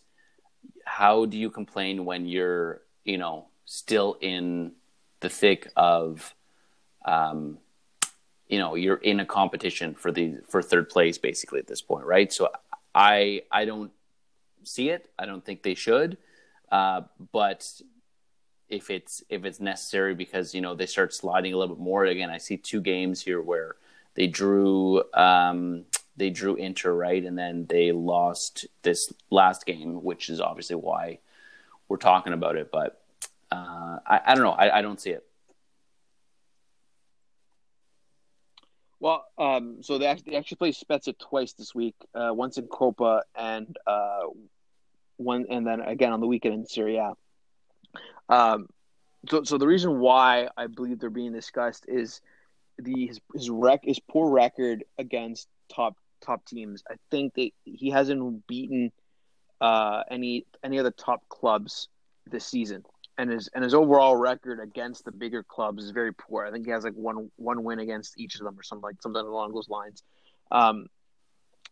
how 0.85 1.25
do 1.25 1.37
you 1.37 1.49
complain 1.49 2.05
when 2.05 2.25
you're 2.25 2.81
you 3.03 3.17
know 3.17 3.47
still 3.65 4.17
in 4.21 4.71
the 5.19 5.29
thick 5.29 5.71
of 5.75 6.33
um 7.05 7.57
you 8.47 8.59
know 8.59 8.75
you're 8.75 8.97
in 8.97 9.19
a 9.19 9.25
competition 9.25 9.95
for 9.95 10.11
the 10.11 10.37
for 10.47 10.61
third 10.61 10.89
place 10.89 11.17
basically 11.17 11.59
at 11.59 11.67
this 11.67 11.81
point 11.81 12.05
right? 12.05 12.31
So 12.31 12.49
i 12.93 13.41
i 13.51 13.65
don't 13.65 13.91
see 14.63 14.89
it. 14.89 15.09
I 15.19 15.25
don't 15.25 15.43
think 15.45 15.63
they 15.63 15.75
should. 15.75 16.17
Uh 16.71 17.01
but 17.31 17.69
if 18.69 18.89
it's 18.89 19.23
if 19.29 19.45
it's 19.45 19.59
necessary 19.59 20.15
because 20.15 20.55
you 20.55 20.61
know 20.61 20.75
they 20.75 20.85
start 20.85 21.13
sliding 21.13 21.53
a 21.53 21.57
little 21.57 21.75
bit 21.75 21.83
more 21.83 22.03
again 22.05 22.31
i 22.31 22.39
see 22.39 22.57
two 22.57 22.81
games 22.81 23.21
here 23.21 23.39
where 23.39 23.75
they 24.15 24.25
drew 24.25 25.03
um 25.13 25.85
they 26.17 26.29
drew 26.29 26.55
inter 26.55 26.93
right? 26.93 27.23
And 27.25 27.37
then 27.37 27.65
they 27.67 27.91
lost 27.91 28.65
this 28.83 29.11
last 29.29 29.65
game 29.65 30.01
which 30.03 30.29
is 30.29 30.39
obviously 30.39 30.77
why 30.77 31.19
we're 31.87 31.97
talking 31.97 32.33
about 32.33 32.55
it. 32.55 32.71
But 32.71 33.01
uh 33.51 33.99
i, 34.05 34.21
I 34.27 34.35
don't 34.35 34.43
know. 34.43 34.51
I, 34.51 34.79
I 34.79 34.81
don't 34.81 34.99
see 34.99 35.11
it 35.11 35.25
Well, 39.05 39.23
um, 39.37 39.83
so 39.83 39.99
they 39.99 40.07
actually, 40.07 40.31
they 40.31 40.37
actually 40.37 40.57
played 40.57 40.75
Spezia 40.75 41.13
twice 41.13 41.53
this 41.53 41.75
week. 41.75 41.93
Uh, 42.15 42.31
once 42.33 42.57
in 42.57 42.65
Coppa 42.65 43.21
and 43.35 43.77
uh, 43.85 44.21
one, 45.17 45.45
and 45.47 45.67
then 45.67 45.79
again 45.79 46.11
on 46.11 46.21
the 46.21 46.25
weekend 46.25 46.55
in 46.55 46.65
Serie 46.65 46.97
A. 46.97 47.13
Um, 48.29 48.67
so, 49.29 49.43
so 49.43 49.59
the 49.59 49.67
reason 49.67 49.99
why 49.99 50.49
I 50.57 50.65
believe 50.65 50.97
they're 50.97 51.11
being 51.11 51.33
discussed 51.33 51.85
is 51.87 52.19
the 52.79 53.05
his 53.05 53.21
his 53.35 53.47
rec 53.47 53.81
his 53.83 53.99
poor 53.99 54.27
record 54.27 54.83
against 54.97 55.49
top 55.71 55.95
top 56.21 56.43
teams. 56.47 56.81
I 56.89 56.95
think 57.11 57.35
that 57.35 57.51
he 57.63 57.91
hasn't 57.91 58.47
beaten 58.47 58.91
uh, 59.61 60.01
any 60.09 60.47
any 60.63 60.79
of 60.79 60.83
the 60.83 60.89
top 60.89 61.29
clubs 61.29 61.89
this 62.25 62.47
season, 62.47 62.83
and 63.17 63.29
his 63.29 63.49
and 63.53 63.63
his 63.63 63.73
overall 63.73 64.15
record 64.15 64.59
against 64.59 65.05
the 65.05 65.11
bigger 65.11 65.43
clubs 65.43 65.83
is 65.83 65.91
very 65.91 66.13
poor. 66.13 66.45
I 66.45 66.51
think 66.51 66.65
he 66.65 66.71
has 66.71 66.83
like 66.83 66.93
one 66.93 67.31
one 67.37 67.63
win 67.63 67.79
against 67.79 68.19
each 68.19 68.35
of 68.35 68.41
them 68.41 68.59
or 68.59 68.63
something 68.63 68.83
like 68.83 69.01
something 69.01 69.21
along 69.21 69.53
those 69.53 69.69
lines. 69.69 70.03
Um, 70.51 70.87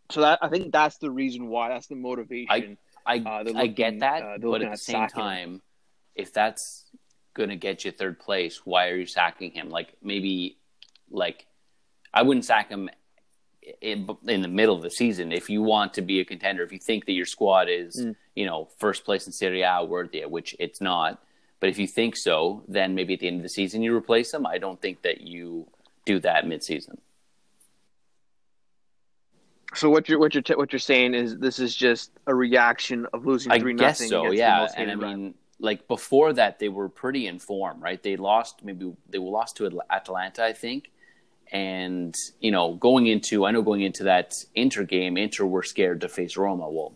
so 0.10 0.22
that 0.22 0.40
I 0.42 0.50
think 0.50 0.72
that's 0.72 0.98
the 0.98 1.12
reason 1.12 1.48
why. 1.48 1.70
That's 1.70 1.88
the 1.88 1.96
motivation. 1.96 2.78
I 3.06 3.18
Uh, 3.18 3.44
they're 3.44 3.58
I 3.58 3.68
get 3.68 4.00
that, 4.00 4.24
uh, 4.24 4.38
but 4.40 4.48
looking 4.48 4.68
at 4.68 4.72
the 4.74 4.78
same 4.78 4.94
sacking 5.10 5.22
him. 5.24 5.30
time, 5.30 5.62
if 6.16 6.32
that's 6.32 6.86
going 7.34 7.50
to 7.50 7.56
get 7.58 7.84
you 7.84 7.92
third 7.92 8.20
place, 8.20 8.62
why 8.66 8.88
are 8.90 8.96
you 8.96 9.06
sacking 9.06 9.52
him? 9.52 9.70
Like 9.70 9.90
maybe, 10.02 10.58
like 11.10 11.46
I 12.14 12.22
wouldn't 12.22 12.46
sack 12.46 12.70
him 12.70 12.90
in, 13.82 14.08
in 14.28 14.42
the 14.42 14.48
middle 14.48 14.76
of 14.76 14.82
the 14.84 14.90
season 14.92 15.32
if 15.34 15.50
you 15.50 15.62
want 15.62 15.94
to 15.96 16.02
be 16.02 16.20
a 16.22 16.26
contender. 16.26 16.64
If 16.64 16.72
you 16.72 16.80
think 16.80 17.06
that 17.06 17.14
your 17.14 17.26
squad 17.26 17.68
is, 17.70 17.98
Mm. 18.06 18.16
you 18.36 18.46
know, 18.46 18.70
first 18.78 19.04
place 19.04 19.26
in 19.26 19.34
Serie 19.34 19.64
A 19.64 19.84
worthy, 19.84 20.22
which 20.26 20.56
it's 20.60 20.80
not. 20.80 21.22
But 21.64 21.70
if 21.70 21.80
you 21.80 21.88
think 21.88 22.18
so, 22.18 22.62
then 22.68 22.94
maybe 22.94 23.14
at 23.14 23.22
the 23.22 23.28
end 23.28 23.38
of 23.38 23.44
the 23.44 23.48
season 23.48 23.82
you 23.82 23.96
replace 23.96 24.34
him. 24.34 24.46
I 24.46 24.58
don't 24.58 24.82
think 24.82 25.02
that 25.04 25.22
you 25.22 25.66
do 26.06 26.20
that 26.20 26.46
mid-season. 26.46 27.00
So 29.74 29.90
what 29.90 30.10
you're 30.10 30.20
what 30.20 30.34
you're 30.34 30.42
t- 30.44 30.56
what 30.56 30.74
you're 30.74 30.80
saying 30.80 31.14
is 31.14 31.38
this 31.38 31.60
is 31.60 31.74
just 31.74 32.12
a 32.28 32.36
reaction 32.36 33.08
of 33.14 33.26
losing 33.26 33.58
three 33.62 33.76
nothing. 33.76 34.10
so, 34.10 34.34
yeah. 34.34 34.68
And 34.76 34.92
I 34.92 34.96
mean, 34.96 35.36
like 35.58 35.88
before 35.88 36.34
that, 36.34 36.60
they 36.60 36.68
were 36.68 36.90
pretty 36.90 37.28
in 37.28 37.40
form, 37.40 37.80
right? 37.80 38.04
They 38.04 38.18
lost 38.18 38.66
maybe 38.66 38.92
they 39.10 39.18
lost 39.18 39.56
to 39.56 39.82
Atalanta, 39.90 40.44
I 40.44 40.52
think. 40.52 40.92
And 41.50 42.14
you 42.42 42.52
know, 42.52 42.74
going 42.74 43.08
into 43.08 43.46
I 43.46 43.52
know 43.52 43.62
going 43.62 43.84
into 43.84 44.04
that 44.04 44.36
Inter 44.54 44.84
game, 44.84 45.16
Inter 45.16 45.46
were 45.46 45.64
scared 45.64 46.02
to 46.02 46.10
face 46.10 46.36
Roma. 46.36 46.70
Well, 46.70 46.94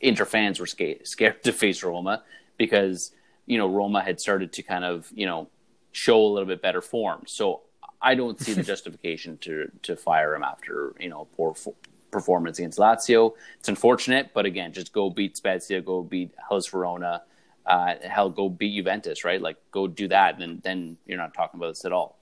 Inter 0.00 0.24
fans 0.24 0.58
were 0.58 0.66
scared 0.66 1.06
scared 1.06 1.42
to 1.44 1.52
face 1.52 1.82
Roma 1.82 2.22
because 2.56 3.12
you 3.46 3.58
know 3.58 3.68
Roma 3.68 4.02
had 4.02 4.20
started 4.20 4.52
to 4.54 4.62
kind 4.62 4.84
of 4.84 5.10
you 5.14 5.26
know 5.26 5.48
show 5.92 6.24
a 6.24 6.28
little 6.28 6.46
bit 6.46 6.62
better 6.62 6.80
form. 6.80 7.24
So 7.26 7.62
I 8.00 8.14
don't 8.14 8.40
see 8.40 8.54
the 8.54 8.62
justification 8.72 9.38
to 9.38 9.70
to 9.82 9.96
fire 9.96 10.34
him 10.34 10.42
after 10.42 10.94
you 10.98 11.08
know 11.08 11.28
poor 11.36 11.54
fo- 11.54 11.76
performance 12.10 12.58
against 12.58 12.78
Lazio. 12.78 13.32
It's 13.58 13.68
unfortunate, 13.68 14.30
but 14.34 14.46
again, 14.46 14.72
just 14.72 14.92
go 14.92 15.10
beat 15.10 15.36
Spezia, 15.36 15.80
go 15.80 16.02
beat 16.02 16.34
Hellas 16.48 16.66
Verona, 16.66 17.22
uh, 17.66 17.94
hell, 18.02 18.30
go 18.30 18.48
beat 18.48 18.76
Juventus, 18.76 19.24
right? 19.24 19.40
Like 19.40 19.56
go 19.70 19.86
do 19.86 20.08
that, 20.08 20.34
and 20.34 20.42
then 20.42 20.60
then 20.62 20.96
you're 21.06 21.18
not 21.18 21.34
talking 21.34 21.58
about 21.58 21.68
this 21.68 21.84
at 21.84 21.92
all. 21.92 22.16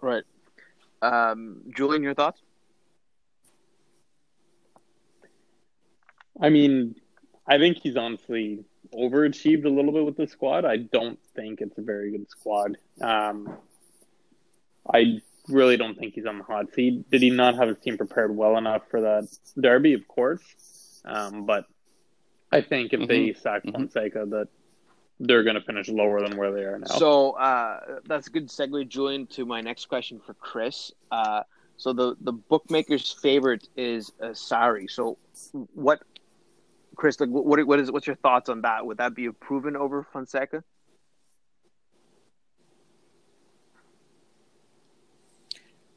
right. 0.00 0.24
Um, 1.02 1.62
Julian, 1.74 2.02
your 2.02 2.14
thoughts? 2.14 2.40
I 6.40 6.48
mean, 6.48 6.94
I 7.50 7.58
think 7.58 7.78
he's 7.78 7.96
honestly 7.96 8.64
overachieved 8.94 9.64
a 9.64 9.68
little 9.68 9.90
bit 9.92 10.04
with 10.04 10.16
the 10.16 10.26
squad. 10.28 10.64
I 10.64 10.76
don't 10.76 11.18
think 11.34 11.60
it's 11.60 11.76
a 11.78 11.82
very 11.82 12.12
good 12.12 12.30
squad. 12.30 12.76
Um, 13.02 13.56
I 14.92 15.20
really 15.48 15.76
don't 15.76 15.98
think 15.98 16.14
he's 16.14 16.26
on 16.26 16.38
the 16.38 16.44
hot 16.44 16.72
seat. 16.72 17.10
Did 17.10 17.22
he 17.22 17.30
not 17.30 17.56
have 17.56 17.68
his 17.68 17.78
team 17.78 17.98
prepared 17.98 18.34
well 18.34 18.56
enough 18.56 18.82
for 18.88 19.00
that 19.00 19.28
derby? 19.60 19.94
Of 19.94 20.06
course, 20.06 20.42
um, 21.04 21.44
but 21.44 21.66
I 22.52 22.60
think 22.60 22.92
if 22.92 23.08
they 23.08 23.32
sack 23.32 23.64
Mhm. 23.64 23.72
Fonseca, 23.72 24.26
that 24.26 24.48
they're 25.18 25.42
going 25.42 25.56
to 25.56 25.60
finish 25.62 25.88
lower 25.88 26.20
than 26.26 26.36
where 26.38 26.52
they 26.52 26.62
are 26.62 26.78
now. 26.78 26.86
So 26.86 27.32
uh, 27.32 27.98
that's 28.06 28.28
a 28.28 28.30
good 28.30 28.48
segue, 28.48 28.88
Julian, 28.88 29.26
to 29.28 29.44
my 29.44 29.60
next 29.60 29.86
question 29.86 30.20
for 30.24 30.34
Chris. 30.34 30.92
Uh, 31.10 31.42
so 31.76 31.92
the 31.92 32.16
the 32.20 32.32
bookmaker's 32.32 33.10
favorite 33.10 33.68
is 33.76 34.12
uh, 34.22 34.26
Sarri. 34.28 34.90
So 34.90 35.18
what, 35.74 36.02
Chris? 36.96 37.18
Like, 37.20 37.30
what 37.30 37.66
what 37.66 37.80
is 37.80 37.90
what's 37.90 38.06
your 38.06 38.16
thoughts 38.16 38.48
on 38.48 38.62
that? 38.62 38.86
Would 38.86 38.98
that 38.98 39.14
be 39.14 39.26
a 39.26 39.32
proven 39.32 39.76
over 39.76 40.06
Fonseca? 40.12 40.62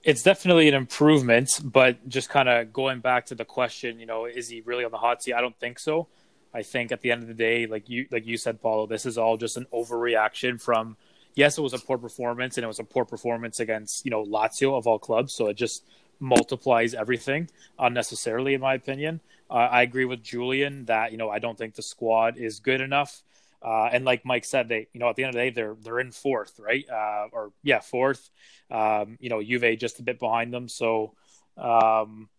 it's 0.04 0.22
definitely 0.22 0.68
an 0.68 0.74
improvement, 0.74 1.50
but 1.64 2.08
just 2.10 2.30
kind 2.30 2.50
of 2.50 2.74
going 2.74 3.00
back 3.00 3.26
to 3.28 3.36
the 3.36 3.46
question, 3.46 4.00
you 4.00 4.06
know, 4.06 4.26
is 4.26 4.50
he 4.50 4.62
really 4.62 4.84
on 4.84 4.92
the 4.92 4.98
hot 4.98 5.24
seat? 5.24 5.34
I 5.34 5.42
don't 5.42 5.58
think 5.60 5.80
so. 5.80 6.08
I 6.54 6.62
think 6.62 6.92
at 6.92 7.02
the 7.02 7.12
end 7.12 7.22
of 7.22 7.28
the 7.28 7.34
day, 7.34 7.66
like 7.66 7.90
you 7.90 8.06
like 8.12 8.28
you 8.28 8.38
said, 8.38 8.62
Paulo, 8.62 8.86
this 8.86 9.06
is 9.06 9.18
all 9.18 9.38
just 9.38 9.58
an 9.58 9.66
overreaction 9.74 10.62
from 10.62 10.98
yes, 11.36 11.58
it 11.58 11.62
was 11.62 11.74
a 11.74 11.80
poor 11.80 11.98
performance 11.98 12.58
and 12.58 12.64
it 12.64 12.68
was 12.68 12.80
a 12.80 12.84
poor 12.84 13.06
performance 13.06 13.60
against, 13.60 14.06
you 14.06 14.12
know, 14.12 14.24
Lazio 14.24 14.78
of 14.78 14.86
all 14.86 15.00
clubs. 15.00 15.34
So 15.34 15.48
it 15.48 15.56
just 15.56 15.84
multiplies 16.20 16.94
everything 16.94 17.50
unnecessarily, 17.80 18.54
in 18.54 18.62
my 18.62 18.76
opinion. 18.76 19.22
Uh, 19.54 19.58
I 19.72 19.84
agree 19.84 20.06
with 20.06 20.24
Julian 20.24 20.86
that, 20.86 21.12
you 21.12 21.20
know, 21.20 21.30
I 21.30 21.38
don't 21.38 21.56
think 21.58 21.76
the 21.76 21.84
squad 21.84 22.38
is 22.38 22.60
good 22.60 22.82
enough. 22.82 23.22
Uh, 23.62 23.86
and 23.94 24.04
like 24.04 24.26
Mike 24.26 24.46
said, 24.46 24.68
they, 24.68 24.88
you 24.94 25.00
know, 25.00 25.08
at 25.10 25.16
the 25.16 25.24
end 25.24 25.30
of 25.30 25.36
the 25.36 25.42
day, 25.42 25.50
they're 25.52 25.76
they're 25.80 26.00
in 26.00 26.12
fourth, 26.12 26.60
right? 26.60 26.84
Uh, 26.90 27.28
or 27.32 27.54
yeah, 27.62 27.80
fourth. 27.80 28.30
Um, 28.72 29.18
you 29.22 29.30
know, 29.30 29.42
Juve 29.42 29.78
just 29.78 30.00
a 30.00 30.04
bit 30.04 30.20
behind 30.20 30.52
them. 30.52 30.68
So, 30.68 31.14
um, 31.56 32.30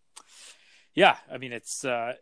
yeah, 0.93 1.15
I 1.31 1.37
mean, 1.37 1.53
it's 1.53 1.85
uh, 1.85 2.13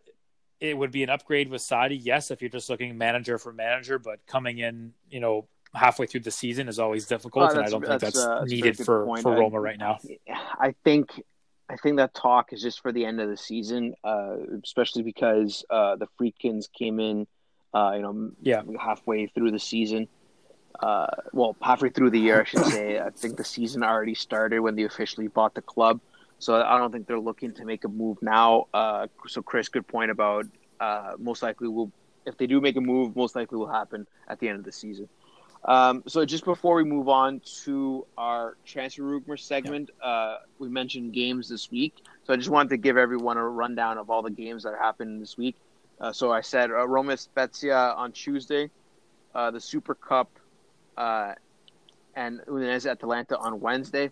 it 0.61 0.77
would 0.77 0.91
be 0.91 1.03
an 1.03 1.09
upgrade 1.09 1.49
with 1.49 1.61
Sarri, 1.61 1.99
yes, 2.01 2.31
if 2.31 2.41
you're 2.41 2.49
just 2.49 2.69
looking 2.69 2.97
manager 2.97 3.37
for 3.37 3.51
manager, 3.51 3.99
but 3.99 4.25
coming 4.25 4.59
in, 4.59 4.93
you 5.09 5.19
know, 5.19 5.47
halfway 5.73 6.05
through 6.05 6.21
the 6.21 6.31
season 6.31 6.69
is 6.69 6.79
always 6.79 7.05
difficult, 7.05 7.49
Oh, 7.51 7.55
and 7.57 7.65
I 7.65 7.69
don't 7.69 7.81
think 7.81 7.99
that's- 7.99 8.13
that's, 8.13 8.25
uh, 8.25 8.45
needed 8.45 8.77
for 8.77 9.05
point. 9.05 9.23
for 9.23 9.31
Roma 9.33 9.59
right 9.59 9.77
now. 9.77 9.99
I 10.29 10.75
think 10.85 11.21
I 11.69 11.77
think 11.77 11.97
that 11.97 12.13
talk 12.13 12.53
is 12.53 12.61
just 12.61 12.81
for 12.81 12.91
the 12.91 13.05
end 13.05 13.21
of 13.21 13.29
the 13.29 13.37
season, 13.37 13.95
uh, 14.03 14.35
especially 14.63 15.03
because 15.03 15.63
uh, 15.69 15.95
the 15.95 16.07
Friedkins 16.17 16.67
came 16.71 16.99
in, 16.99 17.27
uh, 17.73 17.93
you 17.95 18.01
know, 18.01 18.31
Yeah. 18.41 18.63
halfway 18.79 19.27
through 19.27 19.51
the 19.51 19.59
season. 19.59 20.07
Uh, 20.79 21.07
well, 21.31 21.55
halfway 21.61 21.89
through 21.89 22.09
the 22.09 22.19
year, 22.19 22.41
I 22.41 22.43
should 22.43 22.65
say. 22.65 22.99
I 22.99 23.09
think 23.11 23.37
the 23.37 23.43
season 23.43 23.83
already 23.83 24.15
started 24.15 24.59
when 24.59 24.75
they 24.75 24.83
officially 24.83 25.27
bought 25.27 25.53
the 25.53 25.61
club, 25.61 26.01
so 26.39 26.61
I 26.61 26.77
don't 26.77 26.91
think 26.91 27.07
they're 27.07 27.19
looking 27.19 27.53
to 27.53 27.65
make 27.65 27.85
a 27.85 27.87
move 27.87 28.17
now. 28.21 28.67
Uh, 28.73 29.07
so, 29.27 29.41
Chris, 29.41 29.69
good 29.69 29.87
point 29.87 30.11
about 30.11 30.45
uh, 30.79 31.13
most 31.17 31.41
likely 31.43 31.67
will 31.67 31.91
if 32.25 32.37
they 32.37 32.47
do 32.47 32.61
make 32.61 32.75
a 32.75 32.81
move, 32.81 33.15
most 33.15 33.35
likely 33.35 33.57
will 33.57 33.67
happen 33.67 34.07
at 34.27 34.39
the 34.39 34.47
end 34.47 34.57
of 34.57 34.65
the 34.65 34.71
season. 34.71 35.09
Um, 35.65 36.03
so 36.07 36.25
just 36.25 36.43
before 36.43 36.75
we 36.75 36.83
move 36.83 37.07
on 37.07 37.41
to 37.63 38.05
our 38.17 38.57
transfer 38.65 39.03
rumor 39.03 39.37
segment, 39.37 39.91
uh, 40.01 40.37
we 40.59 40.67
mentioned 40.67 41.13
games 41.13 41.47
this 41.47 41.71
week. 41.71 41.95
So 42.25 42.33
I 42.33 42.35
just 42.35 42.49
wanted 42.49 42.69
to 42.69 42.77
give 42.77 42.97
everyone 42.97 43.37
a 43.37 43.47
rundown 43.47 43.97
of 43.97 44.09
all 44.09 44.21
the 44.21 44.31
games 44.31 44.63
that 44.63 44.73
happened 44.77 45.21
this 45.21 45.37
week. 45.37 45.55
Uh, 46.01 46.11
so 46.11 46.31
I 46.31 46.41
said 46.41 46.69
uh, 46.69 46.87
Roma 46.87 47.15
Spezia 47.15 47.93
on 47.95 48.11
Tuesday, 48.11 48.69
uh, 49.33 49.51
the 49.51 49.61
Super 49.61 49.95
Cup, 49.95 50.29
uh, 50.97 51.33
and 52.15 52.41
Udinese 52.41 52.89
Atalanta 52.89 53.37
on 53.37 53.59
Wednesday, 53.61 54.11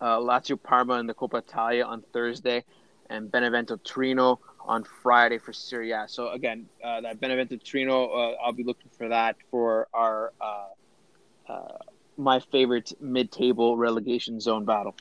uh, 0.00 0.18
Lazio 0.18 0.60
Parma 0.62 0.94
and 0.94 1.08
the 1.08 1.14
Coppa 1.14 1.38
Italia 1.38 1.84
on 1.84 2.02
Thursday, 2.12 2.64
and 3.10 3.30
Benevento 3.30 3.78
Torino 3.82 4.40
on 4.66 4.84
Friday 4.84 5.38
for 5.38 5.52
Serie 5.52 5.92
A. 5.92 6.06
So 6.08 6.30
again, 6.30 6.66
uh, 6.84 7.00
that 7.02 7.20
Benevento 7.20 7.56
Torino, 7.56 8.06
uh, 8.06 8.34
I'll 8.44 8.52
be 8.52 8.64
looking 8.64 8.90
for 8.96 9.08
that 9.08 9.36
for 9.50 9.88
our 9.94 10.32
uh, 10.40 11.52
uh, 11.52 11.78
my 12.16 12.40
favorite 12.40 12.92
mid-table 13.00 13.76
relegation 13.76 14.40
zone 14.40 14.64
battle. 14.64 14.94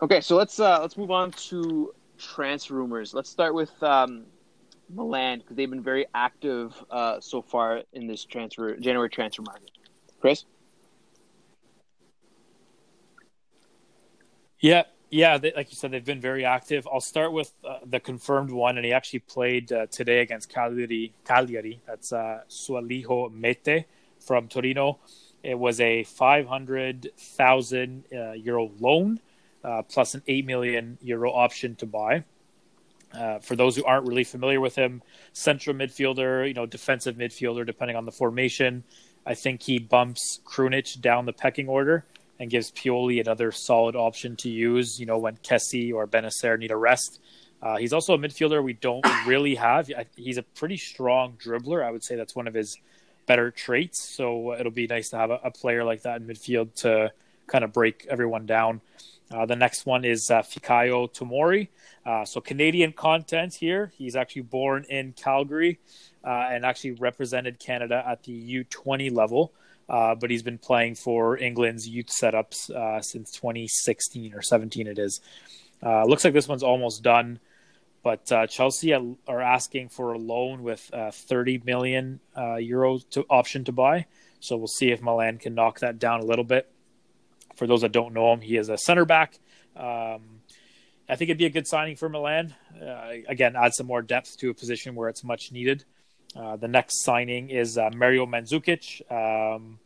Okay, 0.00 0.20
so 0.20 0.36
let's 0.36 0.58
uh, 0.58 0.80
let's 0.80 0.96
move 0.96 1.10
on 1.10 1.30
to 1.32 1.94
transfer 2.18 2.74
rumors. 2.74 3.14
Let's 3.14 3.30
start 3.30 3.54
with 3.54 3.70
um, 3.82 4.24
Milan 4.92 5.38
because 5.38 5.56
they've 5.56 5.70
been 5.70 5.82
very 5.82 6.06
active 6.14 6.74
uh, 6.90 7.20
so 7.20 7.42
far 7.42 7.82
in 7.92 8.06
this 8.06 8.24
transfer 8.24 8.76
January 8.76 9.10
transfer 9.10 9.42
market. 9.42 9.70
Chris, 10.20 10.44
Yeah, 14.62 14.84
yeah. 15.12 15.36
They, 15.36 15.52
like 15.54 15.70
you 15.70 15.76
said, 15.76 15.90
they've 15.90 16.04
been 16.04 16.20
very 16.20 16.44
active. 16.44 16.88
I'll 16.90 17.00
start 17.00 17.32
with 17.32 17.52
uh, 17.64 17.78
the 17.84 18.00
confirmed 18.00 18.50
one, 18.50 18.78
and 18.78 18.84
he 18.84 18.92
actually 18.92 19.20
played 19.20 19.70
uh, 19.70 19.86
today 19.86 20.20
against 20.20 20.48
Cagliari. 20.48 21.12
Cagliari. 21.24 21.80
That's 21.86 22.12
uh, 22.12 22.40
Soualiho 22.48 23.30
Meite 23.30 23.84
from 24.18 24.48
Torino. 24.48 24.98
It 25.42 25.58
was 25.58 25.80
a 25.80 26.04
five 26.04 26.46
hundred 26.46 27.10
thousand 27.18 28.04
uh, 28.12 28.32
euro 28.32 28.72
loan 28.80 29.20
uh, 29.62 29.82
plus 29.82 30.14
an 30.14 30.22
eight 30.26 30.46
million 30.46 30.96
euro 31.02 31.30
option 31.30 31.76
to 31.76 31.86
buy. 31.86 32.24
Uh, 33.12 33.38
for 33.40 33.54
those 33.54 33.76
who 33.76 33.84
aren't 33.84 34.08
really 34.08 34.24
familiar 34.24 34.58
with 34.58 34.74
him, 34.74 35.02
central 35.34 35.76
midfielder, 35.76 36.48
you 36.48 36.54
know, 36.54 36.64
defensive 36.64 37.16
midfielder, 37.16 37.66
depending 37.66 37.96
on 37.96 38.06
the 38.06 38.12
formation. 38.12 38.82
I 39.26 39.34
think 39.34 39.62
he 39.62 39.78
bumps 39.78 40.40
Krunic 40.46 41.00
down 41.00 41.26
the 41.26 41.32
pecking 41.34 41.68
order 41.68 42.06
and 42.38 42.50
gives 42.50 42.72
Pioli 42.72 43.20
another 43.20 43.52
solid 43.52 43.94
option 43.94 44.36
to 44.36 44.48
use, 44.48 44.98
you 44.98 45.06
know, 45.06 45.18
when 45.18 45.36
Kessie 45.38 45.92
or 45.92 46.06
Bennacer 46.06 46.58
need 46.58 46.70
a 46.70 46.76
rest. 46.76 47.20
Uh, 47.62 47.76
he's 47.76 47.92
also 47.92 48.14
a 48.14 48.18
midfielder 48.18 48.62
we 48.62 48.72
don't 48.72 49.06
really 49.26 49.54
have. 49.54 49.88
He's 50.16 50.38
a 50.38 50.42
pretty 50.42 50.76
strong 50.76 51.34
dribbler. 51.42 51.84
I 51.84 51.90
would 51.90 52.02
say 52.02 52.16
that's 52.16 52.34
one 52.34 52.48
of 52.48 52.54
his 52.54 52.76
better 53.26 53.50
traits. 53.50 54.14
So 54.16 54.54
it'll 54.54 54.72
be 54.72 54.86
nice 54.86 55.10
to 55.10 55.16
have 55.16 55.30
a, 55.30 55.40
a 55.44 55.50
player 55.50 55.84
like 55.84 56.02
that 56.02 56.20
in 56.20 56.26
midfield 56.26 56.74
to 56.76 57.12
kind 57.46 57.64
of 57.64 57.72
break 57.72 58.06
everyone 58.10 58.46
down. 58.46 58.80
Uh, 59.30 59.46
the 59.46 59.56
next 59.56 59.86
one 59.86 60.04
is 60.04 60.30
uh, 60.30 60.42
Fikayo 60.42 61.10
Tomori. 61.10 61.68
Uh, 62.04 62.24
so 62.24 62.40
Canadian 62.40 62.92
content 62.92 63.54
here. 63.54 63.92
He's 63.96 64.16
actually 64.16 64.42
born 64.42 64.84
in 64.90 65.12
Calgary 65.12 65.78
uh, 66.24 66.48
and 66.50 66.66
actually 66.66 66.92
represented 66.92 67.58
Canada 67.58 68.02
at 68.06 68.24
the 68.24 68.64
U20 68.64 69.12
level. 69.12 69.52
Uh, 69.92 70.14
but 70.14 70.30
he's 70.30 70.42
been 70.42 70.56
playing 70.56 70.94
for 70.94 71.36
England's 71.36 71.86
youth 71.86 72.06
setups 72.06 72.70
uh, 72.70 73.02
since 73.02 73.30
2016 73.32 74.32
or 74.32 74.40
17. 74.40 74.86
It 74.86 74.98
is. 74.98 75.20
Uh, 75.82 76.04
looks 76.04 76.24
like 76.24 76.32
this 76.32 76.48
one's 76.48 76.62
almost 76.62 77.02
done, 77.02 77.38
but 78.02 78.32
uh, 78.32 78.46
Chelsea 78.46 78.94
are 78.94 79.40
asking 79.42 79.90
for 79.90 80.14
a 80.14 80.18
loan 80.18 80.62
with 80.62 80.88
uh, 80.94 81.10
30 81.10 81.62
million 81.66 82.20
uh, 82.34 82.56
euros 82.56 83.08
to 83.10 83.26
option 83.28 83.64
to 83.64 83.72
buy. 83.72 84.06
So 84.40 84.56
we'll 84.56 84.66
see 84.66 84.90
if 84.90 85.02
Milan 85.02 85.36
can 85.36 85.54
knock 85.54 85.80
that 85.80 85.98
down 85.98 86.20
a 86.20 86.24
little 86.24 86.44
bit. 86.44 86.70
For 87.56 87.66
those 87.66 87.82
that 87.82 87.92
don't 87.92 88.14
know 88.14 88.32
him, 88.32 88.40
he 88.40 88.56
is 88.56 88.70
a 88.70 88.78
center 88.78 89.04
back. 89.04 89.38
Um, 89.76 90.40
I 91.06 91.16
think 91.16 91.28
it'd 91.28 91.36
be 91.36 91.44
a 91.44 91.50
good 91.50 91.66
signing 91.66 91.96
for 91.96 92.08
Milan. 92.08 92.54
Again, 93.28 93.56
add 93.56 93.74
some 93.74 93.86
more 93.86 94.00
depth 94.00 94.38
to 94.38 94.48
a 94.48 94.54
position 94.54 94.94
where 94.94 95.10
it's 95.10 95.22
much 95.22 95.52
needed. 95.52 95.84
Uh, 96.34 96.56
the 96.56 96.68
next 96.68 97.02
signing 97.02 97.50
is 97.50 97.76
uh, 97.76 97.90
Mario 97.94 98.24
Mandzukic. 98.24 99.02
Um, 99.12 99.78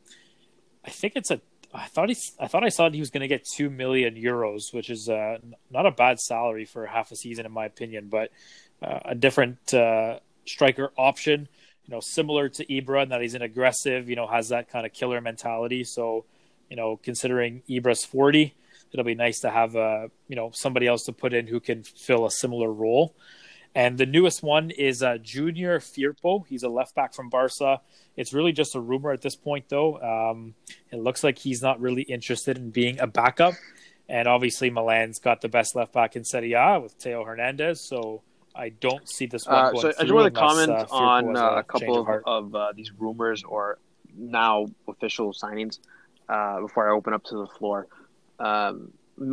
I 0.86 0.90
think 0.90 1.14
it's 1.16 1.30
a. 1.30 1.40
I 1.74 1.86
thought 1.86 2.08
he. 2.08 2.16
I 2.38 2.46
thought 2.46 2.64
I 2.64 2.68
saw 2.68 2.88
he 2.88 3.00
was 3.00 3.10
going 3.10 3.22
to 3.22 3.28
get 3.28 3.44
two 3.44 3.68
million 3.68 4.14
euros, 4.14 4.72
which 4.72 4.88
is 4.88 5.08
uh, 5.08 5.38
not 5.70 5.84
a 5.84 5.90
bad 5.90 6.20
salary 6.20 6.64
for 6.64 6.86
half 6.86 7.10
a 7.10 7.16
season, 7.16 7.44
in 7.44 7.52
my 7.52 7.66
opinion. 7.66 8.08
But 8.08 8.30
uh, 8.82 9.00
a 9.04 9.14
different 9.14 9.74
uh, 9.74 10.20
striker 10.46 10.92
option, 10.96 11.48
you 11.86 11.94
know, 11.94 12.00
similar 12.00 12.48
to 12.50 12.64
Ibra, 12.66 13.02
in 13.02 13.08
that 13.10 13.20
he's 13.20 13.34
an 13.34 13.42
aggressive, 13.42 14.08
you 14.08 14.16
know, 14.16 14.26
has 14.26 14.50
that 14.50 14.70
kind 14.70 14.86
of 14.86 14.92
killer 14.92 15.20
mentality. 15.20 15.84
So, 15.84 16.24
you 16.70 16.76
know, 16.76 16.98
considering 17.02 17.62
Ibra's 17.68 18.04
forty, 18.04 18.54
it'll 18.92 19.04
be 19.04 19.14
nice 19.14 19.40
to 19.40 19.50
have 19.50 19.74
a 19.74 20.10
you 20.28 20.36
know 20.36 20.50
somebody 20.54 20.86
else 20.86 21.04
to 21.04 21.12
put 21.12 21.34
in 21.34 21.46
who 21.46 21.60
can 21.60 21.82
fill 21.82 22.26
a 22.26 22.30
similar 22.30 22.72
role. 22.72 23.14
And 23.76 23.98
the 23.98 24.06
newest 24.06 24.42
one 24.42 24.70
is 24.70 25.02
uh, 25.02 25.18
Junior 25.18 25.80
Firpo. 25.80 26.46
He's 26.46 26.62
a 26.62 26.68
left 26.70 26.94
back 26.94 27.12
from 27.12 27.28
Barca. 27.28 27.82
It's 28.16 28.32
really 28.32 28.52
just 28.52 28.74
a 28.74 28.80
rumor 28.80 29.12
at 29.12 29.20
this 29.20 29.36
point, 29.36 29.68
though. 29.68 30.00
Um, 30.00 30.54
it 30.90 30.98
looks 30.98 31.22
like 31.22 31.36
he's 31.36 31.60
not 31.60 31.78
really 31.78 32.00
interested 32.00 32.56
in 32.56 32.70
being 32.70 32.98
a 33.00 33.06
backup. 33.06 33.52
And 34.08 34.26
obviously, 34.28 34.70
Milan's 34.70 35.18
got 35.18 35.42
the 35.42 35.50
best 35.50 35.76
left 35.76 35.92
back 35.92 36.16
in 36.16 36.24
Serie 36.24 36.54
A 36.54 36.80
with 36.80 36.92
Theo 36.92 37.22
Hernandez. 37.22 37.86
So 37.86 38.22
I 38.54 38.70
don't 38.70 39.06
see 39.06 39.26
this 39.26 39.46
one 39.46 39.56
uh, 39.56 39.78
so 39.78 39.88
I 39.88 40.04
just 40.04 40.14
want 40.14 40.34
to 40.34 40.40
comment 40.40 40.70
uh, 40.70 40.86
on 40.90 41.36
uh, 41.36 41.56
a 41.56 41.62
couple 41.62 42.00
of, 42.00 42.22
of 42.24 42.54
uh, 42.54 42.72
these 42.74 42.90
rumors 42.92 43.44
or 43.44 43.78
now 44.16 44.68
official 44.88 45.34
signings 45.34 45.80
uh, 46.30 46.62
before 46.62 46.88
I 46.88 46.96
open 46.96 47.12
up 47.12 47.24
to 47.24 47.36
the 47.36 47.46
floor. 47.46 47.88
Um, 48.38 48.92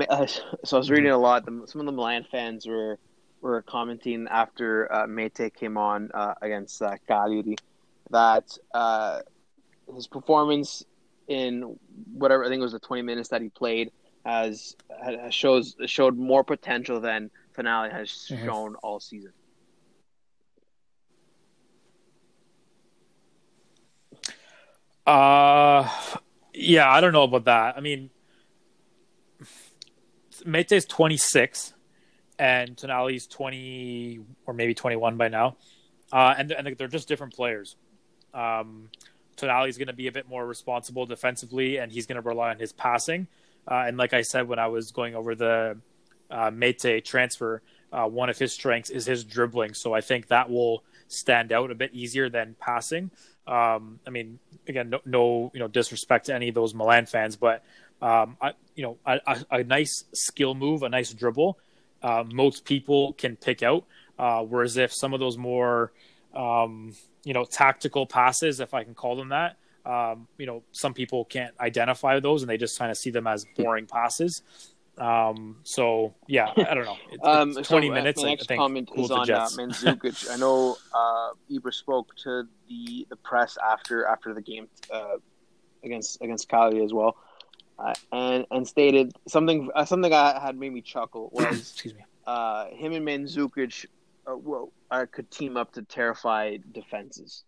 so 0.66 0.76
I 0.76 0.78
was 0.78 0.92
reading 0.92 1.12
a 1.12 1.18
lot. 1.18 1.46
Some 1.46 1.80
of 1.80 1.86
the 1.86 1.94
Milan 1.94 2.26
fans 2.30 2.68
were 2.68 3.00
were 3.44 3.62
commenting 3.62 4.28
after 4.30 4.92
uh, 4.92 5.06
Meite 5.06 5.54
came 5.54 5.78
on 5.78 6.10
uh, 6.14 6.34
against 6.42 6.82
uh, 6.82 6.96
Cagliari 7.08 7.56
that 8.10 8.58
uh, 8.74 9.20
his 9.94 10.08
performance 10.08 10.84
in 11.28 11.78
whatever 12.14 12.44
I 12.46 12.48
think 12.48 12.60
it 12.60 12.64
was 12.64 12.72
the 12.72 12.80
20 12.80 13.02
minutes 13.04 13.30
that 13.30 13.42
he 13.42 13.50
played 13.50 13.92
has, 14.26 14.76
has 15.04 15.34
shows 15.34 15.76
showed 15.86 16.18
more 16.18 16.44
potential 16.44 17.00
than 17.02 17.30
Tonali 17.56 17.92
has 17.92 18.10
Mhm. 18.32 18.46
shown 18.46 18.76
all 18.76 19.00
season. 19.00 19.34
Uh, 25.06 25.90
yeah, 26.54 26.90
I 26.90 27.02
don't 27.02 27.12
know 27.14 27.24
about 27.24 27.46
that. 27.46 27.78
I 27.78 27.82
mean, 27.82 28.10
Mete's 30.46 30.86
26 30.86 31.74
and 32.40 32.76
Tonali's 32.76 33.28
20 33.28 34.20
or 34.46 34.54
maybe 34.54 34.74
21 34.74 35.18
by 35.18 35.28
now. 35.28 35.58
Uh, 36.12 36.34
and, 36.38 36.52
and 36.52 36.78
they're 36.78 36.88
just 36.88 37.08
different 37.08 37.34
players. 37.34 37.76
Um, 38.34 38.90
Tonali's 39.38 39.78
going 39.78 39.88
to 39.88 39.94
be 39.94 40.08
a 40.08 40.12
bit 40.12 40.28
more 40.28 40.46
responsible 40.46 41.06
defensively 41.06 41.78
and 41.78 41.92
he's 41.92 42.06
going 42.06 42.22
to 42.22 42.28
rely 42.28 42.50
on 42.50 42.60
his 42.60 42.72
passing. 42.72 43.28
Uh, 43.68 43.86
and 43.88 43.98
like 43.98 44.14
I 44.14 44.22
said, 44.22 44.48
when 44.48 44.60
I 44.60 44.68
was 44.68 44.92
going 44.92 45.16
over 45.16 45.36
the 45.36 45.78
uh, 46.30 46.52
Meite 46.52 47.04
transfer, 47.04 47.62
uh, 47.92 48.08
one 48.08 48.30
of 48.30 48.38
his 48.38 48.54
strengths 48.54 48.90
is 48.90 49.06
his 49.06 49.24
dribbling. 49.24 49.74
So 49.74 49.94
I 49.94 50.02
think 50.02 50.28
that 50.28 50.50
will 50.50 50.84
stand 51.08 51.52
out 51.52 51.72
a 51.72 51.76
bit 51.76 51.94
easier 51.94 52.30
than 52.30 52.56
passing. 52.60 53.12
Um, 53.46 54.00
I 54.08 54.10
mean, 54.10 54.40
again, 54.68 54.90
no, 54.90 55.00
no, 55.06 55.52
you 55.54 55.60
know, 55.60 55.68
disrespect 55.68 56.28
to 56.28 56.36
any 56.36 56.50
of 56.50 56.56
those 56.56 56.74
Milan 56.74 57.06
fans, 57.06 57.36
but 57.36 57.64
um, 58.02 58.38
I, 58.42 58.54
you 58.76 58.84
know, 58.84 58.98
a, 59.06 59.20
a, 59.26 59.46
a 59.58 59.64
nice 59.64 60.06
skill 60.14 60.56
move, 60.56 60.84
a 60.84 60.90
nice 60.90 61.14
dribble, 61.14 61.58
uh, 62.04 62.24
most 62.32 62.66
people 62.66 63.14
can 63.14 63.36
pick 63.36 63.64
out. 63.64 63.86
Uh, 64.20 64.42
whereas 64.44 64.78
if 64.78 64.94
some 64.94 65.14
of 65.14 65.20
those 65.20 65.38
more, 65.38 65.92
um, 66.36 66.94
you 67.24 67.34
know, 67.34 67.46
tactical 67.46 68.06
passes, 68.06 68.60
if 68.60 68.74
I 68.74 68.84
can 68.84 68.94
call 68.94 69.16
them 69.16 69.30
that, 69.30 69.58
um, 69.86 70.28
you 70.38 70.46
know, 70.46 70.64
some 70.72 70.94
people 70.94 71.26
can't 71.26 71.54
identify 71.60 72.20
those 72.20 72.44
and 72.44 72.50
they 72.50 72.58
just 72.58 72.78
kind 72.78 72.92
of 72.92 72.98
see 72.98 73.10
them 73.10 73.28
as 73.28 73.46
boring 73.58 73.88
passes. 73.88 74.44
Um, 74.98 75.58
so 75.64 76.14
yeah, 76.28 76.52
I 76.58 76.74
don't 76.74 76.86
know. 76.86 76.98
It, 77.12 77.20
Um, 77.24 77.58
it's 77.58 77.68
twenty 77.68 77.90
uh, 77.90 77.94
minutes. 77.94 78.22
My 78.22 78.30
I 78.30 78.32
next 78.32 78.48
think 78.48 78.60
comment 78.60 78.90
cool 78.94 79.06
is 79.06 79.12
on 79.12 79.30
uh, 79.30 79.48
Mandzukic. 79.48 80.32
I 80.32 80.36
know 80.38 80.78
uh, 80.94 81.30
Ibra 81.52 81.74
spoke 81.74 82.16
to 82.18 82.48
the, 82.70 83.08
the 83.10 83.16
press 83.16 83.58
after 83.58 84.06
after 84.06 84.34
the 84.34 84.42
game 84.42 84.68
uh, 84.94 85.16
against 85.84 86.22
against 86.22 86.48
Cali 86.48 86.84
as 86.84 86.94
well, 86.94 87.18
uh, 87.80 87.94
and 88.12 88.46
and 88.52 88.68
stated 88.68 89.12
something 89.28 89.70
uh, 89.76 89.86
something 89.86 90.12
that 90.12 90.42
had 90.42 90.58
made 90.58 90.74
me 90.74 90.82
chuckle 90.82 91.30
was 91.34 91.72
Excuse 91.72 91.94
me. 91.94 92.02
uh, 92.26 92.68
him 92.68 92.94
and 92.94 93.06
Mandzukic 93.08 93.86
uh, 94.26 94.38
well, 94.38 94.72
uh, 94.92 95.06
could 95.12 95.30
team 95.30 95.58
up 95.58 95.74
to 95.74 95.82
terrify 95.82 96.58
defenses. 96.72 97.44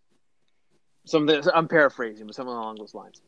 Something 1.06 1.44
I'm 1.54 1.68
paraphrasing, 1.68 2.26
but 2.26 2.36
something 2.36 2.54
along 2.54 2.78
those 2.78 2.94
lines. 2.94 3.22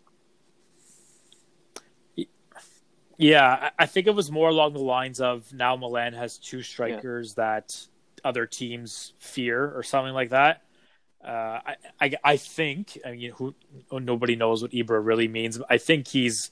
Yeah, 3.17 3.47
I 3.77 3.83
I 3.83 3.85
think 3.85 4.07
it 4.07 4.15
was 4.15 4.31
more 4.31 4.49
along 4.49 4.73
the 4.73 4.79
lines 4.79 5.19
of 5.19 5.51
now 5.53 5.75
Milan 5.75 6.13
has 6.13 6.37
two 6.37 6.61
strikers 6.61 7.35
that 7.35 7.87
other 8.23 8.45
teams 8.45 9.13
fear 9.19 9.71
or 9.75 9.83
something 9.83 10.13
like 10.13 10.31
that. 10.31 10.63
Uh, 11.23 11.59
I, 11.65 11.75
I 11.99 12.13
I 12.23 12.37
think 12.37 12.99
I 13.05 13.11
mean 13.11 13.31
who 13.31 13.55
nobody 13.91 14.35
knows 14.35 14.61
what 14.61 14.71
Ibra 14.71 15.03
really 15.03 15.27
means. 15.27 15.57
But 15.57 15.67
I 15.69 15.77
think 15.77 16.07
he's 16.07 16.51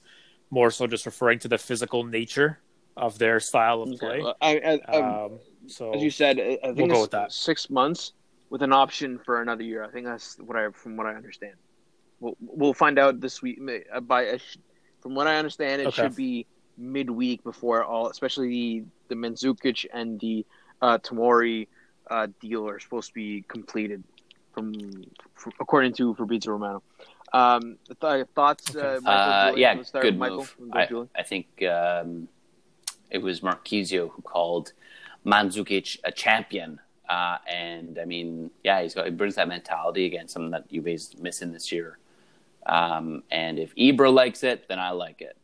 more 0.50 0.70
so 0.70 0.86
just 0.86 1.06
referring 1.06 1.38
to 1.40 1.48
the 1.48 1.58
physical 1.58 2.04
nature 2.04 2.60
of 2.96 3.18
their 3.18 3.40
style 3.40 3.82
of 3.82 3.98
play. 3.98 4.20
Okay, 4.20 4.32
I, 4.40 4.80
I, 4.88 4.96
um, 4.96 5.04
Um, 5.04 5.40
so 5.66 5.92
as 5.92 6.02
you 6.02 6.10
said, 6.10 6.38
I 6.38 6.56
think 6.58 6.76
we'll 6.76 6.86
go 6.86 7.00
with 7.02 7.10
that. 7.10 7.32
six 7.32 7.68
months 7.68 8.12
with 8.50 8.62
an 8.62 8.72
option 8.72 9.18
for 9.18 9.42
another 9.42 9.62
year. 9.62 9.84
I 9.84 9.90
think 9.90 10.06
that's 10.06 10.38
what 10.38 10.56
I 10.56 10.70
from 10.70 10.96
what 10.96 11.06
I 11.06 11.14
understand. 11.14 11.54
We'll 12.20 12.36
we'll 12.40 12.74
find 12.74 12.98
out 12.98 13.20
this 13.20 13.42
week. 13.42 13.58
uh, 13.92 14.00
By 14.00 14.38
from 15.02 15.14
what 15.14 15.26
I 15.26 15.36
understand, 15.36 15.82
it 15.82 15.88
Okay. 15.88 16.02
should 16.02 16.16
be 16.16 16.46
midweek 16.78 17.42
before 17.42 17.84
all, 17.84 18.08
especially 18.08 18.48
the 18.48 18.84
the 19.08 19.14
Mandzukic 19.14 19.86
and 19.92 20.18
the 20.20 20.46
uh, 20.80 20.98
Tomori 20.98 21.68
uh, 22.10 22.28
deal 22.40 22.68
are 22.68 22.78
supposed 22.78 23.08
to 23.08 23.14
be 23.14 23.44
completed. 23.48 24.02
From, 24.56 24.72
from 25.34 25.52
according 25.60 25.92
to 25.94 26.14
Fabrizio 26.14 26.52
Romano. 26.52 26.82
Um, 27.34 27.76
th- 28.00 28.26
thoughts, 28.34 28.74
uh, 28.74 29.00
Michael? 29.02 29.10
Uh, 29.12 29.52
yeah, 29.54 29.74
good 30.00 30.18
Michael. 30.18 30.46
move. 30.58 31.08
I, 31.14 31.20
I 31.20 31.22
think 31.22 31.62
um, 31.64 32.28
it 33.10 33.18
was 33.18 33.40
Marchisio 33.40 34.10
who 34.10 34.22
called 34.22 34.72
Mandzukic 35.26 35.98
a 36.04 36.10
champion. 36.10 36.80
Uh, 37.06 37.36
and 37.46 37.98
I 37.98 38.06
mean, 38.06 38.50
yeah, 38.64 38.80
he's 38.80 38.94
got 38.94 39.04
he 39.04 39.10
brings 39.10 39.34
that 39.34 39.46
mentality 39.46 40.06
again, 40.06 40.26
something 40.26 40.52
that 40.52 40.70
Juve's 40.70 41.18
missing 41.18 41.52
this 41.52 41.70
year. 41.70 41.98
Um, 42.64 43.24
and 43.30 43.58
if 43.58 43.74
Ibra 43.76 44.10
likes 44.10 44.42
it, 44.42 44.68
then 44.68 44.78
I 44.78 44.92
like 44.92 45.20
it. 45.20 45.36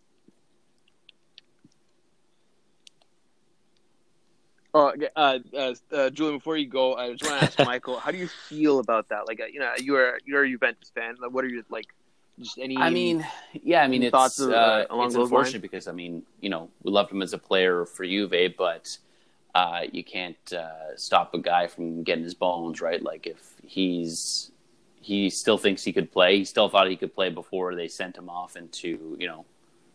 Oh, 4.75 4.93
uh, 5.17 5.39
uh, 5.55 5.75
uh, 5.93 6.11
Julian, 6.11 6.39
before 6.39 6.57
you 6.57 6.67
go, 6.67 6.95
I 6.95 7.13
just 7.13 7.31
want 7.31 7.41
to 7.41 7.47
ask 7.47 7.59
Michael, 7.67 7.99
how 7.99 8.11
do 8.11 8.17
you 8.17 8.29
feel 8.29 8.79
about 8.79 9.09
that? 9.11 9.27
Like, 9.27 9.41
uh, 9.41 9.47
you 9.47 9.61
know, 9.61 9.73
you're 9.79 10.19
you're 10.25 10.45
a 10.45 10.49
Juventus 10.49 10.91
fan. 10.95 11.17
Like, 11.21 11.31
what 11.31 11.45
are 11.45 11.49
your 11.49 11.63
like? 11.69 11.87
Just 12.39 12.59
any? 12.59 12.79
I 12.79 12.89
mean, 12.89 13.27
yeah, 13.53 13.83
I 13.83 13.89
mean, 13.89 14.03
it's 14.03 14.11
thoughts, 14.11 14.41
uh, 14.41 14.51
uh, 14.51 14.87
along 14.89 15.09
it's 15.09 15.15
unfortunate 15.17 15.55
lines? 15.55 15.63
because 15.63 15.89
I 15.89 15.93
mean, 15.93 16.23
you 16.41 16.49
know, 16.49 16.71
we 16.83 16.91
loved 16.91 17.13
him 17.13 17.21
as 17.21 17.35
a 17.35 17.39
player 17.39 17.85
for 17.85 18.07
Juve, 18.07 18.55
but 18.57 18.97
uh, 19.55 19.83
you 19.93 20.03
can't 20.03 20.53
uh, 20.53 20.97
stop 20.97 21.35
a 21.35 21.39
guy 21.39 21.67
from 21.67 22.03
getting 22.03 22.25
his 22.25 22.35
bones 22.35 22.81
right. 22.81 23.03
Like 23.03 23.27
if 23.27 23.55
he's 23.65 24.51
he 25.01 25.29
still 25.29 25.59
thinks 25.59 25.83
he 25.83 25.93
could 25.93 26.11
play, 26.11 26.39
he 26.39 26.45
still 26.45 26.69
thought 26.69 26.89
he 26.89 26.97
could 26.97 27.15
play 27.15 27.29
before 27.29 27.75
they 27.75 27.89
sent 27.89 28.17
him 28.17 28.31
off 28.31 28.57
into 28.57 29.17
you 29.19 29.27
know 29.27 29.45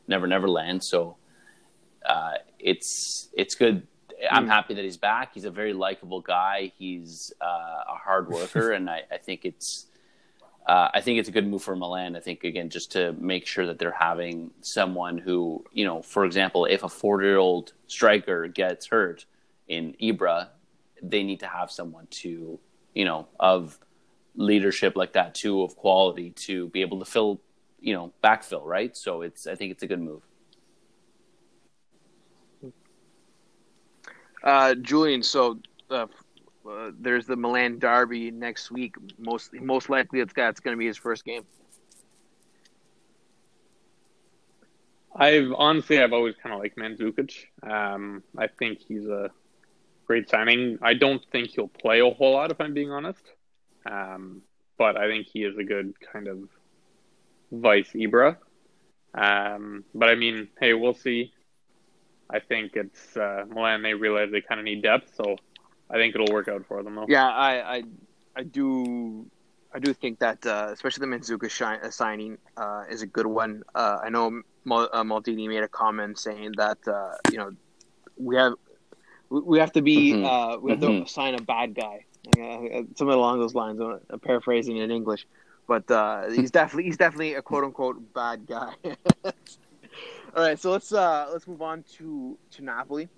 Never 0.08 0.28
Never 0.28 0.48
Land. 0.48 0.84
So 0.84 1.18
uh, 2.06 2.34
it's 2.60 3.30
it's 3.34 3.56
good. 3.56 3.88
I'm 4.32 4.44
Hmm. 4.44 4.50
happy 4.50 4.74
that 4.74 4.84
he's 4.84 4.98
back. 4.98 5.34
He's 5.34 5.46
a 5.46 5.52
very 5.52 5.74
likable 5.74 6.22
guy. 6.22 6.72
He's 6.78 7.32
uh, 7.42 7.46
a 7.46 7.96
hard 7.96 8.30
worker, 8.38 8.72
and 8.72 8.90
I, 8.90 9.04
I 9.12 9.18
think 9.18 9.46
it's 9.46 9.88
uh, 10.68 10.90
I 10.94 11.00
think 11.02 11.20
it's 11.20 11.30
a 11.30 11.32
good 11.32 11.48
move 11.48 11.64
for 11.64 11.76
Milan. 11.76 12.16
I 12.16 12.20
think 12.20 12.44
again, 12.44 12.70
just 12.70 12.92
to 12.94 13.14
make 13.14 13.48
sure 13.48 13.66
that 13.68 13.80
they're 13.80 13.92
having 13.92 14.52
someone 14.62 15.18
who, 15.18 15.64
you 15.72 15.86
know, 15.86 16.02
for 16.02 16.26
example, 16.26 16.66
if 16.66 16.84
a 16.84 16.90
40 16.90 17.26
year 17.26 17.38
old 17.38 17.74
striker 17.88 18.48
gets 18.50 18.88
hurt 18.88 19.26
in 19.68 19.96
Ibra, 20.02 20.50
they 21.02 21.24
need 21.24 21.40
to 21.40 21.48
have 21.48 21.72
someone 21.72 22.08
to, 22.10 22.60
you 22.94 23.06
know, 23.06 23.28
of 23.40 23.80
leadership 24.36 24.98
like 24.98 25.14
that 25.14 25.34
too, 25.36 25.62
of 25.64 25.76
quality 25.78 26.32
to 26.32 26.68
be 26.70 26.82
able 26.82 27.00
to 27.00 27.06
fill, 27.06 27.40
you 27.80 27.94
know, 27.94 28.12
backfill, 28.24 28.66
right? 28.66 28.96
So 28.98 29.22
it's 29.22 29.48
I 29.48 29.56
think 29.56 29.72
it's 29.72 29.84
a 29.84 29.88
good 29.88 30.02
move. 30.02 30.24
Uh, 34.48 34.76
Julian, 34.76 35.22
so 35.24 35.60
uh, 35.92 36.08
uh, 36.66 36.92
there's 36.98 37.26
the 37.26 37.36
Milan 37.36 37.80
derby 37.80 38.32
next 38.32 38.72
week. 38.72 38.96
Most 39.20 39.54
most 39.54 39.90
likely, 39.90 40.22
it's 40.22 40.32
going 40.32 40.54
to 40.56 40.78
be 40.78 40.88
his 40.88 40.96
first 40.96 41.26
game. 41.26 41.44
I've 45.14 45.52
honestly, 45.52 46.02
I've 46.02 46.14
always 46.14 46.36
kind 46.42 46.56
of 46.56 46.62
liked 46.62 46.78
Mandzukic. 46.78 47.34
Um, 47.62 48.24
I 48.38 48.48
think 48.48 48.80
he's 48.88 49.06
a 49.08 49.32
great 50.06 50.30
signing. 50.30 50.80
I 50.82 50.94
don't 50.94 51.22
think 51.30 51.50
he'll 51.50 51.68
play 51.68 52.00
a 52.00 52.10
whole 52.10 52.32
lot, 52.32 52.50
if 52.50 52.62
I'm 52.62 52.74
being 52.74 52.90
honest. 52.90 53.24
Um, 53.86 54.44
but 54.78 54.96
I 54.96 55.10
think 55.10 55.28
he 55.28 55.44
is 55.44 55.58
a 55.58 55.64
good 55.66 55.94
kind 56.14 56.30
of 56.30 56.48
vice 57.52 57.90
Ibra. 57.90 58.38
Um, 59.14 59.84
but 59.94 60.08
I 60.08 60.16
mean, 60.16 60.48
hey, 60.58 60.74
we'll 60.74 60.94
see. 60.94 61.34
I 62.30 62.40
think 62.40 62.76
it's 62.76 63.16
uh, 63.16 63.46
Milan. 63.50 63.82
They 63.82 63.94
realize 63.94 64.32
they 64.32 64.42
kind 64.42 64.60
of 64.60 64.66
need 64.66 64.82
depth, 64.82 65.16
so 65.16 65.38
I 65.90 65.96
think 65.96 66.14
it'll 66.16 66.34
work 66.34 66.48
out 66.48 66.66
for 66.68 66.84
them. 66.84 66.96
Though. 66.96 67.06
Yeah, 67.08 67.28
I 67.28 67.78
I, 67.78 67.84
I 68.36 68.44
do 68.44 69.26
I 69.74 69.80
do 69.80 69.94
think 69.94 70.20
that 70.20 70.46
uh, 70.46 70.70
especially 70.74 71.08
the 71.08 71.16
Manzuka 71.16 71.50
shi- 71.50 71.64
uh, 71.88 71.90
signing 71.90 72.38
uh, 72.58 72.84
is 72.90 73.02
a 73.02 73.08
good 73.08 73.28
one. 73.28 73.64
Uh, 73.74 74.00
I 74.04 74.10
know 74.10 74.42
Mal- 74.66 74.90
uh, 74.92 75.04
Maldini 75.04 75.48
made 75.48 75.64
a 75.64 75.68
comment 75.70 76.20
saying 76.20 76.54
that 76.58 76.80
uh, 76.88 77.14
you 77.32 77.38
know 77.38 77.52
we 78.18 78.36
have 78.36 78.54
we 79.30 79.42
we 79.42 79.60
have 79.60 79.72
to 79.74 79.82
be 79.82 80.14
Mhm. 80.14 80.26
uh, 80.26 80.60
we 80.60 80.72
have 80.72 80.80
Mhm. 80.82 81.06
to 81.06 81.10
sign 81.10 81.34
a 81.36 81.42
bad 81.42 81.74
guy, 81.76 82.06
uh, 82.38 82.84
something 82.98 83.10
along 83.22 83.40
those 83.40 83.56
lines. 83.56 83.80
I'm 83.80 84.20
paraphrasing 84.20 84.78
in 84.78 84.92
English, 84.92 85.26
but 85.68 85.90
uh, 85.90 86.30
he's 86.30 86.52
definitely 86.52 86.84
he's 86.86 86.98
definitely 86.98 87.36
a 87.36 87.42
quote 87.42 87.64
unquote 87.64 88.14
bad 88.14 88.46
guy. 88.46 88.74
All 90.38 90.44
right, 90.44 90.60
so 90.60 90.72
let's 90.72 90.94
uh, 90.94 91.28
let's 91.34 91.48
move 91.48 91.64
on 91.64 91.84
to 91.98 92.38
to 92.52 92.64
Napoli. 92.64 93.10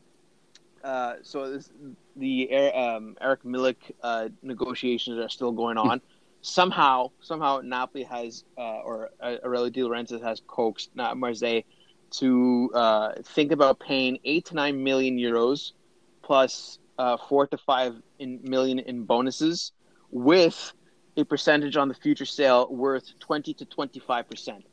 Uh, 0.81 1.15
so 1.21 1.51
this, 1.51 1.69
the 2.15 2.49
um, 2.49 3.17
Arek 3.21 3.43
Milik 3.43 3.75
uh, 4.01 4.29
negotiations 4.41 5.19
are 5.19 5.27
still 5.27 5.51
going 5.51 5.77
on. 5.77 5.99
somehow, 6.41 7.11
somehow 7.19 7.59
Napoli 7.61 8.03
has, 8.03 8.45
uh, 8.57 8.79
or 8.85 9.09
uh, 9.19 9.35
Aurelio 9.43 9.69
Di 9.69 9.83
Lorenzo 9.83 10.17
has 10.21 10.41
coaxed 10.47 10.91
not 10.95 11.17
Marseille 11.17 11.63
to 12.11 12.71
uh, 12.73 13.11
think 13.21 13.51
about 13.51 13.81
paying 13.81 14.17
eight 14.23 14.45
to 14.45 14.55
nine 14.55 14.81
million 14.81 15.17
euros 15.17 15.73
plus 16.21 16.79
uh, 16.99 17.17
four 17.27 17.47
to 17.47 17.57
five 17.57 18.01
in, 18.19 18.39
million 18.43 18.79
in 18.79 19.03
bonuses, 19.03 19.73
with 20.09 20.71
a 21.17 21.25
percentage 21.25 21.75
on 21.75 21.89
the 21.89 21.95
future 21.95 22.23
sale 22.23 22.73
worth 22.73 23.11
twenty 23.19 23.53
to 23.55 23.65
twenty 23.65 23.99
five 23.99 24.29
percent. 24.29 24.63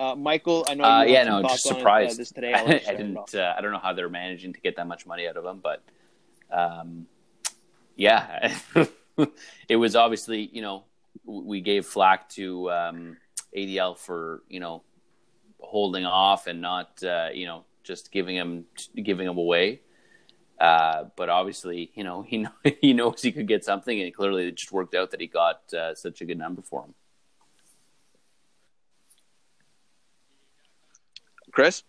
Uh, 0.00 0.16
Michael, 0.16 0.64
I 0.66 0.74
know 0.74 0.84
you 0.84 0.90
Uh, 0.90 1.02
yeah, 1.02 1.24
no, 1.24 1.42
just 1.42 1.66
on 1.66 1.72
uh, 1.74 1.76
surprised. 1.76 2.18
this 2.18 2.30
today. 2.30 2.50
You 2.52 2.56
I 2.88 2.94
didn't. 2.94 3.34
Uh, 3.34 3.54
I 3.56 3.60
don't 3.60 3.70
know 3.70 3.78
how 3.78 3.92
they're 3.92 4.08
managing 4.08 4.54
to 4.54 4.60
get 4.60 4.76
that 4.76 4.86
much 4.88 5.04
money 5.04 5.28
out 5.28 5.36
of 5.36 5.44
him, 5.44 5.60
but 5.62 5.82
um, 6.50 7.06
yeah, 7.96 8.56
it 9.68 9.76
was 9.76 9.96
obviously 9.96 10.48
you 10.54 10.62
know 10.62 10.84
we 11.26 11.60
gave 11.60 11.84
flack 11.84 12.30
to 12.30 12.70
um, 12.70 13.18
ADL 13.54 13.98
for 13.98 14.42
you 14.48 14.58
know 14.58 14.82
holding 15.60 16.06
off 16.06 16.46
and 16.46 16.62
not 16.62 17.02
uh, 17.04 17.28
you 17.34 17.44
know 17.44 17.64
just 17.84 18.10
giving 18.10 18.36
him 18.36 18.64
giving 18.96 19.28
him 19.28 19.36
away. 19.36 19.82
Uh, 20.58 21.04
but 21.14 21.28
obviously, 21.28 21.90
you 21.94 22.04
know 22.04 22.22
he 22.26 22.38
know, 22.38 22.52
he 22.80 22.94
knows 22.94 23.20
he 23.20 23.32
could 23.32 23.46
get 23.46 23.66
something, 23.66 24.00
and 24.00 24.14
clearly 24.14 24.48
it 24.48 24.54
just 24.54 24.72
worked 24.72 24.94
out 24.94 25.10
that 25.10 25.20
he 25.20 25.26
got 25.26 25.60
uh, 25.74 25.94
such 25.94 26.22
a 26.22 26.24
good 26.24 26.38
number 26.38 26.62
for 26.62 26.84
him. 26.84 26.94
Chris. 31.50 31.82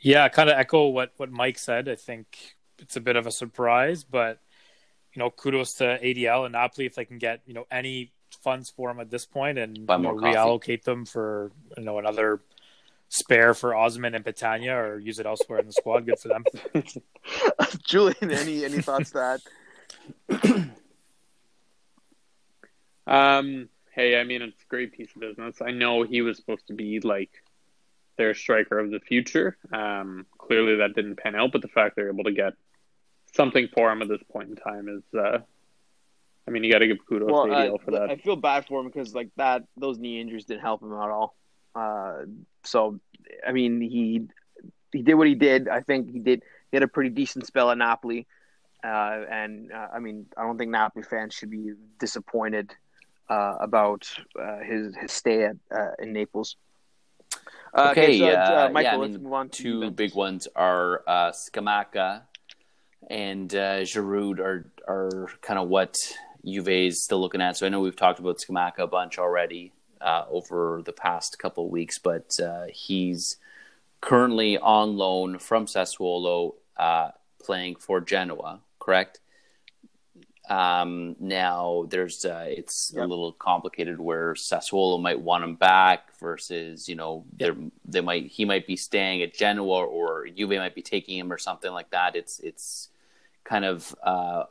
Yeah, 0.00 0.28
kind 0.28 0.48
of 0.48 0.58
echo 0.58 0.88
what 0.88 1.12
what 1.16 1.30
Mike 1.30 1.58
said. 1.58 1.88
I 1.88 1.96
think 1.96 2.56
it's 2.78 2.96
a 2.96 3.00
bit 3.00 3.16
of 3.16 3.26
a 3.26 3.32
surprise, 3.32 4.04
but 4.04 4.38
you 5.12 5.20
know, 5.20 5.30
kudos 5.30 5.74
to 5.74 5.98
ADL 6.00 6.44
and 6.44 6.52
Napoli 6.52 6.86
if 6.86 6.94
they 6.94 7.04
can 7.04 7.18
get 7.18 7.40
you 7.46 7.54
know 7.54 7.66
any 7.70 8.12
funds 8.44 8.70
for 8.70 8.88
them 8.88 9.00
at 9.00 9.10
this 9.10 9.24
point 9.24 9.58
and 9.58 9.76
you 9.76 9.84
know, 9.84 10.14
reallocate 10.14 10.82
them 10.82 11.06
for 11.06 11.50
you 11.76 11.84
know 11.84 11.98
another 11.98 12.40
spare 13.08 13.54
for 13.54 13.70
Osimhen 13.70 14.14
and 14.14 14.24
Petagna 14.24 14.76
or 14.76 14.98
use 14.98 15.18
it 15.18 15.26
elsewhere 15.26 15.60
in 15.60 15.66
the 15.66 15.72
squad. 15.72 16.06
Good 16.06 16.18
for 16.18 16.28
them. 16.28 16.44
Julian, 17.84 18.30
any 18.30 18.64
any 18.64 18.82
thoughts 18.82 19.10
to 19.10 19.38
that? 20.28 20.70
Um, 23.08 23.68
hey, 23.96 24.20
I 24.20 24.24
mean, 24.24 24.42
it's 24.42 24.62
a 24.62 24.66
great 24.68 24.92
piece 24.92 25.08
of 25.16 25.22
business. 25.22 25.56
I 25.60 25.70
know 25.70 26.02
he 26.02 26.20
was 26.20 26.36
supposed 26.36 26.66
to 26.68 26.74
be 26.74 27.00
like 27.00 27.30
their 28.18 28.34
striker 28.34 28.78
of 28.78 28.90
the 28.90 29.00
future. 29.00 29.56
Um, 29.72 30.26
clearly 30.38 30.76
that 30.76 30.94
didn't 30.94 31.16
pan 31.16 31.34
out, 31.34 31.50
but 31.50 31.62
the 31.62 31.68
fact 31.68 31.96
they're 31.96 32.10
able 32.10 32.24
to 32.24 32.32
get 32.32 32.52
something 33.34 33.68
for 33.74 33.90
him 33.90 34.02
at 34.02 34.08
this 34.08 34.22
point 34.30 34.50
in 34.50 34.56
time 34.56 34.88
is, 34.88 35.02
uh, 35.18 35.38
I 36.46 36.50
mean, 36.50 36.62
you 36.62 36.70
got 36.70 36.78
to 36.80 36.86
give 36.86 36.98
kudos 37.08 37.30
Well, 37.30 37.46
to 37.46 37.52
uh, 37.52 37.62
ADL 37.62 37.82
for 37.82 37.90
that. 37.92 38.10
I 38.10 38.16
feel 38.16 38.36
bad 38.36 38.66
for 38.66 38.80
him 38.80 38.86
because 38.86 39.14
like 39.14 39.30
that, 39.36 39.64
those 39.76 39.98
knee 39.98 40.20
injuries 40.20 40.44
didn't 40.44 40.60
help 40.60 40.82
him 40.82 40.92
at 40.92 41.10
all. 41.10 41.34
Uh, 41.74 42.24
so, 42.64 43.00
I 43.46 43.52
mean, 43.52 43.80
he 43.80 44.28
he 44.92 45.02
did 45.02 45.14
what 45.14 45.26
he 45.26 45.34
did. 45.34 45.68
I 45.68 45.80
think 45.80 46.10
he 46.10 46.20
did. 46.20 46.42
He 46.70 46.76
had 46.76 46.82
a 46.82 46.88
pretty 46.88 47.10
decent 47.10 47.46
spell 47.46 47.70
at 47.70 47.76
Napoli, 47.76 48.26
uh, 48.84 49.24
and 49.30 49.72
uh, 49.72 49.88
I 49.94 49.98
mean, 49.98 50.26
I 50.36 50.42
don't 50.42 50.56
think 50.56 50.70
Napoli 50.70 51.02
fans 51.02 51.34
should 51.34 51.50
be 51.50 51.72
disappointed 51.98 52.72
uh, 53.28 53.56
about 53.60 54.08
uh, 54.40 54.58
his 54.60 54.94
his 54.96 55.12
stay 55.12 55.44
at 55.44 55.56
uh, 55.74 55.92
in 55.98 56.12
Naples. 56.12 56.56
Uh, 57.74 57.92
Okay, 57.92 58.18
so, 58.18 58.26
uh, 58.28 58.68
Michael, 58.72 58.82
yeah, 58.82 58.96
I 58.96 58.96
let's 58.96 59.12
mean, 59.14 59.22
move 59.22 59.32
on 59.34 59.48
to 59.50 59.62
two 59.62 59.72
Juventus. 59.80 59.96
big 59.96 60.14
ones 60.14 60.48
are 60.56 61.02
uh, 61.06 61.32
Scamacca 61.32 62.22
and 63.10 63.54
uh, 63.54 63.80
Giroud 63.82 64.38
are 64.40 64.70
are 64.88 65.28
kind 65.42 65.58
of 65.58 65.68
what 65.68 65.96
Juve 66.44 66.68
is 66.68 67.04
still 67.04 67.20
looking 67.20 67.40
at. 67.42 67.56
So 67.56 67.66
I 67.66 67.68
know 67.68 67.80
we've 67.80 67.96
talked 67.96 68.18
about 68.18 68.38
Scamacca 68.38 68.80
a 68.80 68.86
bunch 68.86 69.18
already 69.18 69.72
uh, 70.00 70.24
over 70.30 70.82
the 70.84 70.92
past 70.92 71.38
couple 71.38 71.64
of 71.66 71.70
weeks, 71.70 71.98
but 71.98 72.30
uh, 72.42 72.66
he's 72.72 73.36
currently 74.00 74.58
on 74.58 74.96
loan 74.96 75.38
from 75.38 75.66
Sassuolo, 75.66 76.54
uh, 76.76 77.10
playing 77.42 77.76
for 77.76 78.00
Genoa. 78.00 78.60
Correct. 78.78 79.20
Um, 80.48 81.16
now 81.18 81.86
there's 81.90 82.24
uh, 82.24 82.46
it's 82.48 82.94
a 82.94 83.00
little 83.00 83.32
complicated 83.32 83.98
where 83.98 84.34
Sassuolo 84.34 85.00
might 85.00 85.20
want 85.20 85.42
him 85.42 85.56
back 85.56 86.16
versus 86.20 86.88
you 86.88 86.94
know 86.94 87.24
they 87.36 87.50
they 87.84 88.00
might 88.00 88.26
he 88.26 88.44
might 88.44 88.66
be 88.66 88.76
staying 88.76 89.22
at 89.22 89.34
Genoa 89.34 89.84
or 89.84 90.26
Juve 90.28 90.50
might 90.50 90.74
be 90.74 90.82
taking 90.82 91.18
him 91.18 91.32
or 91.32 91.38
something 91.38 91.72
like 91.72 91.90
that. 91.90 92.14
It's 92.14 92.38
it's 92.40 92.90
kind 93.42 93.64
of 93.64 93.94
uh, 94.04 94.44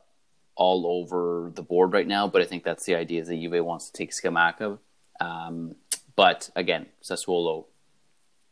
all 0.56 0.86
over 0.86 1.52
the 1.54 1.64
board 1.64 1.94
right 1.94 2.08
now, 2.08 2.28
but 2.28 2.42
I 2.42 2.46
think 2.46 2.64
that's 2.64 2.86
the 2.86 2.96
idea 2.96 3.22
is 3.22 3.30
that 3.30 3.36
Juve 3.40 3.64
wants 3.64 3.90
to 3.90 3.94
take 3.94 4.12
Scamacca. 4.12 4.78
Um, 5.22 5.76
but 6.18 6.50
again, 6.58 6.88
Sassuolo 7.02 7.66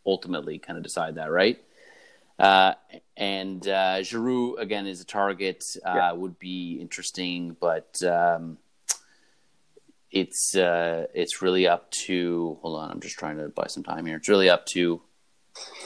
ultimately 0.05 0.59
kind 0.59 0.77
of 0.77 0.83
decide 0.83 1.15
that, 1.15 1.31
right? 1.31 1.61
Uh, 2.39 2.73
and 3.15 3.67
uh, 3.67 3.97
Giroud 3.99 4.59
again 4.59 4.87
is 4.87 5.01
a 5.01 5.05
target. 5.05 5.63
Uh, 5.85 5.93
Yeah. 5.95 6.11
Would 6.13 6.39
be 6.39 6.77
interesting, 6.81 7.55
but 7.59 8.01
um, 8.03 8.57
it's 10.11 10.55
uh, 10.55 11.07
it's 11.13 11.41
really 11.41 11.67
up 11.67 11.91
to. 12.05 12.57
Hold 12.61 12.79
on, 12.79 12.91
I'm 12.91 12.99
just 13.01 13.17
trying 13.17 13.37
to 13.37 13.49
buy 13.49 13.67
some 13.67 13.83
time 13.83 14.05
here. 14.05 14.17
It's 14.17 14.29
really 14.29 14.49
up 14.49 14.65
to 14.67 15.01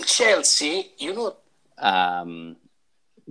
Chelsea, 0.05 0.91
you 0.97 1.13
know, 1.13 1.35
um, 1.77 2.55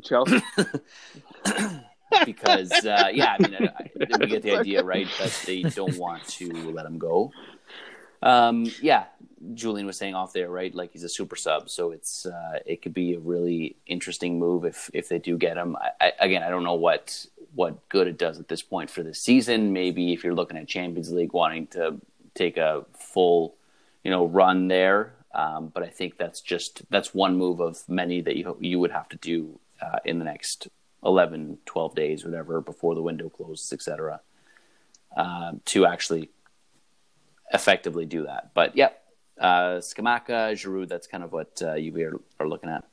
Chelsea. 0.03 0.43
because 2.25 2.71
uh, 2.73 3.09
yeah, 3.13 3.37
I 3.39 3.43
mean, 3.43 3.55
I, 3.55 3.65
I, 3.67 4.19
we 4.21 4.27
get 4.27 4.43
the 4.43 4.57
idea, 4.59 4.83
right? 4.83 5.09
That 5.19 5.43
they 5.47 5.63
don't 5.63 5.97
want 5.99 6.27
to 6.29 6.71
let 6.73 6.87
him 6.87 6.99
go. 6.99 7.33
Um, 8.23 8.67
yeah, 8.81 9.05
Julian 9.55 9.87
was 9.87 9.97
saying 9.97 10.15
off 10.15 10.33
there, 10.33 10.49
right? 10.49 10.75
Like 10.75 10.93
he's 10.93 11.05
a 11.05 11.09
super 11.09 11.37
sub, 11.37 11.69
so 11.69 11.91
it's 11.91 12.27
uh, 12.27 12.61
it 12.65 12.83
could 12.83 12.95
be 12.95 13.15
a 13.15 13.19
really 13.19 13.77
interesting 13.87 14.39
move 14.39 14.65
if 14.65 14.91
if 14.95 15.09
they 15.09 15.19
do 15.19 15.37
get 15.37 15.57
him. 15.57 15.77
I, 15.77 15.91
I, 16.01 16.13
again, 16.21 16.43
I 16.43 16.49
don't 16.49 16.65
know 16.65 16.75
what 16.75 17.27
what 17.55 17.89
good 17.89 18.07
it 18.07 18.19
does 18.19 18.39
at 18.39 18.49
this 18.49 18.63
point 18.63 18.91
for 18.91 19.03
the 19.03 19.15
season. 19.15 19.73
Maybe 19.73 20.13
if 20.13 20.25
you're 20.25 20.35
looking 20.35 20.57
at 20.57 20.69
Champions 20.69 21.13
League, 21.13 21.33
wanting 21.33 21.67
to 21.69 22.01
take 22.35 22.57
a 22.57 22.85
full, 22.93 23.57
you 24.05 24.11
know, 24.11 24.27
run 24.27 24.69
there. 24.69 25.15
Um, 25.35 25.69
but 25.69 25.83
I 25.83 25.89
think 25.89 26.17
that's 26.17 26.41
just 26.41 26.83
that's 26.91 27.15
one 27.15 27.37
move 27.37 27.61
of 27.61 27.87
many 27.89 28.23
that 28.23 28.37
you 28.37 28.57
you 28.61 28.79
would 28.79 28.91
have 28.91 29.09
to 29.11 29.17
do 29.17 29.61
uh, 29.83 29.99
in 30.05 30.19
the 30.19 30.25
next 30.25 30.69
11, 31.05 31.59
12 31.67 31.95
days, 31.95 32.25
whatever, 32.25 32.61
before 32.61 32.95
the 32.95 33.03
window 33.03 33.29
closes, 33.29 33.73
etc. 33.73 34.21
Um, 35.15 35.61
to 35.67 35.85
actually 35.87 36.31
effectively 37.53 38.07
do 38.07 38.25
that. 38.25 38.53
But 38.55 38.77
yep, 38.77 39.03
uh, 39.41 39.79
Scamacca, 39.79 40.53
Giroud, 40.53 40.89
that's 40.89 41.07
kind 41.07 41.25
of 41.25 41.33
what 41.33 41.61
uh, 41.63 41.75
you 41.75 41.95
are, 42.07 42.21
are 42.41 42.49
looking 42.49 42.71
at. 42.71 42.85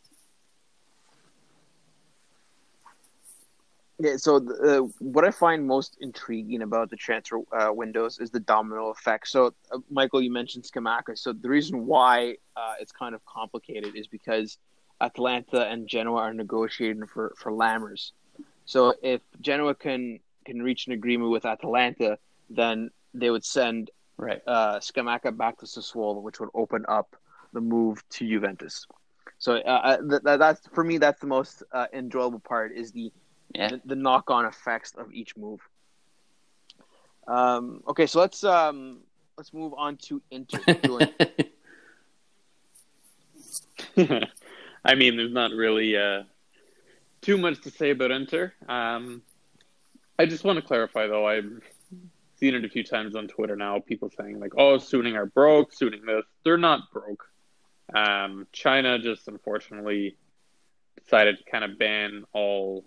Yeah, 4.00 4.18
so 4.18 4.38
uh, 4.38 4.80
what 5.00 5.24
I 5.24 5.32
find 5.32 5.66
most 5.66 5.98
intriguing 6.02 6.64
about 6.64 6.90
the 6.90 6.96
transfer 6.98 7.42
uh, 7.54 7.72
windows 7.72 8.20
is 8.20 8.32
the 8.32 8.40
domino 8.40 8.90
effect. 8.90 9.28
So, 9.28 9.54
uh, 9.72 9.78
Michael, 9.90 10.22
you 10.22 10.32
mentioned 10.32 10.66
Scamacca. 10.66 11.18
So 11.18 11.32
the 11.32 11.48
reason 11.48 11.86
why 11.86 12.38
uh, 12.58 12.74
it's 12.82 12.92
kind 12.92 13.14
of 13.16 13.24
complicated 13.26 13.96
is 13.96 14.08
because 14.08 14.58
Atalanta 15.00 15.68
and 15.68 15.88
Genoa 15.88 16.22
are 16.22 16.34
negotiating 16.34 17.06
for 17.06 17.34
for 17.38 17.52
Lammers. 17.52 18.12
So 18.66 18.94
if 19.02 19.22
Genoa 19.42 19.76
can 19.76 20.20
can 20.46 20.62
reach 20.62 20.88
an 20.88 20.94
agreement 20.94 21.32
with 21.32 21.46
Atalanta, 21.46 22.18
then 22.50 22.90
they 23.14 23.30
would 23.30 23.46
send 23.46 23.92
Right. 24.18 24.42
uh, 24.48 24.80
Scamacca 24.80 25.36
back 25.36 25.58
to 25.60 25.66
Sassuolo, 25.66 26.22
which 26.22 26.40
would 26.40 26.50
open 26.54 26.86
up 26.88 27.16
the 27.52 27.62
move 27.62 28.04
to 28.12 28.28
Juventus. 28.28 28.86
So 29.38 29.56
uh, 29.58 29.98
th- 29.98 30.22
th- 30.24 30.40
that's 30.40 30.68
for 30.74 30.84
me. 30.84 30.98
That's 30.98 31.20
the 31.20 31.28
most 31.28 31.64
uh, 31.72 31.88
enjoyable 31.94 32.40
part 32.40 32.72
is 32.76 32.92
the 32.92 33.12
Yeah. 33.54 33.70
the, 33.70 33.82
the 33.86 33.96
knock 33.96 34.30
on 34.30 34.46
effects 34.46 34.94
of 34.96 35.12
each 35.12 35.36
move. 35.36 35.60
Um, 37.28 37.82
okay, 37.88 38.06
so 38.06 38.20
let's 38.20 38.44
um, 38.44 39.02
let's 39.38 39.54
move 39.54 39.74
on 39.78 39.98
to 40.08 40.22
Inter. 40.32 40.60
I 44.86 44.96
mean, 44.96 45.18
there's 45.18 45.32
not 45.32 45.52
really 45.52 45.96
uh, 45.98 46.24
too 47.22 47.38
much 47.38 47.62
to 47.62 47.70
say 47.72 47.92
about 47.92 48.12
Inter. 48.12 48.54
Um, 48.68 49.22
I 50.20 50.26
just 50.26 50.44
want 50.44 50.58
to 50.58 50.62
clarify, 50.62 51.08
though. 51.08 51.26
I've 51.26 51.62
seen 52.44 52.56
it 52.56 52.66
a 52.66 52.70
few 52.70 52.84
times 52.84 53.16
on 53.16 53.30
Twitter 53.30 53.56
now. 53.56 53.80
People 53.80 54.10
saying 54.10 54.38
like, 54.38 54.52
"Oh, 54.58 54.78
Suning 54.78 55.16
are 55.16 55.26
broke. 55.26 55.74
Suning 55.74 56.06
this." 56.06 56.26
They're 56.44 56.58
not 56.58 56.92
broke. 56.92 57.24
Um, 57.96 58.48
China 58.52 59.00
just 59.00 59.30
unfortunately 59.30 60.18
decided 61.02 61.38
to 61.38 61.44
kind 61.50 61.64
of 61.64 61.80
ban 61.80 62.26
all 62.34 62.84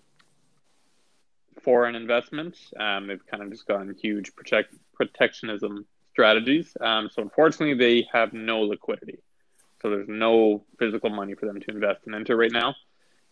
foreign 1.63 1.95
investments. 1.95 2.71
Um, 2.79 3.07
they've 3.07 3.25
kind 3.25 3.41
of 3.41 3.49
just 3.49 3.65
gone 3.65 3.95
huge 3.99 4.35
protect 4.35 4.75
protectionism 4.93 5.87
strategies. 6.11 6.77
Um, 6.79 7.09
so 7.11 7.23
unfortunately, 7.23 7.73
they 7.73 8.07
have 8.13 8.33
no 8.33 8.61
liquidity. 8.61 9.17
So 9.81 9.89
there's 9.89 10.07
no 10.07 10.65
physical 10.77 11.09
money 11.09 11.33
for 11.33 11.47
them 11.47 11.59
to 11.61 11.71
invest 11.71 12.01
in 12.05 12.13
Inter 12.13 12.35
right 12.35 12.51
now. 12.51 12.75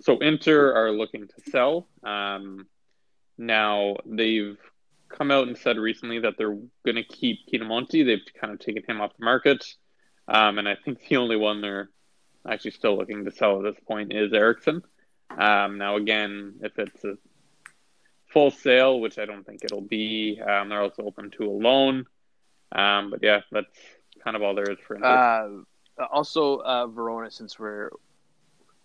So 0.02 0.18
Inter 0.18 0.74
are 0.74 0.92
looking 0.92 1.28
to 1.28 1.52
sell. 1.52 1.88
Um, 2.04 2.66
now 3.38 3.98
they've 4.08 4.58
come 5.10 5.32
out 5.32 5.48
and 5.48 5.58
said 5.58 5.78
recently 5.78 6.20
that 6.20 6.34
they're 6.38 6.58
going 6.86 6.96
to 6.96 7.04
keep 7.04 7.40
Pinamonti. 7.52 8.06
They've 8.06 8.20
kind 8.40 8.54
of 8.54 8.60
taken 8.60 8.84
him 8.88 9.02
off 9.02 9.12
the 9.18 9.26
market, 9.26 9.66
um, 10.28 10.58
and 10.58 10.68
I 10.68 10.76
think 10.76 11.00
the 11.08 11.18
only 11.18 11.36
one 11.38 11.62
they're 11.62 11.90
actually 12.48 12.72
still 12.72 12.98
looking 12.98 13.26
to 13.26 13.32
sell 13.32 13.58
at 13.58 13.64
this 13.64 13.84
point 13.88 14.14
is 14.14 14.34
Eriksen. 14.34 14.82
Um, 15.38 15.78
now 15.78 15.96
again, 15.96 16.56
if 16.62 16.78
it's 16.78 17.04
a 17.04 17.18
full 18.28 18.52
sale, 18.52 19.00
which 19.00 19.18
I 19.18 19.26
don't 19.26 19.46
think 19.46 19.64
it'll 19.64 19.82
be, 19.82 20.40
um, 20.42 20.70
they're 20.70 20.82
also 20.82 21.04
open 21.04 21.32
to 21.32 21.46
a 21.46 21.52
loan. 21.52 22.06
Um, 22.72 23.10
but 23.10 23.22
yeah, 23.24 23.42
that's 23.52 23.78
kind 24.24 24.36
of 24.36 24.44
all 24.44 24.56
there 24.56 24.70
is 24.70 24.78
for 24.86 24.96
Inter. 24.96 25.64
uh, 26.00 26.06
also, 26.12 26.58
uh, 26.58 26.88
Verona, 26.88 27.32
since 27.32 27.58
we're 27.58 27.90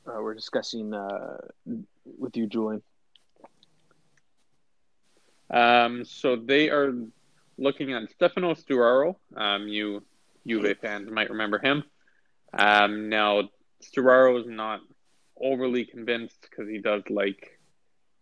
uh, 0.06 0.20
we're 0.20 0.34
discussing 0.34 0.94
uh, 0.94 1.38
with 2.18 2.36
you, 2.36 2.46
Julian. 2.46 2.82
Um, 5.50 6.04
so 6.04 6.36
they 6.36 6.70
are 6.70 6.94
looking 7.58 7.92
at 7.92 8.10
Stefano 8.10 8.54
Sturaro. 8.54 9.16
Um, 9.36 9.68
you 9.68 10.02
Juve 10.46 10.76
fans 10.80 11.10
might 11.10 11.30
remember 11.30 11.58
him. 11.58 11.84
Um, 12.52 13.08
now 13.08 13.50
Sturaro 13.82 14.40
is 14.40 14.46
not 14.46 14.80
overly 15.40 15.84
convinced 15.84 16.40
because 16.42 16.68
he 16.68 16.78
does 16.78 17.02
like 17.10 17.58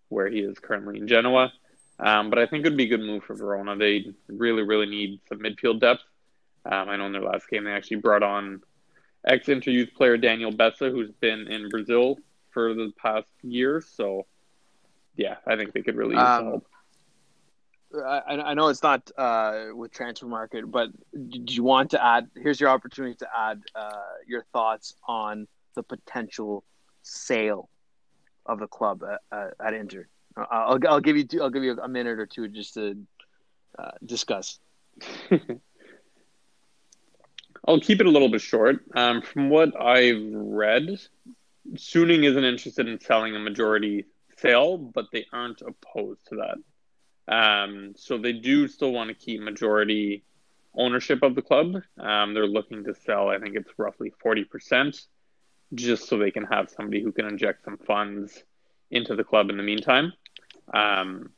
where 0.08 0.28
he 0.28 0.40
is 0.40 0.58
currently 0.58 0.98
in 0.98 1.08
Genoa. 1.08 1.52
Um, 2.00 2.30
but 2.30 2.38
I 2.38 2.46
think 2.46 2.64
it 2.64 2.70
would 2.70 2.76
be 2.76 2.84
a 2.84 2.88
good 2.88 3.00
move 3.00 3.24
for 3.24 3.34
Verona. 3.34 3.76
They 3.76 4.06
really, 4.28 4.62
really 4.62 4.86
need 4.86 5.20
some 5.28 5.40
midfield 5.40 5.80
depth. 5.80 6.02
Um, 6.64 6.88
I 6.88 6.96
know 6.96 7.06
in 7.06 7.12
their 7.12 7.22
last 7.22 7.48
game 7.48 7.64
they 7.64 7.72
actually 7.72 7.96
brought 7.96 8.22
on 8.22 8.62
ex-Inter 9.26 9.70
youth 9.70 9.90
player 9.96 10.16
Daniel 10.16 10.52
Bessa, 10.52 10.90
who's 10.90 11.10
been 11.10 11.48
in 11.48 11.68
Brazil 11.68 12.18
for 12.50 12.72
the 12.74 12.92
past 12.96 13.32
year. 13.42 13.80
So, 13.80 14.26
yeah, 15.16 15.36
I 15.46 15.56
think 15.56 15.72
they 15.72 15.82
could 15.82 15.96
really 15.96 16.14
use 16.14 16.22
Um, 16.22 16.38
some 16.38 16.46
help. 16.46 16.66
I, 17.94 18.20
I 18.28 18.54
know 18.54 18.68
it's 18.68 18.82
not 18.82 19.10
uh, 19.16 19.66
with 19.74 19.92
transfer 19.92 20.26
market, 20.26 20.70
but 20.70 20.90
do 21.12 21.54
you 21.54 21.62
want 21.62 21.90
to 21.92 22.04
add? 22.04 22.28
Here's 22.36 22.60
your 22.60 22.68
opportunity 22.70 23.14
to 23.16 23.28
add 23.36 23.62
uh, 23.74 23.90
your 24.26 24.44
thoughts 24.52 24.94
on 25.06 25.46
the 25.74 25.82
potential 25.82 26.64
sale 27.02 27.70
of 28.44 28.58
the 28.58 28.66
club 28.66 29.02
at, 29.04 29.20
at, 29.36 29.54
at 29.64 29.74
Inter. 29.74 30.08
I'll, 30.36 30.78
I'll 30.88 31.00
give 31.00 31.16
you 31.16 31.24
two, 31.24 31.42
I'll 31.42 31.50
give 31.50 31.64
you 31.64 31.78
a 31.80 31.88
minute 31.88 32.18
or 32.18 32.26
two 32.26 32.48
just 32.48 32.74
to 32.74 32.96
uh, 33.78 33.90
discuss. 34.04 34.58
I'll 37.66 37.80
keep 37.80 38.00
it 38.00 38.06
a 38.06 38.10
little 38.10 38.28
bit 38.28 38.40
short. 38.40 38.84
Um, 38.94 39.22
from 39.22 39.50
what 39.50 39.80
I've 39.80 40.22
read, 40.22 40.98
Suning 41.74 42.24
isn't 42.24 42.44
interested 42.44 42.88
in 42.88 43.00
selling 43.00 43.34
a 43.34 43.38
majority 43.38 44.06
sale, 44.38 44.78
but 44.78 45.06
they 45.12 45.26
aren't 45.32 45.62
opposed 45.62 46.26
to 46.28 46.36
that. 46.36 46.56
Um, 47.28 47.92
so 47.96 48.18
they 48.18 48.32
do 48.32 48.68
still 48.68 48.92
want 48.92 49.08
to 49.08 49.14
keep 49.14 49.40
majority 49.40 50.24
ownership 50.74 51.22
of 51.22 51.34
the 51.34 51.42
club. 51.42 51.82
Um, 51.98 52.34
they're 52.34 52.46
looking 52.46 52.84
to 52.84 52.94
sell, 52.94 53.28
I 53.28 53.38
think 53.38 53.56
it's 53.56 53.70
roughly 53.76 54.12
40%, 54.24 55.06
just 55.74 56.08
so 56.08 56.16
they 56.16 56.30
can 56.30 56.44
have 56.44 56.70
somebody 56.70 57.02
who 57.02 57.12
can 57.12 57.26
inject 57.26 57.64
some 57.64 57.78
funds 57.78 58.42
into 58.90 59.14
the 59.14 59.24
club 59.24 59.50
in 59.50 59.56
the 59.56 59.62
meantime. 59.62 60.12
Um, 60.72 61.30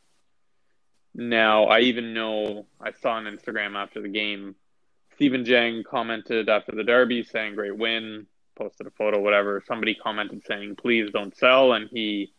now, 1.14 1.64
I 1.64 1.80
even 1.80 2.14
know 2.14 2.66
I 2.80 2.92
saw 2.92 3.12
on 3.12 3.24
Instagram 3.24 3.74
after 3.74 4.00
the 4.00 4.08
game, 4.08 4.54
Steven 5.14 5.44
Zhang 5.44 5.84
commented 5.84 6.48
after 6.48 6.72
the 6.72 6.84
derby 6.84 7.24
saying, 7.24 7.56
Great 7.56 7.76
win, 7.76 8.26
posted 8.56 8.86
a 8.86 8.90
photo, 8.90 9.20
whatever. 9.20 9.62
Somebody 9.66 9.94
commented 9.94 10.42
saying, 10.46 10.76
Please 10.76 11.10
don't 11.12 11.36
sell. 11.36 11.72
And 11.72 11.88
he 11.90 12.32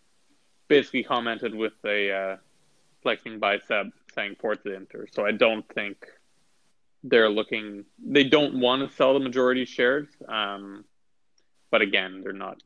basically 0.68 1.04
commented 1.04 1.54
with 1.54 1.74
a 1.86 2.12
uh, 2.12 2.38
flexing 3.02 3.40
bicep 3.40 3.88
saying 4.14 4.36
Forza 4.40 4.74
Inter. 4.74 5.08
So 5.12 5.26
I 5.26 5.32
don't 5.32 5.68
think 5.74 6.06
they're 7.04 7.30
looking, 7.30 7.86
they 8.04 8.24
don't 8.24 8.60
want 8.60 8.88
to 8.88 8.96
sell 8.96 9.14
the 9.14 9.20
majority 9.20 9.66
shares. 9.66 10.08
Um, 10.28 10.86
but 11.72 11.82
again, 11.82 12.22
they're 12.22 12.34
not 12.34 12.62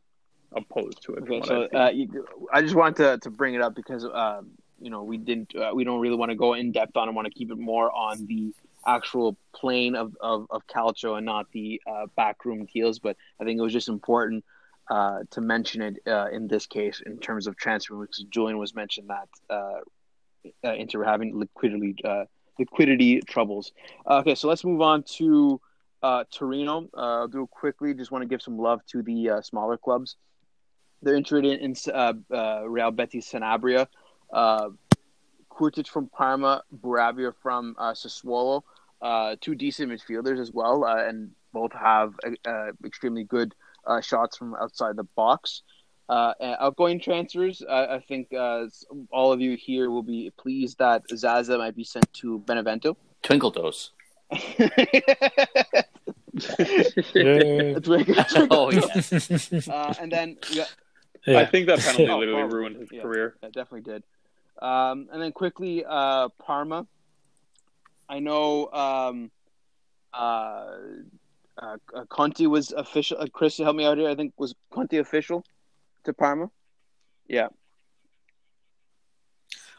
opposed 0.55 1.01
to 1.03 1.13
it. 1.13 1.23
Okay, 1.23 1.41
so 1.45 1.67
I've 1.73 1.75
uh, 1.75 1.91
you, 1.91 2.25
I 2.51 2.61
just 2.61 2.75
wanted 2.75 2.95
to, 2.97 3.17
to 3.19 3.29
bring 3.29 3.53
it 3.53 3.61
up 3.61 3.75
because 3.75 4.05
uh, 4.05 4.41
you 4.79 4.89
know 4.89 5.03
we 5.03 5.17
didn't 5.17 5.55
uh, 5.55 5.71
we 5.73 5.83
don't 5.83 5.99
really 5.99 6.15
want 6.15 6.31
to 6.31 6.35
go 6.35 6.53
in 6.53 6.71
depth 6.71 6.97
on 6.97 7.09
it. 7.09 7.11
Want 7.13 7.27
to 7.27 7.33
keep 7.33 7.51
it 7.51 7.57
more 7.57 7.91
on 7.91 8.25
the 8.25 8.53
actual 8.87 9.37
plane 9.53 9.95
of 9.95 10.15
of, 10.21 10.47
of 10.49 10.65
Calcio 10.67 11.17
and 11.17 11.25
not 11.25 11.51
the 11.51 11.81
uh, 11.87 12.07
backroom 12.15 12.67
deals. 12.73 12.99
But 12.99 13.17
I 13.39 13.43
think 13.43 13.59
it 13.59 13.61
was 13.61 13.73
just 13.73 13.89
important 13.89 14.43
uh, 14.89 15.19
to 15.31 15.41
mention 15.41 15.81
it 15.81 15.97
uh, 16.07 16.29
in 16.31 16.47
this 16.47 16.65
case 16.65 17.01
in 17.05 17.19
terms 17.19 17.47
of 17.47 17.55
transfer. 17.57 17.95
Because 17.95 18.25
Julian 18.29 18.57
was 18.57 18.73
mentioned 18.73 19.09
that 19.09 19.29
uh, 20.63 20.73
Inter 20.73 21.03
having 21.03 21.37
liquidity 21.37 21.95
uh, 22.03 22.25
liquidity 22.59 23.21
troubles. 23.21 23.73
Uh, 24.09 24.17
okay, 24.19 24.35
so 24.35 24.47
let's 24.47 24.63
move 24.63 24.81
on 24.81 25.03
to 25.03 25.59
uh, 26.01 26.23
Torino. 26.31 26.87
Uh, 26.95 27.21
I'll 27.21 27.27
do 27.27 27.43
it 27.43 27.49
quickly. 27.49 27.93
Just 27.93 28.11
want 28.11 28.21
to 28.21 28.27
give 28.27 28.41
some 28.41 28.57
love 28.57 28.85
to 28.87 29.01
the 29.01 29.41
smaller 29.43 29.77
clubs. 29.77 30.15
They're 31.01 31.15
interested 31.15 31.61
in, 31.61 31.75
uh, 31.93 32.13
uh, 32.33 32.63
Real 32.67 32.91
Betis 32.91 33.31
Sanabria, 33.31 33.87
uh, 34.33 34.69
Kurtic 35.51 35.87
from 35.87 36.07
Parma, 36.07 36.63
Bourabia 36.73 37.33
from 37.41 37.75
Sassuolo. 37.77 38.63
Uh, 39.01 39.35
two 39.39 39.55
decent 39.55 39.91
midfielders 39.91 40.39
as 40.39 40.51
well, 40.51 40.85
and 40.85 41.31
both 41.53 41.73
have 41.73 42.13
extremely 42.83 43.23
good 43.23 43.53
uh, 43.85 44.01
shots 44.01 44.37
from 44.37 44.55
outside 44.55 44.95
the 44.95 45.03
box. 45.03 45.61
Uh, 46.07 46.33
outgoing 46.59 46.99
transfers, 46.99 47.63
uh, 47.67 47.87
I 47.89 47.99
think 47.99 48.31
uh, 48.31 48.67
all 49.11 49.31
of 49.31 49.41
you 49.41 49.57
here 49.57 49.89
will 49.89 50.03
be 50.03 50.31
pleased 50.37 50.77
that 50.77 51.01
Zaza 51.09 51.57
might 51.57 51.75
be 51.75 51.83
sent 51.83 52.11
to 52.21 52.39
Benevento. 52.39 52.95
Twinkle 53.23 53.51
toes. 53.51 53.91
Yeah. 57.13 57.79
Oh 58.51 58.69
yes. 58.71 59.67
uh, 59.69 59.93
and 59.99 60.11
then 60.11 60.37
yeah, 60.51 60.65
Yeah. 61.25 61.39
I 61.39 61.45
think 61.45 61.67
that 61.67 61.79
penalty 61.79 62.09
Oh, 62.09 62.17
literally 62.19 62.41
probably. 62.41 62.57
ruined 62.57 62.75
his 62.81 62.89
Yeah. 62.91 63.01
career. 63.01 63.35
It 63.41 63.53
definitely 63.53 63.81
did. 63.81 64.03
Um, 64.61 65.07
and 65.11 65.21
then 65.21 65.31
quickly, 65.31 65.85
uh, 65.87 66.29
Parma. 66.39 66.85
I 68.07 68.19
know 68.19 68.69
um, 68.71 69.31
uh, 70.13 70.75
uh, 71.57 71.77
Conti 72.09 72.47
was 72.47 72.71
official. 72.71 73.17
Uh, 73.19 73.27
Chris, 73.31 73.57
help 73.57 73.75
me 73.75 73.85
out 73.85 73.97
here. 73.97 74.09
I 74.09 74.15
think 74.15 74.33
was 74.37 74.53
Conti 74.71 74.97
official 74.97 75.43
to 76.05 76.13
Parma. 76.13 76.49
Yeah. 77.27 77.47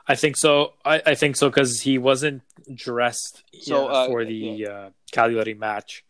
I 0.09 0.15
think 0.15 0.37
so. 0.37 0.75
I, 0.85 1.03
I 1.05 1.15
think 1.15 1.37
so 1.37 1.49
because 1.49 1.81
he 1.81 1.99
wasn't 1.99 2.43
dressed 2.75 3.43
So, 3.63 3.89
uh, 3.89 4.07
for 4.07 4.25
the 4.25 4.67
uh, 4.67 4.91
Cagliari 5.11 5.55
match. 5.55 6.05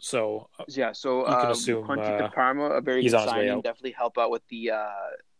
So 0.00 0.48
uh, 0.58 0.64
Yeah, 0.68 0.92
so 0.92 1.24
can 1.24 1.34
uh, 1.34 1.50
assume, 1.50 1.90
uh, 1.90 1.96
to 1.96 2.30
Parma, 2.34 2.70
a 2.70 2.80
very 2.80 3.02
good 3.02 3.14
on 3.14 3.20
his 3.20 3.32
way 3.32 3.48
signing. 3.48 3.60
Definitely 3.60 3.92
help 3.92 4.16
out 4.16 4.30
with 4.30 4.42
the 4.48 4.70
uh, 4.70 4.88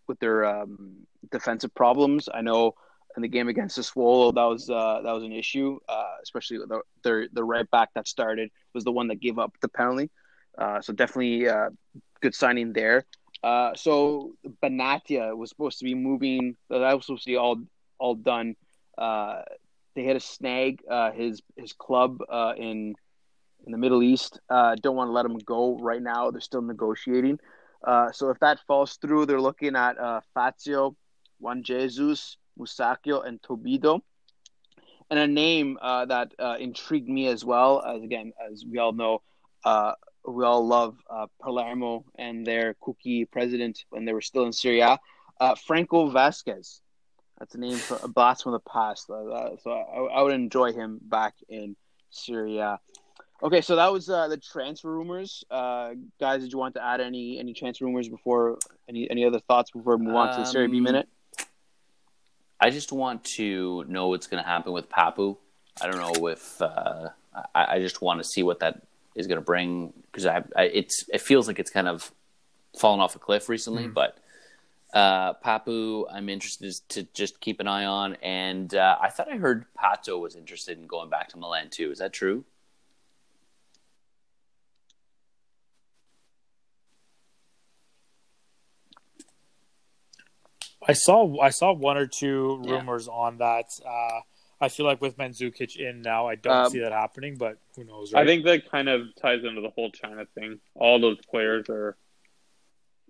with 0.07 0.19
their 0.21 0.45
um, 0.45 1.07
defensive 1.31 1.75
problems. 1.75 2.29
I 2.33 2.43
know 2.43 2.75
in 3.17 3.23
the 3.23 3.29
game 3.29 3.49
against 3.49 3.79
Sassuolo, 3.79 4.35
that 4.35 4.45
was 4.45 4.69
uh, 4.69 5.01
that 5.03 5.13
was 5.13 5.25
an 5.25 5.33
issue, 5.33 5.79
uh, 5.89 6.17
especially 6.23 6.59
with 6.59 6.69
the 6.69 6.81
their 7.03 7.29
the 7.33 7.43
right 7.43 7.69
back 7.71 7.89
that 7.95 8.07
started 8.07 8.51
was 8.75 8.85
the 8.85 8.93
one 8.93 9.09
that 9.09 9.21
gave 9.21 9.39
up 9.39 9.55
the 9.63 9.69
penalty. 9.69 10.11
Uh, 10.59 10.81
so 10.81 10.93
definitely 10.93 11.49
uh, 11.49 11.71
good 12.21 12.35
signing 12.35 12.73
there. 12.73 13.07
Uh, 13.43 13.75
so 13.75 14.33
Benatia 14.63 15.37
was 15.37 15.49
supposed 15.49 15.79
to 15.79 15.85
be 15.85 15.95
moving. 15.95 16.57
That 16.69 16.95
was 16.95 17.07
supposed 17.07 17.25
to 17.25 17.31
be 17.31 17.37
all 17.37 17.61
all 17.99 18.15
done. 18.15 18.55
Uh, 18.99 19.43
they 19.95 20.05
had 20.05 20.17
a 20.17 20.21
snag. 20.21 20.83
Uh, 20.89 21.13
his 21.13 21.43
his 21.57 21.73
club 21.73 22.19
uh, 22.29 22.53
in 22.57 22.95
in 23.65 23.73
the 23.73 23.79
Middle 23.79 24.03
East 24.03 24.41
uh, 24.51 24.75
don't 24.83 24.97
want 24.97 25.09
to 25.09 25.13
let 25.13 25.27
him 25.27 25.39
go 25.39 25.79
right 25.79 26.03
now. 26.03 26.31
They're 26.31 26.41
still 26.41 26.63
negotiating. 26.63 27.39
So 28.13 28.31
if 28.31 28.39
that 28.41 28.61
falls 28.67 28.97
through, 28.97 29.27
they're 29.27 29.41
looking 29.41 29.75
at 29.75 29.97
Fazio, 30.35 30.97
Juan 31.39 31.63
Jesus, 31.63 32.37
Musacchio, 32.59 33.27
and 33.27 33.43
Tobido. 33.43 34.03
And 35.11 35.19
a 35.19 35.27
name 35.27 35.79
that 35.83 36.33
intrigued 36.59 37.09
me 37.09 37.27
as 37.27 37.45
well, 37.45 37.83
as 37.83 38.03
again, 38.03 38.33
as 38.51 38.65
we 38.67 38.79
all 38.79 38.93
know, 38.93 39.23
we 40.27 40.45
all 40.45 40.67
love 40.67 40.97
uh, 41.09 41.27
Palermo 41.41 42.05
and 42.17 42.47
their 42.47 42.75
cookie 42.81 43.25
president 43.25 43.85
when 43.91 44.05
they 44.05 44.13
were 44.13 44.21
still 44.21 44.45
in 44.45 44.53
Serie 44.53 44.81
A, 44.81 44.99
uh, 45.41 45.55
Franco 45.55 46.11
Vasquez. 46.11 46.81
That's 47.39 47.55
a 47.55 47.59
name 47.59 47.79
for 47.79 47.99
a 48.03 48.09
blast 48.09 48.43
from 48.43 48.53
the 48.53 48.61
past. 48.61 49.09
Uh, 49.09 49.57
so 49.63 49.71
I, 49.71 50.19
I 50.19 50.23
would 50.23 50.35
enjoy 50.35 50.73
him 50.73 51.01
back 51.03 51.35
in 51.49 51.75
Serie 52.11 52.59
A. 52.59 52.79
Okay, 53.43 53.63
so 53.63 53.77
that 53.77 53.91
was 53.91 54.11
uh, 54.11 54.29
the 54.29 54.37
transfer 54.37 54.93
rumors. 54.93 55.45
Uh, 55.51 55.93
guys, 56.21 56.43
did 56.43 56.53
you 56.53 56.59
want 56.59 56.75
to 56.75 56.85
add 56.85 57.01
any 57.01 57.39
any 57.39 57.55
transfer 57.55 57.87
rumors 57.87 58.09
before 58.09 58.59
any 58.87 59.11
any 59.11 59.25
other 59.25 59.41
thoughts 59.41 59.71
before 59.71 59.97
we 59.97 60.05
move 60.05 60.15
on 60.15 60.35
to 60.35 60.41
the 60.41 60.45
Serie 60.45 60.69
B 60.69 60.77
Um, 60.77 60.83
minute? 60.83 61.09
I 62.61 62.69
just 62.69 62.93
want 62.93 63.25
to 63.37 63.85
know 63.89 64.09
what's 64.09 64.27
going 64.27 64.43
to 64.43 64.47
happen 64.47 64.73
with 64.73 64.91
Papu. 64.91 65.39
I 65.81 65.91
don't 65.91 65.99
know 65.99 66.27
if 66.27 66.61
uh, 66.61 67.09
I, 67.55 67.77
I 67.77 67.79
just 67.79 68.03
want 68.03 68.21
to 68.21 68.25
see 68.25 68.43
what 68.43 68.61
that 68.61 68.83
is 69.15 69.27
going 69.27 69.39
to 69.39 69.45
bring 69.45 69.93
because 70.11 70.27
I, 70.27 70.43
I 70.57 70.63
it's 70.65 71.05
it 71.13 71.21
feels 71.21 71.47
like 71.49 71.59
it's 71.59 71.71
kind 71.71 71.89
of 71.89 72.13
fallen 72.79 73.01
off 73.01 73.17
a 73.17 73.19
cliff 73.19 73.49
recently. 73.49 73.89
But 73.89 74.19
uh, 74.95 75.35
Papu, 75.35 76.05
I'm 76.13 76.29
interested 76.29 76.73
to 76.91 77.03
just 77.15 77.41
keep 77.41 77.61
an 77.61 77.69
eye 77.69 77.85
on. 77.85 78.15
And 78.23 78.75
uh, 78.75 78.97
I 79.01 79.09
thought 79.11 79.33
I 79.33 79.37
heard 79.37 79.67
Pato 79.81 80.21
was 80.21 80.37
interested 80.37 80.79
in 80.79 80.87
going 80.87 81.11
back 81.11 81.29
to 81.31 81.39
Milan 81.39 81.69
too. 81.71 81.91
Is 81.91 81.99
that 81.99 82.13
true? 82.13 82.45
I 90.87 90.93
saw 90.95 91.41
I 91.41 91.51
saw 91.51 91.73
one 91.73 91.97
or 91.97 92.07
two 92.07 92.63
Yeah. 92.65 92.73
rumors 92.73 93.07
on 93.07 93.39
that. 93.39 93.67
Uh, 93.87 94.21
I 94.61 94.69
feel 94.69 94.85
like 94.87 95.01
with 95.01 95.17
Mandzukic 95.17 95.77
in 95.77 96.03
now, 96.03 96.27
I 96.27 96.35
don't 96.35 96.55
Um, 96.67 96.71
see 96.71 96.81
that 96.81 96.93
happening. 96.93 97.37
But 97.37 97.59
who 97.77 97.85
knows? 97.85 98.13
Right? 98.13 98.23
I 98.23 98.27
think 98.27 98.45
that 98.45 98.71
kind 98.71 98.89
of 98.89 99.15
ties 99.17 99.43
into 99.45 99.61
the 99.63 99.71
whole 99.71 99.91
China 99.91 100.27
thing. 100.35 100.61
All 100.75 101.01
those 101.01 101.19
players 101.27 101.69
are 101.71 101.97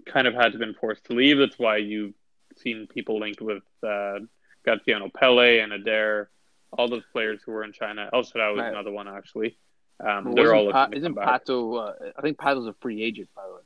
kind 0.07 0.27
of 0.27 0.35
had 0.35 0.53
to 0.53 0.59
been 0.59 0.75
forced 0.75 1.05
to 1.07 1.13
leave. 1.15 1.39
That's 1.39 1.59
why 1.59 1.79
you've 1.79 2.15
seen 2.57 2.87
people 2.87 3.19
linked 3.19 3.41
with 3.41 3.63
uh, 3.83 4.21
Graziano 4.65 5.09
Pellè 5.09 5.63
and 5.63 5.73
Adair. 5.73 6.31
All 6.73 6.89
those 6.89 7.03
players 7.13 7.41
who 7.45 7.51
were 7.53 7.65
in 7.65 7.73
China. 7.73 8.09
El 8.13 8.23
Shaarawy 8.23 8.53
was 8.55 8.61
Right. 8.61 8.73
another 8.73 8.93
one 8.93 9.09
actually. 9.09 9.59
Um, 9.99 10.27
Well, 10.27 10.35
they're 10.35 10.55
all 10.55 10.67
wasn't 10.67 10.73
Pa- 10.73 10.81
looking 10.85 10.93
to 10.93 10.99
isn't. 10.99 11.15
Pato? 11.17 11.89
Uh, 11.89 12.13
I 12.17 12.23
think 12.23 12.39
Pato's 12.39 12.67
a 12.69 12.75
free 12.75 13.03
agent, 13.03 13.29
by 13.35 13.47
the 13.47 13.55
way. 13.55 13.61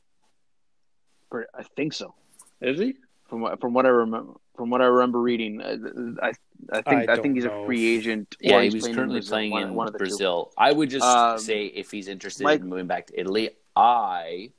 For- 1.29 1.47
I 1.53 1.63
think 1.63 1.93
so. 1.93 2.15
Is 2.61 2.79
he? 2.79 2.95
From 3.27 3.41
what 3.41 3.59
from 3.59 3.73
what 3.73 3.85
I 3.87 3.89
remember, 3.89 4.33
from 4.55 4.69
what 4.69 4.81
I 4.81 4.85
remember 4.85 5.19
reading, 5.19 5.59
uh, 5.59 5.77
I 6.21 6.31
I 6.71 6.81
think 6.83 7.09
I, 7.09 7.13
I 7.13 7.15
think 7.15 7.25
don't 7.25 7.35
he's 7.35 7.45
a 7.45 7.63
free 7.65 7.97
agent. 7.97 8.35
or 8.35 8.37
Yeah, 8.49 8.59
he 8.59 8.65
he's 8.65 8.73
was 8.75 8.83
playing 8.83 8.93
in 8.93 8.97
currently 8.97 9.19
Brazil, 9.19 9.31
playing 9.33 9.51
one- 9.51 9.63
in 9.63 9.73
one 9.73 9.87
of 9.87 9.93
the 9.93 9.99
two. 9.99 10.03
Brazil. 10.05 10.51
I 10.57 10.71
would 10.71 10.89
just 10.91 11.05
Um, 11.05 11.39
say 11.39 11.65
if 11.65 11.89
he's 11.91 12.07
interested 12.07 12.43
Mike- 12.43 12.61
in 12.61 12.67
moving 12.67 12.85
back 12.87 13.07
to 13.07 13.19
Italy, 13.19 13.49
I 13.75 14.51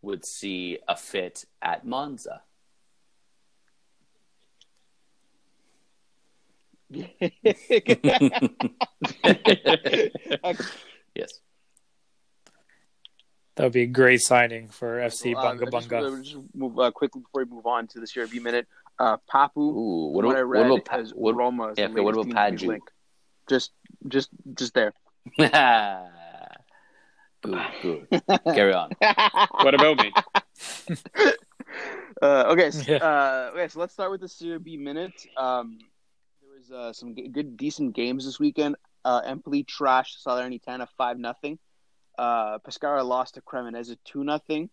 would 0.00 0.24
see 0.24 0.78
a 0.88 0.96
fit 0.96 1.44
at 1.60 1.84
Monza. 1.86 2.40
yes. 11.14 11.40
That 13.56 13.62
would 13.64 13.72
be 13.72 13.82
a 13.82 13.86
great 13.86 14.20
signing 14.20 14.68
for 14.68 14.98
FC 14.98 15.34
Uh, 15.36 15.42
Bunga 15.42 15.70
Bunga. 15.70 16.18
uh, 16.18 16.22
just 16.22 16.36
move 16.54 16.78
uh, 16.78 16.90
quickly 16.90 17.20
before 17.22 17.44
we 17.44 17.50
move 17.50 17.66
on 17.66 17.86
to 17.88 18.00
the 18.00 18.06
Serie 18.06 18.26
B 18.28 18.38
minute. 18.40 18.66
Uh, 18.98 19.16
Papu, 19.32 19.56
Ooh, 19.58 20.10
what, 20.12 20.24
what, 20.24 20.32
about, 20.32 20.36
I 20.38 20.42
what 20.42 20.48
read 20.50 20.66
about 20.66 20.84
Pa- 20.84 21.02
what, 21.14 21.34
Roma. 21.36 21.68
is 21.68 21.78
yeah, 21.78 21.86
okay, 21.86 22.00
what 22.00 22.14
about 22.14 22.24
team 22.26 22.34
to 22.34 22.50
be 22.50 22.56
Paju? 22.56 22.66
linked. 22.68 22.90
Just, 23.48 23.72
just, 24.08 24.30
just 24.54 24.74
there. 24.74 24.92
good, 27.42 27.60
good. 27.82 28.06
Carry 28.54 28.72
on. 28.74 28.90
What 29.62 29.74
about 29.74 29.98
me? 29.98 30.12
Uh, 32.22 32.44
okay, 32.50 32.70
so, 32.70 32.92
Yeah. 32.92 32.98
uh, 32.98 33.50
okay, 33.52 33.66
so 33.68 33.80
let's 33.80 33.92
start 33.92 34.10
with 34.12 34.20
the 34.20 34.28
Serie 34.28 34.58
B 34.60 34.76
minute. 34.76 35.26
Um, 35.36 35.78
there 36.40 36.50
was 36.56 36.70
uh, 36.70 36.92
some 36.92 37.12
good, 37.14 37.32
good, 37.32 37.56
decent 37.56 37.94
games 37.94 38.24
this 38.24 38.38
weekend. 38.38 38.76
Uh, 39.04 39.20
Empoli 39.26 39.64
trashed 39.64 40.22
Salernitana 40.24 40.86
five 40.96 41.18
nothing. 41.18 41.58
Uh, 42.16 42.58
Pescara 42.58 43.04
lost 43.04 43.34
to 43.34 43.40
Cremonese 43.40 43.96
two 44.04 44.24
nothing. 44.24 44.70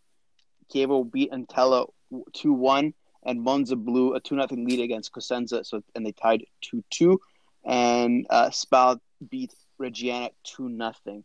Chievo 0.73 1.09
beat 1.09 1.31
Entella 1.31 1.87
two 2.33 2.53
one, 2.53 2.93
and 3.23 3.41
Monza 3.41 3.75
blew 3.75 4.13
a 4.13 4.19
two 4.19 4.35
nothing 4.35 4.65
lead 4.65 4.79
against 4.79 5.11
Cosenza. 5.13 5.65
So 5.65 5.81
and 5.95 6.05
they 6.05 6.11
tied 6.11 6.45
two 6.61 6.83
two, 6.89 7.19
and 7.63 8.27
uh, 8.29 8.49
Spal 8.49 8.99
beat 9.29 9.53
Reggiana 9.79 10.29
two 10.43 10.69
nothing. 10.69 11.23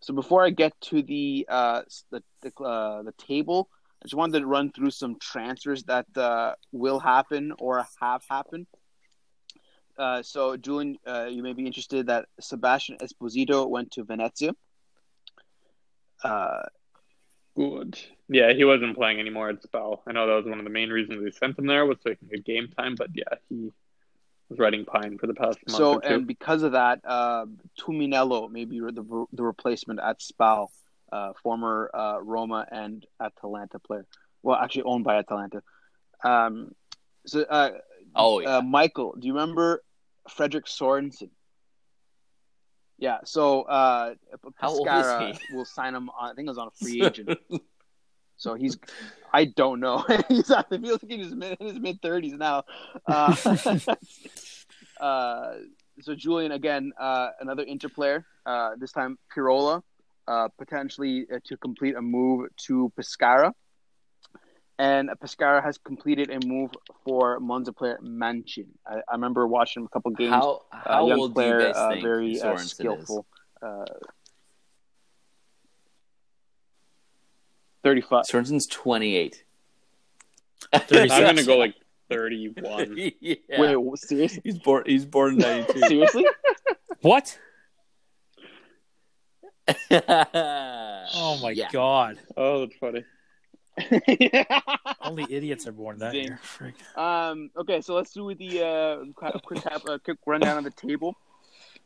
So 0.00 0.14
before 0.14 0.44
I 0.44 0.50
get 0.50 0.72
to 0.82 1.02
the 1.02 1.46
uh, 1.48 1.82
the 2.10 2.22
the, 2.42 2.64
uh, 2.64 3.02
the 3.02 3.12
table, 3.12 3.68
I 4.02 4.06
just 4.06 4.14
wanted 4.14 4.40
to 4.40 4.46
run 4.46 4.72
through 4.72 4.92
some 4.92 5.18
transfers 5.20 5.82
that 5.84 6.06
uh, 6.16 6.54
will 6.72 6.98
happen 6.98 7.52
or 7.58 7.84
have 8.00 8.24
happened. 8.28 8.66
Uh, 9.98 10.22
so, 10.22 10.56
Julian, 10.56 10.96
uh, 11.06 11.26
you 11.26 11.42
may 11.42 11.52
be 11.52 11.66
interested 11.66 12.06
that 12.06 12.24
Sebastian 12.40 12.96
Esposito 12.98 13.68
went 13.68 13.90
to 13.90 14.04
Venezia. 14.04 14.52
Uh, 16.22 16.62
Good. 17.56 17.98
Yeah, 18.28 18.52
he 18.52 18.64
wasn't 18.64 18.96
playing 18.96 19.18
anymore 19.18 19.48
at 19.50 19.62
Spal. 19.62 20.02
I 20.06 20.12
know 20.12 20.26
that 20.26 20.34
was 20.34 20.46
one 20.46 20.58
of 20.58 20.64
the 20.64 20.70
main 20.70 20.90
reasons 20.90 21.22
they 21.22 21.30
sent 21.30 21.58
him 21.58 21.66
there 21.66 21.84
was 21.84 21.98
so 22.02 22.10
he 22.10 22.16
can 22.16 22.28
get 22.28 22.44
game 22.44 22.68
time. 22.68 22.94
But 22.94 23.08
yeah, 23.12 23.24
he 23.48 23.72
was 24.48 24.58
riding 24.58 24.84
pine 24.84 25.18
for 25.18 25.26
the 25.26 25.34
past 25.34 25.58
month 25.66 25.76
so, 25.76 25.94
or 25.94 26.00
two. 26.00 26.08
and 26.08 26.26
because 26.26 26.62
of 26.62 26.72
that, 26.72 27.00
uh, 27.04 27.46
Tumminello 27.78 28.50
may 28.50 28.64
be 28.64 28.78
the, 28.80 29.26
the 29.32 29.42
replacement 29.42 30.00
at 30.00 30.20
Spal, 30.20 30.70
uh, 31.12 31.32
former 31.42 31.90
uh, 31.92 32.18
Roma 32.22 32.66
and 32.70 33.04
Atalanta 33.20 33.78
player. 33.78 34.06
Well, 34.42 34.56
actually 34.56 34.84
owned 34.84 35.04
by 35.04 35.16
Atalanta. 35.16 35.62
Um, 36.24 36.74
so, 37.26 37.42
uh, 37.42 37.70
Oh, 38.14 38.40
yeah. 38.40 38.56
uh, 38.56 38.62
Michael, 38.62 39.14
do 39.18 39.26
you 39.26 39.34
remember 39.34 39.82
Frederik 40.28 40.66
Sorensen? 40.66 41.30
Yeah, 43.00 43.20
so 43.24 43.62
uh, 43.62 44.14
How 44.56 44.68
old 44.68 44.86
is 44.86 44.92
Pescara 44.92 45.38
will 45.54 45.64
sign 45.64 45.94
him. 45.94 46.10
On, 46.10 46.30
I 46.30 46.34
think 46.34 46.46
it 46.46 46.50
was 46.50 46.58
on 46.58 46.68
a 46.68 46.70
free 46.70 47.02
agent. 47.02 47.38
so 48.36 48.54
he's, 48.54 48.76
I 49.32 49.46
don't 49.46 49.80
know. 49.80 50.04
he's 50.28 50.50
I 50.50 50.62
feel 50.64 50.80
like 50.92 51.02
in 51.04 51.20
his 51.20 51.34
mid 51.34 51.56
in 51.58 51.66
his 51.66 51.80
mid 51.80 52.02
thirties 52.02 52.34
now. 52.34 52.64
Uh, 53.06 53.34
uh, 55.00 55.54
so 56.02 56.14
Julian 56.14 56.52
again, 56.52 56.92
uh, 57.00 57.30
another 57.40 57.62
Inter 57.62 57.88
player. 57.88 58.26
Uh, 58.44 58.72
this 58.78 58.92
time 58.92 59.18
Pirola, 59.34 59.82
uh, 60.28 60.48
potentially 60.58 61.26
uh, 61.34 61.38
to 61.46 61.56
complete 61.56 61.96
a 61.96 62.02
move 62.02 62.50
to 62.66 62.92
Pescara. 62.96 63.54
And 64.80 65.10
Pescara 65.20 65.62
has 65.62 65.76
completed 65.76 66.30
a 66.30 66.46
move 66.46 66.70
for 67.04 67.38
Monza 67.38 67.70
player 67.70 67.98
Manchin. 68.02 68.64
I, 68.86 68.94
I 69.06 69.12
remember 69.12 69.46
watching 69.46 69.82
him 69.82 69.86
a 69.86 69.90
couple 69.90 70.10
games. 70.12 70.30
How, 70.30 70.62
uh, 70.72 70.76
how 70.86 71.06
young 71.06 71.18
old 71.18 71.34
player, 71.34 71.58
do 71.58 71.64
you 71.66 71.72
guys 71.72 71.76
uh, 71.76 71.90
think 71.90 72.02
very 72.02 72.40
uh, 72.40 72.56
skillful. 72.56 73.26
Uh, 73.60 73.84
Thirty-five. 77.84 78.24
Sorensen's 78.24 78.66
28. 78.66 79.44
I'm 80.72 81.08
gonna 81.08 81.44
go 81.44 81.58
like 81.58 81.74
31. 82.08 82.96
yeah. 83.20 83.34
Wait, 83.58 83.98
seriously? 83.98 84.40
He's 84.44 84.58
born. 84.58 84.84
He's 84.86 85.04
born 85.04 85.36
'92. 85.36 85.78
Seriously? 85.88 86.26
What? 87.02 87.38
oh 89.68 89.74
Oh 91.12 91.38
my 91.42 91.50
yeah. 91.50 91.68
god! 91.70 92.18
Oh, 92.34 92.60
that's 92.60 92.76
funny. 92.76 93.04
Only 95.02 95.26
idiots 95.28 95.66
are 95.66 95.72
born 95.72 95.98
that 95.98 96.12
Ding. 96.12 96.36
year. 96.60 96.74
Um, 96.96 97.50
okay, 97.56 97.80
so 97.80 97.94
let's 97.94 98.12
do 98.12 98.34
the 98.34 98.62
uh, 98.64 99.04
quick 99.40 99.66
uh, 99.66 99.98
quick 100.04 100.18
rundown 100.26 100.58
of 100.58 100.64
the 100.64 100.70
table. 100.70 101.16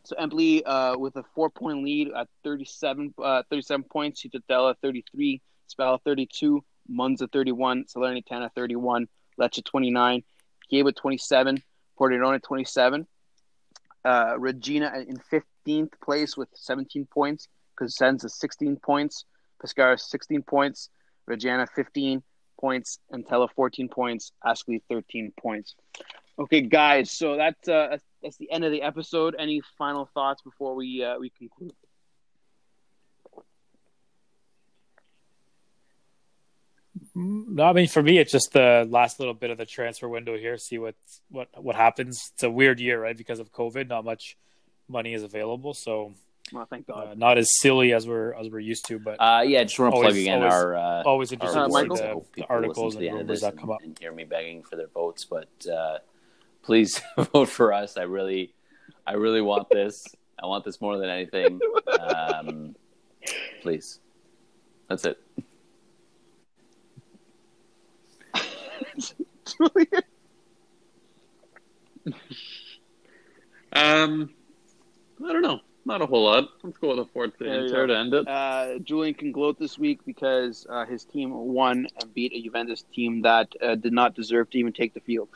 So 0.04 0.16
Empoli 0.16 0.64
uh, 0.64 0.98
with 0.98 1.16
a 1.16 1.24
four 1.34 1.48
point 1.50 1.82
lead 1.82 2.10
at 2.14 2.28
37, 2.44 3.14
uh, 3.22 3.42
37 3.48 3.84
points, 3.84 4.22
Cittadella 4.22 4.74
33, 4.82 5.40
Spal 5.66 5.98
32, 6.04 6.62
Monza 6.88 7.26
31, 7.28 7.84
Salernitana 7.84 8.50
31, 8.54 9.08
Lecce 9.40 9.64
29, 9.64 10.22
Chievo 10.70 10.94
27, 10.94 11.62
Pordenone 11.98 12.42
27, 12.42 13.06
uh, 14.04 14.34
Reggina 14.38 14.92
in 15.08 15.16
15th 15.16 15.92
place 16.02 16.36
with 16.36 16.48
17 16.54 17.06
points, 17.06 17.48
Cosenza 17.80 18.28
16 18.28 18.76
points, 18.76 19.24
Pescara 19.58 19.98
16 19.98 20.42
points, 20.42 20.90
Reggiana 21.28 21.66
15 21.74 22.22
points, 22.60 22.98
Entella 23.12 23.48
14 23.54 23.88
points, 23.88 24.32
Ascoli 24.44 24.80
13 24.88 25.32
points. 25.38 25.74
Okay, 26.38 26.62
guys, 26.62 27.10
so 27.10 27.36
that's 27.36 27.68
uh, 27.68 27.72
that's- 27.90 28.00
that's 28.22 28.38
the 28.38 28.50
end 28.50 28.64
of 28.64 28.72
the 28.72 28.80
episode. 28.80 29.36
Any 29.38 29.60
final 29.76 30.08
thoughts 30.14 30.40
before 30.40 30.74
we 30.74 31.04
uh, 31.04 31.18
we 31.18 31.28
conclude? 31.28 31.74
No, 37.14 37.64
I 37.64 37.72
mean 37.72 37.86
for 37.88 38.02
me, 38.02 38.18
it's 38.18 38.32
just 38.32 38.52
the 38.52 38.86
last 38.88 39.18
little 39.20 39.34
bit 39.34 39.50
of 39.50 39.58
the 39.58 39.66
transfer 39.66 40.08
window 40.08 40.36
here. 40.36 40.56
See 40.58 40.78
what 40.78 40.94
what 41.28 41.48
what 41.62 41.76
happens. 41.76 42.30
It's 42.34 42.42
a 42.42 42.50
weird 42.50 42.80
year, 42.80 43.00
right? 43.02 43.16
Because 43.16 43.40
of 43.40 43.52
COVID, 43.52 43.88
not 43.88 44.04
much 44.04 44.36
money 44.88 45.14
is 45.14 45.22
available, 45.22 45.74
so 45.74 46.14
Well, 46.54 46.66
thank 46.70 46.86
God. 46.86 47.08
uh, 47.08 47.14
not 47.14 47.36
as 47.36 47.48
silly 47.58 47.92
as 47.92 48.06
we're 48.06 48.32
as 48.34 48.48
we're 48.48 48.60
used 48.60 48.86
to. 48.86 48.98
But 49.00 49.16
Uh, 49.20 49.42
yeah, 49.44 49.64
just 49.64 49.78
want 49.78 49.90
to 49.92 49.96
plug 50.00 50.04
Always- 50.12 50.22
again 50.22 50.38
always- 50.42 50.52
our 50.54 50.76
uh, 50.76 51.02
always 51.04 51.32
our 51.32 51.34
interested 51.34 51.58
to 51.68 51.96
see 51.96 52.02
the- 52.02 52.22
the 52.36 52.46
articles 52.48 52.94
listen 52.94 53.00
the 53.00 53.08
and 53.08 53.18
end 53.18 53.28
rumors 53.28 53.40
that 53.40 53.56
come 53.56 53.70
up. 53.70 53.82
and 53.82 53.98
hear 53.98 54.12
me 54.12 54.24
begging 54.24 54.62
for 54.62 54.76
their 54.76 54.86
votes. 54.86 55.24
But 55.24 55.48
uh, 55.66 55.98
please 56.62 57.00
vote 57.32 57.48
for 57.48 57.72
us. 57.72 57.96
I 57.96 58.02
really, 58.02 58.54
I 59.06 59.14
really 59.14 59.40
want 59.40 59.68
this. 59.68 60.06
I 60.42 60.46
want 60.46 60.64
this 60.64 60.80
more 60.80 60.96
than 60.98 61.08
anything. 61.10 61.60
Um, 62.00 62.76
please, 63.62 63.98
that's 64.88 65.04
it. 65.04 65.18
Um, 73.72 74.30
I 75.24 75.32
don't 75.32 75.42
know. 75.42 75.60
Not 75.86 76.00
a 76.00 76.06
whole 76.06 76.24
lot. 76.24 76.48
Let's 76.62 76.78
go 76.78 76.88
with 76.88 76.98
a 76.98 77.04
fourth 77.04 77.32
There 77.38 77.64
Inter 77.64 77.86
to 77.86 77.96
end 77.96 78.14
it. 78.14 78.26
Uh, 78.26 78.78
Julian 78.78 79.14
can 79.14 79.32
gloat 79.32 79.58
this 79.58 79.78
week 79.78 80.00
because 80.06 80.66
uh, 80.70 80.86
his 80.86 81.04
team 81.04 81.32
won 81.34 81.86
and 82.00 82.14
beat 82.14 82.32
a 82.32 82.40
Juventus 82.40 82.84
team 82.94 83.22
that 83.22 83.52
uh, 83.62 83.74
did 83.74 83.92
not 83.92 84.14
deserve 84.14 84.48
to 84.50 84.58
even 84.58 84.72
take 84.72 84.94
the 84.94 85.00
field. 85.00 85.28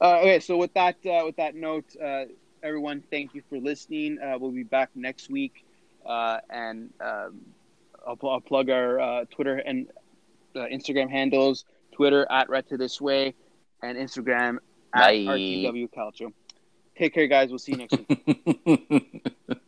Uh, 0.00 0.18
okay, 0.20 0.40
so 0.40 0.56
with 0.56 0.72
that 0.74 0.96
uh, 1.06 1.22
with 1.24 1.36
that 1.36 1.54
note, 1.54 1.96
uh, 2.02 2.24
everyone, 2.62 3.02
thank 3.10 3.34
you 3.34 3.42
for 3.48 3.58
listening. 3.58 4.18
Uh, 4.20 4.36
we'll 4.38 4.50
be 4.50 4.62
back 4.62 4.90
next 4.94 5.30
week, 5.30 5.64
uh, 6.04 6.38
and 6.50 6.90
um, 7.00 7.40
I'll, 8.06 8.16
pl- 8.16 8.30
I'll 8.30 8.40
plug 8.40 8.70
our 8.70 9.00
uh, 9.00 9.24
Twitter 9.30 9.56
and 9.56 9.88
uh, 10.54 10.60
Instagram 10.60 11.10
handles: 11.10 11.64
Twitter 11.92 12.26
at 12.30 12.48
Red 12.48 12.68
to 12.68 12.76
This 12.76 13.00
Way, 13.00 13.34
and 13.82 13.96
Instagram 13.98 14.58
at 14.94 15.00
Bye. 15.00 15.16
RTW 15.16 15.90
Calcio. 15.90 16.32
Take 16.96 17.14
care, 17.14 17.26
guys. 17.26 17.50
We'll 17.50 17.58
see 17.58 17.72
you 17.72 17.78
next 17.78 17.98
week. 18.08 19.22